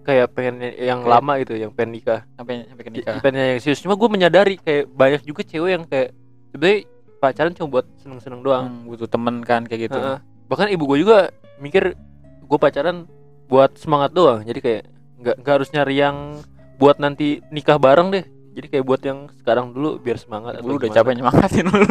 kayak 0.01 0.27
pengen 0.33 0.55
yang 0.75 0.99
Kayak- 0.99 1.13
lama 1.13 1.33
gitu, 1.37 1.53
yang 1.55 1.69
pengen 1.69 1.91
nikah. 1.93 2.25
sampai 2.33 2.65
sampai 2.65 2.81
ke 2.81 2.91
nikah 2.91 3.13
Pengen 3.21 3.45
yang 3.47 3.61
serius. 3.61 3.79
Cuma 3.79 3.93
gue 3.93 4.09
menyadari 4.09 4.57
kayak 4.57 4.89
banyak 4.91 5.21
juga 5.21 5.41
cewek 5.41 5.71
yang 5.71 5.83
kayak 5.83 6.17
sebenarnya 6.49 6.77
pacaran 7.15 7.53
cuma 7.53 7.67
buat 7.71 7.85
seneng-seneng 7.95 8.41
doang. 8.41 8.65
Hmm, 8.65 8.81
butuh 8.87 9.05
temen 9.05 9.35
kan 9.39 9.61
kayak 9.63 9.81
gitu 9.85 9.97
Heeh. 9.97 10.17
Bahkan 10.45 10.67
ibu 10.71 10.83
gue 10.87 10.97
juga 10.99 11.17
mikir 11.57 11.93
gue 12.41 12.57
pacaran 12.57 13.05
buat 13.45 13.69
semangat 13.75 14.11
doang. 14.11 14.41
Jadi 14.41 14.59
kayak 14.59 14.83
nggak 15.15 15.35
nggak 15.41 15.53
harus 15.55 15.69
nyari 15.69 15.95
yang 15.95 16.41
buat 16.75 16.97
nanti 16.97 17.45
nikah 17.47 17.77
bareng 17.77 18.09
deh. 18.09 18.25
Jadi 18.55 18.67
kayak 18.69 18.83
buat 18.83 19.01
yang 19.01 19.19
sekarang 19.35 19.69
dulu 19.69 19.99
biar 19.99 20.15
semangat. 20.15 20.57
lu 20.59 20.75
udah 20.75 20.87
capek 20.89 21.11
nyemangatin 21.13 21.65
lu 21.67 21.75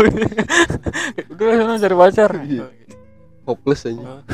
udah 1.30 1.46
sana 1.54 1.76
cari 1.76 1.94
pacar 1.94 2.30
Iya. 2.40 2.64
hopeless 3.44 3.84
aja 3.84 4.00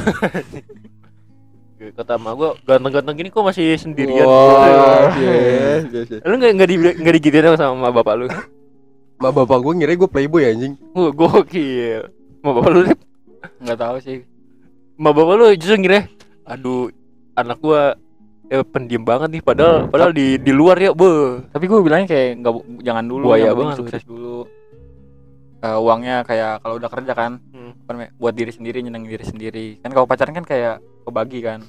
Kata 1.90 2.14
emak 2.14 2.34
gue 2.36 2.50
ganteng-ganteng 2.62 3.16
gini 3.16 3.28
kok 3.28 3.40
masih 3.40 3.72
sendirian. 3.74 4.28
Wah, 4.28 5.16
yes, 5.16 5.88
yes, 5.88 6.06
yes. 6.10 6.20
Lu 6.22 6.36
nggak 6.36 6.52
nggak 6.54 6.68
di 6.68 6.76
nggak 6.76 7.14
digituin 7.16 7.44
sama- 7.48 7.56
sama 7.56 7.88
bapak 7.90 8.14
lu? 8.14 8.26
Ma 9.20 9.28
bapak 9.28 9.58
gue 9.58 9.72
ngira 9.74 9.96
gue 9.96 10.04
playboy 10.06 10.44
anjing 10.46 10.76
Wah 10.92 11.08
gokil. 11.10 12.04
Emak 12.40 12.52
bapak 12.52 12.70
lu 12.70 12.80
nggak 13.58 13.78
tahu 13.78 13.96
sih 13.98 14.18
emak 14.94 15.12
bapak 15.14 15.34
lu 15.34 15.46
justru 15.56 15.76
ngira, 15.78 16.04
aduh 16.44 16.92
anak 17.32 17.56
gua 17.58 17.96
eh, 18.50 18.64
pendiam 18.64 19.00
banget 19.00 19.30
nih 19.30 19.42
padahal 19.42 19.86
padahal 19.86 20.10
di 20.10 20.34
di 20.36 20.50
luar 20.50 20.74
ya, 20.76 20.90
be. 20.90 21.46
tapi 21.48 21.64
gue 21.64 21.78
bilangnya 21.78 22.08
kayak 22.08 22.28
nggak 22.36 22.54
jangan 22.82 23.04
dulu 23.06 23.24
penting 23.28 23.54
banget 23.56 23.76
sukses 23.78 24.02
dulu 24.04 24.44
Eh, 25.60 25.76
uangnya 25.76 26.24
kayak 26.24 26.64
kalau 26.64 26.80
udah 26.80 26.88
kerja 26.88 27.12
kan 27.12 27.36
Hmm. 27.52 27.76
buat 28.16 28.32
diri 28.32 28.48
sendiri 28.48 28.80
nyenengin 28.80 29.12
diri 29.12 29.22
sendiri 29.22 29.66
kan 29.78 29.92
kalau 29.92 30.08
pacaran 30.08 30.32
kan 30.32 30.42
kayak 30.42 30.74
kebagi 31.04 31.40
kan 31.40 31.60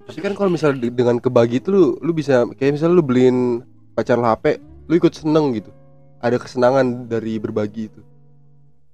Tapi 0.00 0.18
kan 0.18 0.32
kalau 0.32 0.48
misalnya 0.48 0.80
de- 0.80 0.90
dengan 0.90 1.16
kebagi 1.16 1.60
itu 1.60 1.68
lu 1.68 1.84
lu 1.96 2.10
bisa 2.10 2.42
kayak 2.54 2.74
misalnya 2.74 2.96
lu 2.96 3.04
beliin 3.04 3.60
pacar 3.92 4.16
lu 4.16 4.24
HP, 4.24 4.56
lu 4.88 4.96
ikut 4.96 5.12
seneng 5.12 5.52
gitu. 5.52 5.70
Ada 6.18 6.36
kesenangan 6.36 7.06
dari 7.06 7.36
berbagi 7.36 7.86
itu. 7.86 8.00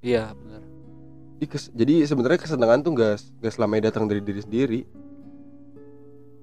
iya 0.01 0.31
benar 0.31 0.61
Jadi, 1.33 1.47
kes- 1.47 1.73
jadi 1.73 1.95
sebenarnya 2.03 2.39
kesenangan 2.39 2.79
tuh 2.81 2.93
gak, 2.93 3.15
gak 3.39 3.53
selamanya 3.53 3.89
datang 3.89 4.05
dari 4.05 4.21
diri 4.21 4.41
sendiri. 4.41 4.81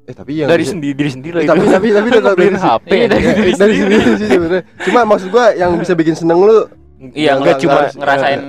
Eh 0.03 0.11
tapi 0.11 0.31
yang 0.35 0.47
dari 0.47 0.63
sendiri 0.63 0.93
diri 0.93 1.09
sendiri 1.09 1.35
Eh, 1.38 1.47
tapi 1.47 1.63
tapi 1.65 1.88
tapi 1.89 2.07
tetap 2.09 2.34
beliin 2.38 2.53
dari 2.53 2.61
HP. 2.61 2.85
Iya, 2.89 3.07
dari 3.07 3.23
dari 3.53 3.73
sendiri 3.73 3.95
sih 4.13 4.27
sebenarnya. 4.27 4.63
Cuma 4.84 4.99
maksud 5.05 5.27
gua 5.30 5.45
yang 5.53 5.71
bisa 5.75 5.93
bikin 5.93 6.13
seneng 6.13 6.39
lu 6.39 6.67
iya 7.11 7.34
Nggak- 7.34 7.39
nggak 7.39 7.39
nggak 7.39 7.57
cuma 7.59 7.75
harus- 7.77 7.95
ngerasain 7.95 8.39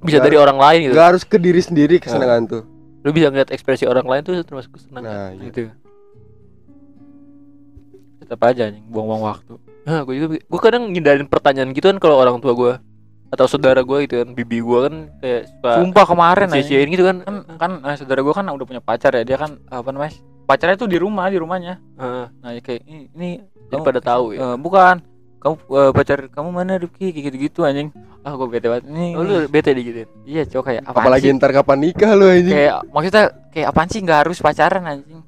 bisa 0.00 0.18
dari 0.20 0.36
orang 0.36 0.58
lain 0.58 0.78
gitu. 0.84 0.92
gak 0.92 1.06
harus 1.10 1.22
ke 1.24 1.36
diri 1.36 1.60
sendiri 1.60 1.96
kesenangan 1.96 2.42
tuh. 2.44 2.62
Lu 3.00 3.10
bisa 3.10 3.28
ngeliat 3.28 3.48
ekspresi 3.48 3.84
orang 3.84 4.04
lain 4.04 4.22
tuh 4.22 4.34
termasuk 4.40 4.70
kesenangan. 4.72 5.04
Nah, 5.04 5.28
iya. 5.32 5.44
gitu 5.48 5.60
tetap 8.16 8.40
aja 8.42 8.72
nih 8.72 8.80
buang-buang 8.84 9.20
waktu 9.22 9.54
Nah, 9.84 10.00
gue 10.00 10.16
juga 10.16 10.40
gue 10.40 10.60
kadang 10.62 10.88
ngindarin 10.88 11.28
pertanyaan 11.28 11.68
gitu 11.70 11.84
kan 11.86 12.00
kalau 12.00 12.16
orang 12.16 12.40
tua 12.40 12.56
gue 12.56 12.72
atau 13.28 13.44
saudara 13.44 13.84
gue 13.84 14.08
gitu 14.08 14.16
kan, 14.16 14.32
bibi 14.32 14.64
gue 14.64 14.78
kan 14.80 14.94
kayak 15.20 15.42
suka 15.44 15.70
sumpah 15.76 16.04
kemarin 16.06 16.48
aja 16.48 16.64
gitu 16.80 17.04
kan. 17.04 17.16
kan 17.20 17.36
kan 17.52 17.72
eh, 17.84 17.92
saudara 17.94 18.24
gue 18.24 18.32
kan 18.32 18.48
udah 18.48 18.64
punya 18.64 18.80
pacar 18.80 19.12
ya 19.12 19.28
dia 19.28 19.36
kan 19.36 19.60
apa 19.68 19.84
namanya 19.90 20.16
pacarnya 20.44 20.76
tuh 20.76 20.86
di 20.86 20.96
rumah 20.96 21.26
di 21.26 21.36
rumahnya 21.36 21.80
Heeh. 21.94 22.26
nah 22.36 22.50
ya 22.50 22.60
kayak 22.60 22.82
ini, 22.82 23.00
ini 23.10 23.30
Jadi 23.40 23.70
kamu- 23.72 23.86
pada 23.86 24.00
tahu 24.00 24.24
ya. 24.30 24.38
eh, 24.44 24.56
bukan 24.56 24.96
kamu 25.36 25.54
eh, 25.58 25.90
pacar 25.92 26.18
kamu 26.26 26.48
mana 26.50 26.72
Rifki 26.76 27.06
kayak 27.10 27.24
gitu 27.26 27.36
gitu 27.42 27.60
anjing 27.62 27.88
ah 28.20 28.32
gue 28.32 28.46
bete 28.46 28.66
banget 28.66 28.84
ini 28.86 29.12
Oh, 29.12 29.20
lu 29.20 29.44
bete 29.46 29.70
digituin. 29.70 30.08
iya 30.22 30.42
cowok 30.42 30.64
kayak 30.64 30.82
apa 30.82 30.96
Apalagi 30.98 31.28
ntar 31.30 31.50
kapan 31.50 31.78
nikah 31.82 32.12
lu 32.12 32.26
anjing. 32.26 32.48
kayak 32.50 32.74
maksudnya 32.88 33.24
kayak 33.50 33.66
apaan 33.68 33.88
sih 33.88 34.00
nggak 34.00 34.18
harus 34.20 34.38
pacaran 34.38 34.82
anjing 34.82 35.20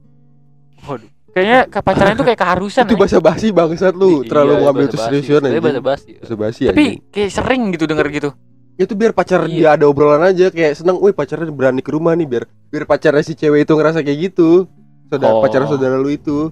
waduh 0.83 1.09
kayaknya 1.29 1.59
ke 1.67 1.79
pacaran 1.81 2.13
itu 2.13 2.25
kayak 2.25 2.41
keharusan 2.41 2.83
Itu 2.83 2.89
anjing. 2.91 3.01
basa 3.03 3.19
basi 3.21 3.47
bangsat 3.51 3.93
lu, 3.93 4.11
Iya, 4.19 4.29
terlalu 4.31 4.53
mengambil 4.59 4.83
itu 4.83 4.97
basa-basi. 4.97 5.09
seriusan 5.13 5.29
Sebenarnya 5.37 5.53
anjing. 5.53 5.65
basa-basi. 5.67 6.11
Basa 6.17 6.35
basi 6.35 6.63
tapi 6.63 6.77
anjing. 6.81 6.97
kayak 7.11 7.31
sering 7.31 7.63
gitu 7.71 7.85
denger 7.87 8.09
gitu 8.11 8.31
Itu 8.75 8.93
biar 8.93 9.13
pacar 9.13 9.41
Iya. 9.43 9.49
dia 9.51 9.69
ada 9.75 9.85
obrolan 9.85 10.21
aja 10.23 10.49
kayak 10.49 10.73
seneng, 10.75 10.97
wih 10.97 11.09
pacarnya 11.11 11.49
berani 11.49 11.81
ke 11.81 11.89
rumah 11.89 12.13
nih 12.13 12.25
biar 12.27 12.45
biar 12.67 12.85
pacarnya 12.85 13.21
si 13.21 13.33
cewek 13.33 13.65
itu 13.65 13.73
ngerasa 13.73 14.01
kayak 14.01 14.33
gitu. 14.33 14.69
Saudara 15.07 15.33
Oh. 15.33 15.41
pacar 15.41 15.63
saudara 15.65 15.97
lu 15.97 16.09
itu. 16.09 16.51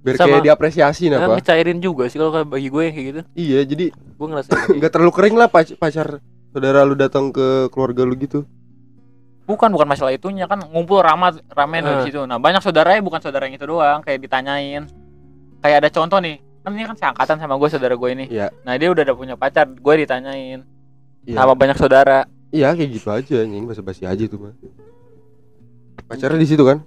Biar 0.00 0.16
Sama. 0.16 0.32
kayak 0.34 0.44
diapresiasi 0.46 1.08
Nah, 1.08 1.20
apa. 1.22 1.36
ngecairin 1.36 1.76
juga 1.78 2.08
sih 2.08 2.16
kalau 2.16 2.30
kayak 2.30 2.48
bagi 2.48 2.68
gue 2.68 2.82
yang 2.82 2.94
kayak 2.94 3.06
gitu. 3.06 3.20
Iya, 3.34 3.60
jadi 3.64 3.86
Gue 4.16 4.26
ngerasa 4.26 4.50
nggak 4.70 4.90
terlalu 4.90 5.12
kering 5.12 5.34
lah 5.34 5.46
pac- 5.46 5.76
pacar 5.76 6.20
saudara 6.50 6.82
lu 6.82 6.92
datang 6.92 7.28
ke 7.28 7.68
keluarga 7.68 8.02
lu 8.02 8.14
gitu. 8.14 8.44
bukan 9.44 9.66
bukan 9.68 9.82
masalah 9.84 10.10
itunya 10.10 10.46
kan 10.46 10.62
ngumpul 10.62 10.98
ramah 10.98 11.34
ramen 11.48 11.82
Ah. 11.82 11.90
di 11.98 12.06
situ 12.06 12.22
nah 12.22 12.38
banyak 12.38 12.60
saudaranya 12.60 13.00
bukan 13.00 13.18
saudara 13.18 13.44
yang 13.44 13.56
itu 13.56 13.64
doang 13.64 13.98
kayak 13.98 14.20
ditanyain 14.20 14.86
kayak 15.58 15.76
ada 15.76 15.90
contoh 15.90 16.16
nih 16.16 16.38
kan 16.60 16.70
ini 16.70 16.84
kan 16.84 16.94
seangkatan 16.94 17.36
sama 17.36 17.54
gue 17.56 17.66
saudara 17.68 17.92
gue 17.92 18.10
ini 18.12 18.24
Iya. 18.30 18.54
nah 18.62 18.72
dia 18.72 18.86
udah 18.88 19.02
ada 19.02 19.10
punya 19.10 19.34
pacar 19.34 19.66
gue 19.66 19.94
ditanyain 19.96 20.62
Iya. 21.24 21.34
sama 21.34 21.52
banyak 21.52 21.74
saudara 21.74 22.30
Iya, 22.48 22.70
kayak 22.72 22.90
gitu 22.92 23.08
aja 23.08 23.34
anjing, 23.40 23.64
basa 23.64 23.78
basi 23.80 24.02
aja 24.04 24.18
itu 24.20 24.34
mah. 24.34 24.54
Pacarnya 26.04 26.34
di 26.36 26.46
situ 26.46 26.62
kan. 26.62 26.82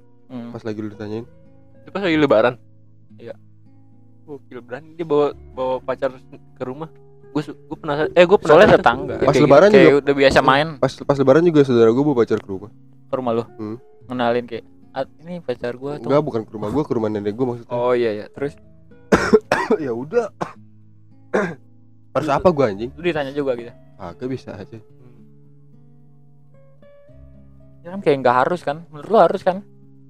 Pas 0.53 0.61
lagi 0.61 0.80
lu 0.80 0.89
ditanyain. 0.89 1.25
itu 1.75 1.89
pas 1.89 1.99
lagi 1.99 2.15
lebaran. 2.15 2.55
Iya. 3.15 3.34
Gokil 4.23 4.61
berani 4.61 4.93
dia 4.93 5.03
bawa 5.03 5.34
bawa 5.51 5.75
pacar 5.80 6.13
ke 6.30 6.63
rumah. 6.63 6.88
Gue 7.30 7.41
gue 7.43 7.75
penasaran. 7.75 8.09
Eh 8.11 8.23
gue 8.23 8.38
penasaran. 8.38 8.61
soalnya 8.61 8.77
tetangga 8.77 9.15
Pas 9.19 9.34
Kayak 9.34 9.43
lebaran 9.43 9.69
kayak 9.69 9.84
juga 9.84 9.97
udah 9.99 10.13
biasa 10.15 10.39
main 10.39 10.67
pas 10.77 10.93
pas 10.95 11.17
lebaran 11.17 11.41
juga 11.41 11.59
saudara 11.61 11.89
gue 11.89 12.03
bawa 12.03 12.15
pacar 12.15 12.38
ke 12.38 12.47
rumah. 12.47 12.69
ke 13.03 13.13
rumah 13.13 13.31
lu 13.31 13.43
Hmm. 13.51 13.77
ngenalin 14.05 14.45
kayak 14.45 14.63
"Ah, 14.91 15.05
ini 15.19 15.38
pacar 15.39 15.73
gue 15.73 15.91
tuh 15.97 16.07
Enggak, 16.07 16.21
bukan 16.23 16.41
ke 16.43 16.51
rumah 16.51 16.69
gue, 16.69 16.84
ke 16.84 16.93
rumah 16.93 17.09
nenek 17.09 17.34
gue 17.34 17.45
maksudnya. 17.47 17.69
oh 17.69 17.91
iya 17.91 18.11
iya 18.13 18.25
terus 18.27 18.53
ya 19.81 19.91
udah. 19.91 20.30
Harus 22.13 22.30
apa 22.30 22.47
gue 22.47 22.61
anjing? 22.63 22.89
lu 22.93 23.01
ditanya 23.01 23.30
juga 23.30 23.53
gitu 23.55 23.73
Agak 23.95 24.27
bisa 24.27 24.53
aja. 24.53 24.77
ya 27.81 27.89
kan 27.89 27.99
kayak 27.99 28.17
nggak 28.21 28.38
harus 28.38 28.61
kan 28.61 28.88
menurut 28.88 29.09
lu 29.09 29.17
harus 29.19 29.41
kan 29.41 29.57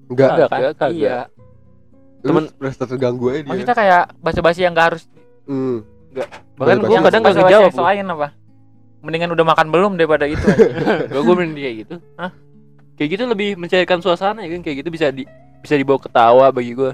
Enggak, 0.06 0.28
Enggak 0.30 0.48
kan 0.48 0.60
kagak. 0.74 0.90
iya 0.92 1.18
temen 2.20 2.44
merasa 2.56 2.84
terganggu 2.84 3.24
aja 3.28 3.38
dia. 3.38 3.48
maksudnya 3.48 3.76
kayak 3.76 4.02
basa-basi 4.18 4.60
yang 4.60 4.72
nggak 4.72 4.88
harus 4.90 5.04
Hmm. 5.44 5.84
Bahkan 6.14 6.24
Basa-basi. 6.56 6.88
gue 6.88 6.98
kadang 7.02 7.20
gak 7.20 7.28
basa-basi 7.28 7.44
ngejawab. 7.50 7.72
selain 7.74 8.06
apa 8.06 8.28
mendingan 9.00 9.30
udah 9.30 9.44
makan 9.44 9.66
belum 9.68 9.92
daripada 9.94 10.24
itu 10.24 10.46
Gue 11.06 11.20
gue 11.26 11.34
mending 11.34 11.60
kayak 11.60 11.76
gitu. 11.78 11.94
Hah? 12.14 12.32
Kayak 12.94 13.08
gitu 13.10 13.22
lebih 13.26 13.48
mencairkan 13.54 13.98
suasana 13.98 14.40
ya 14.40 14.50
kan 14.50 14.60
kayak 14.60 14.76
gitu 14.80 14.88
bisa 14.88 15.06
di 15.08 15.28
bisa 15.60 15.74
dibawa 15.74 15.98
ketawa 15.98 16.46
bagi 16.48 16.72
gue. 16.72 16.92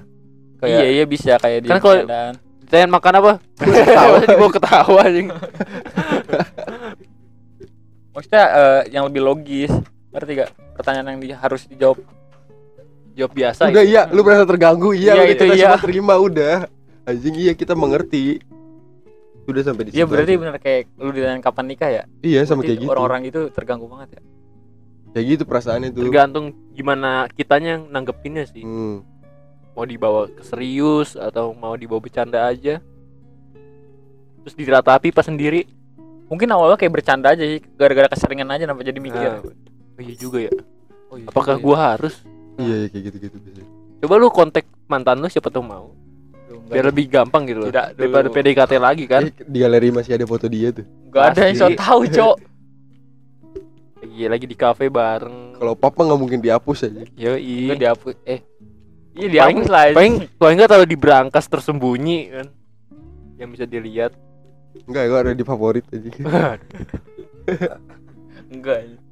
iya 0.61 0.87
iya 0.93 1.05
bisa 1.05 1.37
kayak 1.37 1.63
di 1.63 1.69
Kan 1.69 1.79
kalau- 1.79 2.03
jalan. 2.03 2.35
Ditanya 2.61 2.87
makan 2.89 3.15
apa? 3.17 3.33
Ketawa 3.61 4.17
dibawa 4.21 4.51
ketawa 4.53 4.99
anjing. 5.05 5.29
maksudnya 8.11 8.45
eh, 8.45 8.81
yang 8.91 9.07
lebih 9.07 9.23
logis 9.23 9.71
ngerti 10.11 10.31
gak 10.37 10.51
pertanyaan 10.75 11.07
yang 11.09 11.21
di, 11.21 11.29
harus 11.33 11.63
dijawab 11.65 12.03
Jawab 13.13 13.33
biasa. 13.33 13.63
Udah 13.67 13.83
gitu. 13.83 13.91
iya, 13.91 14.03
lu 14.09 14.21
merasa 14.21 14.45
terganggu. 14.45 14.91
Iya, 14.93 15.13
Iya, 15.15 15.23
itu 15.29 15.43
kita 15.43 15.55
iya. 15.55 15.67
semua 15.67 15.81
terima 15.81 16.15
udah. 16.17 16.57
Anjing 17.03 17.35
iya 17.37 17.53
kita 17.53 17.75
mengerti. 17.75 18.39
Udah 19.45 19.63
sampai 19.63 19.83
di 19.85 19.91
Iya 19.91 20.05
situ 20.05 20.11
berarti 20.11 20.31
aja. 20.31 20.41
bener 20.41 20.57
kayak 20.57 20.83
lu 20.95 21.11
ditanya 21.11 21.41
kapan 21.41 21.65
nikah 21.67 21.91
ya 21.91 22.03
Iya 22.21 22.41
sama 22.45 22.61
Berarti 22.61 22.69
kayak 22.69 22.79
gitu. 22.79 22.91
orang-orang 22.93 23.23
itu 23.25 23.41
terganggu 23.51 23.87
banget 23.89 24.09
ya 24.15 24.23
Kayak 25.11 25.25
gitu 25.27 25.43
perasaannya 25.43 25.89
tuh. 25.91 26.03
Tergantung 26.07 26.45
gimana 26.71 27.11
kitanya 27.29 27.69
yang 27.75 27.83
nanggepinnya 27.91 28.47
sih. 28.47 28.63
Hmm. 28.63 29.03
Mau 29.73 29.83
dibawa 29.83 30.29
ke 30.29 30.43
serius 30.45 31.19
atau 31.19 31.51
mau 31.51 31.75
dibawa 31.75 31.99
bercanda 31.99 32.47
aja. 32.47 32.79
Terus 34.41 34.55
diratapi 34.55 35.11
pas 35.11 35.25
sendiri. 35.25 35.67
mungkin 36.25 36.47
awalnya 36.47 36.79
kayak 36.79 36.95
bercanda 36.95 37.27
aja 37.29 37.43
sih 37.43 37.59
gara-gara 37.75 38.07
keseringan 38.07 38.47
aja 38.49 38.63
nampak 38.63 38.87
jadi 38.87 39.03
mikir 39.03 39.19
Nah, 39.19 39.43
oh 39.43 39.99
iya 39.99 40.15
juga 40.15 40.39
ya. 40.41 40.53
Oh 41.11 41.19
iya 41.19 41.27
Apakah 41.27 41.59
juga 41.59 41.65
gua 41.67 41.77
harus? 41.91 42.23
Iya, 42.61 42.75
iya, 42.85 42.89
kayak 42.93 43.05
gitu-gitu 43.09 43.37
bisa. 43.41 43.63
Coba 44.01 44.15
lu 44.17 44.29
kontak 44.29 44.65
mantan 44.89 45.21
lu 45.21 45.29
siapa 45.29 45.49
tuh 45.49 45.65
mau. 45.65 45.93
Enggak, 46.51 46.73
Biar 46.73 46.85
lebih 46.91 47.05
gampang 47.11 47.43
gitu 47.47 47.59
loh. 47.63 47.69
Tidak 47.71 47.87
dulu. 47.95 47.99
Daripada 47.99 48.29
PDKT 48.31 48.73
lagi 48.79 49.05
kan. 49.07 49.23
Eh, 49.27 49.33
di 49.47 49.59
galeri 49.63 49.89
masih 49.95 50.13
ada 50.19 50.27
foto 50.27 50.47
dia 50.51 50.71
tuh. 50.75 50.87
enggak 51.11 51.25
ada 51.35 51.41
yang 51.51 51.57
so 51.59 51.67
tahu 51.75 52.01
cok 52.07 52.37
Lagi 54.01 54.25
lagi 54.33 54.47
di 54.49 54.57
kafe 54.57 54.89
bareng. 54.89 55.61
Kalau 55.61 55.75
papa 55.77 56.01
nggak 56.09 56.21
mungkin 56.21 56.41
dihapus 56.41 56.89
aja. 56.89 57.05
Yo 57.15 57.37
enggak 57.37 57.77
i. 57.77 57.81
dihapus 57.85 58.15
eh 58.25 58.41
iya 59.13 59.45
Paling 59.45 59.61
dihapus 59.61 59.69
lah 59.69 59.85
paling 59.93 60.15
paling 60.41 60.55
enggak 60.57 60.71
taruh 60.73 60.89
di 60.89 60.97
brankas 60.97 61.45
tersembunyi 61.47 62.19
kan. 62.33 62.47
Yang 63.37 63.49
bisa 63.57 63.65
dilihat. 63.69 64.13
Enggak, 64.87 65.03
gua 65.11 65.19
ada 65.21 65.33
di 65.37 65.45
favorit 65.45 65.85
aja. 65.93 66.11
enggak 68.53 68.77
anjing. 68.83 69.03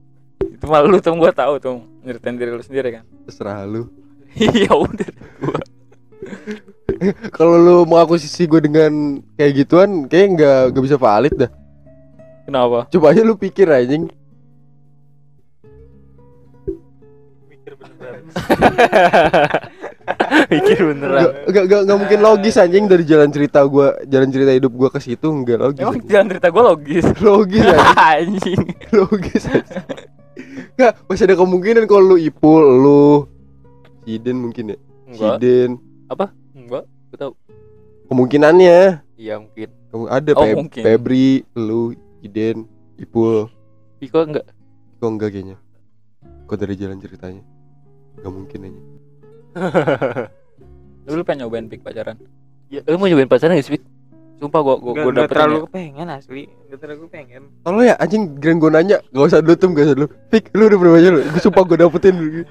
cuma 0.59 0.83
lu 0.83 0.99
tuh 0.99 1.15
gua 1.15 1.31
tahu 1.35 1.55
tuh 1.59 1.79
nyeritain 2.09 2.35
diri 2.35 2.51
lu 2.51 2.61
sendiri 2.61 2.89
kan? 2.97 3.05
Terserah 3.29 3.63
lu. 3.63 3.85
Iya 4.39 4.71
udah. 4.73 5.09
Kalau 7.37 7.55
lu 7.57 7.77
mau 7.85 7.99
aku 7.99 8.17
sisi 8.17 8.45
gue 8.45 8.61
dengan 8.61 9.19
kayak 9.35 9.53
gituan 9.55 10.07
kayak 10.07 10.27
nggak 10.35 10.59
nggak 10.73 10.85
bisa 10.85 10.97
valid 10.97 11.35
dah. 11.37 11.51
Kenapa? 12.45 12.89
Coba 12.89 13.13
aja 13.13 13.21
lu 13.21 13.35
pikir 13.35 13.69
anjing. 13.69 14.09
Mikir 17.45 17.73
bener 17.77 18.13
Pikir 20.49 20.79
beneran. 20.89 21.21
Nggak- 21.21 21.35
nggak 21.49 21.65
nggak 21.69 21.81
nggak 21.85 21.99
mungkin 21.99 22.19
logis 22.21 22.55
anjing 22.57 22.85
dari 22.89 23.05
jalan 23.05 23.29
cerita 23.29 23.61
gua 23.65 23.97
jalan 24.05 24.29
cerita 24.29 24.51
hidup 24.53 24.73
gua 24.73 24.89
ke 24.89 24.99
situ 24.99 25.29
nggak 25.29 25.59
logis. 25.61 25.85
Emang 25.85 25.99
jalan 26.05 26.27
cerita 26.29 26.49
gua 26.49 26.63
logis? 26.73 27.05
Logis 27.21 27.65
anjing. 27.65 27.97
Anjing. 27.97 28.63
Logis 28.93 29.43
anjing. 29.45 29.87
Nggak 30.75 30.93
masih 31.05 31.25
ada 31.25 31.37
kemungkinan 31.37 31.85
kalau 31.85 32.03
lu 32.05 32.17
ipul 32.17 32.63
lu 32.79 33.05
Siden 34.03 34.41
mungkin 34.41 34.73
ya 34.73 34.79
Enggak. 35.05 35.37
Siden 35.37 35.71
Enggak. 36.55 36.85
Gua 36.89 37.17
tahu. 37.19 37.33
kemungkinannya 38.07 39.03
Iya 39.15 39.35
mungkin. 39.37 39.69
Kamu 39.89 40.05
ada 40.07 40.31
Oh, 40.33 40.43
Feb- 40.43 40.59
mungkin. 40.59 40.83
Febri 40.83 41.29
lu 41.55 41.83
Iden 42.19 42.69
Ipul 42.97 43.49
Piko 43.97 44.23
enggak. 44.23 44.47
kok 44.97 45.09
enggak 45.09 45.31
kayaknya 45.31 45.57
kok 46.45 46.57
dari 46.57 46.75
jalan 46.75 46.99
ceritanya 46.99 47.43
nggak 48.17 48.33
mungkin 48.33 48.59
aja 48.65 48.81
lu, 51.05 51.15
lu 51.15 51.23
pengen 51.23 51.45
nyobain 51.45 51.67
pik 51.67 51.81
pacaran 51.81 52.19
Ya, 52.69 52.85
lu 52.85 52.97
mau 52.97 53.07
nyobain 53.07 53.27
pacaran 53.27 53.55
gak 53.55 53.65
sih? 53.65 53.75
Pik? 53.75 53.85
Sumpah 54.39 54.61
gua 54.63 54.77
gua, 54.79 54.93
Gak, 54.95 55.03
gua 55.03 55.11
gak 55.11 55.19
dapet 55.19 55.31
terlalu 55.35 55.59
kepengen 55.67 56.09
asli. 56.09 56.43
Gak 56.71 56.79
terlalu 56.79 57.01
kepengen. 57.07 57.43
Tolong 57.61 57.83
ya 57.83 57.95
anjing 57.99 58.23
grand 58.39 58.59
gue 58.59 58.71
nanya. 58.71 58.99
Gak 59.11 59.25
usah 59.27 59.41
dulu 59.43 59.55
tuh 59.55 59.69
gak 59.75 59.85
usah 59.85 59.97
dulu. 59.99 60.09
Pik 60.31 60.45
lu 60.55 60.63
udah 60.67 60.79
baca 60.79 61.09
lu. 61.11 61.21
Gue 61.27 61.41
sumpah 61.43 61.63
gue 61.67 61.77
dapetin. 61.77 62.15
Dulu 62.15 62.43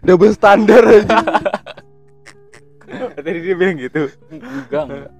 Double 0.00 0.32
standar 0.32 0.82
anjing. 0.86 1.26
Tadi 3.14 3.38
dia 3.38 3.54
bilang 3.54 3.76
gitu. 3.76 4.02
Enggak 4.30 4.82
enggak. 4.86 5.10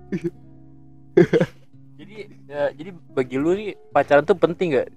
Jadi 2.00 2.16
ya, 2.48 2.72
jadi 2.72 2.90
bagi 3.12 3.36
lu 3.36 3.52
nih 3.52 3.76
pacaran 3.92 4.24
tuh 4.24 4.34
penting 4.34 4.72
gak 4.72 4.88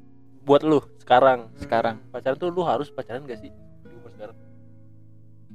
buat 0.41 0.61
lu 0.61 0.79
sekarang. 0.97 1.51
Sekarang. 1.57 1.99
Pacaran 2.09 2.37
tuh 2.37 2.47
lu 2.47 2.61
harus 2.61 2.87
pacaran 2.89 3.25
gak 3.25 3.41
sih? 3.41 3.51
Di 3.83 3.91
umur 3.91 4.09
sekarang? 4.13 4.37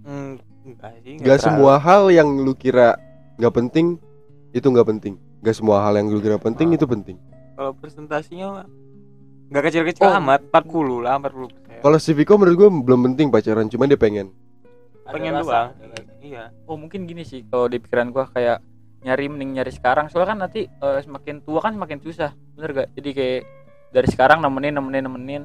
Hmm, 0.02 0.34
Enggak 0.62 0.92
sih 1.00 1.14
Gak 1.16 1.38
terlalu. 1.38 1.42
semua 1.42 1.74
hal 1.76 2.02
yang 2.08 2.28
lu 2.38 2.52
kira 2.52 2.94
Gak 3.36 3.50
penting 3.50 3.98
Itu 4.52 4.70
gak 4.70 4.86
penting 4.86 5.16
Gak 5.40 5.54
semua 5.54 5.80
hal 5.80 5.94
yang 5.94 6.08
lu 6.08 6.18
kira 6.18 6.36
penting 6.36 6.72
Itu 6.72 6.84
penting. 6.84 7.16
Kalau 7.54 7.72
presentasinya 7.72 8.46
mah 8.52 8.66
Gak 9.48 9.64
kecil-kecil 9.64 10.04
Oh. 10.04 10.18
amat 10.18 10.44
40 10.46 11.00
lah 11.00 11.16
40 11.16 11.48
persen. 11.48 11.78
Kalau 11.78 11.96
si 11.96 12.10
Viko 12.12 12.34
menurut 12.34 12.56
gue 12.56 12.68
belum 12.82 13.00
penting 13.06 13.26
pacaran 13.28 13.66
Cuman 13.66 13.86
dia 13.86 13.96
pengen. 13.96 14.28
Pengen 15.06 15.32
doang. 15.34 15.72
ada 15.72 15.72
rasa. 15.72 16.12
Iya. 16.18 16.44
Oh 16.64 16.74
mungkin 16.74 17.04
gini 17.04 17.22
sih 17.22 17.40
kalau 17.42 17.64
di 17.64 17.78
pikiran 17.78 18.10
gua 18.10 18.28
kayak 18.28 18.60
nyari 19.00 19.24
mending 19.26 19.56
nyari 19.56 19.70
sekarang. 19.70 20.06
Soalnya 20.06 20.28
kan 20.28 20.38
nanti 20.38 20.60
eh, 20.64 21.00
semakin 21.00 21.40
tua 21.40 21.58
kan 21.58 21.72
semakin 21.72 21.98
susah 21.98 22.30
bener 22.52 22.70
gak? 22.74 22.88
Jadi 22.92 23.10
kayak 23.10 23.40
dari 23.88 24.04
sekarang 24.06 24.38
nemenin 24.38 24.74
nemenin 24.74 25.02
nemenin. 25.02 25.42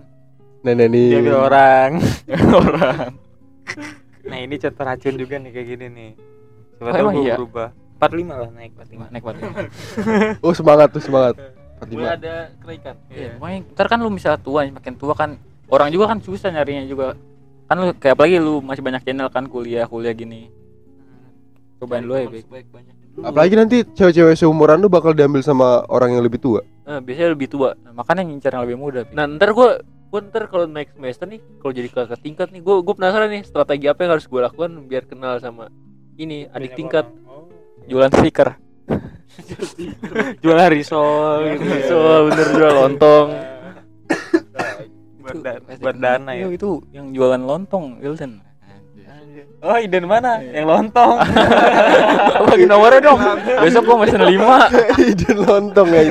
Nenek 0.61 0.87
nih. 0.89 1.07
Diambil 1.13 1.37
orang. 1.39 1.89
Orang. 2.59 3.09
Nah 4.23 4.37
ini 4.37 4.55
contoh 4.57 4.83
racun 4.83 5.15
juga 5.15 5.35
nih 5.37 5.51
kayak 5.51 5.67
gini 5.69 5.85
nih. 5.87 6.11
Coba 6.73 6.89
Oh, 6.89 6.93
tahu 6.93 7.07
iya? 7.21 7.35
berubah 7.35 7.69
45 8.11 8.43
lah 8.43 8.49
naik 8.51 8.71
45 8.75 9.13
naik 9.13 9.23
banget 9.23 9.43
Oh 10.45 10.53
semangat 10.55 10.87
tuh 10.91 11.03
semangat. 11.03 11.35
Mulai 11.83 12.15
45 12.15 12.17
ada 12.19 12.33
kenaikan 12.59 12.95
Iya, 13.11 13.29
makanya 13.39 13.59
ntar 13.75 13.85
kan 13.91 13.99
lu 13.99 14.09
misalnya 14.11 14.39
tua 14.39 14.61
makin 14.67 14.93
tua 14.95 15.13
kan 15.15 15.29
orang 15.67 15.87
juga 15.91 16.05
kan 16.11 16.19
susah 16.23 16.49
nyarinya 16.51 16.83
juga. 16.87 17.15
Kan 17.67 17.75
lu 17.79 17.85
kayak 17.95 18.15
apalagi 18.15 18.37
lu 18.39 18.63
masih 18.63 18.83
banyak 18.83 19.01
channel 19.03 19.27
kan 19.31 19.47
kuliah 19.47 19.87
kuliah 19.87 20.15
gini. 20.15 20.47
Cobain 21.79 22.03
dulu 22.03 22.15
ya 22.15 22.27
baik 22.29 22.67
banyak. 22.71 22.95
Apalagi 23.13 23.53
nanti 23.53 23.77
cewek-cewek 23.83 24.33
seumuran 24.33 24.81
lu 24.81 24.89
bakal 24.89 25.13
diambil 25.13 25.45
sama 25.45 25.85
orang 25.91 26.17
yang 26.17 26.23
lebih 26.25 26.41
tua. 26.41 26.65
Nah, 26.83 26.97
biasanya 26.97 27.29
lebih 27.37 27.45
tua. 27.45 27.77
Nah, 27.77 27.93
makanya 27.93 28.25
ngincar 28.25 28.57
yang 28.57 28.65
lebih 28.65 28.77
muda 28.81 29.01
nah 29.13 29.29
ntar 29.29 29.53
gua 29.53 29.85
gua 30.09 30.19
ntar 30.25 30.49
kalau 30.49 30.65
naik 30.65 30.97
semester 30.97 31.29
nih 31.29 31.39
kalau 31.61 31.73
jadi 31.73 31.87
kakak 31.93 32.19
tingkat 32.25 32.47
nih 32.49 32.61
gua 32.65 32.81
gua 32.81 32.97
penasaran 32.97 33.29
nih 33.29 33.45
strategi 33.45 33.85
apa 33.85 33.99
yang 34.01 34.11
harus 34.17 34.25
gua 34.25 34.49
lakukan 34.49 34.71
biar 34.89 35.05
kenal 35.05 35.37
sama 35.37 35.69
ini 36.17 36.49
adik 36.49 36.73
tingkat 36.73 37.05
jualan 37.87 38.11
stiker. 38.11 38.49
Jualan 40.43 40.69
risol 40.69 41.57
gitu. 41.57 41.65
So 41.89 41.97
bener 42.29 42.47
jual 42.53 42.73
lontong. 42.85 43.27
Buat 45.81 45.97
dana 45.97 46.31
ya? 46.35 46.45
Iya, 46.45 46.47
itu 46.53 46.83
yang 46.93 47.15
jualan 47.15 47.41
lontong 47.41 48.03
Wilson. 48.03 48.43
Oh 49.63 49.79
iden 49.79 50.05
mana? 50.05 50.43
Yang 50.43 50.67
lontong. 50.67 51.15
Bagi 52.51 52.65
nomornya 52.67 52.99
dong. 52.99 53.19
Besok 53.63 53.81
gua 53.87 53.97
mesen 54.03 54.21
lima. 54.27 54.67
Iden 55.11 55.37
lontong 55.39 55.87
ya. 55.87 56.01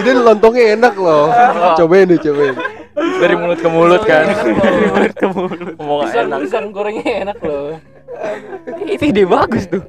Iden 0.00 0.18
lontongnya 0.24 0.64
enak 0.80 0.94
loh. 0.96 1.28
Cobain 1.76 2.08
deh 2.08 2.16
cobain. 2.16 2.56
Dari 2.96 3.34
mulut 3.36 3.60
ke 3.60 3.68
mulut 3.68 4.02
kan. 4.08 4.24
Dari 4.24 4.88
mulut 4.88 5.14
ke 5.14 5.26
mulut. 5.28 5.76
Ngomong 5.76 6.00
enak 6.16 6.38
pisang 6.48 6.72
gorengnya 6.72 7.28
enak 7.28 7.38
loh 7.44 7.76
itu 8.94 9.04
ide 9.08 9.24
bagus 9.24 9.64
tuh. 9.68 9.82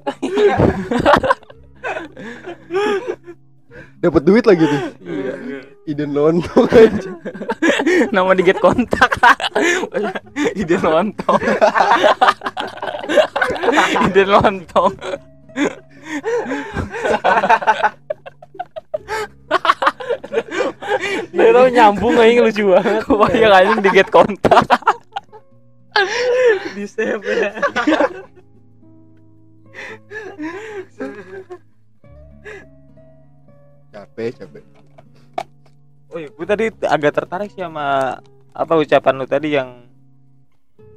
Dapat 4.03 4.21
duit 4.23 4.43
lagi 4.43 4.63
tuh. 4.67 4.81
Iden 5.83 6.15
lontong 6.15 6.67
aja 6.71 7.11
nama 8.15 8.31
di 8.31 8.43
get 8.47 8.59
kontak. 8.63 9.19
Ide 10.55 10.79
lontong 10.79 11.41
ide 14.07 14.23
lontong 14.23 14.93
Dia 21.33 21.49
tau 21.51 21.67
nyambung 21.67 22.15
aja 22.15 22.41
lucu 22.47 22.63
banget. 22.71 23.03
Wah 23.11 23.31
yang 23.35 23.51
anjing 23.51 23.81
di 23.83 23.89
get 23.91 24.07
kontak 24.07 24.63
Di 26.75 26.85
save 26.85 27.21
ya 27.23 27.51
Capek 33.89 34.31
capek 34.35 34.63
Oh 36.13 36.21
iya, 36.21 36.29
gue 36.29 36.45
tadi 36.45 36.65
agak 36.85 37.13
tertarik 37.15 37.49
sih 37.49 37.61
sama 37.61 38.17
apa 38.53 38.73
ucapan 38.77 39.13
lu 39.17 39.25
tadi 39.25 39.49
yang 39.49 39.89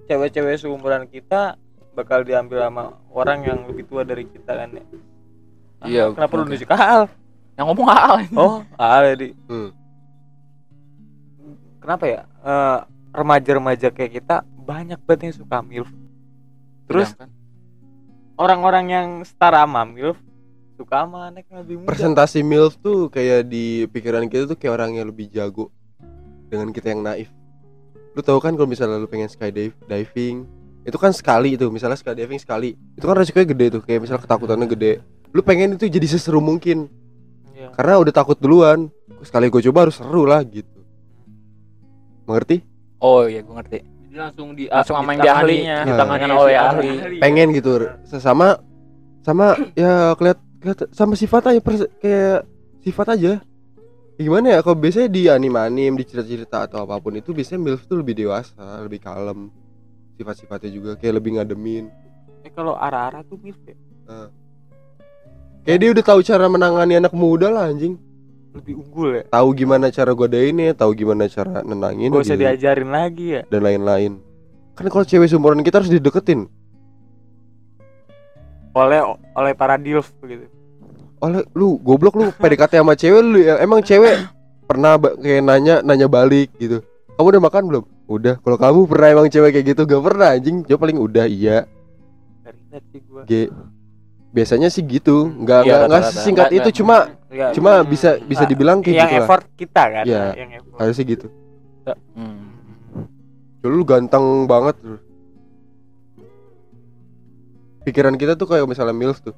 cewek-cewek 0.05 0.61
seumuran 0.61 1.09
kita 1.09 1.57
bakal 1.97 2.21
diambil 2.21 2.61
sama 2.61 2.85
orang 3.09 3.41
yang 3.43 3.59
lebih 3.65 3.89
tua 3.89 4.05
dari 4.05 4.29
kita 4.29 4.53
kan 4.53 4.77
ya. 4.77 4.85
Ah, 5.81 5.89
Iya, 5.89 6.05
Kenapa 6.13 6.33
lu 6.37 6.45
nunjuk 6.45 6.69
ke 6.69 6.77
Al? 6.77 7.09
yang 7.57 7.73
ngomong 7.73 7.89
Al 7.89 8.29
Oh, 8.37 8.61
Al 8.77 9.17
jadi. 9.17 9.33
Hmm. 9.49 9.73
Kenapa 11.81 12.05
ya? 12.05 12.21
Eh, 12.45 12.79
remaja-remaja 13.17 13.89
kayak 13.89 14.13
kita 14.15 14.37
banyak 14.67 14.99
banget 15.07 15.21
yang 15.31 15.37
suka 15.39 15.57
MILF. 15.63 15.91
Terus 16.91 17.15
orang-orang 18.35 18.85
yang 18.91 19.09
setara 19.23 19.63
sama 19.63 19.87
MILF 19.87 20.19
suka 20.77 21.09
sama 21.09 21.33
anak 21.33 21.49
yang 21.49 21.59
lebih 21.65 21.75
muda. 21.81 21.89
Presentasi 21.89 22.45
MILF 22.45 22.77
tuh 22.83 23.09
kayak 23.09 23.49
di 23.49 23.89
pikiran 23.89 24.29
kita 24.29 24.45
tuh 24.51 24.59
kayak 24.59 24.77
orang 24.77 24.99
yang 24.99 25.09
lebih 25.09 25.31
jago 25.33 25.73
Dengan 26.53 26.69
kita 26.71 26.93
yang 26.93 27.01
naif 27.01 27.33
Lu 28.13 28.21
tahu 28.21 28.39
kan 28.39 28.53
kalau 28.55 28.69
misalnya 28.69 29.01
lu 29.01 29.09
pengen 29.09 29.27
skydiving 29.27 30.45
Itu 30.85 31.01
kan 31.01 31.17
sekali 31.17 31.57
itu, 31.57 31.67
misalnya 31.73 31.97
skydiving 31.97 32.39
sekali 32.39 32.77
Itu 32.93 33.09
kan 33.09 33.17
resikonya 33.17 33.49
gede 33.49 33.67
tuh, 33.81 33.83
kayak 33.83 34.05
misalnya 34.05 34.23
ketakutannya 34.29 34.69
gede 34.69 34.93
Lu 35.33 35.41
pengen 35.41 35.81
itu 35.81 35.89
jadi 35.89 36.07
seseru 36.07 36.45
mungkin 36.45 36.93
Iya. 37.57 37.73
Karena 37.73 37.97
udah 37.97 38.13
takut 38.13 38.37
duluan 38.37 38.93
Sekali 39.25 39.49
gue 39.49 39.65
coba 39.73 39.89
harus 39.89 39.97
seru 39.97 40.29
lah 40.29 40.45
gitu 40.45 40.77
Mengerti? 42.29 42.61
oh 43.01 43.25
iya 43.29 43.41
gue 43.45 43.55
ngerti 43.55 43.79
Langsung 44.17 44.49
di 44.53 44.65
Langsung 44.67 44.97
sama 44.97 45.13
yang 45.13 45.21
ditangani- 45.21 45.61
ahlinya. 45.63 45.79
ditangani 45.85 46.25
Nah. 46.25 46.37
oleh 46.37 46.53
Iya, 46.53 46.63
ahli. 46.67 46.91
Pengen 47.21 47.49
gitu. 47.53 47.73
Sesama 48.03 48.49
Sama 49.21 49.47
ya 49.75 50.15
keliat, 50.15 50.39
keliat 50.57 50.79
sama 50.91 51.15
sifat 51.15 51.51
aja 51.51 51.59
pers- 51.59 51.91
Kayak 51.99 52.47
sifat 52.81 53.07
aja. 53.13 53.33
Ya 54.15 54.23
gimana 54.23 54.47
ya 54.49 54.59
kalau 54.63 54.79
biasanya 54.79 55.11
di 55.11 55.27
anime-anime 55.27 55.99
di 55.99 56.05
cerita-cerita 56.07 56.65
atau 56.65 56.81
apa 56.81 56.97
pun 56.97 57.11
itu 57.13 57.35
biasanya 57.35 57.59
MILF 57.61 57.85
tuh 57.85 58.01
lebih 58.01 58.15
dewasa 58.15 58.55
lebih 58.81 58.97
kalem. 58.99 59.51
Sifat-sifatnya 60.15 60.71
juga 60.71 60.91
kayak 60.95 61.15
lebih 61.19 61.37
ngademin. 61.37 61.91
Eh 62.41 62.49
kalau 62.49 62.73
arah-arah 62.73 63.27
tuh 63.27 63.37
MILF 63.37 63.59
ya? 63.67 63.77
kayak 65.63 65.79
dia 65.83 65.91
udah 65.91 66.05
tahu 66.07 66.21
cara 66.23 66.47
menangani 66.47 66.95
anak 66.95 67.11
muda 67.11 67.51
lah 67.51 67.67
anjing 67.67 67.99
Lebih 68.57 68.75
unggul 68.81 69.09
ya? 69.21 69.23
tahu 69.29 69.49
gimana 69.53 69.87
cara 69.93 70.13
godainnya 70.17 70.73
tahu 70.73 70.91
gimana 70.97 71.29
cara 71.29 71.61
nenangin 71.61 72.11
Gak 72.13 72.25
usah 72.25 72.37
gitu, 72.37 72.43
diajarin 72.49 72.91
lagi 72.91 73.27
ya? 73.37 73.43
dan 73.47 73.61
lain-lain 73.61 74.13
kan 74.77 74.87
kalau 74.89 75.05
cewek 75.05 75.29
seumuran 75.29 75.61
kita 75.61 75.81
harus 75.81 75.93
dideketin 75.93 76.49
Oleh 78.77 79.01
oleh 79.33 79.53
para 79.57 79.81
DILF 79.81 80.13
gitu. 80.21 80.45
oleh 81.25 81.41
lu 81.57 81.81
goblok 81.81 82.13
lu 82.17 82.29
PDKT 82.29 82.77
sama 82.81 82.93
cewek 82.93 83.21
lu 83.25 83.41
ya 83.41 83.57
emang 83.61 83.81
cewek 83.81 84.21
pernah 84.69 85.01
kayak 85.01 85.41
nanya 85.45 85.81
nanya 85.81 86.05
balik 86.09 86.53
gitu 86.61 86.85
kamu 87.17 87.37
udah 87.37 87.43
makan 87.49 87.65
belum 87.73 87.85
Udah. 88.07 88.39
Kalau 88.39 88.55
kamu 88.55 88.81
pernah 88.87 89.09
emang 89.19 89.27
cewek 89.27 89.51
kayak 89.51 89.67
gitu 89.75 89.83
gak 89.83 89.99
pernah 89.99 90.39
anjing? 90.39 90.63
Jawab 90.71 90.81
paling 90.87 90.99
udah 91.03 91.27
iya. 91.27 91.67
G. 93.27 93.51
Biasanya 94.37 94.69
sih 94.69 94.85
gitu. 94.85 95.33
Nggak 95.33 95.61
Iya, 95.65 95.89
nggak 95.89 96.03
Nggak- 96.29 96.53
itu 96.53 96.71
cuma 96.85 96.97
Ya, 97.33 97.51
cuma 97.57 97.81
hmm, 97.81 97.89
bisa 97.89 98.21
bisa 98.21 98.45
dibilang 98.45 98.85
kayak 98.85 98.93
yang 98.93 99.09
gitu 99.09 99.17
lah. 99.17 99.25
effort 99.25 99.45
kita 99.57 99.83
kan. 99.89 100.05
Iya. 100.05 100.23
Yang 100.37 100.51
effort. 100.61 100.77
Harusnya 100.77 101.05
gitu. 101.09 101.27
Hmm. 102.13 102.45
Dulu 103.65 103.75
lu 103.81 103.85
ganteng 103.89 104.45
banget 104.45 104.77
lu. 104.85 104.97
Pikiran 107.83 108.15
kita 108.15 108.37
tuh 108.37 108.45
kayak 108.45 108.69
misalnya 108.69 108.93
MILF 108.93 109.25
tuh. 109.25 109.35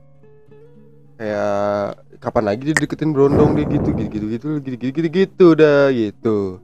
Kayak 1.15 2.03
kapan 2.19 2.45
lagi 2.55 2.63
dia 2.67 2.75
deketin 2.75 3.15
berondong 3.15 3.55
dia 3.55 3.67
gitu 3.67 3.91
gitu 3.95 4.11
gitu 4.11 4.27
gitu 4.27 4.49
gitu 4.59 4.77
gitu 4.79 4.99
gitu, 4.99 5.09
gitu 5.11 5.47
dah 5.55 5.91
gitu. 5.95 6.59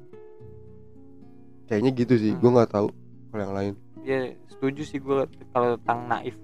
Kayaknya 1.70 1.90
gitu 1.96 2.14
sih, 2.20 2.32
gua 2.38 2.50
nggak 2.60 2.70
tahu 2.70 2.88
kalau 3.30 3.42
yang 3.42 3.54
lain. 3.56 3.72
Ya 4.04 4.18
setuju 4.52 4.82
sih 4.84 4.98
gua 5.00 5.24
kalau 5.50 5.78
tentang 5.80 6.06
naif 6.06 6.36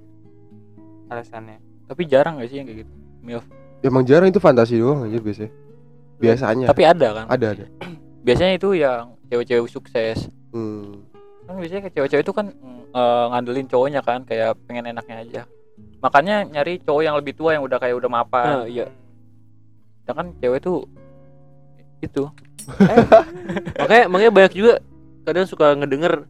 alasannya. 1.10 1.69
Tapi 1.90 2.02
jarang 2.06 2.38
gak 2.38 2.46
sih 2.46 2.62
yang 2.62 2.70
kayak 2.70 2.86
gitu? 2.86 2.92
Milf. 3.26 3.44
Emang 3.82 4.06
jarang 4.06 4.30
itu 4.30 4.38
fantasi 4.38 4.78
doang 4.78 5.10
anjir 5.10 5.18
biasanya. 5.18 5.50
Biasanya 6.22 6.66
Tapi 6.70 6.82
ada 6.86 7.08
kan? 7.10 7.26
ada 7.26 7.46
ada. 7.58 7.64
Biasanya 8.26 8.52
itu 8.60 8.68
yang 8.78 9.18
cewek-cewek 9.26 9.66
sukses. 9.66 10.30
Hmm. 10.54 11.02
Kan 11.50 11.58
biasanya 11.58 11.90
cewek-cewek 11.90 12.22
itu 12.22 12.34
kan 12.36 12.46
eh, 12.94 13.24
ngandelin 13.34 13.66
cowoknya 13.66 14.00
kan 14.06 14.22
kayak 14.22 14.54
pengen 14.70 14.92
enaknya 14.92 15.16
aja. 15.24 15.42
Makanya 16.04 16.46
nyari 16.46 16.78
cowok 16.84 17.02
yang 17.02 17.16
lebih 17.16 17.32
tua 17.34 17.56
yang 17.56 17.64
udah 17.64 17.80
kayak 17.80 17.96
udah 17.96 18.10
mapan. 18.12 18.46
Ah, 18.46 18.66
iya. 18.68 18.86
Sedangkan 20.04 20.36
cewek 20.38 20.60
tuh 20.62 20.84
itu 22.00 22.24
makanya 23.80 24.04
makanya 24.08 24.32
banyak 24.32 24.52
juga 24.56 24.74
kadang 25.24 25.46
suka 25.48 25.76
ngedenger 25.76 26.24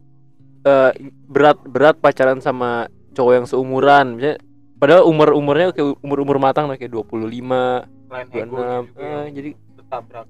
eh, 0.67 0.91
berat 1.27 1.57
berat 1.63 1.95
pacaran 1.99 2.39
sama 2.43 2.87
cowok 3.15 3.33
yang 3.35 3.45
seumuran 3.47 4.05
misalnya 4.15 4.39
padahal 4.81 5.05
umur 5.05 5.37
umurnya 5.37 5.69
kayak 5.69 5.93
umur 6.01 6.17
umur 6.25 6.37
matang 6.41 6.65
lah 6.65 6.73
kayak 6.73 6.89
25 6.89 7.21
Selain 8.09 8.25
26 8.33 8.33
egonya 8.33 8.49
juga 8.49 8.63
eh, 8.97 9.25
jadi 9.29 9.49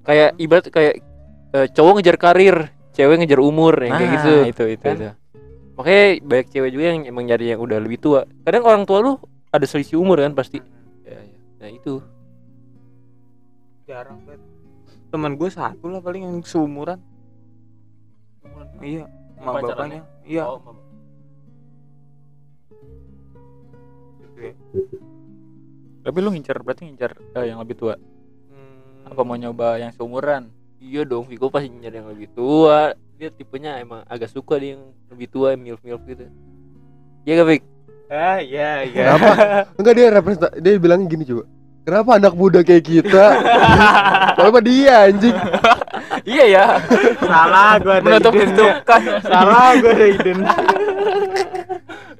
kayak 0.04 0.30
ibarat 0.36 0.64
kayak 0.68 0.94
eh, 1.56 1.66
cowok 1.72 1.92
ngejar 1.96 2.16
karir 2.20 2.56
cewek 2.92 3.16
ngejar 3.24 3.40
umur 3.40 3.74
yang 3.80 3.96
kayak 3.96 4.10
Nah, 4.12 4.16
gitu. 4.20 4.34
itu 4.44 4.64
itu, 4.76 4.84
kan? 4.84 4.96
itu. 5.00 5.10
makanya 5.72 6.04
banyak 6.20 6.46
cewek 6.52 6.70
juga 6.76 6.84
yang 6.92 7.00
emang 7.08 7.24
nyari 7.24 7.46
yang 7.56 7.60
udah 7.64 7.80
lebih 7.80 7.96
tua. 7.96 8.28
Kadang 8.44 8.68
orang 8.68 8.84
tua 8.84 9.00
lu 9.00 9.12
ada 9.48 9.64
selisih 9.64 9.96
umur 9.96 10.20
kan 10.20 10.36
pasti. 10.36 10.60
Ya, 11.00 11.16
ya. 11.16 11.38
nah 11.56 11.68
itu. 11.72 12.04
Jarang 13.88 14.20
banget. 14.28 14.44
Teman 15.08 15.32
gue 15.40 15.48
satu 15.48 15.88
lah 15.88 16.04
paling 16.04 16.28
yang 16.28 16.36
seumuran. 16.44 17.00
Iya 18.84 19.08
sama 19.40 19.58
bapaknya. 19.64 20.00
Iya. 20.28 20.44
Oh, 20.44 20.60
gitu 24.42 24.50
ya. 24.50 24.54
Tapi 26.02 26.18
lu 26.18 26.34
ngincar 26.34 26.58
berarti 26.66 26.90
ngincar 26.90 27.14
eh, 27.38 27.46
yang 27.46 27.62
lebih 27.62 27.78
tua. 27.78 27.94
Hmm, 28.50 29.06
Apa 29.06 29.22
mau 29.22 29.38
nyoba 29.38 29.78
yang 29.78 29.94
seumuran? 29.94 30.50
iya 30.82 31.06
dong 31.06 31.30
Viko 31.30 31.46
pasti 31.46 31.70
nyari 31.70 32.02
yang 32.02 32.10
lebih 32.10 32.28
tua 32.34 32.90
dia 33.14 33.30
tipenya 33.30 33.78
emang 33.78 34.02
agak 34.10 34.26
suka 34.34 34.58
dia 34.58 34.74
yang 34.74 34.90
lebih 35.14 35.30
tua 35.30 35.54
milf 35.54 35.78
milf 35.86 36.02
gitu 36.10 36.26
Iya 37.22 37.38
gak 37.38 37.62
ah 38.10 38.38
iya 38.42 38.82
iya 38.82 39.14
Kenapa? 39.14 39.30
Enggak 39.78 39.94
dia 39.94 40.06
representa 40.10 40.48
dia 40.58 40.74
bilangnya 40.74 41.06
gini 41.06 41.22
coba. 41.22 41.46
Kenapa 41.82 42.10
anak 42.14 42.32
muda 42.32 42.62
kayak 42.62 42.84
kita? 42.84 43.24
Kenapa 44.34 44.58
dia 44.60 45.06
anjing? 45.06 45.34
iya 46.22 46.44
ya. 46.46 46.64
salah 47.18 47.74
gue 47.76 47.90
ada 47.92 48.04
Menutup 48.04 48.32
ide 48.32 48.44
ketukan. 48.46 49.00
salah 49.20 49.68
gue 49.74 49.90
ada 49.90 50.06
ide 50.08 50.30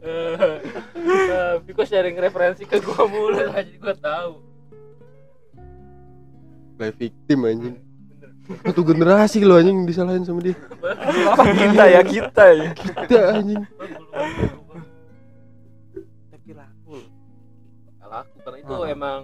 Eh, 0.03 1.55
Viko 1.63 1.83
sharing 1.83 2.17
referensi 2.17 2.65
ke 2.65 2.79
gua 2.79 3.07
mulu 3.07 3.39
jadi 3.39 3.75
gua 3.77 3.95
tahu 3.95 4.33
Play 6.75 6.91
victim 6.93 7.39
anjing. 7.45 7.77
Satu 8.61 8.83
generasi 8.83 9.39
lo 9.41 9.55
anjing 9.55 9.85
disalahin 9.85 10.25
sama 10.25 10.43
dia. 10.43 10.59
kita 11.39 11.85
ya 11.87 12.01
kita 12.03 12.45
ya. 12.51 12.69
Kita 12.75 13.19
anjing. 13.33 13.63
tapi 16.29 16.51
laku 16.51 16.97
laku 18.03 18.37
karena 18.43 18.59
itu 18.59 18.75
Ah. 18.75 18.89
emang 18.91 19.21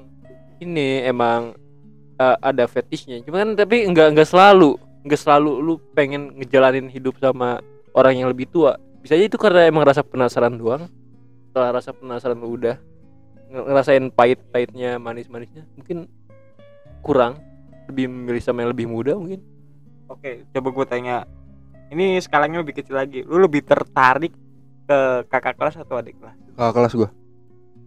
ini 0.61 1.03
emang 1.07 1.55
eh, 2.17 2.37
ada 2.43 2.65
fetishnya. 2.67 3.23
Cuman 3.23 3.55
tapi 3.55 3.87
enggak 3.87 4.15
enggak 4.15 4.29
selalu 4.29 4.77
enggak 5.07 5.21
selalu 5.21 5.51
lu 5.59 5.75
pengen 5.95 6.35
ngejalanin 6.37 6.91
hidup 6.91 7.17
sama 7.19 7.63
orang 7.95 8.19
yang 8.19 8.29
lebih 8.31 8.51
tua. 8.51 8.77
Bisa 8.99 9.15
aja 9.15 9.25
itu 9.25 9.39
karena 9.39 9.67
emang 9.67 9.87
rasa 9.87 10.03
penasaran 10.03 10.59
doang. 10.59 10.91
Setelah 11.51 11.71
rasa 11.81 11.91
penasaran 11.95 12.39
lu 12.39 12.59
udah 12.59 12.77
nge- 13.49 13.67
ngerasain 13.71 14.05
pahit-pahitnya 14.13 14.99
manis-manisnya 14.99 15.65
mungkin 15.79 16.07
kurang. 17.01 17.39
Lebih 17.89 18.05
memilih 18.05 18.43
sama 18.45 18.61
yang 18.67 18.71
lebih 18.77 18.85
muda 18.85 19.17
mungkin. 19.17 19.41
Oke 20.09 20.45
coba 20.53 20.69
gue 20.75 20.87
tanya. 20.87 21.17
Ini 21.89 22.21
skalanya 22.21 22.61
lebih 22.61 22.77
kecil 22.77 23.01
lagi. 23.01 23.25
Lu 23.25 23.41
lebih 23.41 23.65
tertarik 23.65 24.37
ke 24.85 24.99
kakak 25.33 25.57
kelas 25.57 25.81
atau 25.81 25.97
adik 25.97 26.21
kelas? 26.21 26.37
Kakak 26.53 26.73
kelas 26.77 26.93
gua. 26.93 27.09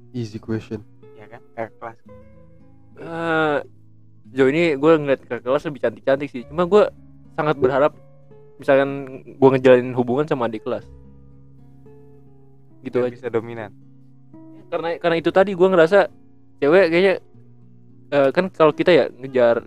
Easy 0.09 0.41
question. 0.41 0.81
ya 1.13 1.29
kan? 1.29 1.41
Kakak 1.53 1.73
kelas 1.77 1.97
Eh, 3.01 3.57
sejauh 4.31 4.49
ini 4.53 4.77
gue 4.77 4.91
ngeliat 5.01 5.21
ke 5.25 5.35
kelas 5.41 5.65
lebih 5.67 5.81
cantik-cantik 5.81 6.29
sih. 6.29 6.45
Cuma 6.45 6.69
gue 6.69 6.85
sangat 7.33 7.57
berharap 7.57 7.93
misalkan 8.61 9.21
gue 9.25 9.49
ngejalanin 9.57 9.97
hubungan 9.97 10.29
sama 10.29 10.45
adik 10.45 10.61
kelas. 10.61 10.85
Gitu 12.85 13.01
Biar 13.01 13.09
aja. 13.09 13.15
bisa 13.17 13.27
dominan. 13.33 13.73
Karena 14.69 14.95
karena 15.01 15.15
itu 15.17 15.29
tadi 15.33 15.51
gue 15.57 15.67
ngerasa 15.67 16.07
cewek 16.61 16.85
kayaknya 16.93 17.15
eh, 18.13 18.29
kan 18.29 18.45
kalau 18.53 18.71
kita 18.71 18.91
ya 18.93 19.05
ngejar 19.09 19.65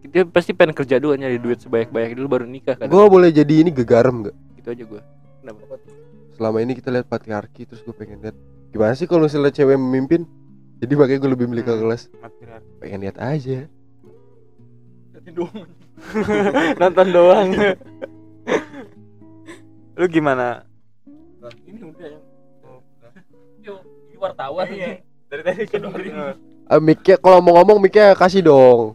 kita 0.00 0.24
pasti 0.32 0.56
pengen 0.56 0.72
kerja 0.72 0.96
dulu 0.96 1.12
nyari 1.12 1.36
duit 1.36 1.60
sebanyak-banyak 1.60 2.16
dulu 2.16 2.28
baru 2.40 2.46
nikah 2.48 2.74
kan. 2.80 2.88
Gua 2.88 3.04
boleh 3.04 3.28
jadi 3.28 3.60
ini 3.60 3.68
gegaram 3.68 4.24
nggak? 4.24 4.36
gitu 4.60 4.68
aja 4.76 4.84
gue 4.84 5.00
kenapa? 5.40 5.60
Selama 6.36 6.58
ini 6.60 6.72
kita 6.76 6.92
lihat 6.92 7.08
patriarki 7.08 7.64
terus 7.64 7.80
gue 7.80 7.96
pengen 7.96 8.20
lihat 8.20 8.36
gimana 8.72 8.92
sih 8.92 9.08
kalau 9.08 9.24
misalnya 9.24 9.52
cewek 9.52 9.76
memimpin. 9.76 10.28
Jadi 10.80 10.92
makanya 10.96 11.20
gue 11.20 11.32
lebih 11.36 11.46
milih 11.46 11.64
Hmm. 11.64 11.80
kelas. 11.84 12.02
Pengen 12.80 13.00
lihat 13.04 13.16
aja. 13.20 13.68
nonton 16.80 17.06
doang 17.12 17.48
lu 19.94 20.06
gimana 20.08 20.64
ini 21.68 21.80
udah 21.84 22.08
yang 22.08 22.24
ini 24.08 24.16
wartawan 24.16 24.66
dari 25.28 25.42
tadi 25.44 25.62
kan 25.68 25.84
Ah, 26.70 26.78
mic-nya 26.78 27.18
kalau 27.18 27.42
mau 27.42 27.58
ngomong 27.58 27.82
mic-nya 27.82 28.14
kasih 28.14 28.46
dong. 28.46 28.94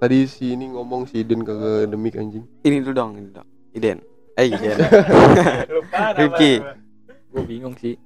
Tadi 0.00 0.24
si 0.24 0.56
ini 0.56 0.72
ngomong 0.72 1.04
si 1.04 1.20
Iden 1.20 1.44
kagak 1.44 1.92
demik 1.92 2.16
anjing. 2.16 2.48
Ini 2.64 2.80
dulu 2.80 2.96
dong, 2.96 3.10
ini 3.20 3.28
dong. 3.28 3.44
Iden. 3.76 4.00
Eh, 4.40 4.48
Iden. 4.48 4.76
lupa 5.76 6.16
Rifki. 6.16 6.64
Gue 7.28 7.44
bingung 7.44 7.76
sih. 7.76 8.00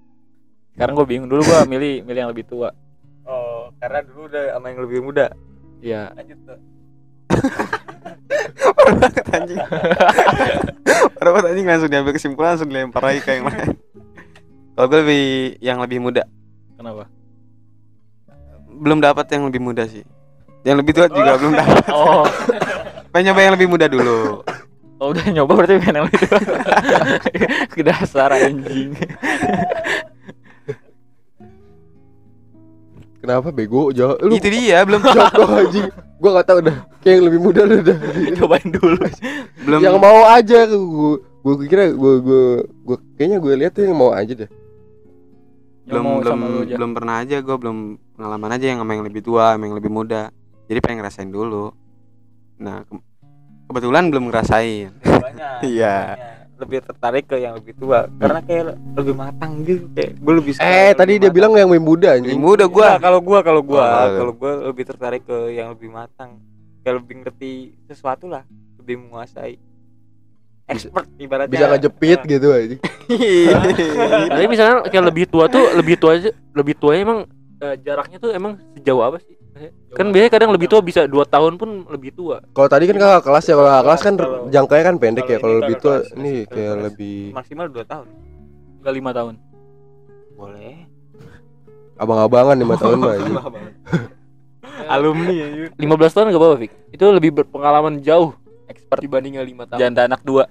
Sekarang 0.74 0.98
gue 0.98 1.06
bingung 1.06 1.30
dulu 1.30 1.46
gue 1.46 1.58
milih 1.70 2.02
milih 2.02 2.20
yang 2.26 2.30
lebih 2.34 2.42
tua. 2.50 2.74
Oh 3.28 3.70
karena 3.78 3.98
dulu 4.02 4.20
udah 4.26 4.44
sama 4.52 4.66
yang 4.68 4.80
lebih 4.82 5.00
muda 5.00 5.26
Iya. 5.78 6.10
lanjut 6.16 6.38
tuh 6.42 6.58
Parah 8.58 8.94
banget 8.98 9.26
anjing. 9.30 9.60
Parah 11.14 11.30
banget 11.30 11.46
anjing 11.52 11.66
langsung 11.68 11.90
diambil 11.90 12.12
kesimpulan 12.12 12.48
langsung 12.54 12.68
dilempar 12.68 13.02
lagi 13.04 13.20
ke 13.20 13.30
yang 13.36 13.46
lain. 13.46 13.76
Kalau 14.72 14.86
gue 14.86 14.98
lebih 15.02 15.24
yang 15.60 15.78
lebih 15.78 15.98
muda. 15.98 16.22
Kenapa? 16.74 17.04
Belum 18.68 18.98
dapat 18.98 19.26
yang 19.28 19.44
lebih 19.46 19.60
muda 19.60 19.84
sih. 19.84 20.02
Yang 20.62 20.76
lebih 20.82 20.92
tua 20.94 21.06
juga 21.08 21.36
belum 21.36 21.52
dapat. 21.54 21.84
Oh, 21.94 22.24
Pengen 23.10 23.32
nyoba 23.32 23.40
yang 23.40 23.54
lebih 23.56 23.68
muda 23.68 23.86
dulu. 23.88 24.42
oh 24.98 25.06
udah 25.14 25.24
nyoba 25.30 25.52
berarti 25.54 25.74
pengen 25.78 25.94
yang 26.02 26.06
lebih 26.08 26.20
tua. 26.26 26.40
Ke 27.72 27.80
dasar 27.84 28.30
anjing. 28.34 28.92
Kenapa 33.28 33.52
bego? 33.52 33.92
Jawab 33.92 34.24
lu 34.24 34.32
Itu 34.32 34.48
dia 34.48 34.88
belum 34.88 35.04
jawab 35.12 35.36
dong, 35.36 35.52
anjing. 35.52 35.88
Gua 36.16 36.40
gak 36.40 36.48
tahu 36.48 36.58
dah. 36.64 36.76
Kayak 36.98 37.12
yang 37.12 37.24
lebih 37.28 37.40
muda 37.44 37.60
lu 37.62 37.76
dah. 37.84 37.98
Cobain 38.40 38.68
dulu. 38.72 39.04
belum 39.68 39.80
yang 39.84 40.00
mau 40.00 40.24
aja 40.24 40.64
gua 40.64 41.20
gua 41.44 41.54
kira 41.60 41.92
gua 41.92 42.12
gua 42.18 42.44
gua 42.82 42.96
kayaknya 43.14 43.36
gue 43.36 43.52
lihat 43.54 43.72
tuh 43.72 43.84
yang 43.84 43.92
mau 43.94 44.10
aja 44.10 44.32
deh. 44.32 44.48
belum 45.84 46.02
mau 46.02 46.16
belum 46.20 46.40
aja. 46.64 46.74
belum 46.76 46.90
pernah 46.92 47.14
aja 47.20 47.36
gue 47.40 47.56
belum 47.56 47.76
pengalaman 48.12 48.50
aja 48.52 48.66
yang 48.66 48.80
sama 48.80 48.92
yang 48.92 49.04
lebih 49.04 49.20
tua 49.20 49.52
sama 49.52 49.64
yang 49.64 49.76
lebih 49.76 49.88
muda 49.88 50.28
jadi 50.64 50.84
pengen 50.84 51.00
ngerasain 51.00 51.28
dulu 51.28 51.72
nah 52.56 52.84
ke- 52.84 53.00
kebetulan 53.68 54.12
belum 54.12 54.28
ngerasain 54.28 54.92
Iya. 55.64 55.96
Lebih 56.58 56.78
tertarik 56.82 57.24
ke 57.24 57.36
yang 57.36 57.54
lebih 57.54 57.72
tua. 57.72 58.10
Karena 58.12 58.40
kayak 58.40 58.64
lebih 58.92 59.14
matang 59.14 59.62
gitu 59.62 59.86
kayak 59.90 60.10
gue 60.14 60.34
lebih 60.34 60.52
suka 60.52 60.64
Eh, 60.64 60.90
tadi 60.92 61.12
lebih 61.14 61.20
dia 61.20 61.24
matang. 61.24 61.36
bilang 61.38 61.52
yang 61.54 61.68
lebih 61.68 61.84
muda 61.84 62.08
lebih 62.08 62.18
anjing. 62.20 62.38
muda 62.38 62.64
gue 62.66 62.82
Enggak, 62.82 62.98
kalau 63.00 63.20
gua 63.20 63.38
kalau 63.40 63.62
gua. 63.62 63.80
Oh, 63.80 64.08
kalau 64.16 64.32
gua 64.32 64.52
lebih 64.66 64.84
tertarik 64.84 65.22
ke 65.22 65.38
yang 65.52 65.68
lebih 65.70 65.88
matang. 65.88 66.30
Kayak 66.80 66.94
lebih 66.98 67.14
ngerti 67.22 67.52
sesuatu 67.84 68.26
lah. 68.26 68.42
Lebih 68.76 68.94
menguasai. 69.00 69.54
Expert 70.66 71.08
ibaratnya. 71.16 71.48
bisa 71.48 71.64
ngejepit 71.70 72.20
gitu 72.26 72.48
aja 72.52 72.76
Tapi 74.28 74.44
misalnya 74.44 74.84
kayak 74.84 75.04
lebih 75.06 75.24
tua 75.24 75.48
tuh 75.48 75.64
lebih 75.72 75.96
tua 75.96 76.12
aja 76.12 76.28
lebih 76.52 76.74
tua 76.74 76.92
emang 76.92 77.24
eh, 77.56 77.74
jaraknya 77.80 78.18
tuh 78.18 78.30
emang 78.30 78.60
sejauh 78.74 79.00
apa 79.00 79.16
sih? 79.18 79.32
Kan 79.90 80.06
biasanya 80.08 80.30
kadang 80.30 80.50
lebih 80.50 80.66
tua 80.66 80.80
bisa 80.80 81.04
dua 81.04 81.24
tahun 81.24 81.54
pun 81.54 81.88
lebih 81.88 82.10
tua. 82.12 82.38
kalau 82.48 82.66
tadi 82.66 82.84
kan 82.84 82.96
kakak 82.96 83.22
kelas 83.24 83.44
ya 83.44 83.54
kalau 83.54 83.68
kakak 83.68 83.84
kelas 83.84 84.00
kan 84.00 84.14
Kalau- 84.14 84.42
jangkanya 84.48 84.84
kan 84.84 84.96
pendek 84.96 85.22
kalau 85.22 85.32
ya 85.32 85.38
kalau 85.38 85.56
lebih 85.58 85.76
tua 85.76 85.94
kelas, 85.96 86.14
ini 86.14 86.32
kayak 86.44 86.54
kelas. 86.70 86.84
lebih 86.84 87.18
maksimal 87.32 87.66
2 87.66 87.84
tahun 87.84 88.06
Enggak 88.78 88.94
lima 88.94 89.10
tahun. 89.12 89.34
boleh 90.32 90.74
abang-abangan 91.96 92.56
lima 92.56 92.76
tahun 92.78 92.96
mah 92.96 93.14
alumni 94.88 95.34
ya 95.34 95.46
yuk. 95.58 95.70
15 95.74 95.84
tahun 96.08 96.26
gak 96.28 96.38
apa-apa, 96.38 96.56
Fik. 96.58 96.72
Itu 96.92 97.04
lebih 97.10 97.30
berpengalaman 97.34 97.98
jauh 97.98 98.32
Expert 98.66 99.00
dibandingnya 99.00 99.42
5 99.42 99.66
tahun. 99.66 99.78
janda 99.78 100.02
anak 100.04 100.22
dua. 100.22 100.44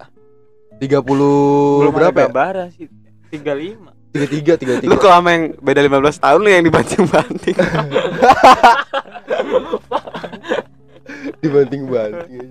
tiga 0.78 1.02
puluh 1.02 1.82
belum 1.82 1.94
berapa 1.96 2.20
ya 2.20 2.30
bara 2.30 2.66
sih 2.70 2.86
35 3.32 3.97
tiga 4.20 4.54
tiga 4.58 4.74
tiga 4.74 4.74
Lu 4.80 4.82
tiga 4.90 4.98
kalau 4.98 5.14
sama 5.16 5.30
yang 5.32 5.44
beda 5.58 5.80
15 5.84 6.18
tahun 6.20 6.40
lu 6.40 6.50
yang 6.50 6.64
dibanting-banting. 6.64 7.58
dibanting 11.38 11.84
banting 11.86 12.50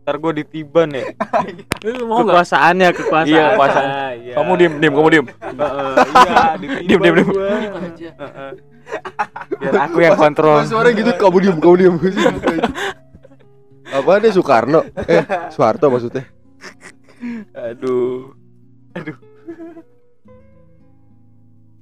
ntar 0.00 0.16
gue 0.16 0.32
ditiban 0.34 0.88
ya 0.90 1.04
Lu 1.86 2.04
mau 2.04 2.24
enggak? 2.24 2.42
kekuasaannya 2.42 2.88
kekuasaan 2.90 3.30
Iya, 3.30 3.44
kekuasaan. 3.54 3.86
Ah, 3.86 4.10
iya. 4.12 4.34
Kamu 4.34 4.52
diem, 4.56 4.72
diem, 4.76 4.92
kamu 4.92 5.08
diem. 5.08 5.26
Heeh, 5.28 5.94
iya 6.10 6.42
Diem, 6.82 7.00
diem, 7.00 7.14
diem. 7.14 7.28
biar 9.60 9.74
aku 9.86 9.98
yang 10.00 10.18
kontrol 10.18 10.58
suara 10.66 10.90
gitu 10.90 11.12
kamu 11.14 11.36
diem 11.38 11.56
kamu 11.56 11.74
diem 11.78 11.94
apa 13.86 14.10
deh 14.18 14.30
Soekarno 14.30 14.80
eh 15.04 15.22
Soeharto 15.48 15.86
maksudnya 15.86 16.26
aduh 17.52 18.34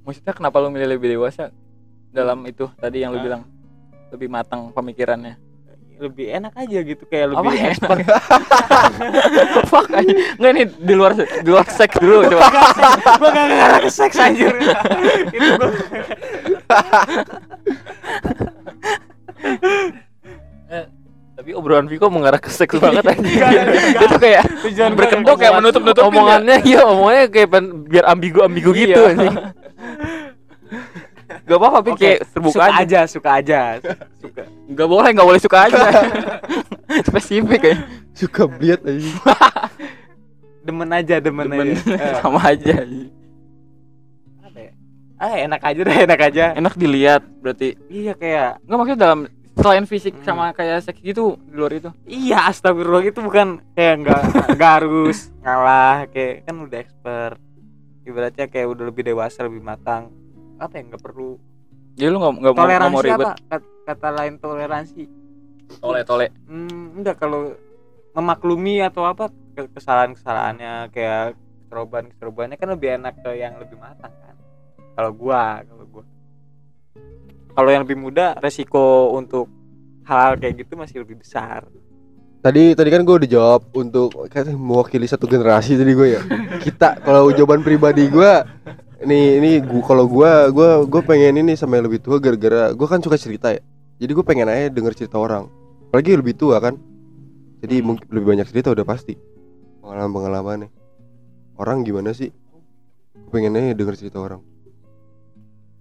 Maksudnya 0.01 0.33
kenapa 0.33 0.57
lu 0.57 0.69
milih 0.69 0.89
lebih 0.89 1.13
dewasa 1.13 1.53
dalam 2.09 2.41
itu 2.43 2.65
tadi 2.75 3.01
yang 3.01 3.13
lu 3.13 3.19
bilang 3.19 3.45
lebih 4.09 4.27
matang 4.27 4.71
pemikirannya? 4.71 5.37
lebih 5.99 6.31
enak 6.31 6.55
aja 6.55 6.79
gitu 6.79 7.03
kayak 7.03 7.35
lebih 7.35 7.43
Apa 7.43 7.51
ya? 7.51 7.75
expert 7.75 7.99
Fuck 9.71 9.91
aja. 9.91 10.07
Enggak 10.39 10.51
nih 10.55 10.65
di 10.79 10.93
luar 10.95 11.11
di 11.11 11.43
luar 11.43 11.67
seks 11.67 11.99
dulu 11.99 12.23
coba. 12.23 12.47
gue 13.19 13.29
gak 13.35 13.47
ngarah 13.51 13.79
ke 13.83 13.91
seks 13.91 14.15
anjir 14.15 14.47
itu 15.35 15.67
Tapi 19.43 19.91
obrolan 21.59 21.85
Viko 21.85 22.07
mengarah 22.07 22.37
ke 22.37 22.47
seks 22.47 22.79
banget 22.83 23.03
aja. 23.05 23.47
Itu 24.05 24.15
kayak 24.15 24.43
berkedok 24.93 25.35
kayak 25.35 25.53
menutup-nutup 25.55 26.03
omongannya 26.05 26.57
iya 26.69 26.81
omongannya 26.83 27.25
kayak 27.27 27.49
pen- 27.49 27.85
biar 27.85 28.07
ambigu-ambigu 28.07 28.71
gitu 28.73 28.97
Iya. 28.97 29.11
anjing. 29.11 29.35
Gak 31.45 31.57
apa-apa, 31.57 31.79
Pik. 31.83 31.93
Oke, 31.93 32.01
kayak 32.01 32.19
terbuka 32.27 32.53
suka 32.53 32.65
aja. 32.67 32.79
aja 32.79 32.99
suka 33.05 33.29
aja 33.35 33.59
suka 34.17 34.41
Gak 34.69 34.87
boleh, 34.87 35.09
gak 35.11 35.27
boleh 35.27 35.39
suka 35.39 35.57
aja. 35.65 35.81
Spesifik 37.03 37.61
ya. 37.63 37.75
suka 38.11 38.43
bliat 38.45 38.81
aja 38.81 39.09
demen 40.59 40.89
aja 40.89 41.15
demen, 41.17 41.45
Demen. 41.45 41.67
aja 41.71 41.81
Eh, 41.87 42.13
Sama 42.19 42.39
aja. 42.43 42.73
ya? 42.75 42.83
ah 45.17 45.35
enak 45.35 45.59
aja 45.61 45.79
deh 45.81 45.97
enak 45.99 46.19
aja 46.21 46.45
Enak 46.53 46.73
dilihat 46.75 47.21
berarti. 47.39 47.75
iya 47.87 48.13
kayak 48.13 48.63
Enggak 48.63 48.77
maksudnya 48.77 48.99
dalam 48.99 49.19
selain 49.59 49.83
fisik 49.83 50.13
Hmm. 50.13 50.25
sama 50.25 50.45
kayak 50.51 50.79
seks 50.81 50.99
gitu 50.99 51.35
di 51.41 51.53
luar 51.53 51.71
itu. 51.73 51.89
iya 52.05 52.47
astagfirullah 52.47 53.03
itu 53.03 53.19
bukan 53.19 53.47
kayak 53.71 53.95
nggak 54.01 54.21
nggak 54.53 54.71
harus 54.77 55.31
ngalah 55.39 56.07
kayak 56.07 56.43
kan 56.43 56.55
udah 56.57 56.77
expert 56.77 57.37
ibaratnya 58.01 58.45
kayak 58.45 58.67
udah 58.67 58.83
lebih 58.85 59.03
dewasa 59.05 59.41
lebih 59.41 59.59
matang 59.59 60.09
apa 60.57 60.73
ya 60.73 60.83
nggak 60.85 61.01
perlu 61.01 61.37
Jadi 61.93 62.07
lu 62.07 62.17
gak, 62.17 62.31
nggak 62.33 62.53
mau, 62.53 62.63
nggak 62.63 62.79
mau 62.79 62.95
toleransi 62.95 63.05
ribet. 63.05 63.19
apa 63.19 63.31
Kat- 63.49 63.71
kata 63.85 64.09
lain 64.13 64.33
toleransi 64.37 65.03
Tole 65.77 66.01
tole. 66.01 66.25
hmm, 66.43 66.97
enggak 66.97 67.15
kalau 67.17 67.53
memaklumi 68.11 68.81
atau 68.81 69.03
apa 69.03 69.27
ke- 69.53 69.69
kesalahan-kesalahannya 69.69 70.89
kayak 70.89 71.35
keseroban 71.61 72.09
keserobannya 72.09 72.55
kan 72.55 72.69
lebih 72.69 72.89
enak 72.95 73.19
ke 73.19 73.31
yang 73.35 73.53
lebih 73.55 73.77
matang 73.77 74.09
kan 74.15 74.35
kalau 74.95 75.11
gua 75.11 75.61
kalau 77.59 77.75
yang 77.75 77.83
lebih 77.83 77.99
muda 77.99 78.39
resiko 78.39 79.11
untuk 79.19 79.51
hal 80.07 80.39
kayak 80.39 80.63
gitu 80.63 80.79
masih 80.79 81.03
lebih 81.03 81.19
besar. 81.19 81.67
Tadi 82.39 82.71
tadi 82.71 82.87
kan 82.87 83.03
gue 83.03 83.15
udah 83.19 83.27
jawab 83.27 83.67
untuk 83.75 84.15
kayak 84.31 84.55
mewakili 84.55 85.03
satu 85.03 85.27
generasi 85.27 85.75
tadi 85.75 85.91
gue 85.91 86.07
ya. 86.15 86.23
Kita 86.63 87.03
kalau 87.03 87.27
jawaban 87.35 87.59
pribadi 87.59 88.07
gue 88.07 88.31
ini 89.03 89.43
ini 89.43 89.51
gua 89.59 89.83
kalau 89.83 90.07
gue 90.07 90.55
gue 90.55 90.69
gue 90.87 91.01
pengen 91.03 91.43
ini 91.43 91.59
sama 91.59 91.75
yang 91.75 91.91
lebih 91.91 91.99
tua 91.99 92.15
gara-gara 92.23 92.71
gue 92.71 92.87
kan 92.87 93.03
suka 93.03 93.19
cerita 93.19 93.51
ya. 93.51 93.59
Jadi 93.99 94.11
gue 94.15 94.23
pengen 94.23 94.47
aja 94.47 94.71
denger 94.71 94.95
cerita 94.95 95.19
orang. 95.19 95.51
Apalagi 95.91 96.15
lebih 96.15 96.39
tua 96.39 96.63
kan. 96.63 96.79
Jadi 97.59 97.83
mungkin 97.83 98.07
lebih 98.07 98.39
banyak 98.39 98.47
cerita 98.47 98.71
udah 98.71 98.87
pasti. 98.87 99.19
Pengalaman 99.83 100.15
pengalamannya 100.15 100.69
orang 101.59 101.83
gimana 101.83 102.15
sih? 102.15 102.31
Gue 103.19 103.35
pengen 103.35 103.59
aja 103.59 103.75
denger 103.75 103.99
cerita 103.99 104.23
orang 104.23 104.39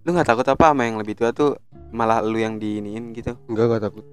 Lu 0.08 0.16
nggak 0.16 0.24
takut 0.24 0.46
apa 0.48 0.72
sama 0.72 0.88
yang 0.88 0.96
lebih 0.96 1.12
tua 1.12 1.36
tuh 1.36 1.60
malah 1.92 2.24
lu 2.24 2.40
yang 2.40 2.56
diiniin 2.56 3.12
gitu. 3.12 3.36
enggak 3.44 3.64
enggak 3.68 3.82
takut 3.92 4.04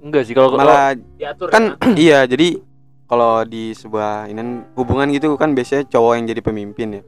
Enggak 0.00 0.22
sih 0.24 0.32
kalau 0.32 0.56
kalau- 0.56 0.64
Malah 0.64 0.96
Diatur 0.96 1.48
kan 1.52 1.76
iya 2.00 2.24
jadi 2.24 2.56
kalau 3.04 3.44
di 3.44 3.76
sebuah 3.76 4.32
ini 4.32 4.40
hubungan 4.72 5.12
gitu 5.12 5.36
kan 5.36 5.52
biasanya 5.52 5.84
cowok 5.84 6.12
yang 6.16 6.24
jadi 6.26 6.40
pemimpin 6.40 6.88
ya. 6.96 7.02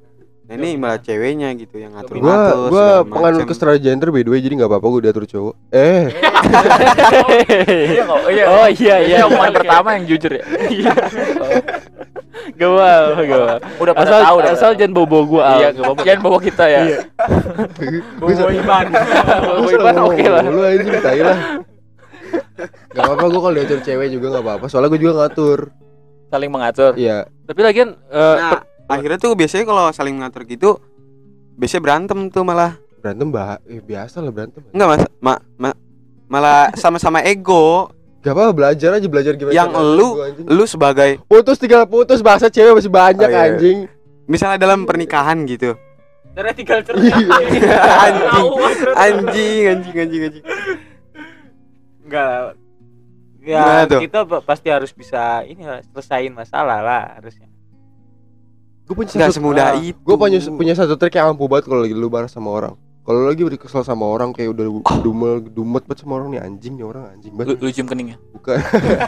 Nah 0.48 0.56
ini 0.56 0.74
malah 0.74 0.96
ceweknya 0.96 1.52
gitu 1.54 1.76
yang 1.76 1.92
ngatur 1.92 2.14
gue 2.14 2.24
ngatur. 2.24 2.68
gue 2.70 2.86
penganut 3.06 3.44
kesetaraan 3.44 3.78
gender 3.78 4.08
by 4.08 4.22
the 4.22 4.30
way 4.30 4.40
jadi 4.40 4.54
nggak 4.56 4.70
apa-apa 4.70 4.86
gue 4.88 5.00
diatur 5.04 5.24
cowok 5.24 5.54
eh 5.70 6.08
Iya 7.68 8.02
kok. 8.08 8.18
Iya. 8.26 8.44
Oh 8.46 8.66
iya 8.66 8.96
iya. 8.98 9.16
Iya, 9.18 9.26
omongan 9.26 9.52
pertama 9.54 9.88
yang 9.92 10.04
jujur 10.06 10.32
ya. 10.32 10.44
Gawal, 12.56 13.02
gawal. 13.20 13.56
Udah 13.76 13.92
pada 13.92 14.08
Asal 14.08 14.20
tahu 14.22 14.36
dah. 14.38 14.52
asal 14.54 14.70
jangan 14.72 14.92
bobo 14.94 15.18
gua. 15.26 15.42
Al. 15.44 15.58
Iya, 15.58 15.68
apa-apa. 15.74 16.00
jangan 16.02 16.20
bawa 16.22 16.38
kita 16.40 16.64
ya. 16.66 16.80
Bisa- 18.18 18.48
Iban. 18.48 18.86
Bobo 19.44 19.68
Iban 19.68 19.96
oke 20.00 20.24
lah. 20.24 20.42
Lu 20.44 20.60
anjing 20.62 20.96
tai 20.98 21.20
lah. 21.20 21.38
Gak 22.88 23.02
apa-apa 23.02 23.24
gue 23.26 23.40
kalau 23.40 23.54
diatur 23.54 23.78
cewek 23.80 24.08
juga 24.10 24.26
gak 24.30 24.44
apa-apa 24.44 24.66
Soalnya 24.66 24.90
gue 24.90 25.00
juga 25.00 25.14
ngatur 25.18 25.70
Saling 26.28 26.50
mengatur. 26.50 26.92
Iya 26.92 27.24
Tapi 27.46 27.60
lagian 27.62 27.94
eh, 28.04 28.36
Nah, 28.36 28.60
akhirnya 28.88 29.18
tuh 29.18 29.32
biasanya 29.32 29.64
kalau 29.64 29.84
saling 29.90 30.16
ngatur 30.16 30.42
gitu 30.44 30.70
biasanya 31.54 31.82
berantem 31.82 32.18
tuh 32.28 32.42
malah. 32.42 32.80
Berantem 32.98 33.28
bah 33.28 33.60
eh, 33.62 33.78
biasa 33.78 34.18
lah 34.18 34.30
berantem 34.30 34.64
Enggak 34.68 34.88
mas, 34.88 35.02
ma, 35.18 35.34
ma- 35.56 35.78
malah 36.26 36.72
sama-sama 36.72 37.20
ego. 37.20 37.92
Gak 38.18 38.32
apa-apa 38.32 38.50
belajar 38.50 38.90
aja 38.92 39.06
belajar 39.06 39.32
gimana 39.32 39.54
Yang 39.54 39.70
cara 39.70 39.86
lu-. 39.94 40.16
Lu 40.44 40.64
sebagai 40.64 41.22
Putus 41.24 41.56
tinggal 41.56 41.86
putus 41.86 42.18
bahasa 42.18 42.48
cewek 42.48 42.74
masih 42.74 42.90
banyak 42.90 43.24
Oh, 43.24 43.32
iya. 43.32 43.54
anjing 43.54 43.78
misalnya 44.24 44.58
dalam 44.58 44.82
pernikahan 44.82 45.38
gitu. 45.44 45.78
Cara 46.32 46.50
tinggal 46.50 46.82
Iya. 46.82 47.14
anjing, 48.04 48.50
anjing, 48.94 49.62
anjing, 49.66 49.96
anjing, 49.96 50.22
anjing. 50.24 50.44
enggak 52.02 52.56
ya 53.40 53.84
kita 53.86 54.24
pa- 54.24 54.40
pasti 54.40 54.68
harus 54.68 54.90
bisa 54.90 55.40
ini 55.42 55.60
selesain 55.86 56.32
masalah 56.32 56.80
lah 56.80 57.04
harusnya 57.16 57.48
Gue 58.88 58.94
punya 58.96 59.10
Enggak 59.12 59.28
satu 59.28 59.36
semudah 59.36 59.66
ah, 59.68 59.74
itu. 59.76 60.00
Gue 60.00 60.16
punya 60.16 60.38
punya 60.48 60.72
satu 60.72 60.96
trik 60.96 61.20
yang 61.20 61.36
ampuh 61.36 61.44
banget 61.44 61.68
kalau 61.68 61.84
lagi 61.84 61.92
lu 61.92 62.08
bareng 62.08 62.32
sama 62.32 62.48
orang 62.48 62.72
kalau 63.08 63.24
lu 63.24 63.32
lagi 63.32 63.40
udah 63.40 63.56
kesel 63.56 63.80
sama 63.80 64.04
orang 64.04 64.36
kayak 64.36 64.52
udah 64.52 64.84
dumel 65.00 65.40
dumet 65.40 65.80
banget 65.88 66.04
sama 66.04 66.20
orang 66.20 66.28
nih 66.28 66.44
anjing 66.44 66.76
nih 66.76 66.84
orang 66.84 67.08
anjing 67.08 67.32
Lu, 67.32 67.40
banget 67.40 67.56
lu 67.56 67.68
cium 67.72 67.88
keningnya. 67.88 68.20
bukan 68.36 68.60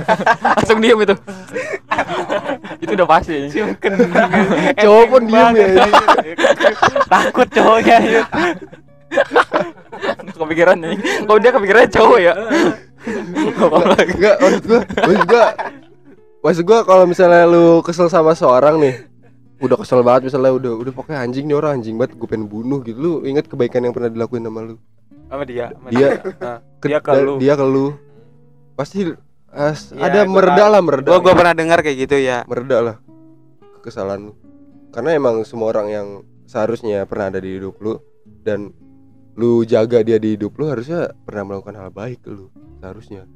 Langsung 0.56 0.80
diam 0.80 0.96
itu. 1.04 1.12
itu 2.88 2.92
udah 2.96 3.04
pasti. 3.04 3.52
Cium 3.52 3.76
cowok 4.88 5.04
pun 5.04 5.22
diem 5.28 5.52
ya 5.52 5.84
takut 7.12 7.48
cowoknya 7.52 7.96
ya. 8.00 8.22
kepikiran 10.32 10.76
nih. 10.80 10.96
Kalau 11.28 11.38
dia 11.44 11.52
kepikiran 11.52 11.84
cowok 11.92 12.18
ya. 12.24 12.32
Enggak, 13.04 14.36
maksud 14.40 14.64
gua, 14.64 14.80
maksud 15.04 15.24
gua 15.28 15.44
Maksud 16.40 16.64
gua 16.64 16.78
kalau 16.88 17.04
misalnya 17.04 17.44
lu 17.44 17.84
kesel 17.84 18.08
sama 18.08 18.32
seorang 18.32 18.80
nih 18.80 19.09
Udah 19.60 19.76
kesel 19.76 20.00
banget 20.00 20.28
misalnya 20.28 20.52
udah 20.52 20.72
udah 20.74 20.92
pokoknya 20.92 21.20
anjing 21.20 21.44
nih 21.44 21.54
orang 21.54 21.72
anjing 21.76 21.94
banget 21.94 22.16
gue 22.16 22.24
pengen 22.24 22.46
bunuh 22.46 22.80
gitu. 22.80 22.96
Lu 22.96 23.12
inget 23.22 23.44
kebaikan 23.44 23.82
yang 23.82 23.92
pernah 23.92 24.08
dilakuin 24.08 24.40
sama 24.40 24.60
lu? 24.64 24.76
Sama 25.26 25.42
dia 25.44 25.66
sama 25.70 25.88
Dia. 25.88 26.08
Nah, 26.40 26.58
ke- 26.80 26.88
Dia 26.88 26.98
ke 26.98 27.10
lu. 27.14 27.34
Dia 27.36 27.54
ke 27.54 27.64
lu. 27.64 27.86
Pasti 28.72 28.98
as- 29.46 29.92
Iya, 29.92 30.02
ada 30.02 30.20
gua 30.22 30.32
mereda 30.34 30.56
tahu. 30.58 30.72
lah 30.72 30.80
mereda. 30.80 31.06
Gua 31.06 31.18
gua 31.20 31.34
pernah 31.34 31.54
dengar 31.54 31.78
kayak 31.78 31.98
gitu 32.00 32.16
ya. 32.16 32.42
Mereda 32.44 32.78
lah 32.80 32.96
Kekesalan 33.76 34.20
lu. 34.26 34.32
Karena 34.90 35.10
emang 35.12 35.44
semua 35.44 35.68
orang 35.68 35.86
yang 35.86 36.06
seharusnya 36.44 37.04
pernah 37.04 37.28
ada 37.28 37.38
di 37.38 37.54
hidup 37.54 37.78
lu 37.78 38.00
Dan 38.40 38.74
lu 39.32 39.62
jaga 39.62 40.00
dia 40.00 40.16
di 40.16 40.34
hidup 40.34 40.52
lu 40.54 40.66
harusnya 40.66 41.14
pernah 41.22 41.46
melakukan 41.46 41.76
hal 41.76 41.90
baik 41.90 42.20
ke 42.20 42.30
lu 42.30 42.48
Seharusnya. 42.78 43.28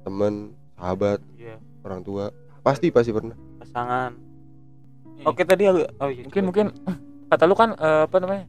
Temen, 0.00 0.54
sahabat 0.72 1.18
Iya. 1.34 1.58
orang 1.82 2.00
tua. 2.00 2.30
Pasti 2.60 2.88
pasti 2.88 3.10
pernah. 3.10 3.34
Pasangan 3.58 4.14
oke 5.26 5.42
tadi 5.42 5.62
aku 5.66 5.80
oh 5.98 6.08
iya 6.12 6.22
mungkin 6.28 6.44
mungkin. 6.44 6.66
Kata 7.32 7.44
lu 7.44 7.52
kan 7.52 7.76
eh, 7.76 8.02
apa 8.08 8.16
namanya? 8.24 8.44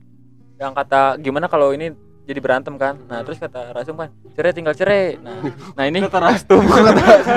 Yang 0.60 0.72
kata 0.76 1.02
gimana 1.20 1.48
kalau 1.52 1.76
ini 1.76 1.92
jadi 2.30 2.40
berantem 2.46 2.78
kan? 2.78 2.96
Nah 3.10 3.26
terus 3.26 3.42
kata 3.42 3.74
Rasum 3.74 3.98
kan 3.98 4.14
cerai 4.38 4.54
tinggal 4.56 4.78
cerai. 4.78 5.18
Nah 5.20 5.42
nah 5.76 5.84
ini 5.90 6.00
kata 6.06 6.22
Rastum 6.22 6.62
sudah 6.64 6.94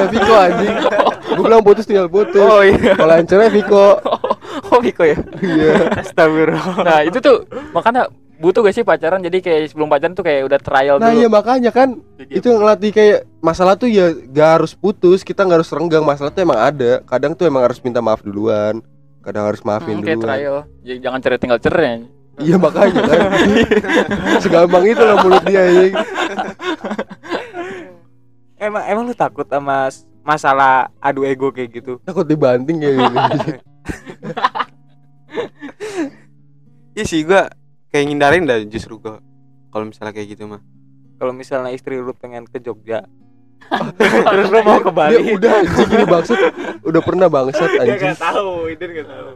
Viko 0.13 0.35
anjing. 0.37 0.75
Gue 1.33 1.45
bilang 1.49 1.65
putus 1.65 1.89
tinggal 1.89 2.07
putus. 2.13 2.45
Oh 2.45 2.61
iya. 2.61 2.95
Kalau 2.95 3.15
yang 3.17 3.27
cerai 3.27 3.51
Viko. 3.51 3.99
Oh 4.71 4.79
Viko 4.79 5.03
ya? 5.03 5.19
Iya. 5.43 5.97
Astagfirullah. 5.99 6.77
Nah 6.85 6.99
itu 7.03 7.19
tuh 7.19 7.49
makanya 7.75 8.07
butuh 8.39 8.63
gak 8.63 8.75
sih 8.79 8.87
pacaran? 8.87 9.19
Jadi 9.25 9.39
kayak 9.43 9.75
sebelum 9.75 9.91
pacaran 9.91 10.15
tuh 10.15 10.23
kayak 10.23 10.47
udah 10.47 10.61
trial 10.63 10.97
nah 11.03 11.11
dulu. 11.11 11.19
iya 11.23 11.29
makanya 11.31 11.71
kan 11.71 11.99
itu 12.27 12.43
yang 12.43 12.63
ngelatih 12.63 12.91
kayak 12.95 13.19
masalah 13.43 13.75
tuh 13.75 13.91
ya 13.91 14.15
gak 14.31 14.63
harus 14.63 14.79
putus 14.79 15.27
kita 15.27 15.43
nggak 15.43 15.65
harus 15.65 15.73
renggang. 15.75 16.07
Masalah 16.07 16.31
tuh 16.31 16.47
emang 16.47 16.61
ada. 16.61 17.03
Kadang 17.03 17.35
tuh 17.35 17.51
emang 17.51 17.67
harus 17.67 17.83
minta 17.83 17.99
maaf 17.99 18.23
duluan 18.23 18.79
kadang 19.23 19.47
harus 19.47 19.62
maafin 19.62 19.97
Hmm, 19.97 20.03
kayak 20.03 20.19
duluan. 20.19 20.28
trial. 20.28 20.57
Jadi 20.81 20.99
jangan 20.99 21.19
cerai 21.19 21.39
tinggal 21.39 21.59
cerai. 21.59 21.94
Iya 22.35 22.57
makanya 22.57 23.03
kan. 23.03 23.20
Segampang 24.43 24.85
itu 24.85 24.99
loh 25.01 25.16
mulut 25.20 25.43
dia 25.44 25.62
ya. 25.62 25.85
Emang 28.59 28.85
emang 28.85 29.05
lu 29.05 29.12
takut 29.12 29.43
sama 29.44 29.90
masalah 30.23 30.73
adu 30.97 31.23
ego 31.23 31.51
kayak 31.51 31.70
gitu? 31.73 31.99
Takut 32.01 32.23
dibanting 32.23 32.78
kayak 32.78 32.94
gitu 32.94 33.51
Iya 36.93 37.05
sih 37.05 37.23
gua 37.23 37.49
kayak 37.89 38.05
ngindarin 38.07 38.44
dah 38.44 38.62
justru 38.65 38.97
gua 38.97 39.19
kalau 39.69 39.85
misalnya 39.85 40.12
kayak 40.12 40.28
gitu 40.31 40.44
mah. 40.47 40.61
kalau 41.16 41.32
misalnya 41.32 41.70
istri 41.70 41.97
lu 41.97 42.12
pengen 42.12 42.44
ke 42.44 42.59
Jogja 42.59 43.07
terus 44.33 44.47
lu 44.49 44.61
mau 44.63 44.79
ke 44.79 44.91
dia 44.91 44.97
Bali? 45.19 45.33
udah 45.33 45.51
anjing 45.61 45.89
ini 45.89 46.05
bangsat. 46.05 46.39
Udah 46.85 47.01
pernah 47.01 47.27
bangsat 47.27 47.69
dia 47.69 47.81
anjing. 47.83 48.01
nggak 48.13 48.21
tahu 48.21 48.53
itu 48.69 48.83
nggak 48.83 49.09
tahu. 49.09 49.31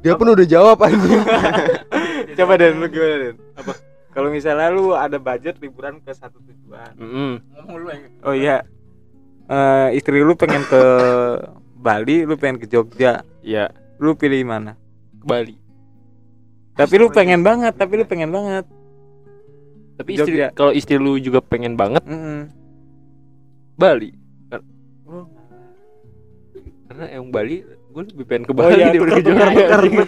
Dia 0.00 0.12
pun 0.14 0.26
udah 0.30 0.46
jawab 0.46 0.78
anjing. 0.82 1.20
Coba 2.38 2.52
Den 2.54 2.78
lu 2.78 2.86
gimana 2.86 3.16
Den 3.18 3.36
apa? 3.56 3.72
Kalau 4.10 4.28
misalnya 4.32 4.72
lu 4.72 4.96
ada 4.96 5.18
budget 5.18 5.60
liburan 5.60 6.00
ke 6.00 6.08
satu 6.10 6.40
tujuan. 6.40 6.92
Oh 8.22 8.32
iya. 8.32 8.64
Eh, 9.46 9.88
istri 9.94 10.22
lu 10.22 10.34
pengen 10.34 10.62
ke 10.64 10.82
Bali 11.86 12.22
lu 12.22 12.34
pengen 12.34 12.58
ke 12.58 12.66
Jogja. 12.66 13.22
Iya, 13.40 13.70
lu 13.98 14.14
pilih 14.14 14.42
mana? 14.42 14.74
Ke 15.18 15.26
Bali. 15.26 15.56
tapi 16.76 17.00
lu 17.00 17.08
pengen 17.08 17.40
banget 17.40 17.72
tapi 17.72 17.96
lu 17.96 18.04
pengen 18.04 18.28
banget 18.28 18.68
Tapi 19.96 20.10
istri 20.12 20.36
Jogja. 20.36 20.48
kalau 20.52 20.70
istri 20.70 20.96
lu 20.96 21.16
juga 21.16 21.40
pengen 21.40 21.72
banget 21.72 22.04
Mm-mm. 22.04 22.52
Bali. 23.74 24.12
Oh, 25.04 25.24
Karena 26.86 27.04
yang 27.10 27.28
Bali 27.28 27.60
gue 27.64 28.02
lebih 28.06 28.26
pengen 28.26 28.44
ke 28.44 28.50
Oh 28.50 28.56
Bali 28.58 28.72
iya, 28.74 28.86
daripada 28.90 29.10
ke 29.10 29.22
Jogja. 29.22 29.46
gitu, 29.86 30.04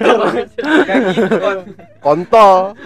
Kon. 1.38 1.58
kontol. 1.98 2.76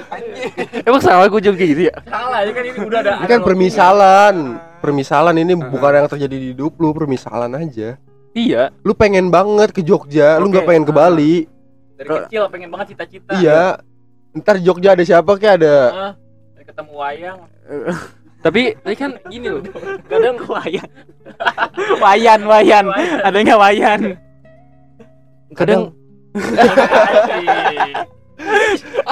Emang 0.80 1.00
salah 1.00 1.26
gue 1.26 1.40
kayak 1.42 1.58
gitu 1.68 1.82
ya? 1.84 1.96
salah 2.04 2.38
ya 2.40 2.50
kan 2.50 2.62
ini 2.64 2.78
udah 2.80 2.98
ada 3.00 3.12
ini 3.16 3.26
kan 3.28 3.40
permisalan. 3.40 4.34
permisalan 4.78 5.34
ini 5.36 5.52
bukan 5.54 5.92
yang 5.96 6.08
terjadi 6.08 6.36
di 6.36 6.48
hidup 6.52 6.74
lu 6.76 6.90
permisalan 6.90 7.50
aja. 7.52 7.98
Iya. 8.32 8.72
lu 8.80 8.92
pengen 8.92 9.28
banget 9.28 9.70
ke 9.70 9.82
Jogja 9.82 10.38
lu 10.38 10.48
nggak 10.48 10.64
pengen 10.64 10.82
ke 10.82 10.92
Bali. 10.92 11.34
Dari 11.94 12.08
Ke- 12.08 12.18
kecil 12.26 12.42
pengen 12.48 12.68
banget 12.68 12.86
cita-cita. 12.92 13.34
Iya. 13.36 13.82
Ntar 14.32 14.56
Jogja 14.58 14.94
ada 14.94 15.02
siapa? 15.02 15.34
Kayak 15.34 15.54
ada 15.60 15.74
dari 15.84 16.21
ketemu 16.72 16.92
wayang. 16.96 17.38
Tapi 18.42 18.74
tapi 18.82 18.98
kan 18.98 19.14
gini 19.30 19.54
loh. 19.54 19.62
kadang 20.10 20.34
wayan 22.02 22.42
wayan. 22.42 22.42
Wayan. 22.42 22.90
Adanya 23.22 23.54
wayan? 23.54 24.18
Kadang 25.54 25.94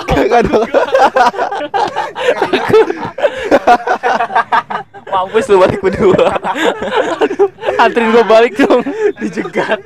kadang 0.02 0.50
mampus 5.14 5.46
lu 5.46 5.62
balik 5.62 5.78
berdua. 5.78 6.34
Anterin 7.78 8.10
gue 8.10 8.24
balik 8.26 8.58
dong. 8.58 8.82
dijegat. 9.22 9.78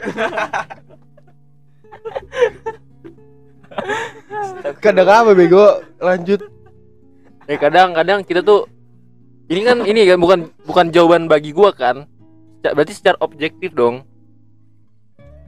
Kadang 4.81 5.05
apa 5.13 5.37
bego? 5.37 5.85
Lanjut 6.01 6.64
Ya 7.45 7.57
kadang-kadang 7.57 8.21
kita 8.21 8.41
tuh 8.41 8.65
ini 9.47 9.61
kan 9.61 9.83
ini 9.83 10.05
kan 10.05 10.17
bukan 10.17 10.39
bukan 10.63 10.87
jawaban 10.89 11.25
bagi 11.25 11.51
gua 11.51 11.71
kan. 11.71 12.09
Berarti 12.63 12.93
secara 12.93 13.21
objektif 13.21 13.73
dong. 13.73 14.05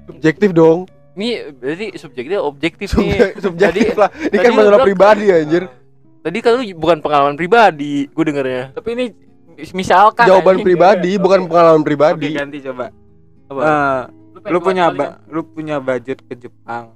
subjektif 0.06 0.52
dong 0.52 0.86
Ini 1.12 1.28
berarti 1.52 1.86
subjektif 1.96 2.38
objektif 2.38 2.88
nih. 2.92 3.10
Subjek- 3.10 3.34
subjektif 3.40 3.88
Tadi- 3.88 3.98
lah 3.98 4.10
ini 4.12 4.36
kan 4.36 4.42
tadi 4.44 4.46
lu 4.46 4.58
masalah 4.60 4.80
pribadi 4.80 5.24
anjir 5.28 5.62
Tadi 6.20 6.38
kan 6.38 6.52
lu 6.54 6.74
bukan 6.74 6.98
pengalaman 6.98 7.34
pribadi, 7.34 8.06
gue 8.06 8.24
dengernya. 8.24 8.64
tapi 8.70 8.88
ini 8.92 9.04
misalkan 9.72 10.26
jawaban 10.26 10.54
anjing. 10.54 10.66
pribadi 10.66 11.12
bukan 11.16 11.46
pengalaman 11.46 11.80
oke 11.80 11.88
pribadi 11.88 12.28
ganti 12.30 12.58
coba 12.60 12.92
Apa? 13.46 13.58
Eh, 13.58 14.00
pengen 14.36 14.52
lu 14.52 14.58
punya 14.60 14.84
ba- 14.90 15.16
lu 15.24 15.40
punya 15.42 15.76
budget 15.78 16.18
ke 16.20 16.34
Jepang 16.36 16.94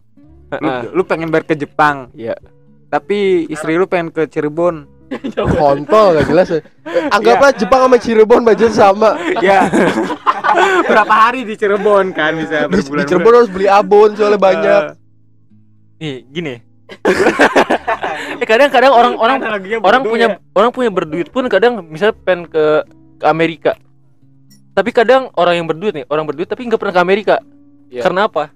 lu, 0.52 0.58
Heeh. 0.60 0.82
lu 0.92 1.02
pengen 1.02 1.28
bayar 1.28 1.46
ke 1.46 1.54
Jepang 1.56 2.12
Iya. 2.12 2.36
Tapi 2.90 3.46
istri 3.46 3.78
lu 3.78 3.86
pengen 3.86 4.10
ke 4.10 4.26
Cirebon 4.26 4.84
kontol 5.58 6.18
gak 6.18 6.26
jelas 6.26 6.46
ya. 6.50 6.60
Eh, 6.86 7.10
anggaplah 7.10 7.50
Jepang 7.54 7.86
sama 7.86 7.96
Cirebon 7.98 8.42
budget 8.42 8.72
sama 8.74 9.14
ya 9.40 9.70
berapa 10.90 11.14
hari 11.14 11.46
di 11.46 11.54
Cirebon 11.54 12.10
kan 12.10 12.34
bisa 12.34 12.66
di, 12.66 12.78
di 12.78 12.82
berbulan 12.82 13.06
Cirebon 13.06 13.32
harus 13.38 13.50
beli 13.50 13.66
abon 13.70 14.14
soalnya 14.18 14.38
banyak 14.38 14.82
Nih, 16.00 16.24
gini. 16.32 16.54
eh 18.40 18.46
kadang-kadang 18.48 18.88
orang-orang 18.88 19.36
orang 19.84 20.02
punya 20.02 20.28
orang 20.56 20.72
punya 20.72 20.90
berduit 20.90 21.28
pun 21.28 21.44
kadang 21.52 21.84
misal 21.84 22.16
pengen 22.16 22.48
ke 22.48 22.82
ke 23.20 23.26
Amerika. 23.28 23.76
Tapi 24.72 24.90
kadang 24.96 25.28
orang 25.36 25.60
yang 25.60 25.68
berduit 25.68 25.92
nih, 25.92 26.08
orang 26.08 26.24
berduit 26.24 26.48
tapi 26.48 26.64
nggak 26.64 26.80
pernah 26.80 26.96
ke 26.96 27.02
Amerika. 27.04 27.36
Iya. 27.92 28.00
Karena 28.00 28.32
apa? 28.32 28.48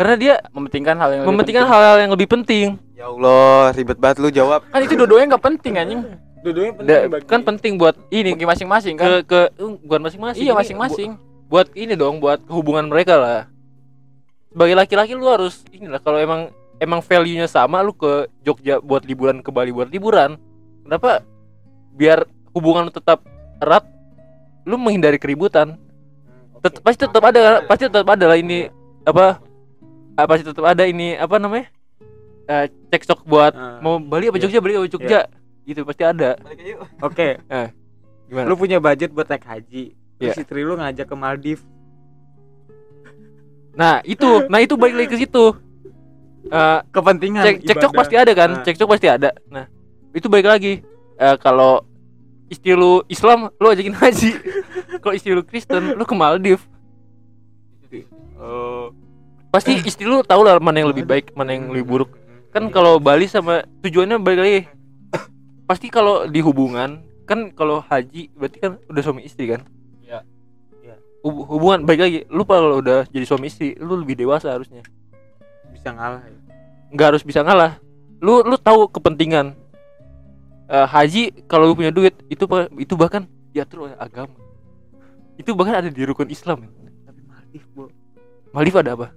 Karena 0.00 0.14
dia 0.16 0.34
mementingkan 0.48 0.96
hal 0.96 1.08
yang 1.12 1.20
lebih 1.20 1.28
mementingkan 1.28 1.62
penting. 1.62 1.76
hal-hal 1.76 1.96
yang 2.00 2.12
lebih 2.16 2.28
penting. 2.32 2.66
Ya 2.96 3.04
Allah, 3.04 3.76
ribet 3.76 3.98
banget 4.00 4.16
lu 4.16 4.32
jawab. 4.32 4.64
kan 4.64 4.80
itu 4.80 4.96
dua-duanya 4.96 5.36
nggak 5.36 5.44
penting 5.44 5.72
anjing 5.76 6.00
dua-duanya 6.40 6.72
Da- 6.80 7.20
kan 7.20 7.44
penting 7.44 7.76
buat 7.76 7.92
ini 8.08 8.32
bagi 8.32 8.48
masing-masing 8.48 8.96
kan 8.96 9.20
ke 9.20 9.28
ke 9.28 9.40
uh, 9.60 9.76
bukan 9.84 10.00
masing-masing. 10.00 10.40
iya 10.40 10.56
masing-masing 10.56 11.10
bu- 11.12 11.52
buat 11.52 11.68
ini 11.76 11.92
dong, 11.92 12.16
buat 12.16 12.40
hubungan 12.48 12.88
mereka 12.88 13.20
lah. 13.20 13.40
Sebagai 14.48 14.72
laki-laki 14.72 15.12
lu 15.12 15.28
harus 15.28 15.60
inilah 15.68 16.00
kalau 16.00 16.16
emang 16.16 16.48
emang 16.80 17.04
value-nya 17.04 17.44
sama 17.44 17.84
lu 17.84 17.92
ke 17.92 18.24
Jogja 18.40 18.80
buat 18.80 19.04
liburan 19.04 19.44
ke 19.44 19.52
Bali 19.52 19.68
buat 19.68 19.92
liburan. 19.92 20.40
Kenapa? 20.80 21.20
Biar 21.92 22.24
hubungan 22.50 22.88
lu 22.88 22.92
tetap 22.94 23.20
erat, 23.60 23.84
lu 24.64 24.80
menghindari 24.80 25.20
keributan. 25.20 25.76
Tet- 26.60 26.80
pasti 26.80 27.04
tetap 27.04 27.20
ada 27.20 27.60
pasti 27.68 27.84
tetap 27.84 28.08
ada 28.08 28.24
lah 28.24 28.40
ini 28.40 28.72
apa 29.04 29.44
ah, 30.20 30.26
pasti 30.26 30.44
tetap 30.44 30.64
ada 30.64 30.84
ini 30.84 31.14
apa 31.14 31.36
namanya? 31.36 31.66
Eh 32.44 32.66
cekcok 32.90 33.24
buat 33.24 33.52
Ah. 33.52 33.78
mau 33.78 33.96
Bali 33.96 34.28
apa 34.28 34.36
Iya. 34.36 34.44
Jogja 34.44 34.60
Bali 34.60 34.74
apa 34.76 34.88
Jogja. 34.88 35.20
Gitu 35.64 35.80
pasti 35.82 36.02
ada. 36.02 36.36
Oke. 37.00 37.38
Gimana? 38.28 38.46
Lu 38.46 38.54
punya 38.54 38.78
budget 38.78 39.10
buat 39.10 39.26
naik 39.26 39.42
haji. 39.42 39.94
Terus 40.16 40.36
Iya. 40.36 40.42
istri 40.42 40.60
lu 40.60 40.74
ngajak 40.74 41.06
ke 41.06 41.14
Maldives. 41.14 41.64
Nah 43.72 44.02
itu. 44.02 44.46
Nah 44.46 44.58
itu 44.58 44.74
balik 44.74 44.96
lagi 44.96 45.08
ke 45.08 45.18
situ. 45.18 45.44
Eh, 46.40 46.78
kepentingan 46.90 47.44
cek 47.44 47.56
cekcok 47.68 47.92
pasti 47.92 48.14
ada 48.16 48.32
kan? 48.32 48.50
Nah. 48.50 48.64
cekcok 48.64 48.88
pasti 48.88 49.06
ada. 49.06 49.30
Nah 49.46 49.68
itu 50.10 50.26
baik 50.26 50.48
lagi. 50.48 50.80
Eh, 51.20 51.36
kalau 51.36 51.84
istri 52.48 52.72
lu 52.72 53.04
Islam 53.06 53.52
lu 53.56 53.66
ajakin 53.68 53.94
haji. 53.94 54.30
Kalau 55.00 55.14
istri 55.14 55.32
lu 55.32 55.40
Kristen 55.40 55.94
lu 55.94 56.04
ke 56.04 56.12
Maldives. 56.12 56.64
Oh 58.36 58.90
pasti 59.50 59.74
istri 59.82 60.06
lu 60.06 60.22
tahu 60.22 60.46
lah 60.46 60.62
mana 60.62 60.80
yang 60.80 60.90
lebih 60.94 61.04
baik 61.04 61.34
mana 61.34 61.54
yang 61.54 61.68
lebih 61.74 61.86
buruk. 61.86 62.10
Kan 62.54 62.70
kalau 62.70 62.98
Bali 62.98 63.26
sama 63.26 63.66
tujuannya 63.82 64.18
balik 64.22 64.40
lagi. 64.42 64.60
Pasti 65.66 65.86
kalau 65.86 66.26
di 66.26 66.42
hubungan 66.42 67.02
kan 67.26 67.54
kalau 67.54 67.78
haji 67.78 68.30
berarti 68.34 68.58
kan 68.58 68.72
udah 68.90 69.02
suami 69.02 69.22
istri 69.22 69.46
kan? 69.50 69.62
Iya. 70.02 70.26
Iya. 70.82 70.98
Hub- 71.22 71.46
hubungan 71.46 71.86
baik 71.86 72.00
lagi 72.02 72.18
lu 72.26 72.42
kalau 72.42 72.82
udah 72.82 73.06
jadi 73.10 73.26
suami 73.26 73.50
istri 73.50 73.78
lu 73.78 73.98
lebih 73.98 74.18
dewasa 74.18 74.50
harusnya. 74.50 74.82
Bisa 75.70 75.94
ngalah 75.94 76.26
ya? 76.26 76.38
Nggak 76.90 77.06
harus 77.14 77.22
bisa 77.22 77.46
ngalah. 77.46 77.78
Lu 78.18 78.42
lu 78.42 78.58
tahu 78.58 78.90
kepentingan. 78.90 79.54
Eh, 80.70 80.86
haji 80.86 81.46
kalau 81.50 81.70
lu 81.70 81.74
punya 81.78 81.90
duit 81.90 82.14
itu 82.30 82.46
itu 82.78 82.94
bahkan 82.98 83.26
diatur 83.50 83.90
oleh 83.90 83.94
agama. 83.98 84.34
Itu 85.38 85.54
bahkan 85.54 85.82
ada 85.82 85.90
di 85.90 86.02
rukun 86.02 86.30
Islam. 86.30 86.66
Tapi 87.06 87.20
Maldives 87.26 87.66
bu. 87.74 87.90
Maldives 88.50 88.78
ada 88.82 88.94
apa 88.98 89.08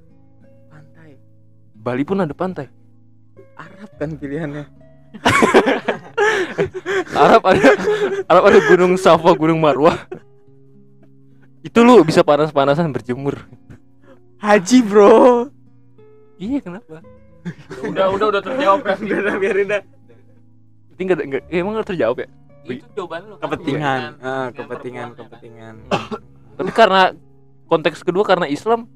Bali 1.84 2.08
pun 2.08 2.24
ada 2.24 2.32
pantai 2.32 2.72
Arab 3.60 3.92
kan 4.00 4.16
pilihannya 4.16 4.64
Arab 7.28 7.44
ada 7.44 7.70
Arab 8.32 8.44
ada 8.50 8.60
gunung 8.72 8.96
Safa 8.96 9.36
gunung 9.36 9.60
Marwah 9.60 10.00
Itu 11.64 11.80
lu 11.80 12.04
bisa 12.04 12.28
panas-panasan 12.28 12.92
berjemur. 12.92 13.40
Haji 14.44 14.84
bro. 14.84 15.48
Iya 16.36 16.60
kenapa? 16.60 17.00
udah 17.88 18.12
udah 18.12 18.28
udah 18.36 18.42
terjawab 18.44 18.84
kan 18.84 19.00
Udah 19.00 19.40
biarin 19.40 19.72
dah. 19.72 19.80
Itu 20.92 21.08
enggak 21.08 21.24
enggak 21.24 21.44
eh, 21.48 21.64
emang 21.64 21.80
enggak 21.80 21.96
terjawab 21.96 22.20
ya? 22.20 22.28
itu 22.64 22.88
jawaban 22.96 23.28
lu 23.28 23.36
kan? 23.36 23.44
Kepentingan, 23.48 24.00
Kepentingan 24.00 24.14
ah, 24.24 24.48
kepentingan, 24.56 24.56
perempuannya 24.56 25.04
kan? 25.04 25.20
kepentingan. 25.20 25.76
Tapi 26.60 26.72
karena 26.72 27.04
konteks 27.68 28.00
kedua 28.04 28.24
karena 28.24 28.48
Islam 28.48 28.88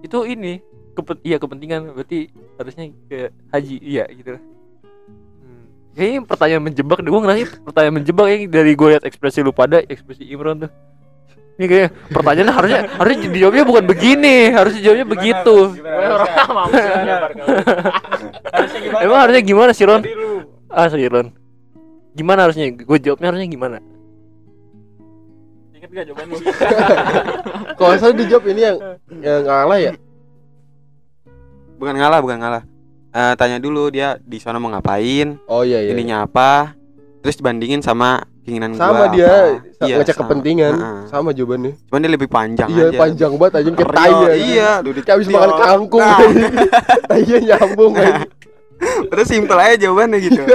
itu 0.00 0.18
ini 0.28 0.60
kepen 0.94 1.16
iya 1.26 1.36
kepentingan 1.42 1.90
berarti 1.92 2.30
harusnya 2.56 2.84
ke 3.10 3.34
haji 3.50 3.76
iya 3.82 4.04
gitu. 4.08 4.38
Hmm. 4.38 5.64
Kayaknya 5.92 6.20
pertanyaan 6.24 6.62
menjebak 6.62 6.98
deh, 7.02 7.10
gue 7.10 7.20
ngerasa 7.20 7.60
pertanyaan 7.66 7.94
menjebak 8.00 8.26
yang 8.30 8.42
dari 8.48 8.72
gue 8.78 8.88
liat 8.94 9.04
ekspresi 9.04 9.42
lu 9.42 9.52
pada 9.52 9.82
ekspresi 9.84 10.24
Imron 10.30 10.64
tuh. 10.64 10.72
Ini 11.54 11.70
kayak 11.70 11.88
pertanyaannya 12.10 12.54
harusnya 12.54 12.80
harusnya 12.98 13.30
dijawabnya 13.30 13.62
bukan 13.62 13.84
begini, 13.86 14.50
harusnya 14.50 14.80
jawabnya 14.82 15.06
begitu. 15.06 15.56
Harusnya 18.50 18.80
gimana? 18.82 19.02
Emang 19.06 19.18
harusnya 19.22 19.42
gimana 19.46 19.70
sih 19.70 19.86
Ron? 19.86 20.02
Ah 20.66 20.90
sih 20.90 21.06
Ron. 21.06 21.30
Gimana 22.18 22.50
harusnya? 22.50 22.74
Gue 22.74 22.98
jawabnya 22.98 23.30
harusnya 23.30 23.46
gimana? 23.46 23.78
inget 25.84 25.90
gak 25.92 26.06
jawaban 26.08 26.26
lu 26.32 26.36
Kalau 27.78 27.94
salah 28.00 28.16
dijawab 28.16 28.44
ini 28.48 28.60
yang 28.64 28.76
yang 29.20 29.40
ngalah 29.44 29.78
ya. 29.78 29.92
Bukan 31.84 31.94
ngalah, 31.94 32.18
bukan 32.18 32.38
ngalah. 32.38 32.62
Eh, 33.12 33.34
tanya 33.36 33.60
dulu 33.60 33.86
dia 33.88 34.16
di 34.18 34.40
sana 34.40 34.56
mau 34.56 34.66
ngapain, 34.68 35.36
Oh 35.44 35.60
iya 35.60 35.78
iya. 35.78 35.92
ininya 35.92 36.24
apa, 36.24 36.72
terus 37.20 37.36
dibandingin 37.36 37.78
sama 37.78 38.24
keinginan 38.40 38.72
sama 38.72 39.04
gua 39.04 39.06
dia 39.10 39.32
apa. 39.60 39.84
Iya, 39.84 39.94
ngecek 40.00 40.14
sama. 40.14 40.22
kepentingan. 40.24 40.72
Heeh. 40.74 41.00
Sama 41.06 41.28
jawabannya. 41.30 41.72
Cuman 41.84 42.00
dia 42.00 42.10
lebih 42.10 42.26
panjang 42.26 42.68
Iya 42.68 42.84
aja. 42.88 42.98
panjang 42.98 43.32
banget 43.36 43.54
aja 43.54 43.68
kayak 43.70 43.92
tai 43.92 44.10
aja. 44.10 44.32
Iya, 44.34 44.70
Kayak 44.82 45.12
habis 45.12 45.28
makan 45.28 45.50
kangkung. 45.54 46.00
Nah. 46.00 46.18
Tainya 47.10 47.38
nyambung 47.46 47.92
aja. 47.94 48.22
Terus 49.06 49.26
simpel 49.28 49.58
aja 49.58 49.76
jawabannya 49.78 50.18
gitu. 50.20 50.40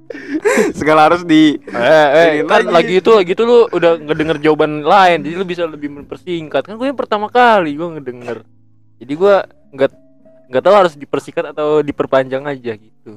Segala 0.72 1.06
harus 1.06 1.22
di 1.22 1.54
Eh, 1.62 2.08
eh 2.10 2.44
kan 2.44 2.62
lagi. 2.62 2.72
lagi 2.72 2.94
itu 2.98 3.10
lagi 3.12 3.32
itu 3.32 3.42
lu 3.42 3.66
udah 3.68 3.92
ngedenger 3.96 4.36
jawaban 4.40 4.82
lain, 4.82 5.18
jadi 5.20 5.34
lu 5.34 5.44
bisa 5.44 5.62
lebih 5.64 5.88
mempersingkat. 5.88 6.62
Kan 6.62 6.74
gue 6.76 6.86
yang 6.86 6.94
pertama 6.94 7.26
kali 7.26 7.74
gue 7.74 7.88
ngedenger. 7.90 8.38
Jadi 9.00 9.12
gue 9.16 9.34
nggak 9.74 9.90
nggak 10.50 10.62
tahu 10.62 10.74
harus 10.74 10.94
dipersingkat 10.94 11.56
atau 11.56 11.80
diperpanjang 11.80 12.44
aja 12.44 12.72
gitu. 12.76 13.16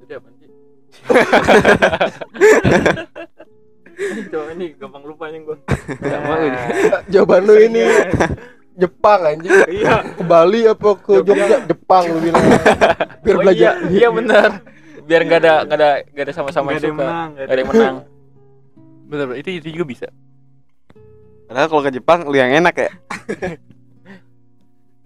Jadi 0.00 0.12
apa 0.16 0.28
sih 0.40 0.48
coba 4.32 4.48
ini 4.56 4.72
gampang 4.80 5.04
lupanya 5.04 5.38
gua 5.44 5.56
Sama 6.00 6.34
ini. 6.40 6.58
Jawaban 7.12 7.42
lu 7.44 7.54
ini 7.60 7.84
Jepang 8.80 9.20
anjing. 9.28 9.52
Iya. 9.68 10.16
Ke 10.16 10.22
Bali 10.24 10.64
apa 10.64 10.90
ke 10.96 11.20
Jogja? 11.20 11.68
Jepang 11.68 12.08
lu 12.08 12.18
bilang. 12.24 12.40
Biar 13.22 13.36
oh, 13.36 13.40
belajar. 13.44 13.76
iya, 13.84 13.92
iya 13.92 14.08
benar 14.08 14.50
biar 15.10 15.26
nggak 15.26 15.40
ada 15.42 15.54
nggak 15.66 15.78
ada 15.82 15.90
nggak 16.06 16.24
ada 16.30 16.34
sama-sama 16.38 16.70
yang 16.70 16.86
suka 16.86 17.02
menang, 17.02 17.30
ada 17.34 17.58
yang 17.58 17.70
menang 17.74 17.96
bener. 19.10 19.26
itu 19.42 19.58
itu 19.58 19.74
juga 19.74 19.86
bisa. 19.90 20.06
Padahal 21.50 21.66
kalau 21.66 21.82
ke 21.82 21.90
Jepang 21.90 22.30
lu 22.30 22.38
yang 22.38 22.54
enak 22.62 22.74
ya. 22.78 22.90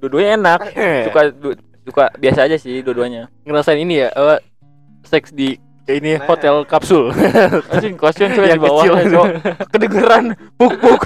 Dua-duanya 0.05 0.31
enak 0.37 0.61
suka 1.09 1.21
du- 1.33 1.57
suka 1.83 2.05
biasa 2.15 2.45
aja 2.45 2.57
sih 2.57 2.81
dua-duanya 2.81 3.33
Ngerasain 3.43 3.77
ini 3.77 4.01
ya, 4.01 4.09
eh, 4.09 4.41
seks 5.03 5.33
di 5.33 5.57
ini 5.85 6.17
Nah. 6.17 6.25
hotel 6.25 6.65
kapsul. 6.65 7.13
anjing 7.73 7.93
tuh 8.33 8.41
Yang 8.41 8.57
di 8.57 8.65
bawah 8.65 8.85
kecil. 8.85 8.95
Cok. 9.13 9.27
kedengeran 9.69 10.25
puk 10.57 10.73
puk 10.81 11.03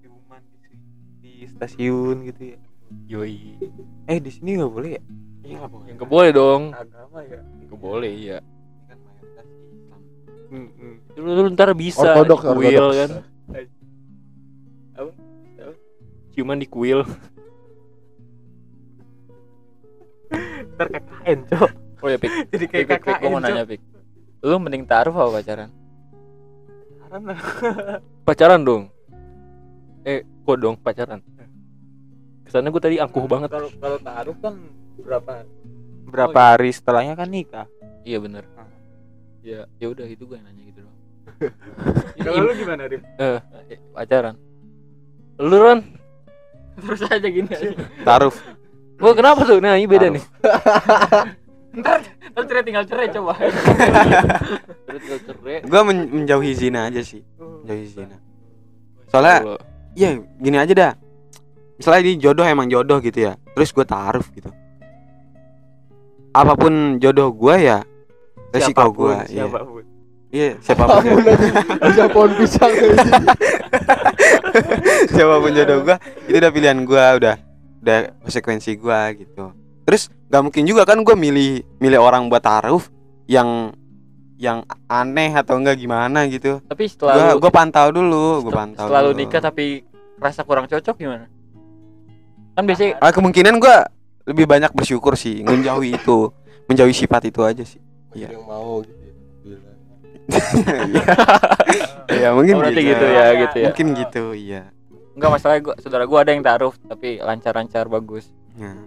Ciuman 0.00 0.42
di, 1.20 1.30
di 1.40 1.46
stasiun 1.46 2.24
gitu 2.24 2.42
ya. 2.54 2.58
Yoi. 3.10 3.36
Eh 4.06 4.16
di 4.16 4.30
sini 4.30 4.56
nggak 4.56 4.72
boleh 4.72 4.90
ya? 4.96 5.02
Iya 5.44 5.54
nggak 5.60 5.70
boleh. 5.70 5.84
Yang 5.84 5.96
nggak 5.98 6.10
boleh 6.10 6.30
dong. 6.32 6.62
Agama 6.72 7.18
ya. 7.20 7.40
Nggak 7.68 7.80
boleh 7.80 8.12
iya. 8.12 8.38
Kan 8.88 8.96
mayoritas 9.02 9.44
Islam. 9.44 10.00
Hmm, 10.48 10.68
hmm. 10.72 10.94
Lu, 11.16 11.30
lu 11.36 11.48
ntar 11.52 11.68
bisa 11.74 12.00
Ortodoks, 12.00 12.44
ortodoks. 12.48 12.96
kan. 12.96 13.10
Ciuman 16.34 16.58
di 16.58 16.66
kuil. 16.66 17.06
Ntar 20.74 20.86
KKN 20.90 21.38
cok. 21.46 21.70
oh 22.02 22.08
ya 22.10 22.18
pik 22.18 22.30
Jadi 22.52 22.64
kayak 22.66 22.84
pik, 22.84 22.98
pik 22.98 23.02
KKN 23.06 23.20
gua 23.22 23.30
mau 23.30 23.40
nanya 23.40 23.64
pik 23.64 23.80
lu 24.44 24.60
mending 24.60 24.84
taruh 24.84 25.14
apa 25.14 25.40
pacaran 25.40 25.70
Karena 27.00 27.32
Pacaran 28.26 28.60
dong. 28.60 28.82
Eh, 30.02 30.20
kok 30.42 30.58
dong 30.58 30.76
pacaran? 30.76 31.20
Kesannya 32.42 32.68
gue 32.68 32.82
tadi 32.82 32.96
angkuh 32.98 33.24
banget. 33.24 33.48
Kalau 33.48 33.70
kalau 33.78 33.98
taruh 34.00 34.36
kan 34.36 34.54
berapa 34.98 35.32
berapa 36.04 36.40
hari 36.52 36.70
setelahnya 36.70 37.14
kan 37.14 37.28
nikah. 37.28 37.66
iya 38.02 38.20
bener 38.20 38.44
Ah. 38.54 38.68
ya 39.40 39.64
ya 39.78 39.86
udah 39.88 40.04
itu 40.04 40.24
gue 40.24 40.36
nanya 40.36 40.62
gitu 40.62 40.84
doang 40.84 40.98
Kalau 42.24 42.40
lu 42.42 42.52
gimana, 42.52 42.82
Rim? 42.84 43.00
Eh, 43.16 43.40
pacaran 43.92 44.36
Lu 45.36 45.56
Ron, 45.56 45.80
terus 46.74 47.00
aja 47.04 47.28
gini 47.28 47.48
aja 47.48 47.70
Taruh. 48.02 48.34
gua 48.94 49.12
kenapa 49.12 49.42
tuh? 49.42 49.58
Nah, 49.58 49.74
ini 49.74 49.86
beda 49.86 50.08
nih. 50.10 50.22
ntar 51.78 52.06
ntar 52.30 52.42
cerai 52.46 52.62
tinggal 52.62 52.84
cerai 52.86 53.10
coba 53.10 53.34
Gua 55.66 55.80
men- 55.82 56.10
menjauhi 56.10 56.52
zina 56.54 56.86
aja 56.86 57.02
sih. 57.02 57.22
Menjauhi 57.38 57.86
zina. 57.90 58.16
Soalnya 59.10 59.58
Iya, 59.94 60.18
gini 60.42 60.58
aja 60.58 60.74
dah. 60.74 60.92
Misalnya 61.78 62.00
ini 62.02 62.12
jodoh 62.18 62.42
emang 62.42 62.66
jodoh 62.66 62.98
gitu 62.98 63.30
ya. 63.30 63.38
Terus 63.54 63.70
gue 63.70 63.86
taruh 63.86 64.26
gitu. 64.34 64.50
Apa 66.34 66.58
pun 66.58 66.98
jodoh 66.98 67.30
gue 67.30 67.54
ya 67.62 67.86
resiko 68.50 68.74
Siapa 68.74 68.90
pun, 68.90 68.94
gue. 68.94 69.14
Iya, 69.30 69.46
siapa 69.46 69.58
pun. 69.62 69.82
Iya 70.34 70.58
siapa 70.58 70.82
pun. 70.82 70.98
Ampun 70.98 71.22
aja. 71.22 71.46
Bisa 71.86 72.04
pohon 72.10 72.30
pisang 72.34 72.72
aja. 72.74 73.06
siapa 75.08 75.34
pun 75.36 75.50
jodoh 75.50 75.78
gue 75.82 75.96
itu 76.26 76.36
udah 76.36 76.50
pilihan 76.50 76.78
gue 76.80 77.04
udah 77.18 77.34
udah 77.80 77.98
konsekuensi 78.20 78.74
gue 78.74 79.00
gitu. 79.16 79.44
Terus 79.84 80.02
gak 80.26 80.42
mungkin 80.42 80.64
juga 80.64 80.82
kan 80.82 80.98
gue 80.98 81.14
milih 81.14 81.50
milih 81.78 82.00
orang 82.00 82.26
buat 82.26 82.40
taruh 82.40 82.82
yang 83.24 83.70
yang 84.34 84.60
aneh 84.84 85.30
atau 85.32 85.56
enggak 85.56 85.78
gimana 85.78 86.26
gitu. 86.26 86.58
tapi 86.64 86.84
Gue 86.84 86.92
setelah 87.06 87.14
lu, 87.30 87.38
gue 87.38 87.50
pantau 87.50 87.88
dulu, 87.88 88.24
gue 88.40 88.50
setel- 88.50 88.58
pantau. 88.58 88.84
setelah 88.84 89.00
lu 89.00 89.08
dulu. 89.08 89.20
nikah 89.20 89.40
tapi 89.40 89.64
rasa 90.16 90.40
kurang 90.42 90.66
cocok 90.66 90.96
gimana 90.96 91.26
kan 92.52 92.62
biasanya 92.62 92.98
Ah, 92.98 93.10
kemungkinan 93.10 93.58
gua 93.58 93.82
lebih 94.24 94.46
banyak 94.46 94.70
bersyukur 94.70 95.14
sih 95.14 95.42
menjauhi 95.42 95.94
itu, 95.94 96.30
menjauhi 96.64 96.94
sifat 96.94 97.26
itu 97.26 97.42
aja 97.42 97.60
sih. 97.60 97.82
Iya. 98.12 98.30
Yang 98.30 98.44
mau 98.44 98.78
gitu. 98.80 99.03
Ya. 100.28 101.04
Iya, 102.14 102.28
mungkin 102.32 102.54
Oh, 102.56 102.68
gitu. 102.68 102.80
gitu 102.84 103.06
ya 103.06 103.26
gitu 103.34 103.56
ya 103.58 103.66
Mungkin 103.68 103.86
gitu, 103.96 104.24
iya. 104.32 104.62
enggak 105.14 105.30
masalah 105.30 105.56
gua 105.58 105.74
saudara 105.78 106.04
gua 106.04 106.20
ada 106.20 106.30
yang 106.30 106.42
taruh 106.42 106.74
tapi 106.80 107.18
lancar-lancar 107.18 107.86
bagus 107.86 108.28
Nah, 108.54 108.78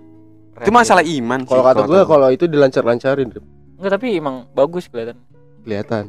Keren 0.53 0.63
itu 0.63 0.71
masalah 0.71 1.03
iman. 1.03 1.39
Kalau 1.43 1.61
kata 1.61 1.81
gue 1.83 1.91
gua. 1.91 2.05
kalau 2.07 2.27
itu 2.29 2.45
dilancar-lancarin 2.45 3.27
enggak 3.77 3.91
tapi 3.91 4.07
emang 4.15 4.47
bagus 4.51 4.87
kelihatan 4.87 5.17
kelihatan. 5.61 6.03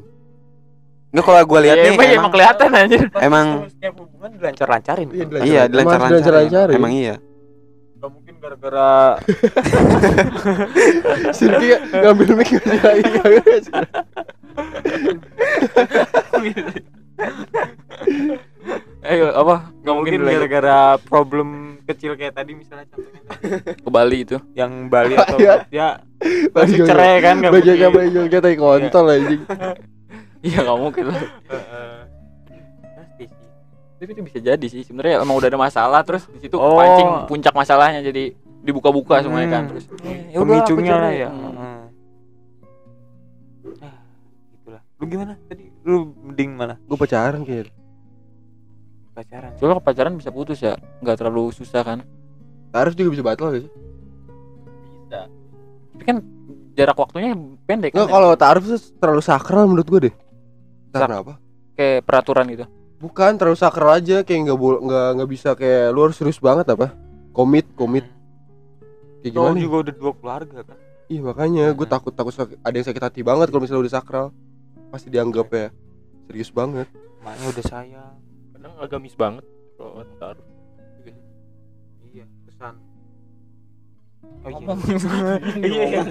Enggak 1.09 1.25
kalau 1.25 1.41
gua 1.45 1.61
lihat 1.61 1.77
Iya, 1.77 1.85
nih 1.85 1.93
emang, 1.93 2.09
emang, 2.15 2.33
kelihatan 2.33 2.69
anjir 2.71 3.03
emang 3.19 3.47
setiap 3.69 3.95
hubungan 3.99 4.31
dilancar-lancarin. 4.35 5.09
Iya, 5.11 5.25
iya 5.43 5.63
dilancar-lancarin. 5.67 6.77
Emang 6.77 6.93
iya. 6.93 7.17
Gak 8.49 8.57
mungkin 8.57 8.65
gara-gara 8.65 9.20
Sirki 11.37 11.69
ngambil 11.93 12.29
mic 12.33 12.49
ngasih 12.49 12.81
lagi. 12.81 13.05
ayo 19.01 19.33
apa 19.33 19.73
Gak 19.81 19.95
mungkin 19.95 20.20
gara-gara 20.23 20.79
problem 20.99 21.49
kecil 21.85 22.12
kayak 22.15 22.35
tadi 22.35 22.53
misalnya 22.53 22.85
contohnya 22.89 23.20
ke 23.75 23.89
Bali 23.89 24.19
itu 24.23 24.37
yang 24.53 24.89
Bali 24.89 25.16
atau 25.19 25.37
Iya. 25.37 25.55
ya 25.69 25.89
masih 26.51 26.85
cerai 26.85 27.20
kan 27.20 27.41
gak 27.41 27.53
Baju 27.53 27.62
mungkin. 27.62 27.79
kayak 27.79 27.93
baju 27.95 28.19
kita 28.27 28.41
tai 28.43 28.57
kontol 28.57 29.07
anjing. 29.09 29.43
iya 30.41 30.59
nggak 30.61 30.79
mungkin 30.79 31.05
lah. 31.09 31.20
Tapi 33.99 34.11
itu 34.11 34.23
bisa 34.23 34.39
jadi 34.39 34.62
sih 34.65 34.83
sebenarnya 34.83 35.19
emang 35.19 35.35
udah 35.35 35.49
ada 35.49 35.59
masalah 35.59 36.01
terus 36.01 36.25
di 36.29 36.39
situ 36.41 36.55
Oh. 36.55 36.79
pancing 36.79 37.11
puncak 37.27 37.51
masalahnya 37.53 38.01
jadi 38.01 38.31
dibuka-buka 38.61 39.20
semuanya 39.20 39.49
kan 39.51 39.62
Hmm. 39.62 39.70
terus 39.70 39.85
eh, 40.03 40.31
ya 40.31 40.39
Pemicunya 40.39 40.95
lah 40.95 41.12
ya. 41.12 41.29
Hmm. 41.29 41.43
Heeh. 41.45 41.79
Ah, 43.81 43.97
gitulah. 44.53 44.83
Lu 44.95 45.05
gimana 45.05 45.33
tadi? 45.45 45.65
Lu 45.83 45.97
mending 46.16 46.51
mana? 46.53 46.75
Gue 46.81 46.95
pacaran 46.97 47.43
kayaknya. 47.43 47.75
Pacaran. 49.11 49.51
soalnya 49.53 49.75
kalau 49.75 49.83
pacaran 49.83 50.15
bisa 50.15 50.31
putus 50.31 50.62
ya 50.62 50.79
nggak 51.03 51.19
terlalu 51.19 51.51
susah 51.51 51.83
kan 51.83 51.99
Tarif 52.70 52.95
juga 52.95 53.11
bisa 53.11 53.25
batal 53.25 53.51
sih? 53.53 53.66
tapi 55.91 56.05
kan 56.05 56.16
jarak 56.73 56.95
waktunya 56.95 57.35
pendek 57.66 57.91
kan 57.91 57.99
Enggak 57.99 58.12
kalau 58.12 58.31
tarif 58.35 58.62
tuh 58.62 58.79
terlalu 58.95 59.19
sakral 59.19 59.66
menurut 59.66 59.89
gue 59.89 60.01
deh. 60.07 60.15
Karena 60.89 61.19
apa? 61.19 61.35
kayak 61.75 62.05
peraturan 62.05 62.47
gitu 62.47 62.65
Bukan 62.99 63.39
terlalu 63.39 63.55
sakral 63.55 63.95
aja 63.95 64.27
kayak 64.27 64.51
nggak 64.51 64.59
boleh 64.59 64.79
nggak 64.83 65.09
nggak 65.16 65.31
bisa 65.31 65.51
kayak 65.55 65.95
lu 65.95 66.03
harus 66.03 66.19
serius 66.19 66.39
banget 66.39 66.66
apa? 66.66 66.91
Komit 67.31 67.70
komit 67.73 68.03
kayak 69.23 69.33
gimana? 69.33 69.55
nih? 69.55 69.62
juga 69.62 69.77
udah 69.87 69.95
dua 69.95 70.12
keluarga 70.15 70.59
kan 70.62 70.79
Iya 71.07 71.20
makanya 71.25 71.65
gue 71.73 71.87
Hmm. 71.87 71.95
takut 71.95 72.12
takut 72.12 72.35
ada 72.37 72.75
yang 72.75 72.85
sakit 72.85 73.01
hati 73.01 73.20
banget 73.23 73.49
kalau 73.49 73.62
misalnya 73.62 73.83
udah 73.83 73.95
sakral 73.95 74.27
pasti 74.91 75.09
dianggap 75.09 75.47
ya 75.49 75.69
serius 76.27 76.51
banget. 76.51 76.85
maknya 77.19 77.47
udah 77.49 77.65
sayang 77.65 78.15
kadang 78.53 78.75
agamis 78.79 79.15
banget 79.15 79.45
kalau 79.75 80.03
oh 84.55 84.61
iya. 85.61 85.66
iya 85.69 85.85
iya. 85.89 86.03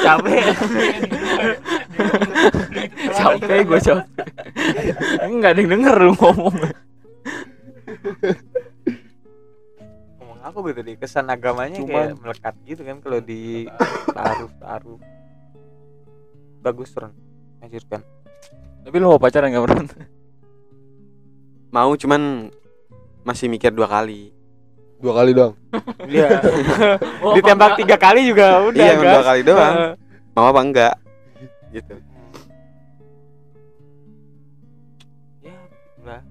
Capek. 0.00 0.44
Capek 3.12 3.58
gue 3.66 3.80
capek 3.80 4.06
nggak 5.28 5.50
ada 5.52 5.60
yang 5.60 5.70
denger 5.76 5.96
lu 6.00 6.12
ngomong. 6.16 6.54
Ngomong 10.18 10.38
apa 10.40 10.56
gue 10.56 10.72
tadi? 10.72 10.92
Kesan 10.96 11.28
agamanya 11.28 11.78
Cuman- 11.78 12.16
kayak 12.16 12.20
melekat 12.20 12.54
gitu 12.64 12.82
kan 12.84 12.96
kalau 13.04 13.20
di 13.20 13.68
taruh 14.12 14.50
taruh 14.58 14.98
bagus 16.64 16.90
Ron. 16.96 17.12
Lanjutkan 17.60 18.02
tapi 18.88 19.04
lu 19.04 19.12
mau 19.12 19.20
pacaran 19.20 19.52
nggak 19.52 19.64
pernah 19.68 19.84
mau 21.68 21.92
cuman 21.92 22.48
masih 23.20 23.52
mikir 23.52 23.68
dua 23.68 23.84
kali 23.84 24.32
Dua 24.98 25.12
kali 25.14 25.30
doang. 25.30 25.54
iya. 26.10 26.42
Ditembak 27.38 27.78
tiga 27.78 27.94
kali 27.94 28.26
juga 28.26 28.66
udah 28.66 28.82
iya 28.82 28.94
dua 28.98 29.22
kali 29.22 29.40
doang. 29.46 29.74
Mau 30.34 30.46
apa 30.50 30.60
enggak? 30.62 30.94
Gitu. 31.70 31.94
Ya 35.42 35.54
begitulah 35.70 36.22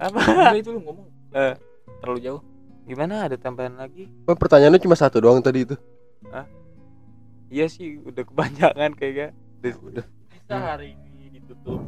apa? 0.00 0.18
Udah 0.18 0.58
itu 0.58 0.70
lu 0.74 0.80
ngomong. 0.82 1.08
Eh. 1.30 1.54
terlalu 2.02 2.18
jauh. 2.26 2.42
Gimana? 2.90 3.30
Ada 3.30 3.38
tambahan 3.38 3.78
lagi? 3.78 4.10
Oh, 4.26 4.34
pertanyaannya 4.34 4.82
cuma 4.82 4.98
satu 4.98 5.22
doang 5.22 5.38
tadi 5.38 5.62
itu. 5.62 5.78
iya 7.46 7.70
sih 7.70 8.02
udah 8.02 8.26
kebanyakan 8.26 8.98
kayaknya 8.98 9.30
udah. 9.62 10.02
Bisa 10.34 10.56
hari 10.58 10.98
ini 11.14 11.38
ditutup. 11.38 11.86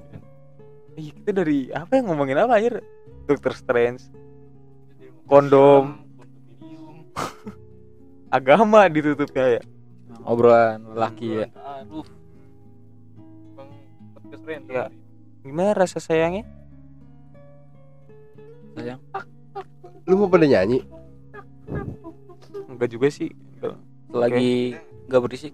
Iya 0.94 1.10
kita 1.18 1.30
dari 1.42 1.74
apa 1.74 1.98
yang 1.98 2.06
ngomongin 2.14 2.38
apa 2.38 2.54
aja 2.54 2.78
Dokter 3.26 3.50
Strange 3.58 4.21
Kondom. 5.26 5.98
agama 8.32 8.88
ditutupnya 8.88 9.60
ya? 9.60 9.62
Obrolan 10.24 10.80
laki 10.96 11.44
ya. 11.44 11.46
Aduh. 11.82 12.06
Bang 13.52 13.68
podcast 14.16 14.44
random 14.48 14.72
Ya. 14.72 14.84
gimana 15.42 15.70
rasa 15.74 15.98
sayangnya? 16.00 16.46
Sayang. 18.72 19.00
Lu 20.08 20.16
mau 20.16 20.30
pada 20.30 20.48
nyanyi? 20.48 20.80
enggak 22.72 22.88
juga 22.88 23.12
sih. 23.12 23.28
Lagi 24.08 24.76
nggak 25.08 25.22
berisik. 25.22 25.52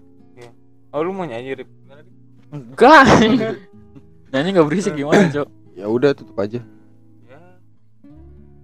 Oh 0.89 1.03
lu 1.03 1.11
mau 1.13 1.27
nyanyi 1.27 1.59
Rip? 1.59 1.69
enggak. 2.49 3.05
Nyanyi 4.31 4.49
nggak 4.55 4.67
berisik 4.69 4.93
gimana 4.95 5.25
cok? 5.29 5.47
Ya 5.75 5.85
udah 5.89 6.13
tutup 6.15 6.37
aja. 6.39 6.61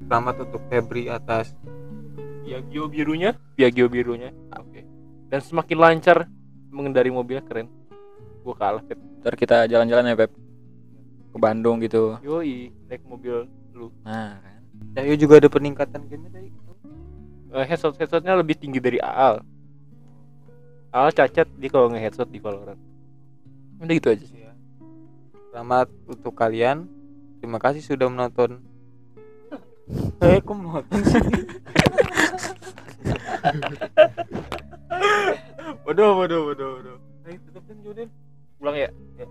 Ya 0.05 0.13
selamat 0.13 0.35
untuk 0.45 0.61
Febri 0.69 1.09
atas 1.09 1.57
Piaggio 2.45 2.85
birunya? 2.85 3.33
Piaggio 3.57 3.89
birunya. 3.89 4.29
Oke. 4.53 4.85
Dan 5.33 5.41
semakin 5.41 5.77
lancar 5.81 6.29
mengendari 6.69 7.09
mobilnya 7.09 7.41
keren. 7.41 7.65
Gua 8.45 8.53
kalah 8.53 8.85
Pep 8.85 9.01
ntar 9.25 9.33
kita 9.33 9.65
jalan-jalan 9.65 10.13
ya 10.13 10.15
Pep 10.21 10.29
ke 11.33 11.37
Bandung 11.41 11.81
gitu. 11.81 12.21
Yoi 12.21 12.69
naik 12.85 13.01
mobil 13.09 13.49
lu. 13.73 13.89
Nah 14.05 14.37
kan. 14.37 14.61
Cahyo 14.93 15.17
juga 15.17 15.41
ada 15.41 15.49
peningkatan 15.49 16.05
game 16.05 16.29
tadi 16.29 16.53
Eh, 17.55 17.63
headset 17.65 17.95
headsetnya 17.95 18.35
lebih 18.35 18.59
tinggi 18.59 18.83
dari 18.83 18.99
Aal 18.99 19.39
Aal 20.91 21.15
cacat 21.15 21.47
dia 21.55 21.69
kalau 21.71 21.89
nge 21.89 21.97
headset 22.03 22.29
di 22.29 22.37
Valorant. 22.37 22.77
Udah 23.81 23.93
gitu 23.97 24.13
aja 24.13 24.21
sih. 24.21 24.45
Ya. 24.45 24.53
selamat 25.49 25.89
untuk 26.05 26.37
kalian. 26.37 26.85
Terima 27.41 27.57
kasih 27.57 27.81
sudah 27.81 28.05
menonton 28.05 28.61
eh 30.25 30.39
kok 30.41 30.57
sih? 31.05 31.21
Waduh 35.85 36.11
waduh 36.17 36.41
waduh 36.51 36.69
waduh. 36.81 36.97
Ayo 37.25 37.37
tutupin 37.49 37.77
Jodin 37.85 38.09
pulang 38.57 38.77
ya, 38.77 38.89
Ya. 39.19 39.25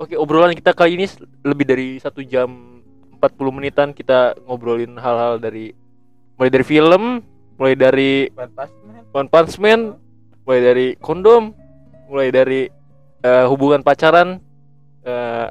oke 0.00 0.14
obrolan 0.18 0.56
kita 0.56 0.72
kali 0.74 0.98
ini 0.98 1.06
lebih 1.44 1.66
dari 1.68 1.88
satu 2.02 2.24
jam 2.24 2.82
40 3.18 3.56
menitan 3.56 3.90
kita 3.94 4.34
ngobrolin 4.46 4.98
hal-hal 4.98 5.38
dari 5.38 5.74
mulai 6.38 6.50
dari 6.50 6.64
film 6.66 7.22
mulai 7.56 7.74
dari. 7.78 8.28
One 9.16 9.32
Punch 9.32 9.56
Man 9.56 9.96
mulai 10.44 10.60
dari 10.60 10.86
kondom 11.00 11.56
mulai 12.06 12.28
dari 12.28 12.68
eh, 13.24 13.44
hubungan 13.48 13.80
pacaran 13.80 14.38
eh, 15.02 15.46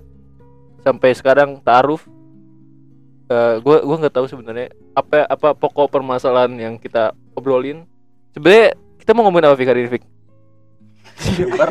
sampai 0.85 1.11
sekarang 1.17 1.59
taaruf 1.65 2.05
Eh, 3.25 3.55
gua 3.65 3.81
gua 3.81 3.95
nggak 3.97 4.13
tahu 4.13 4.29
sebenarnya 4.29 4.69
apa 4.93 5.25
apa 5.25 5.57
pokok 5.57 5.89
permasalahan 5.89 6.53
yang 6.53 6.73
kita 6.77 7.09
obrolin. 7.33 7.81
Sebenarnya 8.37 8.77
kita 9.01 9.17
mau 9.17 9.25
ngomongin 9.25 9.49
apa 9.49 9.57
Fik 9.57 9.65
hari 9.65 9.81
ini 9.81 9.89
Fik? 9.97 10.03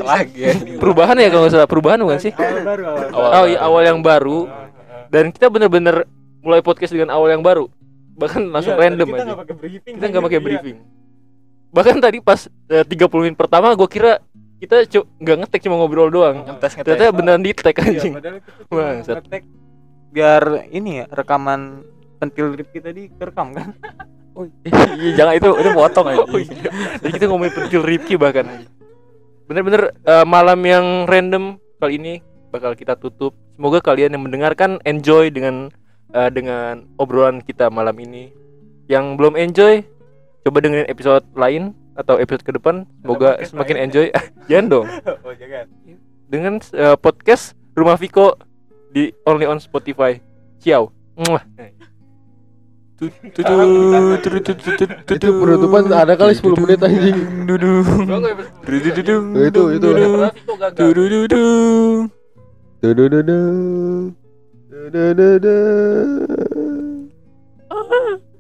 Lagi 0.03 0.41
ya 0.41 0.53
perubahan 0.81 1.15
ya 1.15 1.29
kalau 1.31 1.47
nggak 1.47 1.55
salah. 1.55 1.69
Perubahan 1.71 1.99
bukan 2.03 2.19
sih? 2.19 2.33
Awal 2.35 2.65
baru 2.65 2.83
awal 2.91 3.07
Awal 3.13 3.31
oh 3.31 3.47
iya 3.47 3.59
awal 3.63 3.83
yang 3.87 4.01
baru. 4.03 4.39
Dan 5.13 5.31
kita 5.31 5.47
bener-bener 5.47 6.11
mulai 6.43 6.59
podcast 6.59 6.91
dengan 6.91 7.15
awal 7.15 7.31
yang 7.31 7.45
baru. 7.45 7.71
Bahkan 8.19 8.51
langsung 8.51 8.75
random 8.75 9.07
kita 9.11 9.23
aja. 9.23 9.35
pakai 9.39 9.55
briefing 9.55 9.95
kita 9.95 10.07
nggak 10.11 10.25
pakai 10.27 10.39
Iya. 10.41 10.47
briefing. 10.47 10.77
Bahkan 11.71 11.97
tadi 12.03 12.19
pas 12.19 12.41
eh, 12.67 12.83
30 12.83 13.23
menit 13.23 13.39
pertama 13.39 13.75
gue 13.75 13.87
kira 13.87 14.19
kita 14.59 14.87
nggak 15.23 15.37
ngetek 15.45 15.61
cuma 15.63 15.79
ngobrol 15.79 16.11
doang. 16.11 16.43
Ngetes 16.51 16.83
ternyata 16.83 17.15
beneran 17.15 17.43
di 17.43 17.51
tag 17.55 17.79
Iya, 17.79 17.85
anjing. 17.95 18.13
padahal 18.19 18.39
kita 18.43 19.13
ngetek 19.23 19.43
biar 20.15 20.71
ini 20.71 21.03
ya 21.03 21.05
rekaman 21.11 21.83
pentil 22.23 22.55
rip 22.55 22.71
kita 22.71 22.95
tadi 22.95 23.11
kerekam 23.11 23.51
kan 23.51 23.75
iya 24.99 25.13
jangan 25.15 25.33
itu 25.39 25.49
itu 25.63 25.71
potong 25.71 26.07
aja. 26.11 26.25
Oh 26.35 26.41
iya. 26.41 26.71
Jadi 26.99 27.13
kita 27.15 27.25
ngomongin 27.31 27.55
pentil 27.55 27.83
Ripki 27.87 28.15
bahkan. 28.19 28.67
Bener-bener 29.47 29.95
eh, 30.03 30.27
malam 30.27 30.59
yang 30.65 31.07
random 31.07 31.61
kali 31.79 32.01
ini 32.01 32.13
bakal 32.51 32.75
kita 32.75 32.99
tutup. 32.99 33.37
Semoga 33.55 33.79
kalian 33.79 34.19
yang 34.19 34.25
mendengarkan 34.27 34.83
enjoy 34.83 35.31
dengan 35.31 35.71
eh, 36.11 36.31
dengan 36.35 36.89
obrolan 36.99 37.39
kita 37.45 37.71
malam 37.71 37.95
ini. 38.03 38.35
Yang 38.91 39.05
belum 39.17 39.35
enjoy 39.39 39.87
coba 40.45 40.59
dengerin 40.61 40.89
episode 40.91 41.25
lain 41.39 41.73
atau 41.95 42.19
episode 42.19 42.43
ke 42.43 42.53
depan. 42.59 42.91
Semoga 43.01 43.39
semakin 43.47 43.77
lain. 43.79 43.85
enjoy. 43.87 44.07
Jangan 44.51 44.67
dong. 44.75 44.87
Oh 45.23 45.35
jangan. 45.39 45.67
Dengan 46.27 46.55
eh, 46.59 46.97
podcast 46.99 47.55
Rumah 47.79 47.95
Viko 48.01 48.35
di 48.95 49.11
only 49.27 49.43
on 49.45 49.59
Spotify 49.59 50.23
Ciao. 50.63 50.95
Itu 55.11 55.29
penutupan 55.43 55.91
ada 55.91 56.15
kali 56.15 56.33
10 56.39 56.63
menit 56.63 56.79
anjing. 56.81 57.19
Itu 59.51 59.63
itu. 59.75 59.89